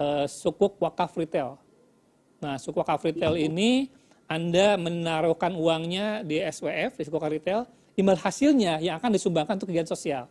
uh, 0.01 0.24
sukuk 0.24 0.81
wakaf 0.81 1.12
retail. 1.19 1.61
Nah 2.43 2.61
sukuk 2.61 2.85
wakaf 2.85 3.05
retail 3.07 3.37
ini 3.39 3.89
anda 4.27 4.75
menaruhkan 4.75 5.55
uangnya 5.55 6.27
di 6.27 6.43
SWF, 6.43 6.99
di 6.99 7.03
sukuk 7.07 7.23
wakaf 7.23 7.33
retail, 7.33 7.61
imbal 7.95 8.19
hasilnya 8.19 8.83
yang 8.83 8.99
akan 8.99 9.15
disumbangkan 9.15 9.57
untuk 9.57 9.71
kegiatan 9.71 9.89
sosial. 9.89 10.25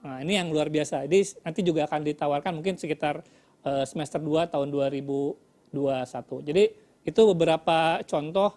Nah, 0.00 0.24
ini 0.24 0.40
yang 0.40 0.48
luar 0.48 0.72
biasa. 0.72 1.04
Jadi 1.04 1.44
nanti 1.44 1.60
juga 1.60 1.84
akan 1.84 2.00
ditawarkan 2.08 2.56
mungkin 2.56 2.80
sekitar 2.80 3.20
uh, 3.68 3.84
semester 3.84 4.16
2 4.16 4.48
tahun 4.48 4.72
2021 4.72 5.50
21. 5.72 6.46
Jadi 6.46 6.64
itu 7.06 7.22
beberapa 7.32 8.02
contoh 8.04 8.50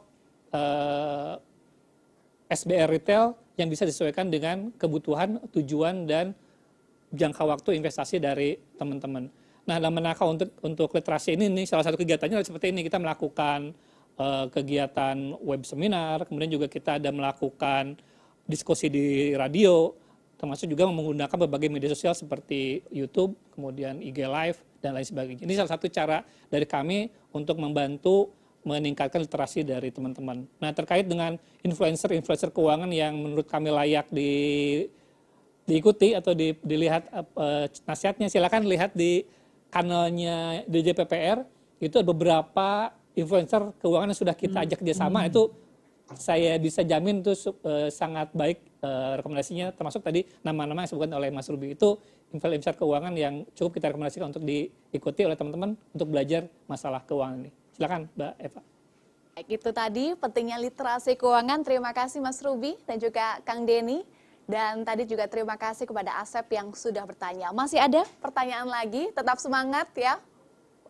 uh, 0.51 1.37
eh, 1.39 2.53
SBR 2.53 2.89
retail 2.91 3.33
yang 3.55 3.69
bisa 3.71 3.87
disesuaikan 3.87 4.27
dengan 4.27 4.73
kebutuhan, 4.75 5.39
tujuan 5.53 6.09
dan 6.09 6.33
jangka 7.13 7.45
waktu 7.45 7.77
investasi 7.77 8.17
dari 8.17 8.57
teman-teman. 8.75 9.29
Nah, 9.63 9.79
dalam 9.79 9.95
menakau 9.95 10.35
untuk 10.35 10.49
untuk 10.59 10.89
literasi 10.91 11.39
ini, 11.39 11.47
nih 11.47 11.65
salah 11.67 11.87
satu 11.87 11.95
kegiatannya 11.95 12.43
seperti 12.43 12.75
ini 12.75 12.83
kita 12.83 12.99
melakukan 12.99 13.71
uh, 14.19 14.51
kegiatan 14.51 15.15
web 15.39 15.63
seminar, 15.63 16.27
kemudian 16.27 16.51
juga 16.51 16.67
kita 16.67 16.99
ada 16.99 17.09
melakukan 17.15 17.95
diskusi 18.43 18.91
di 18.91 19.31
radio, 19.39 19.95
termasuk 20.35 20.67
juga 20.67 20.83
menggunakan 20.91 21.47
berbagai 21.47 21.71
media 21.71 21.87
sosial 21.95 22.11
seperti 22.11 22.83
YouTube, 22.91 23.39
kemudian 23.55 24.03
IG 24.03 24.27
Live, 24.27 24.59
dan 24.83 24.99
lain 24.99 25.07
sebagainya. 25.07 25.47
Ini 25.47 25.53
salah 25.63 25.79
satu 25.79 25.87
cara 25.87 26.27
dari 26.51 26.67
kami 26.67 27.07
untuk 27.31 27.55
membantu 27.55 28.35
meningkatkan 28.67 29.23
literasi 29.23 29.63
dari 29.63 29.91
teman-teman. 29.91 30.43
Nah, 30.59 30.71
terkait 30.75 31.07
dengan 31.07 31.35
influencer-influencer 31.63 32.51
keuangan 32.51 32.91
yang 32.91 33.15
menurut 33.15 33.47
kami 33.47 33.71
layak 33.71 34.07
di 34.11 34.31
diikuti 35.63 36.11
atau 36.11 36.35
di, 36.35 36.51
dilihat 36.59 37.07
uh, 37.39 37.71
nasihatnya, 37.87 38.27
silakan 38.27 38.67
lihat 38.67 38.91
di 38.91 39.23
kanalnya 39.73 40.61
DJPPR. 40.69 41.41
Itu 41.81 41.97
ada 41.97 42.07
beberapa 42.13 42.93
influencer 43.17 43.73
keuangan 43.81 44.13
yang 44.13 44.19
sudah 44.21 44.37
kita 44.37 44.61
ajak 44.61 44.77
kerjasama. 44.85 45.25
Hmm. 45.25 45.29
Itu 45.33 45.43
saya 46.13 46.53
bisa 46.61 46.85
jamin 46.85 47.25
itu 47.25 47.33
uh, 47.65 47.89
sangat 47.89 48.29
baik 48.37 48.61
uh, 48.85 49.17
rekomendasinya 49.17 49.73
termasuk 49.73 50.05
tadi 50.05 50.27
nama-nama 50.45 50.85
yang 50.85 50.87
disebutkan 50.93 51.15
oleh 51.17 51.33
Mas 51.33 51.49
Ruby 51.49 51.73
itu 51.73 51.97
influencer 52.29 52.77
keuangan 52.77 53.13
yang 53.17 53.47
cukup 53.57 53.81
kita 53.81 53.89
rekomendasikan 53.89 54.29
untuk 54.29 54.45
diikuti 54.45 55.21
oleh 55.25 55.33
teman-teman 55.33 55.73
untuk 55.95 56.07
belajar 56.13 56.45
masalah 56.69 57.01
keuangan 57.07 57.47
ini. 57.47 57.51
Silakan 57.73 58.05
Mbak 58.13 58.33
Eva. 58.37 58.61
Baik, 59.33 59.47
itu 59.57 59.69
tadi 59.73 60.05
pentingnya 60.13 60.57
literasi 60.61 61.17
keuangan. 61.17 61.65
Terima 61.65 61.89
kasih 61.89 62.21
Mas 62.21 62.37
Ruby 62.45 62.77
dan 62.85 63.01
juga 63.01 63.41
Kang 63.41 63.65
Denny. 63.65 64.05
Dan 64.43 64.83
tadi 64.83 65.07
juga 65.07 65.23
terima 65.31 65.55
kasih 65.55 65.87
kepada 65.87 66.19
Asep 66.19 66.43
yang 66.51 66.75
sudah 66.75 67.07
bertanya. 67.07 67.55
Masih 67.55 67.79
ada 67.79 68.03
pertanyaan 68.19 68.67
lagi? 68.67 69.07
Tetap 69.15 69.39
semangat 69.39 69.87
ya 69.95 70.19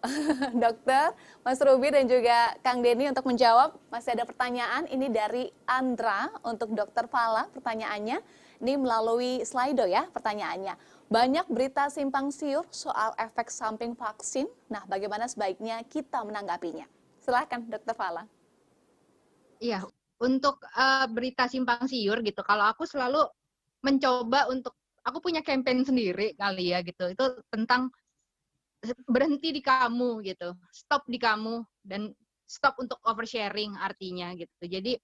dokter, 0.64 1.16
Mas 1.48 1.60
Ruby 1.64 1.88
dan 1.96 2.06
juga 2.10 2.52
Kang 2.60 2.84
Denny 2.84 3.08
untuk 3.08 3.24
menjawab. 3.24 3.78
Masih 3.88 4.20
ada 4.20 4.28
pertanyaan, 4.28 4.84
ini 4.92 5.08
dari 5.08 5.48
Andra 5.64 6.28
untuk 6.44 6.76
dokter 6.76 7.08
Fala 7.08 7.48
pertanyaannya. 7.56 8.20
Ini 8.64 8.74
melalui 8.80 9.44
Slido 9.44 9.84
ya 9.88 10.08
pertanyaannya. 10.12 10.76
Banyak 11.12 11.52
berita 11.52 11.92
simpang 11.92 12.32
siur 12.32 12.64
soal 12.72 13.12
efek 13.20 13.52
samping 13.52 13.92
vaksin. 13.96 14.48
Nah, 14.72 14.84
bagaimana 14.88 15.28
sebaiknya 15.28 15.84
kita 15.88 16.24
menanggapinya? 16.24 16.88
Silahkan 17.20 17.64
dokter 17.68 17.96
Fala. 17.96 18.24
Iya, 19.64 19.88
untuk 20.20 20.60
uh, 20.76 21.08
berita 21.12 21.48
simpang 21.48 21.88
siur 21.88 22.20
gitu, 22.24 22.44
kalau 22.44 22.68
aku 22.72 22.84
selalu 22.84 23.24
mencoba 23.84 24.48
untuk, 24.48 24.74
aku 25.04 25.20
punya 25.20 25.44
campaign 25.44 25.84
sendiri 25.84 26.34
kali 26.40 26.72
ya 26.72 26.80
gitu, 26.82 27.12
itu 27.12 27.26
tentang 27.52 27.92
berhenti 29.08 29.52
di 29.56 29.62
kamu 29.64 30.24
gitu, 30.28 30.56
stop 30.72 31.04
di 31.08 31.20
kamu 31.20 31.64
dan 31.84 32.12
stop 32.48 32.80
untuk 32.80 33.00
oversharing 33.04 33.76
artinya 33.80 34.36
gitu. 34.36 34.64
Jadi 34.64 34.96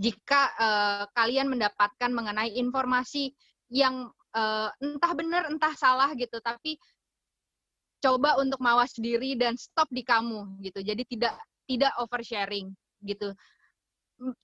jika 0.00 0.50
uh, 0.56 1.04
kalian 1.12 1.52
mendapatkan 1.52 2.10
mengenai 2.10 2.56
informasi 2.56 3.32
yang 3.70 4.08
uh, 4.34 4.68
entah 4.80 5.12
benar 5.12 5.42
entah 5.52 5.76
salah 5.76 6.10
gitu, 6.16 6.40
tapi 6.40 6.80
coba 8.00 8.40
untuk 8.40 8.58
mawas 8.64 8.96
diri 8.96 9.36
dan 9.36 9.60
stop 9.60 9.86
di 9.92 10.00
kamu 10.00 10.58
gitu. 10.64 10.80
Jadi 10.80 11.04
tidak 11.04 11.36
tidak 11.68 11.92
oversharing 12.00 12.72
gitu 13.04 13.32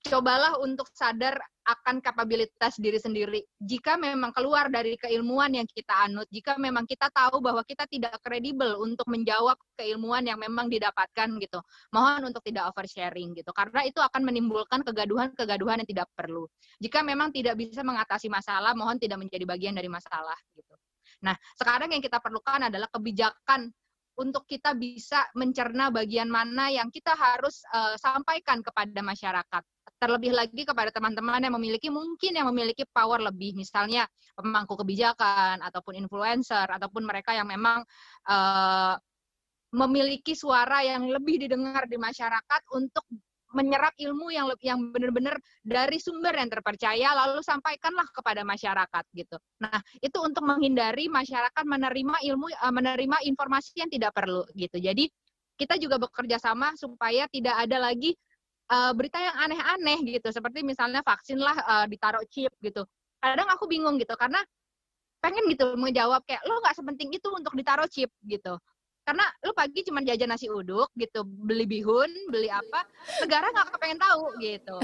cobalah 0.01 0.57
untuk 0.57 0.89
sadar 0.89 1.37
akan 1.67 1.99
kapabilitas 1.99 2.79
diri 2.79 2.97
sendiri. 2.97 3.43
Jika 3.59 3.99
memang 3.99 4.31
keluar 4.31 4.71
dari 4.71 4.95
keilmuan 4.97 5.53
yang 5.53 5.67
kita 5.67 6.07
anut, 6.07 6.25
jika 6.31 6.55
memang 6.57 6.87
kita 6.87 7.11
tahu 7.11 7.43
bahwa 7.43 7.61
kita 7.67 7.85
tidak 7.85 8.17
kredibel 8.23 8.79
untuk 8.81 9.05
menjawab 9.11 9.59
keilmuan 9.75 10.23
yang 10.25 10.39
memang 10.39 10.71
didapatkan 10.71 11.27
gitu, 11.37 11.59
mohon 11.91 12.31
untuk 12.31 12.41
tidak 12.41 12.71
oversharing 12.71 13.35
gitu, 13.35 13.51
karena 13.51 13.83
itu 13.85 13.99
akan 13.99 14.21
menimbulkan 14.23 14.81
kegaduhan-kegaduhan 14.81 15.83
yang 15.83 15.89
tidak 15.89 16.07
perlu. 16.15 16.47
Jika 16.79 17.03
memang 17.03 17.35
tidak 17.35 17.59
bisa 17.59 17.83
mengatasi 17.83 18.31
masalah, 18.31 18.71
mohon 18.73 18.97
tidak 18.97 19.19
menjadi 19.19 19.43
bagian 19.43 19.75
dari 19.75 19.91
masalah 19.91 20.35
gitu. 20.55 20.73
Nah, 21.21 21.35
sekarang 21.59 21.91
yang 21.91 22.01
kita 22.01 22.23
perlukan 22.23 22.69
adalah 22.69 22.87
kebijakan 22.93 23.69
untuk 24.17 24.49
kita 24.49 24.73
bisa 24.73 25.29
mencerna 25.37 25.93
bagian 25.93 26.25
mana 26.27 26.73
yang 26.73 26.89
kita 26.89 27.13
harus 27.13 27.61
uh, 27.69 27.93
sampaikan 28.01 28.65
kepada 28.65 29.01
masyarakat. 29.05 29.63
Terlebih 29.97 30.33
lagi 30.33 30.61
kepada 30.65 30.89
teman-teman 30.93 31.41
yang 31.41 31.55
memiliki 31.57 31.89
mungkin 31.89 32.33
yang 32.33 32.49
memiliki 32.49 32.85
power 32.89 33.21
lebih, 33.21 33.53
misalnya 33.53 34.09
pemangku 34.33 34.77
kebijakan 34.77 35.61
ataupun 35.61 35.97
influencer 35.97 36.65
ataupun 36.65 37.05
mereka 37.05 37.33
yang 37.33 37.49
memang 37.49 37.81
uh, 38.29 38.93
memiliki 39.73 40.33
suara 40.33 40.81
yang 40.81 41.05
lebih 41.11 41.43
didengar 41.43 41.85
di 41.85 41.99
masyarakat 41.99 42.61
untuk 42.73 43.03
menyerap 43.55 43.95
ilmu 43.95 44.27
yang 44.27 44.51
yang 44.59 44.91
benar-benar 44.91 45.39
dari 45.63 45.97
sumber 46.01 46.35
yang 46.35 46.51
terpercaya 46.51 47.15
lalu 47.15 47.39
sampaikanlah 47.39 48.03
kepada 48.11 48.43
masyarakat 48.43 49.03
gitu. 49.15 49.37
Nah, 49.63 49.79
itu 50.03 50.17
untuk 50.19 50.43
menghindari 50.43 51.07
masyarakat 51.07 51.63
menerima 51.63 52.15
ilmu 52.27 52.51
eh, 52.51 52.73
menerima 52.73 53.17
informasi 53.23 53.79
yang 53.79 53.91
tidak 53.91 54.11
perlu 54.11 54.43
gitu. 54.55 54.79
Jadi 54.79 55.07
kita 55.55 55.79
juga 55.79 55.97
bekerja 55.97 56.37
sama 56.37 56.75
supaya 56.77 57.25
tidak 57.33 57.55
ada 57.57 57.81
lagi 57.81 58.13
uh, 58.69 58.93
berita 58.93 59.17
yang 59.17 59.33
aneh-aneh 59.41 60.05
gitu 60.05 60.29
seperti 60.29 60.61
misalnya 60.61 61.01
vaksin 61.01 61.41
lah 61.41 61.57
uh, 61.65 61.85
ditaruh 61.89 62.21
chip 62.29 62.53
gitu. 62.61 62.85
Kadang 63.17 63.49
aku 63.49 63.65
bingung 63.65 63.97
gitu 63.97 64.13
karena 64.13 64.37
pengen 65.17 65.49
gitu 65.49 65.73
menjawab 65.73 66.21
kayak 66.29 66.45
lo 66.45 66.61
nggak 66.61 66.77
sepenting 66.77 67.09
itu 67.09 67.25
untuk 67.33 67.57
ditaruh 67.57 67.89
chip 67.89 68.13
gitu 68.21 68.53
karena 69.07 69.23
lu 69.39 69.55
pagi 69.55 69.87
cuma 69.87 70.03
jajan 70.03 70.27
nasi 70.27 70.51
uduk 70.51 70.91
gitu 70.99 71.23
beli 71.23 71.63
bihun 71.63 72.11
beli 72.27 72.51
apa 72.51 72.83
negara 73.23 73.47
nggak 73.55 73.71
kepengen 73.71 73.99
tahu 74.03 74.23
gitu. 74.43 74.77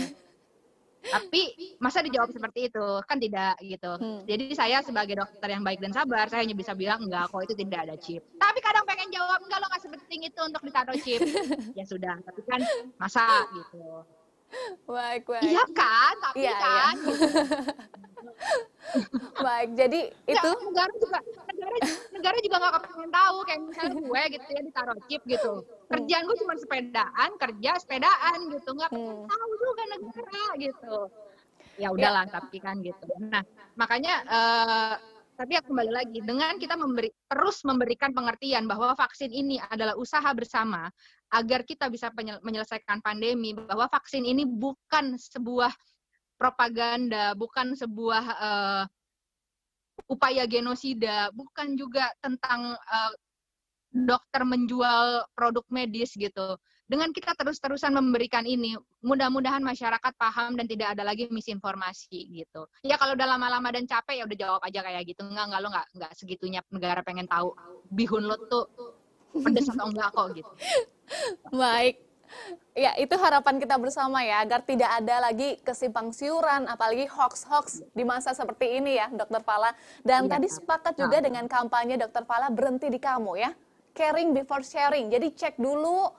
Tapi 1.03 1.75
masa 1.83 1.99
dijawab 1.99 2.31
seperti 2.31 2.71
itu? 2.71 2.87
Kan 3.03 3.19
tidak 3.19 3.59
gitu. 3.59 3.91
Hmm. 3.99 4.23
jadi 4.23 4.55
saya 4.55 4.79
sebagai 4.79 5.19
dokter 5.19 5.51
yang 5.51 5.59
baik 5.59 5.83
dan 5.83 5.91
sabar 5.91 6.31
saya 6.31 6.47
hanya 6.47 6.55
bisa 6.55 6.71
bilang 6.71 7.03
enggak 7.03 7.27
kok 7.27 7.43
itu 7.43 7.51
tidak 7.59 7.79
ada 7.83 7.95
chip. 7.99 8.23
Tapi 8.39 8.59
kadang 8.63 8.87
pengen 8.87 9.11
jawab 9.11 9.43
enggak 9.43 9.59
lo 9.59 9.67
nggak 9.67 9.83
sepenting 9.83 10.21
itu 10.31 10.39
untuk 10.39 10.63
ditaruh 10.63 10.95
chip. 11.03 11.19
Ya 11.77 11.83
sudah 11.83 12.15
tapi 12.23 12.41
kan 12.47 12.63
masa 12.95 13.27
gitu. 13.51 14.07
Baik 14.87 15.27
baik. 15.27 15.43
Iya 15.43 15.65
kan? 15.75 16.15
Tapi 16.31 16.47
iya, 16.47 16.55
kan 16.55 16.95
iya. 16.95 17.11
Gitu. 17.11 17.27
baik 19.45 19.69
jadi 19.73 20.01
ya, 20.27 20.33
itu 20.37 20.49
negara 20.69 20.91
juga 20.99 21.19
negara 21.49 21.75
negara 22.13 22.37
juga 22.43 22.55
nggak 22.59 22.73
kepengen 22.77 23.11
tahu 23.11 23.37
kayak 23.47 23.59
misalnya 23.65 23.95
gue 23.99 24.21
gitu 24.37 24.47
ya 24.49 24.61
ditaruh 24.67 24.97
chip 25.09 25.21
gitu 25.25 25.53
kerjaan 25.89 26.23
gue 26.27 26.37
cuma 26.43 26.53
sepedaan 26.59 27.29
kerja 27.39 27.71
sepedaan 27.81 28.37
gitu 28.53 28.69
nggak 28.75 28.91
hmm. 28.91 29.23
tahu 29.29 29.51
juga 29.57 29.83
negara 29.97 30.43
gitu 30.59 30.97
ya 31.81 31.89
udahlah 31.89 32.25
ya. 32.29 32.31
tapi 32.37 32.57
kan 32.61 32.75
gitu 32.85 33.05
nah 33.17 33.41
makanya 33.73 34.13
uh, 34.29 34.95
tapi 35.33 35.57
ya 35.57 35.61
kembali 35.65 35.91
lagi 35.91 36.19
dengan 36.21 36.61
kita 36.61 36.77
memberi 36.77 37.09
terus 37.25 37.65
memberikan 37.65 38.13
pengertian 38.13 38.69
bahwa 38.69 38.93
vaksin 38.93 39.33
ini 39.33 39.57
adalah 39.57 39.97
usaha 39.97 40.29
bersama 40.37 40.93
agar 41.33 41.65
kita 41.65 41.89
bisa 41.89 42.13
menyelesaikan 42.45 43.01
pandemi 43.01 43.57
bahwa 43.57 43.89
vaksin 43.89 44.21
ini 44.21 44.45
bukan 44.45 45.17
sebuah 45.17 45.73
propaganda 46.35 47.33
bukan 47.37 47.77
sebuah 47.77 48.25
uh, 48.39 48.83
upaya 50.09 50.43
genosida, 50.49 51.29
bukan 51.33 51.77
juga 51.77 52.09
tentang 52.19 52.75
uh, 52.75 53.13
dokter 53.93 54.41
menjual 54.41 55.29
produk 55.37 55.65
medis 55.69 56.17
gitu. 56.17 56.57
Dengan 56.83 57.15
kita 57.15 57.31
terus-terusan 57.39 57.95
memberikan 57.95 58.43
ini, 58.43 58.75
mudah-mudahan 59.01 59.63
masyarakat 59.63 60.13
paham 60.19 60.59
dan 60.59 60.67
tidak 60.67 60.93
ada 60.93 61.07
lagi 61.07 61.31
misinformasi 61.31 62.43
gitu. 62.43 62.67
Ya 62.83 62.99
kalau 62.99 63.15
udah 63.15 63.27
lama-lama 63.33 63.71
dan 63.71 63.87
capek 63.87 64.19
ya 64.19 64.23
udah 64.27 64.37
jawab 64.37 64.61
aja 64.61 64.83
kayak 64.83 65.07
gitu. 65.07 65.23
Enggak, 65.23 65.47
enggak 65.47 65.61
lo 65.63 65.67
enggak 65.71 65.87
enggak 65.95 66.11
segitunya 66.19 66.61
negara 66.69 66.99
pengen 67.01 67.25
tahu 67.25 67.55
bihun 67.87 68.27
lo 68.27 68.35
tuh 68.51 68.67
pedes 69.31 69.71
atau 69.71 69.89
enggak 69.89 70.11
kok 70.11 70.27
gitu. 70.35 70.51
Baik. 71.55 72.12
Ya, 72.73 72.97
itu 72.97 73.13
harapan 73.21 73.61
kita 73.61 73.77
bersama 73.77 74.25
ya, 74.25 74.41
agar 74.41 74.65
tidak 74.65 74.89
ada 74.89 75.29
lagi 75.29 75.61
kesimpang 75.61 76.09
siuran, 76.09 76.65
apalagi 76.65 77.05
hoax-hoax 77.05 77.85
di 77.93 78.01
masa 78.01 78.33
seperti 78.33 78.81
ini 78.81 78.97
ya, 78.97 79.13
Dokter 79.13 79.45
Fala. 79.45 79.77
Dan 80.01 80.25
ya, 80.25 80.37
tadi 80.37 80.49
sepakat 80.49 80.97
juga 80.97 81.21
nah. 81.21 81.25
dengan 81.29 81.45
kampanye 81.45 82.01
Dokter 82.01 82.25
Fala 82.25 82.49
berhenti 82.49 82.89
di 82.89 82.97
kamu 82.97 83.37
ya, 83.37 83.53
caring 83.93 84.33
before 84.33 84.65
sharing. 84.65 85.13
Jadi 85.13 85.37
cek 85.37 85.61
dulu, 85.61 86.09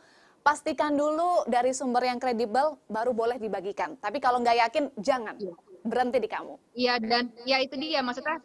pastikan 0.47 0.95
dulu 0.95 1.43
dari 1.51 1.75
sumber 1.75 2.07
yang 2.07 2.23
kredibel, 2.23 2.79
baru 2.87 3.11
boleh 3.11 3.43
dibagikan. 3.43 3.99
Tapi 3.99 4.23
kalau 4.23 4.39
nggak 4.39 4.71
yakin, 4.71 4.85
jangan. 5.03 5.35
Ya. 5.43 5.55
Berhenti 5.85 6.23
di 6.23 6.31
kamu. 6.31 6.55
Iya, 6.79 6.97
dan 7.03 7.35
ya 7.45 7.61
itu 7.61 7.75
dia, 7.77 8.01
maksudnya 8.01 8.41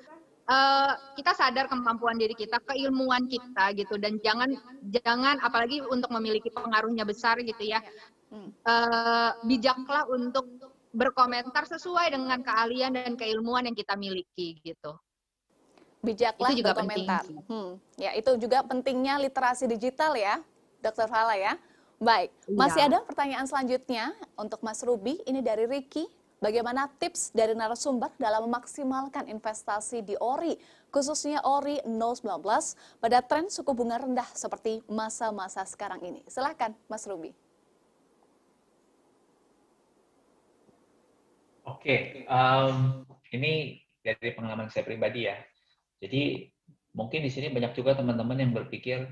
uh, 0.50 0.92
kita 1.14 1.32
sadar 1.38 1.70
kemampuan 1.70 2.18
diri 2.18 2.34
kita, 2.34 2.58
keilmuan 2.66 3.30
kita 3.30 3.72
gitu 3.78 3.96
dan 4.02 4.18
jangan 4.20 4.50
jangan 4.90 5.38
apalagi 5.46 5.80
untuk 5.86 6.10
memiliki 6.10 6.50
pengaruhnya 6.50 7.06
besar 7.06 7.38
gitu 7.46 7.64
ya. 7.64 7.80
Uh, 8.30 9.34
bijaklah 9.50 10.06
untuk 10.06 10.46
berkomentar 10.94 11.66
sesuai 11.66 12.14
dengan 12.14 12.42
keahlian 12.42 12.94
dan 12.94 13.14
keilmuan 13.18 13.66
yang 13.66 13.78
kita 13.78 13.94
miliki 13.98 14.58
gitu. 14.62 14.98
Bijaklah 16.02 16.50
itu 16.54 16.62
juga 16.62 16.78
berkomentar. 16.78 17.24
Hmm. 17.50 17.82
Ya, 17.98 18.16
itu 18.16 18.38
juga 18.40 18.62
pentingnya 18.64 19.20
literasi 19.20 19.66
digital 19.66 20.14
ya, 20.16 20.42
Dokter 20.80 21.10
Fala 21.10 21.36
ya. 21.36 21.58
Baik, 22.00 22.32
masih 22.48 22.80
ya. 22.80 22.88
ada 22.88 22.98
pertanyaan 23.04 23.44
selanjutnya 23.44 24.16
untuk 24.40 24.64
Mas 24.64 24.80
Ruby. 24.80 25.20
Ini 25.28 25.44
dari 25.44 25.68
Ricky 25.68 26.08
Bagaimana 26.40 26.88
tips 26.88 27.36
dari 27.36 27.52
narasumber 27.52 28.16
dalam 28.16 28.48
memaksimalkan 28.48 29.28
investasi 29.28 30.08
di 30.08 30.16
ORI, 30.16 30.56
khususnya 30.88 31.44
ORI 31.44 31.84
019 31.84 32.24
pada 33.04 33.20
tren 33.20 33.52
suku 33.52 33.76
bunga 33.76 34.00
rendah 34.00 34.24
seperti 34.32 34.80
masa-masa 34.88 35.68
sekarang 35.68 36.00
ini? 36.00 36.24
Silahkan, 36.32 36.72
Mas 36.88 37.04
Ruby. 37.04 37.36
Oke, 41.68 42.24
um, 42.32 43.04
ini 43.36 43.84
dari 44.00 44.32
pengalaman 44.32 44.72
saya 44.72 44.88
pribadi 44.88 45.28
ya. 45.28 45.36
Jadi 46.00 46.48
mungkin 46.96 47.20
di 47.20 47.32
sini 47.36 47.52
banyak 47.52 47.76
juga 47.76 48.00
teman-teman 48.00 48.40
yang 48.40 48.56
berpikir 48.56 49.12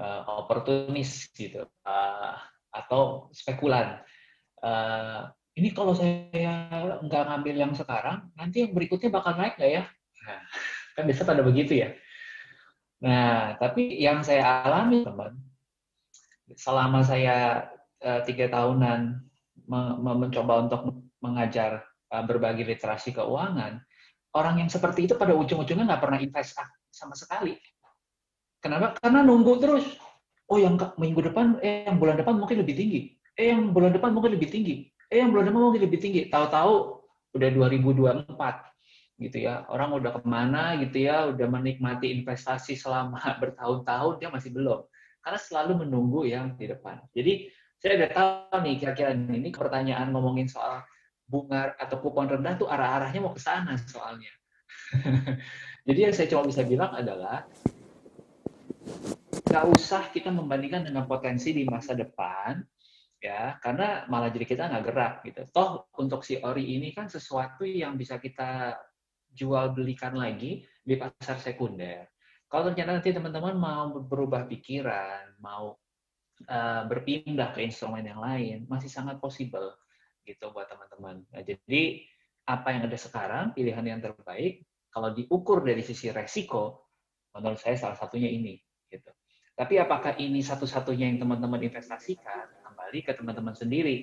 uh, 0.00 0.40
oportunis 0.40 1.28
gitu 1.36 1.68
uh, 1.84 2.36
atau 2.72 3.28
spekulan. 3.36 4.00
Uh, 4.64 5.28
ini 5.54 5.70
kalau 5.70 5.94
saya 5.94 6.98
nggak 6.98 7.24
ngambil 7.30 7.54
yang 7.54 7.72
sekarang, 7.78 8.26
nanti 8.34 8.66
yang 8.66 8.74
berikutnya 8.74 9.10
bakal 9.10 9.38
naik 9.38 9.54
nggak 9.54 9.70
ya? 9.70 9.82
Nah, 10.26 10.40
kan 10.98 11.02
biasa 11.06 11.22
pada 11.22 11.42
begitu 11.46 11.78
ya. 11.78 11.94
Nah, 12.98 13.54
tapi 13.62 14.02
yang 14.02 14.26
saya 14.26 14.66
alami 14.66 15.06
teman, 15.06 15.38
selama 16.58 17.06
saya 17.06 17.70
uh, 18.02 18.20
tiga 18.26 18.50
tahunan 18.50 19.22
mencoba 20.02 20.66
untuk 20.66 21.06
mengajar 21.22 21.86
uh, 22.10 22.24
berbagi 22.26 22.66
literasi 22.66 23.14
keuangan, 23.14 23.78
orang 24.34 24.54
yang 24.58 24.70
seperti 24.70 25.06
itu 25.06 25.14
pada 25.14 25.38
ujung-ujungnya 25.38 25.86
nggak 25.86 26.02
pernah 26.02 26.18
invest 26.18 26.58
sama 26.90 27.14
sekali. 27.14 27.54
Kenapa? 28.58 28.98
Karena 28.98 29.22
nunggu 29.22 29.62
terus. 29.62 29.86
Oh, 30.44 30.60
yang 30.60 30.76
minggu 31.00 31.24
depan, 31.32 31.56
eh 31.64 31.88
yang 31.88 31.96
bulan 31.96 32.20
depan 32.20 32.36
mungkin 32.36 32.60
lebih 32.60 32.76
tinggi. 32.76 33.16
Eh 33.32 33.48
yang 33.48 33.72
bulan 33.72 33.96
depan 33.96 34.12
mungkin 34.12 34.36
lebih 34.36 34.50
tinggi 34.50 34.93
eh 35.12 35.20
yang 35.20 35.30
bulan 35.32 35.50
depan 35.50 35.60
mungkin 35.60 35.82
lebih 35.84 36.00
tinggi. 36.00 36.22
Tahu-tahu 36.28 36.72
udah 37.34 37.48
2024 37.50 39.24
gitu 39.24 39.38
ya. 39.42 39.66
Orang 39.70 39.94
udah 39.94 40.18
ke 40.18 40.20
mana 40.26 40.78
gitu 40.80 41.06
ya 41.06 41.30
udah 41.30 41.46
menikmati 41.46 42.14
investasi 42.20 42.74
selama 42.78 43.20
bertahun-tahun 43.42 44.22
dia 44.22 44.28
masih 44.30 44.50
belum. 44.54 44.84
Karena 45.24 45.38
selalu 45.40 45.86
menunggu 45.86 46.28
yang 46.28 46.54
di 46.56 46.68
depan. 46.68 47.00
Jadi 47.16 47.48
saya 47.80 48.00
udah 48.00 48.10
tahu 48.12 48.56
nih 48.64 48.74
kira-kira 48.80 49.10
ini 49.12 49.52
pertanyaan 49.52 50.08
ngomongin 50.12 50.48
soal 50.48 50.84
bunga 51.24 51.72
atau 51.80 52.00
kupon 52.00 52.28
rendah 52.28 52.56
tuh 52.60 52.68
arah-arahnya 52.68 53.20
mau 53.20 53.32
ke 53.32 53.40
sana 53.40 53.76
soalnya. 53.80 54.32
Jadi 55.88 55.98
yang 56.00 56.14
saya 56.16 56.28
cuma 56.32 56.48
bisa 56.48 56.64
bilang 56.64 56.96
adalah 56.96 57.44
nggak 59.44 59.64
usah 59.76 60.08
kita 60.12 60.32
membandingkan 60.32 60.84
dengan 60.84 61.04
potensi 61.04 61.52
di 61.52 61.64
masa 61.68 61.92
depan 61.92 62.60
ya 63.24 63.56
karena 63.56 64.04
malah 64.12 64.28
jadi 64.28 64.44
kita 64.44 64.68
nggak 64.68 64.84
gerak 64.84 65.14
gitu. 65.24 65.42
Toh 65.48 65.88
untuk 65.96 66.20
si 66.28 66.36
ori 66.44 66.76
ini 66.76 66.92
kan 66.92 67.08
sesuatu 67.08 67.64
yang 67.64 67.96
bisa 67.96 68.20
kita 68.20 68.76
jual 69.32 69.72
belikan 69.72 70.12
lagi 70.12 70.60
di 70.84 70.94
pasar 71.00 71.40
sekunder. 71.40 72.04
Kalau 72.44 72.68
ternyata 72.68 73.00
nanti 73.00 73.16
teman-teman 73.16 73.56
mau 73.56 73.88
berubah 74.04 74.44
pikiran 74.44 75.40
mau 75.40 75.72
uh, 76.52 76.82
berpindah 76.84 77.56
ke 77.56 77.64
instrumen 77.64 78.04
yang 78.04 78.20
lain 78.20 78.68
masih 78.68 78.92
sangat 78.92 79.16
possible 79.16 79.72
gitu 80.28 80.52
buat 80.52 80.68
teman-teman. 80.68 81.24
Nah, 81.32 81.42
jadi 81.42 82.04
apa 82.44 82.76
yang 82.76 82.92
ada 82.92 82.98
sekarang 83.00 83.56
pilihan 83.56 83.84
yang 83.88 84.00
terbaik 84.04 84.68
kalau 84.92 85.16
diukur 85.16 85.64
dari 85.64 85.80
sisi 85.80 86.12
resiko 86.12 86.92
menurut 87.32 87.56
saya 87.56 87.74
salah 87.80 87.96
satunya 87.96 88.28
ini 88.28 88.60
gitu. 88.92 89.10
Tapi 89.56 89.80
apakah 89.80 90.20
ini 90.20 90.44
satu-satunya 90.44 91.08
yang 91.08 91.18
teman-teman 91.24 91.64
investasikan 91.64 92.53
kembali 92.94 93.10
ke 93.10 93.18
teman-teman 93.18 93.58
sendiri. 93.58 93.96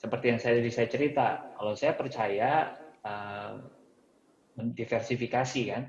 Seperti 0.00 0.32
yang 0.32 0.40
saya 0.40 0.56
saya 0.72 0.88
cerita, 0.88 1.52
kalau 1.52 1.76
saya 1.76 1.92
percaya 1.92 2.72
uh, 3.04 3.60
kan. 5.68 5.84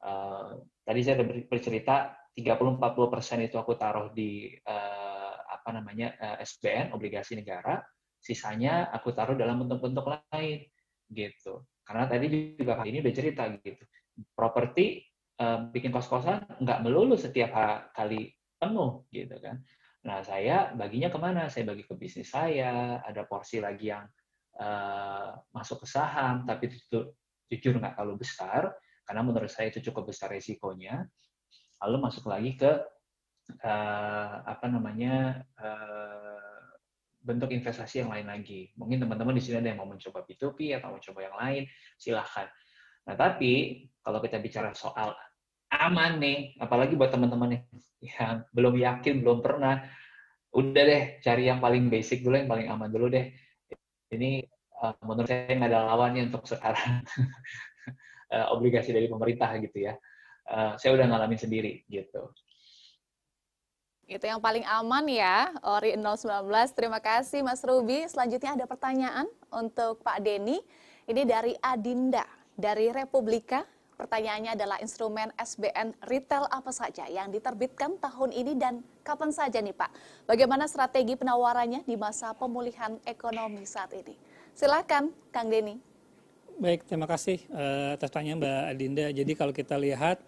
Uh, 0.00 0.64
tadi 0.88 1.00
saya 1.04 1.20
bercerita 1.20 2.16
30-40 2.32 3.12
persen 3.12 3.44
itu 3.44 3.60
aku 3.60 3.76
taruh 3.76 4.08
di 4.16 4.56
uh, 4.64 5.36
apa 5.36 5.68
namanya 5.76 6.16
uh, 6.16 6.36
SBN 6.40 6.96
obligasi 6.96 7.36
negara, 7.36 7.84
sisanya 8.24 8.88
aku 8.88 9.12
taruh 9.12 9.36
dalam 9.36 9.60
bentuk-bentuk 9.60 10.16
lain 10.32 10.64
gitu. 11.12 11.60
Karena 11.84 12.08
tadi 12.08 12.56
juga 12.56 12.80
kali 12.80 12.88
ini 12.88 13.04
udah 13.04 13.12
cerita 13.12 13.52
gitu. 13.52 13.84
Properti 14.32 15.04
uh, 15.44 15.68
bikin 15.68 15.92
kos-kosan 15.92 16.40
nggak 16.56 16.80
melulu 16.80 17.20
setiap 17.20 17.52
kali 17.92 18.32
penuh 18.56 19.04
gitu 19.12 19.36
kan. 19.44 19.60
Nah, 20.06 20.22
saya 20.22 20.70
baginya 20.78 21.10
ke 21.10 21.18
mana? 21.18 21.50
Saya 21.50 21.66
bagi 21.66 21.82
ke 21.82 21.98
bisnis 21.98 22.30
saya, 22.30 23.02
ada 23.02 23.26
porsi 23.26 23.58
lagi 23.58 23.90
yang 23.90 24.06
uh, 24.62 25.34
masuk 25.50 25.82
ke 25.82 25.86
saham, 25.90 26.46
tapi 26.46 26.70
itu 26.70 27.10
jujur 27.50 27.82
nggak 27.82 27.98
terlalu 27.98 28.22
besar, 28.22 28.70
karena 29.02 29.22
menurut 29.26 29.50
saya 29.50 29.74
itu 29.74 29.82
cukup 29.90 30.14
besar 30.14 30.30
resikonya. 30.30 31.10
Lalu 31.82 31.96
masuk 31.98 32.30
lagi 32.30 32.54
ke 32.54 32.70
uh, 33.66 34.34
apa 34.46 34.66
namanya 34.70 35.42
uh, 35.58 36.70
bentuk 37.26 37.50
investasi 37.50 38.06
yang 38.06 38.14
lain 38.14 38.30
lagi. 38.30 38.70
Mungkin 38.78 39.02
teman-teman 39.02 39.34
di 39.34 39.42
sini 39.42 39.58
ada 39.58 39.74
yang 39.74 39.82
mau 39.82 39.90
mencoba 39.90 40.22
P2P 40.22 40.78
atau 40.78 40.94
mencoba 40.94 41.18
yang 41.18 41.34
lain, 41.34 41.62
silahkan. 41.98 42.46
Nah, 43.10 43.18
tapi 43.18 43.82
kalau 44.06 44.22
kita 44.22 44.38
bicara 44.38 44.70
soal 44.70 45.18
aman 45.78 46.18
nih, 46.18 46.56
apalagi 46.58 46.96
buat 46.96 47.12
teman-teman 47.12 47.60
yang 48.02 48.44
belum 48.52 48.74
yakin, 48.76 49.20
belum 49.20 49.40
pernah, 49.44 49.84
udah 50.56 50.82
deh 50.88 51.04
cari 51.20 51.48
yang 51.48 51.60
paling 51.60 51.92
basic 51.92 52.24
dulu, 52.24 52.40
yang 52.40 52.50
paling 52.50 52.68
aman 52.72 52.88
dulu 52.88 53.12
deh. 53.12 53.28
Ini 54.12 54.44
uh, 54.80 54.96
menurut 55.04 55.28
saya 55.28 55.52
nggak 55.52 55.70
ada 55.70 55.80
lawannya 55.92 56.32
untuk 56.32 56.48
sekarang 56.48 57.04
uh, 58.32 58.46
obligasi 58.54 58.94
dari 58.94 59.10
pemerintah 59.10 59.52
gitu 59.60 59.90
ya. 59.90 59.94
Uh, 60.46 60.78
saya 60.78 60.94
udah 60.94 61.06
ngalamin 61.10 61.40
sendiri 61.40 61.82
gitu. 61.90 62.30
Itu 64.06 64.22
yang 64.22 64.38
paling 64.38 64.62
aman 64.62 65.10
ya, 65.10 65.50
Ori 65.66 65.98
019. 65.98 66.46
Terima 66.78 67.02
kasih 67.02 67.42
Mas 67.42 67.58
Ruby. 67.66 68.06
Selanjutnya 68.06 68.54
ada 68.54 68.64
pertanyaan 68.70 69.26
untuk 69.50 69.98
Pak 70.06 70.22
Denny. 70.22 70.62
Ini 71.10 71.22
dari 71.26 71.58
Adinda, 71.58 72.22
dari 72.54 72.94
Republika 72.94 73.66
Pertanyaannya 73.96 74.60
adalah 74.60 74.76
instrumen 74.84 75.32
SBN 75.40 75.96
retail 76.04 76.44
apa 76.52 76.68
saja 76.68 77.08
yang 77.08 77.32
diterbitkan 77.32 77.96
tahun 77.96 78.28
ini 78.28 78.52
dan 78.52 78.84
kapan 79.00 79.32
saja 79.32 79.56
nih 79.56 79.72
Pak? 79.72 79.88
Bagaimana 80.28 80.68
strategi 80.68 81.16
penawarannya 81.16 81.80
di 81.80 81.96
masa 81.96 82.36
pemulihan 82.36 83.00
ekonomi 83.08 83.64
saat 83.64 83.96
ini? 83.96 84.12
Silakan 84.52 85.08
Kang 85.32 85.48
Denny. 85.48 85.80
Baik, 86.60 86.84
terima 86.84 87.08
kasih 87.08 87.40
uh, 87.48 87.96
atas 87.96 88.12
pertanyaan 88.12 88.40
Mbak 88.44 88.60
Adinda. 88.68 89.06
Jadi 89.16 89.32
kalau 89.32 89.52
kita 89.56 89.80
lihat 89.80 90.20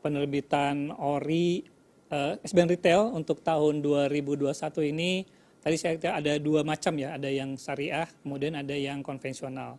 penerbitan 0.00 0.94
ORI 0.94 1.66
eh, 2.08 2.34
SBN 2.40 2.72
retail 2.72 3.12
untuk 3.12 3.44
tahun 3.44 3.84
2021 3.84 4.50
ini 4.90 5.28
tadi 5.60 5.76
saya 5.76 6.00
ada 6.00 6.40
dua 6.40 6.64
macam 6.64 6.96
ya, 6.96 7.20
ada 7.20 7.28
yang 7.28 7.54
syariah, 7.60 8.08
kemudian 8.24 8.56
ada 8.56 8.72
yang 8.72 9.04
konvensional. 9.04 9.76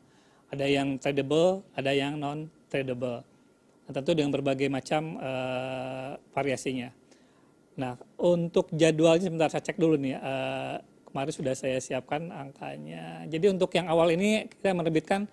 Ada 0.52 0.68
yang 0.68 1.00
tradable, 1.00 1.64
ada 1.74 1.96
yang 1.96 2.20
non 2.20 2.52
tradable. 2.72 3.28
Nah, 3.86 3.92
tentu 3.92 4.16
dengan 4.16 4.32
berbagai 4.32 4.72
macam 4.72 5.20
uh, 5.20 6.16
variasinya. 6.32 6.96
Nah, 7.76 8.00
untuk 8.16 8.72
jadwalnya 8.72 9.28
sebentar 9.28 9.52
saya 9.52 9.64
cek 9.68 9.76
dulu 9.76 10.00
nih. 10.00 10.16
Uh, 10.16 10.80
kemarin 11.12 11.34
sudah 11.36 11.52
saya 11.52 11.78
siapkan 11.84 12.32
angkanya. 12.32 13.28
Jadi 13.28 13.52
untuk 13.52 13.76
yang 13.76 13.92
awal 13.92 14.16
ini 14.16 14.48
kita 14.48 14.72
menerbitkan 14.72 15.28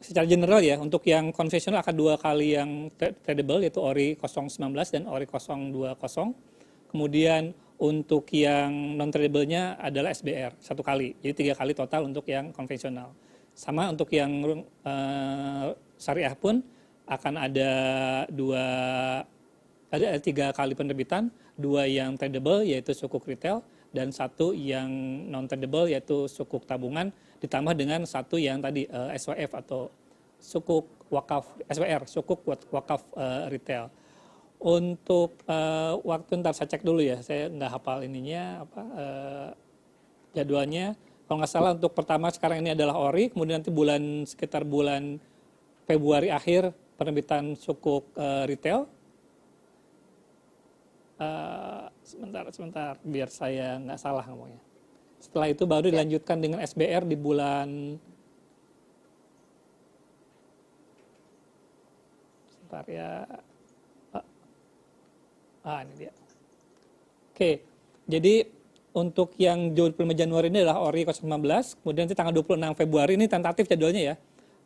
secara 0.00 0.24
general 0.24 0.64
ya, 0.64 0.80
untuk 0.80 1.04
yang 1.04 1.36
konvensional 1.36 1.84
akan 1.84 1.94
dua 1.96 2.16
kali 2.16 2.56
yang 2.56 2.88
tradable 2.96 3.60
yaitu 3.60 3.80
ORI 3.84 4.16
019 4.16 4.72
dan 4.72 5.04
ORI 5.04 5.28
020. 5.28 6.88
Kemudian 6.88 7.52
untuk 7.76 8.24
yang 8.32 8.96
non 8.96 9.12
tradable-nya 9.12 9.76
adalah 9.76 10.16
SBR 10.16 10.56
satu 10.64 10.80
kali. 10.80 11.12
Jadi 11.20 11.44
tiga 11.44 11.52
kali 11.52 11.76
total 11.76 12.08
untuk 12.08 12.24
yang 12.24 12.48
konvensional. 12.56 13.12
Sama 13.56 13.88
untuk 13.88 14.12
yang 14.12 14.44
uh, 14.84 15.72
syariah 15.96 16.36
pun 16.36 16.60
akan 17.08 17.34
ada 17.40 17.70
dua 18.28 18.64
ada 19.88 20.20
tiga 20.20 20.52
kali 20.52 20.76
penerbitan, 20.76 21.32
dua 21.56 21.88
yang 21.88 22.20
tradable 22.20 22.60
yaitu 22.68 22.92
sukuk 22.92 23.24
retail 23.24 23.64
dan 23.96 24.12
satu 24.12 24.52
yang 24.52 24.92
non 25.32 25.48
tradable 25.48 25.88
yaitu 25.88 26.28
sukuk 26.28 26.68
tabungan 26.68 27.08
ditambah 27.40 27.72
dengan 27.72 28.04
satu 28.04 28.36
yang 28.36 28.60
tadi 28.60 28.84
uh, 28.92 29.08
eh, 29.08 29.16
SWF 29.16 29.52
atau 29.64 29.88
sukuk 30.36 31.08
wakaf 31.08 31.48
SWR, 31.70 32.02
sukuk 32.04 32.44
wakaf 32.68 33.08
uh, 33.16 33.48
retail. 33.48 33.88
Untuk 34.56 35.36
uh, 35.48 36.00
waktu 36.04 36.40
ntar 36.40 36.52
saya 36.56 36.68
cek 36.68 36.84
dulu 36.84 37.04
ya, 37.04 37.20
saya 37.20 37.48
nggak 37.48 37.72
hafal 37.76 38.04
ininya 38.04 38.64
apa 38.68 38.82
uh, 38.96 39.50
jadwalnya. 40.36 40.96
Kalau 41.26 41.42
nggak 41.42 41.50
salah 41.50 41.74
untuk 41.74 41.90
pertama 41.90 42.30
sekarang 42.30 42.62
ini 42.62 42.70
adalah 42.78 42.94
ori, 43.02 43.34
kemudian 43.34 43.58
nanti 43.58 43.74
bulan 43.74 44.22
sekitar 44.22 44.62
bulan 44.62 45.18
Februari 45.82 46.30
akhir 46.30 46.70
penerbitan 46.94 47.58
sukuk 47.58 48.14
uh, 48.14 48.46
retail. 48.46 48.86
Uh, 51.18 51.90
sebentar, 52.06 52.46
sebentar, 52.54 52.92
biar 53.02 53.26
saya 53.26 53.74
nggak 53.82 53.98
salah 53.98 54.22
ngomongnya. 54.30 54.62
Setelah 55.18 55.50
itu 55.50 55.66
baru 55.66 55.90
dilanjutkan 55.90 56.38
dengan 56.38 56.62
SBR 56.62 57.02
di 57.02 57.16
bulan 57.18 57.98
sebentar 62.46 62.84
ya. 62.86 63.26
Ah, 64.14 64.24
ah 65.66 65.78
ini 65.82 66.06
dia. 66.06 66.12
Oke, 67.34 67.66
jadi 68.06 68.55
untuk 68.96 69.36
yang 69.36 69.76
25 69.76 70.16
Januari 70.16 70.48
ini 70.48 70.64
adalah 70.64 70.80
ORI 70.88 71.04
015, 71.04 71.84
kemudian 71.84 72.08
nanti 72.08 72.16
tanggal 72.16 72.32
26 72.32 72.80
Februari 72.80 73.12
ini 73.20 73.28
tentatif 73.28 73.68
jadwalnya 73.68 74.02
ya. 74.02 74.14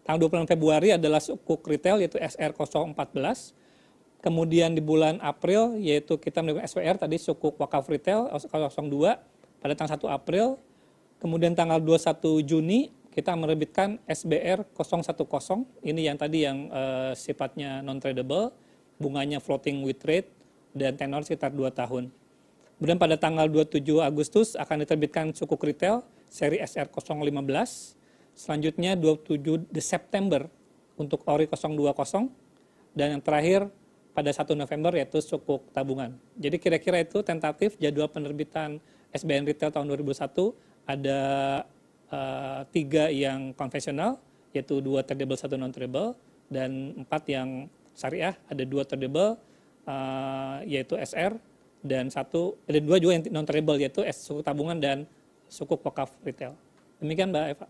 Tanggal 0.07 0.31
26 0.31 0.55
Februari 0.55 0.95
adalah 0.95 1.19
sukuk 1.19 1.67
retail 1.67 1.99
yaitu 1.99 2.15
SR 2.23 2.55
014. 2.55 2.95
Kemudian 4.23 4.79
di 4.79 4.83
bulan 4.85 5.19
April 5.19 5.75
yaitu 5.83 6.15
kita 6.15 6.47
menemukan 6.47 6.63
SWR 6.63 6.97
tadi 7.03 7.19
sukuk 7.19 7.59
wakaf 7.59 7.91
retail 7.91 8.31
002 8.31 9.19
pada 9.59 9.73
tanggal 9.75 9.99
1 9.99 10.07
April. 10.15 10.47
Kemudian 11.19 11.59
tanggal 11.59 11.83
21 11.83 12.47
Juni 12.47 12.95
kita 13.11 13.35
menerbitkan 13.35 13.99
SBR 14.07 14.63
010. 14.79 15.19
Ini 15.83 16.01
yang 16.07 16.17
tadi 16.17 16.47
yang 16.47 16.71
uh, 16.71 17.13
sifatnya 17.19 17.83
non 17.83 17.99
tradable, 17.99 18.55
bunganya 19.03 19.43
floating 19.43 19.83
with 19.83 20.01
rate 20.07 20.31
dan 20.71 20.95
tenor 20.95 21.27
sekitar 21.27 21.51
2 21.51 21.67
tahun. 21.75 22.20
Kemudian 22.81 22.97
pada 22.97 23.21
tanggal 23.21 23.45
27 23.45 23.85
Agustus 24.01 24.57
akan 24.57 24.89
diterbitkan 24.89 25.37
sukuk 25.37 25.61
retail 25.61 26.01
seri 26.33 26.65
SR 26.65 26.89
015. 26.89 27.37
Selanjutnya 28.33 28.97
27 28.97 29.69
September 29.85 30.49
untuk 30.97 31.21
ORI 31.29 31.45
020 31.45 31.77
dan 32.97 33.07
yang 33.13 33.21
terakhir 33.21 33.69
pada 34.17 34.33
1 34.33 34.57
November 34.57 34.97
yaitu 34.97 35.21
sukuk 35.21 35.69
tabungan. 35.77 36.17
Jadi 36.41 36.57
kira-kira 36.57 37.05
itu 37.05 37.21
tentatif 37.21 37.77
jadwal 37.77 38.09
penerbitan 38.09 38.81
SBN 39.13 39.45
Retail 39.45 39.77
tahun 39.77 39.85
2001 40.01 40.89
ada 40.89 41.21
uh, 42.09 42.61
tiga 42.73 43.13
yang 43.13 43.53
konvensional, 43.53 44.17
yaitu 44.57 44.81
dua 44.81 45.05
tradable, 45.05 45.37
satu 45.37 45.61
non 45.61 45.69
tradable, 45.69 46.17
dan 46.49 46.97
empat 46.97 47.29
yang 47.29 47.69
syariah, 47.93 48.35
ada 48.49 48.65
dua 48.65 48.89
tradable, 48.89 49.39
uh, 49.85 50.59
yaitu 50.65 50.99
SR, 50.99 51.39
dan 51.81 52.13
satu, 52.13 52.61
ada 52.69 52.81
dua 52.81 52.97
juga 53.01 53.17
yang 53.17 53.25
non 53.33 53.47
tradable, 53.49 53.81
yaitu 53.81 54.05
suku 54.13 54.41
tabungan 54.45 54.77
dan 54.77 55.09
suku 55.49 55.77
wakaf 55.81 56.13
retail. 56.23 56.55
Demikian 57.01 57.33
Mbak 57.33 57.47
Eva. 57.57 57.69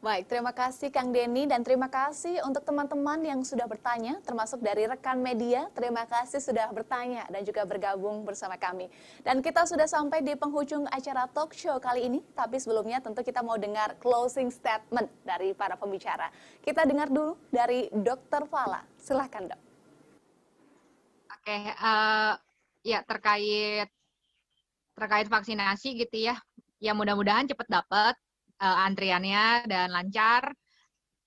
Baik, 0.00 0.32
terima 0.32 0.48
kasih 0.56 0.88
Kang 0.88 1.12
Denny 1.12 1.44
dan 1.44 1.60
terima 1.60 1.84
kasih 1.84 2.40
untuk 2.48 2.64
teman-teman 2.64 3.20
yang 3.20 3.44
sudah 3.44 3.68
bertanya, 3.68 4.16
termasuk 4.24 4.64
dari 4.64 4.88
rekan 4.88 5.20
media. 5.20 5.68
Terima 5.76 6.08
kasih 6.08 6.40
sudah 6.40 6.72
bertanya 6.72 7.28
dan 7.28 7.44
juga 7.44 7.68
bergabung 7.68 8.24
bersama 8.24 8.56
kami. 8.56 8.88
Dan 9.20 9.44
kita 9.44 9.68
sudah 9.68 9.84
sampai 9.84 10.24
di 10.24 10.32
penghujung 10.40 10.88
acara 10.88 11.28
talk 11.28 11.52
show 11.52 11.76
kali 11.76 12.08
ini, 12.08 12.24
tapi 12.32 12.56
sebelumnya 12.56 13.04
tentu 13.04 13.20
kita 13.20 13.44
mau 13.44 13.60
dengar 13.60 13.92
closing 14.00 14.48
statement 14.48 15.12
dari 15.20 15.52
para 15.52 15.76
pembicara. 15.76 16.32
Kita 16.64 16.88
dengar 16.88 17.12
dulu 17.12 17.36
dari 17.52 17.92
Dr. 17.92 18.48
Fala. 18.48 18.80
Silahkan 18.96 19.52
dok. 19.52 19.60
Oke, 21.28 21.56
uh, 21.76 22.40
ya 22.80 23.04
terkait 23.04 23.88
terkait 24.96 25.26
vaksinasi 25.32 25.96
gitu 25.96 26.28
ya, 26.28 26.36
ya 26.76 26.92
mudah-mudahan 26.92 27.48
cepat 27.48 27.68
dapat 27.68 28.14
uh, 28.60 28.84
antriannya 28.84 29.64
dan 29.64 29.88
lancar. 29.92 30.52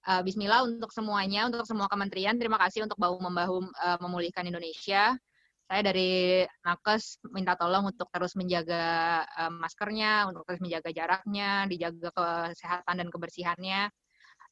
Uh, 0.03 0.19
Bismillah 0.19 0.67
untuk 0.67 0.91
semuanya, 0.91 1.47
untuk 1.47 1.63
semua 1.63 1.87
kementerian. 1.87 2.35
Terima 2.35 2.59
kasih 2.59 2.83
untuk 2.83 2.99
bahu 2.99 3.23
membahu 3.23 3.63
uh, 3.63 3.97
memulihkan 4.03 4.43
Indonesia. 4.43 5.15
Saya 5.63 5.81
dari 5.81 6.43
Nakes 6.67 7.23
minta 7.31 7.55
tolong 7.55 7.87
untuk 7.87 8.11
terus 8.11 8.35
menjaga 8.35 9.23
uh, 9.25 9.47
maskernya, 9.47 10.27
untuk 10.27 10.43
terus 10.43 10.59
menjaga 10.59 10.91
jaraknya, 10.91 11.65
dijaga 11.71 12.11
kesehatan 12.11 12.99
dan 12.99 13.07
kebersihannya. 13.07 13.87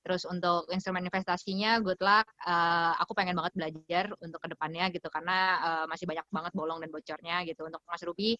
Terus 0.01 0.25
untuk 0.25 0.65
instrumen 0.73 1.05
investasinya, 1.05 1.77
good 1.77 2.01
luck. 2.01 2.25
Uh, 2.41 2.97
aku 2.97 3.13
pengen 3.13 3.37
banget 3.37 3.53
belajar 3.53 4.05
untuk 4.17 4.41
ke 4.41 4.49
depannya 4.49 4.89
gitu 4.89 5.07
karena 5.13 5.37
uh, 5.61 5.85
masih 5.85 6.09
banyak 6.09 6.25
banget 6.33 6.53
bolong 6.57 6.81
dan 6.81 6.89
bocornya 6.89 7.45
gitu. 7.45 7.69
Untuk 7.69 7.81
Mas 7.85 8.01
Ruby 8.01 8.33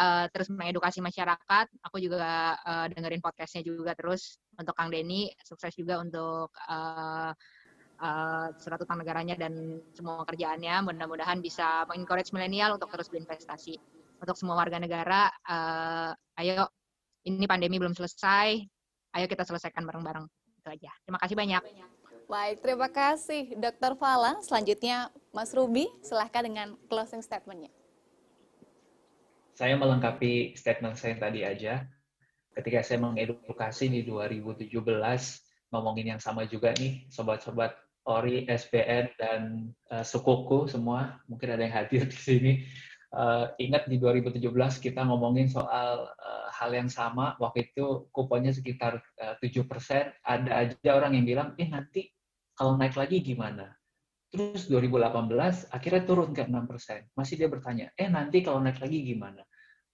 uh, 0.00 0.26
terus 0.32 0.48
mengedukasi 0.48 1.04
masyarakat. 1.04 1.66
Aku 1.84 2.00
juga 2.00 2.56
uh, 2.64 2.86
dengerin 2.88 3.20
podcastnya 3.20 3.60
juga 3.60 3.92
terus. 3.92 4.40
Untuk 4.56 4.72
Kang 4.72 4.88
Denny 4.88 5.28
sukses 5.44 5.76
juga 5.76 6.00
untuk 6.00 6.48
uh, 6.68 7.32
uh, 8.00 8.46
surat 8.56 8.80
utang 8.80 9.04
negaranya 9.04 9.36
dan 9.36 9.84
semua 9.92 10.24
kerjaannya. 10.24 10.80
Mudah-mudahan 10.88 11.44
bisa 11.44 11.84
mengencourage 11.92 12.32
milenial 12.32 12.80
untuk 12.80 12.88
terus 12.88 13.12
berinvestasi. 13.12 13.76
Untuk 14.22 14.38
semua 14.38 14.54
warga 14.54 14.78
negara, 14.78 15.28
uh, 15.50 16.14
ayo 16.40 16.70
ini 17.28 17.44
pandemi 17.44 17.76
belum 17.76 17.92
selesai. 17.92 18.64
Ayo 19.12 19.26
kita 19.28 19.44
selesaikan 19.44 19.84
bareng-bareng 19.84 20.41
itu 20.62 20.70
aja. 20.78 20.90
Terima 21.02 21.18
kasih 21.18 21.34
banyak. 21.34 21.62
Baik, 22.30 22.56
terima 22.62 22.88
kasih 22.88 23.42
Dr. 23.58 23.98
Fala. 23.98 24.38
Selanjutnya 24.46 25.10
Mas 25.34 25.50
Ruby, 25.50 25.90
silahkan 26.06 26.46
dengan 26.46 26.78
closing 26.86 27.20
statementnya. 27.20 27.68
Saya 29.58 29.74
melengkapi 29.76 30.54
statement 30.54 30.96
saya 30.96 31.18
tadi 31.18 31.42
aja. 31.44 31.84
Ketika 32.54 32.80
saya 32.86 33.02
mengedukasi 33.02 33.90
di 33.90 34.00
2017, 34.06 34.70
ngomongin 35.74 36.16
yang 36.16 36.20
sama 36.22 36.46
juga 36.46 36.72
nih, 36.78 37.04
sobat-sobat 37.10 37.74
Ori, 38.02 38.44
SPN, 38.50 39.14
dan 39.14 39.70
uh, 39.92 40.02
sukuku 40.02 40.66
semua, 40.66 41.22
mungkin 41.30 41.54
ada 41.54 41.62
yang 41.62 41.74
hadir 41.74 42.02
di 42.10 42.18
sini. 42.18 42.52
Uh, 43.12 43.52
ingat 43.60 43.92
di 43.92 44.00
2017 44.00 44.40
kita 44.80 45.04
ngomongin 45.04 45.44
soal 45.44 46.08
uh, 46.08 46.48
hal 46.48 46.72
yang 46.72 46.88
sama, 46.88 47.36
waktu 47.36 47.68
itu 47.68 48.08
kuponnya 48.08 48.56
sekitar 48.56 49.04
uh, 49.20 49.36
7%, 49.36 49.68
ada 50.24 50.50
aja 50.56 50.90
orang 50.96 51.20
yang 51.20 51.28
bilang, 51.28 51.48
eh 51.60 51.68
nanti 51.68 52.08
kalau 52.56 52.80
naik 52.80 52.96
lagi 52.96 53.20
gimana? 53.20 53.68
Terus 54.32 54.64
2018 54.72 55.28
akhirnya 55.68 56.02
turun 56.08 56.32
ke 56.32 56.48
6%. 56.48 57.12
Masih 57.12 57.36
dia 57.36 57.52
bertanya, 57.52 57.92
eh 58.00 58.08
nanti 58.08 58.40
kalau 58.40 58.64
naik 58.64 58.80
lagi 58.80 59.04
gimana? 59.04 59.44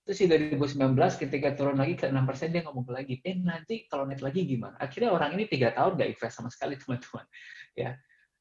Terus 0.07 0.25
di 0.25 0.27
2019 0.31 0.95
ketika 1.21 1.59
turun 1.59 1.77
lagi 1.77 1.99
ke 1.99 2.07
6% 2.07 2.55
dia 2.55 2.63
ngomong 2.65 2.87
lagi, 2.89 3.19
eh 3.27 3.35
nanti 3.35 3.91
kalau 3.91 4.07
naik 4.07 4.23
lagi 4.23 4.47
gimana? 4.47 4.79
Akhirnya 4.79 5.11
orang 5.11 5.35
ini 5.35 5.51
tiga 5.51 5.75
tahun 5.75 5.99
nggak 5.99 6.09
invest 6.15 6.39
sama 6.39 6.55
sekali 6.55 6.79
teman-teman. 6.81 7.27
Ya, 7.75 7.99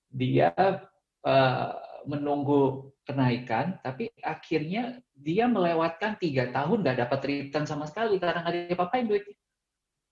dia 0.07 0.53
uh, 1.25 1.69
menunggu 2.05 2.93
kenaikan, 3.07 3.79
tapi 3.79 4.11
akhirnya 4.19 4.99
dia 5.15 5.47
melewatkan 5.47 6.19
tiga 6.19 6.51
tahun 6.51 6.83
nggak 6.83 7.07
dapat 7.07 7.19
return 7.23 7.63
sama 7.63 7.87
sekali 7.87 8.19
karena 8.19 8.43
nggak 8.43 8.75
diapa-apain 8.75 9.07
duitnya. 9.07 9.37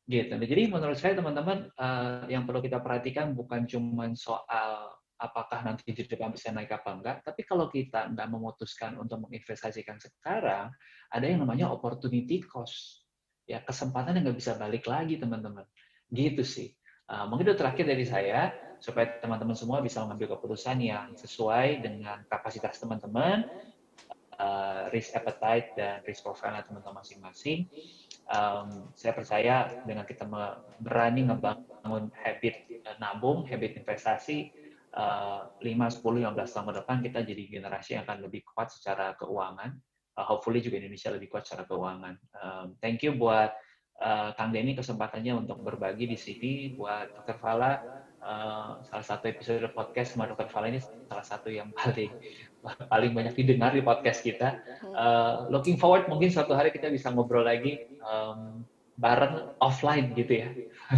Gitu. 0.06 0.32
Jadi 0.32 0.64
menurut 0.72 0.96
saya 0.96 1.18
teman-teman 1.18 1.68
uh, 1.76 2.24
yang 2.32 2.48
perlu 2.48 2.64
kita 2.64 2.80
perhatikan 2.80 3.36
bukan 3.36 3.68
cuma 3.68 4.08
soal 4.16 4.96
apakah 5.20 5.64
nanti 5.64 5.92
di 5.92 6.04
depan 6.06 6.32
bisa 6.32 6.52
naik 6.52 6.72
apa 6.72 6.90
enggak, 6.92 7.18
tapi 7.24 7.42
kalau 7.44 7.68
kita 7.68 8.12
nggak 8.16 8.28
memutuskan 8.32 8.96
untuk 8.96 9.28
menginvestasikan 9.28 10.00
sekarang, 10.00 10.72
ada 11.12 11.26
yang 11.26 11.44
namanya 11.44 11.72
opportunity 11.72 12.44
cost. 12.44 13.04
Ya, 13.46 13.62
kesempatan 13.62 14.18
yang 14.18 14.32
nggak 14.32 14.40
bisa 14.40 14.58
balik 14.58 14.88
lagi 14.90 15.22
teman-teman. 15.22 15.68
Gitu 16.10 16.42
sih. 16.42 16.70
Uh, 17.06 17.30
mungkin 17.30 17.54
itu 17.54 17.58
terakhir 17.58 17.86
dari 17.86 18.06
saya 18.06 18.50
supaya 18.86 19.18
teman-teman 19.18 19.58
semua 19.58 19.82
bisa 19.82 19.98
mengambil 20.06 20.38
keputusan 20.38 20.78
yang 20.78 21.18
sesuai 21.18 21.82
dengan 21.82 22.22
kapasitas 22.30 22.78
teman-teman, 22.78 23.50
uh, 24.38 24.94
risk 24.94 25.18
appetite 25.18 25.74
dan 25.74 26.06
risk 26.06 26.22
profile 26.22 26.62
teman-teman 26.62 27.02
masing-masing. 27.02 27.66
Um, 28.30 28.94
saya 28.94 29.18
percaya 29.18 29.82
dengan 29.90 30.06
kita 30.06 30.30
berani 30.78 31.26
ngebangun 31.26 32.14
habit 32.14 32.86
uh, 32.86 32.98
nabung, 33.02 33.50
habit 33.50 33.82
investasi, 33.82 34.54
uh, 34.94 35.50
5, 35.66 35.66
10, 35.66 36.22
15 36.22 36.54
tahun 36.54 36.66
ke 36.70 36.74
depan 36.86 36.98
kita 37.02 37.20
jadi 37.26 37.44
generasi 37.58 37.90
yang 37.98 38.06
akan 38.06 38.22
lebih 38.22 38.46
kuat 38.54 38.70
secara 38.70 39.18
keuangan. 39.18 39.74
Uh, 40.14 40.26
hopefully 40.30 40.62
juga 40.62 40.78
Indonesia 40.78 41.10
lebih 41.10 41.34
kuat 41.34 41.50
secara 41.50 41.66
keuangan. 41.66 42.14
Um, 42.38 42.66
thank 42.86 43.02
you 43.02 43.18
buat 43.18 43.50
uh, 43.98 44.30
Kang 44.38 44.54
Denny 44.54 44.78
kesempatannya 44.78 45.42
untuk 45.42 45.66
berbagi 45.66 46.06
di 46.06 46.18
sini, 46.22 46.54
buat 46.78 47.18
Dr. 47.18 47.42
Fala, 47.42 48.05
Uh, 48.26 48.82
salah 48.90 49.06
satu 49.06 49.30
episode 49.30 49.62
podcast 49.70 50.18
sama 50.18 50.26
Dokter 50.26 50.50
Vala 50.50 50.74
ini 50.74 50.82
salah 50.82 51.22
satu 51.22 51.54
yang 51.54 51.70
paling 51.70 52.10
paling 52.92 53.14
banyak 53.14 53.38
didengar 53.38 53.70
di 53.70 53.86
podcast 53.86 54.26
kita. 54.26 54.66
Uh, 54.82 55.46
looking 55.54 55.78
forward 55.78 56.10
mungkin 56.10 56.34
suatu 56.34 56.58
hari 56.58 56.74
kita 56.74 56.90
bisa 56.90 57.14
ngobrol 57.14 57.46
lagi 57.46 57.86
um, 58.02 58.66
bareng 58.98 59.54
offline 59.62 60.18
gitu 60.18 60.42
ya, 60.42 60.50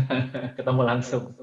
ketemu 0.58 0.82
langsung. 0.88 1.36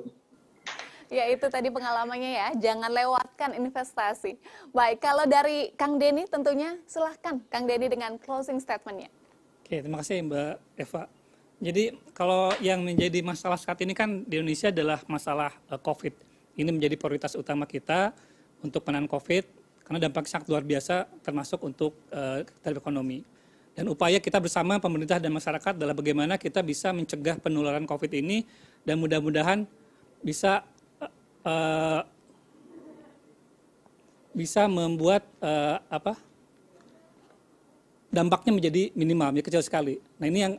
Ya 1.13 1.29
itu 1.29 1.45
tadi 1.53 1.69
pengalamannya 1.69 2.33
ya, 2.33 2.49
jangan 2.57 2.89
lewatkan 2.89 3.53
investasi. 3.53 4.41
Baik, 4.73 5.05
kalau 5.05 5.29
dari 5.29 5.69
Kang 5.77 6.01
Denny 6.01 6.25
tentunya 6.25 6.81
silahkan 6.89 7.45
Kang 7.53 7.69
Denny 7.69 7.93
dengan 7.93 8.17
closing 8.17 8.57
statementnya. 8.57 9.13
Oke, 9.61 9.85
terima 9.85 10.01
kasih 10.01 10.25
Mbak 10.25 10.55
Eva. 10.81 11.24
Jadi 11.65 11.97
kalau 12.13 12.53
yang 12.61 12.85
menjadi 12.85 13.25
masalah 13.25 13.57
saat 13.57 13.81
ini 13.81 13.97
kan 13.97 14.21
di 14.29 14.37
Indonesia 14.37 14.69
adalah 14.69 15.01
masalah 15.09 15.49
uh, 15.73 15.81
COVID. 15.81 16.13
Ini 16.61 16.69
menjadi 16.69 17.01
prioritas 17.01 17.33
utama 17.41 17.65
kita 17.65 18.13
untuk 18.61 18.85
penanganan 18.85 19.09
COVID 19.09 19.49
karena 19.89 19.99
dampak 20.05 20.29
sangat 20.29 20.53
luar 20.53 20.61
biasa 20.61 21.09
termasuk 21.25 21.65
untuk 21.65 21.97
uh, 22.13 22.45
ekonomi. 22.69 23.25
Dan 23.73 23.89
upaya 23.89 24.21
kita 24.21 24.45
bersama 24.45 24.77
pemerintah 24.77 25.17
dan 25.17 25.33
masyarakat 25.33 25.73
adalah 25.81 25.97
bagaimana 25.97 26.37
kita 26.37 26.61
bisa 26.61 26.93
mencegah 26.93 27.41
penularan 27.41 27.89
COVID 27.89 28.13
ini 28.13 28.45
dan 28.85 29.01
mudah-mudahan 29.01 29.65
bisa 30.21 30.69
uh, 31.49 32.05
bisa 34.37 34.69
membuat 34.69 35.25
uh, 35.41 35.81
apa 35.89 36.13
dampaknya 38.15 38.53
menjadi 38.55 38.83
minimal, 38.95 39.35
menjadi 39.35 39.47
kecil 39.51 39.63
sekali. 39.67 39.99
Nah 40.23 40.27
ini 40.31 40.39
yang 40.47 40.55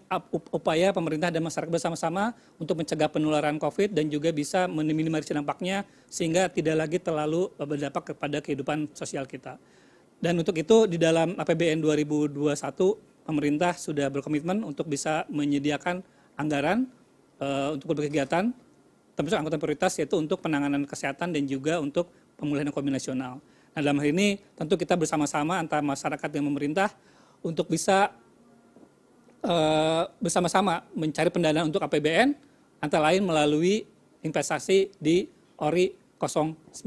upaya 0.52 0.92
pemerintah 0.92 1.32
dan 1.32 1.42
masyarakat 1.42 1.72
bersama-sama 1.72 2.36
untuk 2.60 2.78
mencegah 2.84 3.08
penularan 3.08 3.56
COVID 3.56 3.96
dan 3.96 4.12
juga 4.12 4.30
bisa 4.36 4.68
meminimalisir 4.68 5.34
dampaknya 5.34 5.88
sehingga 6.12 6.52
tidak 6.52 6.76
lagi 6.86 6.98
terlalu 7.00 7.50
berdampak 7.56 8.14
kepada 8.14 8.44
kehidupan 8.44 8.92
sosial 8.92 9.24
kita. 9.24 9.56
Dan 10.20 10.36
untuk 10.40 10.56
itu 10.60 10.86
di 10.86 11.00
dalam 11.00 11.34
APBN 11.40 11.80
2021 11.80 12.36
pemerintah 13.26 13.74
sudah 13.74 14.08
berkomitmen 14.12 14.62
untuk 14.62 14.86
bisa 14.92 15.26
menyediakan 15.32 16.04
anggaran 16.38 16.86
uh, 17.40 17.74
untuk 17.74 17.96
berbagai 17.96 18.12
kegiatan 18.12 18.54
termasuk 19.16 19.38
angkutan 19.40 19.60
prioritas 19.64 19.96
yaitu 19.96 20.20
untuk 20.20 20.44
penanganan 20.44 20.84
kesehatan 20.84 21.32
dan 21.32 21.44
juga 21.48 21.80
untuk 21.80 22.12
pemulihan 22.36 22.68
ekonomi 22.68 22.92
nasional. 22.92 23.40
Nah 23.72 23.80
dalam 23.80 24.00
hal 24.00 24.12
ini 24.12 24.40
tentu 24.56 24.76
kita 24.76 25.00
bersama-sama 25.00 25.60
antara 25.60 25.80
masyarakat 25.80 26.28
dan 26.28 26.44
pemerintah 26.44 26.92
untuk 27.46 27.70
bisa 27.70 28.10
uh, 29.46 30.10
bersama-sama 30.18 30.82
mencari 30.98 31.30
pendanaan 31.30 31.70
untuk 31.70 31.86
APBN 31.86 32.34
antara 32.82 33.14
lain 33.14 33.22
melalui 33.22 33.86
investasi 34.26 34.90
di 34.98 35.30
ORI 35.62 35.94
019. 36.18 36.82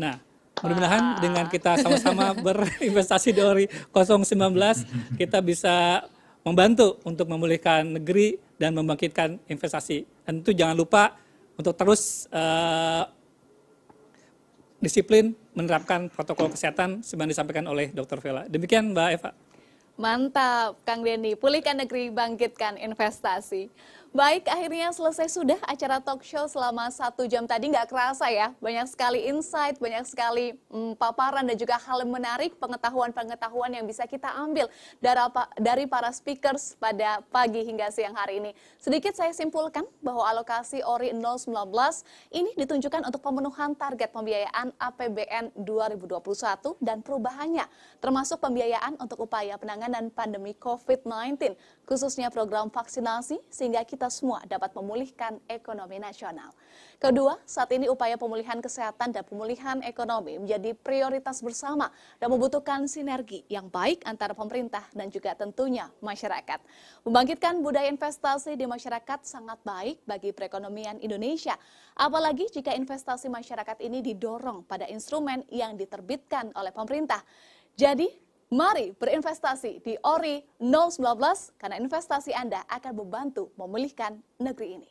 Nah, 0.00 0.16
mudah-mudahan 0.64 1.20
dengan 1.20 1.44
kita 1.52 1.76
sama-sama 1.84 2.32
berinvestasi 2.48 3.36
di 3.36 3.40
ORI 3.44 3.66
019 3.92 5.20
kita 5.20 5.44
bisa 5.44 6.08
membantu 6.40 6.96
untuk 7.04 7.28
memulihkan 7.28 8.00
negeri 8.00 8.40
dan 8.56 8.72
membangkitkan 8.72 9.36
investasi. 9.44 10.08
Dan 10.24 10.40
itu 10.40 10.56
jangan 10.56 10.72
lupa 10.72 11.12
untuk 11.60 11.76
terus 11.76 12.24
uh, 12.32 13.04
disiplin 14.80 15.36
menerapkan 15.54 16.06
protokol 16.10 16.52
kesehatan 16.52 17.02
sebagaimana 17.02 17.32
disampaikan 17.34 17.66
oleh 17.66 17.90
Dr. 17.90 18.18
Vela. 18.22 18.42
Demikian 18.46 18.94
Mbak 18.94 19.08
Eva. 19.18 19.30
Mantap, 20.00 20.80
Kang 20.88 21.04
Denny. 21.04 21.36
Pulihkan 21.36 21.76
negeri, 21.76 22.08
bangkitkan 22.08 22.80
investasi. 22.80 23.68
Baik, 24.10 24.50
akhirnya 24.50 24.90
selesai 24.90 25.30
sudah 25.30 25.54
acara 25.70 26.02
talk 26.02 26.26
show 26.26 26.42
selama 26.50 26.90
satu 26.90 27.30
jam 27.30 27.46
tadi. 27.46 27.70
Nggak 27.70 27.94
kerasa 27.94 28.26
ya, 28.26 28.50
banyak 28.58 28.90
sekali 28.90 29.30
insight, 29.30 29.78
banyak 29.78 30.02
sekali 30.02 30.58
hmm, 30.66 30.98
paparan 30.98 31.46
dan 31.46 31.54
juga 31.54 31.78
hal 31.78 32.02
menarik, 32.02 32.58
pengetahuan-pengetahuan 32.58 33.70
yang 33.70 33.86
bisa 33.86 34.10
kita 34.10 34.26
ambil 34.34 34.66
dari, 34.98 35.22
dari 35.62 35.84
para 35.86 36.10
speakers 36.10 36.74
pada 36.82 37.22
pagi 37.30 37.62
hingga 37.62 37.86
siang 37.94 38.18
hari 38.18 38.42
ini. 38.42 38.50
Sedikit 38.82 39.14
saya 39.14 39.30
simpulkan 39.30 39.86
bahwa 40.02 40.26
alokasi 40.26 40.82
ORI 40.82 41.14
019 41.14 41.54
ini 42.34 42.50
ditunjukkan 42.58 43.06
untuk 43.06 43.22
pemenuhan 43.22 43.78
target 43.78 44.10
pembiayaan 44.10 44.74
APBN 44.74 45.54
2021 45.54 46.82
dan 46.82 46.98
perubahannya, 47.06 47.62
termasuk 48.02 48.42
pembiayaan 48.42 48.98
untuk 48.98 49.22
upaya 49.22 49.54
penanganan 49.54 50.10
pandemi 50.10 50.50
COVID-19, 50.58 51.54
khususnya 51.90 52.30
program 52.30 52.70
vaksinasi, 52.70 53.42
sehingga 53.50 53.82
kita 53.82 54.06
semua 54.14 54.38
dapat 54.46 54.70
memulihkan 54.78 55.42
ekonomi 55.50 55.98
nasional. 55.98 56.54
Kedua, 57.02 57.34
saat 57.42 57.66
ini 57.74 57.90
upaya 57.90 58.14
pemulihan 58.14 58.62
kesehatan 58.62 59.10
dan 59.10 59.26
pemulihan 59.26 59.82
ekonomi 59.82 60.38
menjadi 60.38 60.70
prioritas 60.78 61.42
bersama 61.42 61.90
dan 62.22 62.30
membutuhkan 62.30 62.86
sinergi 62.86 63.42
yang 63.50 63.66
baik 63.66 64.06
antara 64.06 64.38
pemerintah 64.38 64.86
dan 64.94 65.10
juga 65.10 65.34
tentunya 65.34 65.90
masyarakat. 65.98 66.62
Membangkitkan 67.02 67.58
budaya 67.58 67.90
investasi 67.90 68.54
di 68.54 68.70
masyarakat 68.70 69.26
sangat 69.26 69.58
baik 69.66 69.98
bagi 70.06 70.30
perekonomian 70.30 71.02
Indonesia, 71.02 71.58
apalagi 71.98 72.46
jika 72.54 72.70
investasi 72.70 73.26
masyarakat 73.26 73.82
ini 73.82 73.98
didorong 73.98 74.62
pada 74.62 74.86
instrumen 74.86 75.42
yang 75.50 75.74
diterbitkan 75.74 76.54
oleh 76.54 76.70
pemerintah. 76.70 77.18
Jadi, 77.74 78.29
Mari 78.50 78.90
berinvestasi 78.98 79.78
di 79.78 79.94
ORI 80.02 80.42
019 80.58 80.98
karena 81.54 81.78
investasi 81.78 82.34
Anda 82.34 82.66
akan 82.66 82.98
membantu 82.98 83.54
memulihkan 83.54 84.18
negeri 84.42 84.74
ini. 84.74 84.90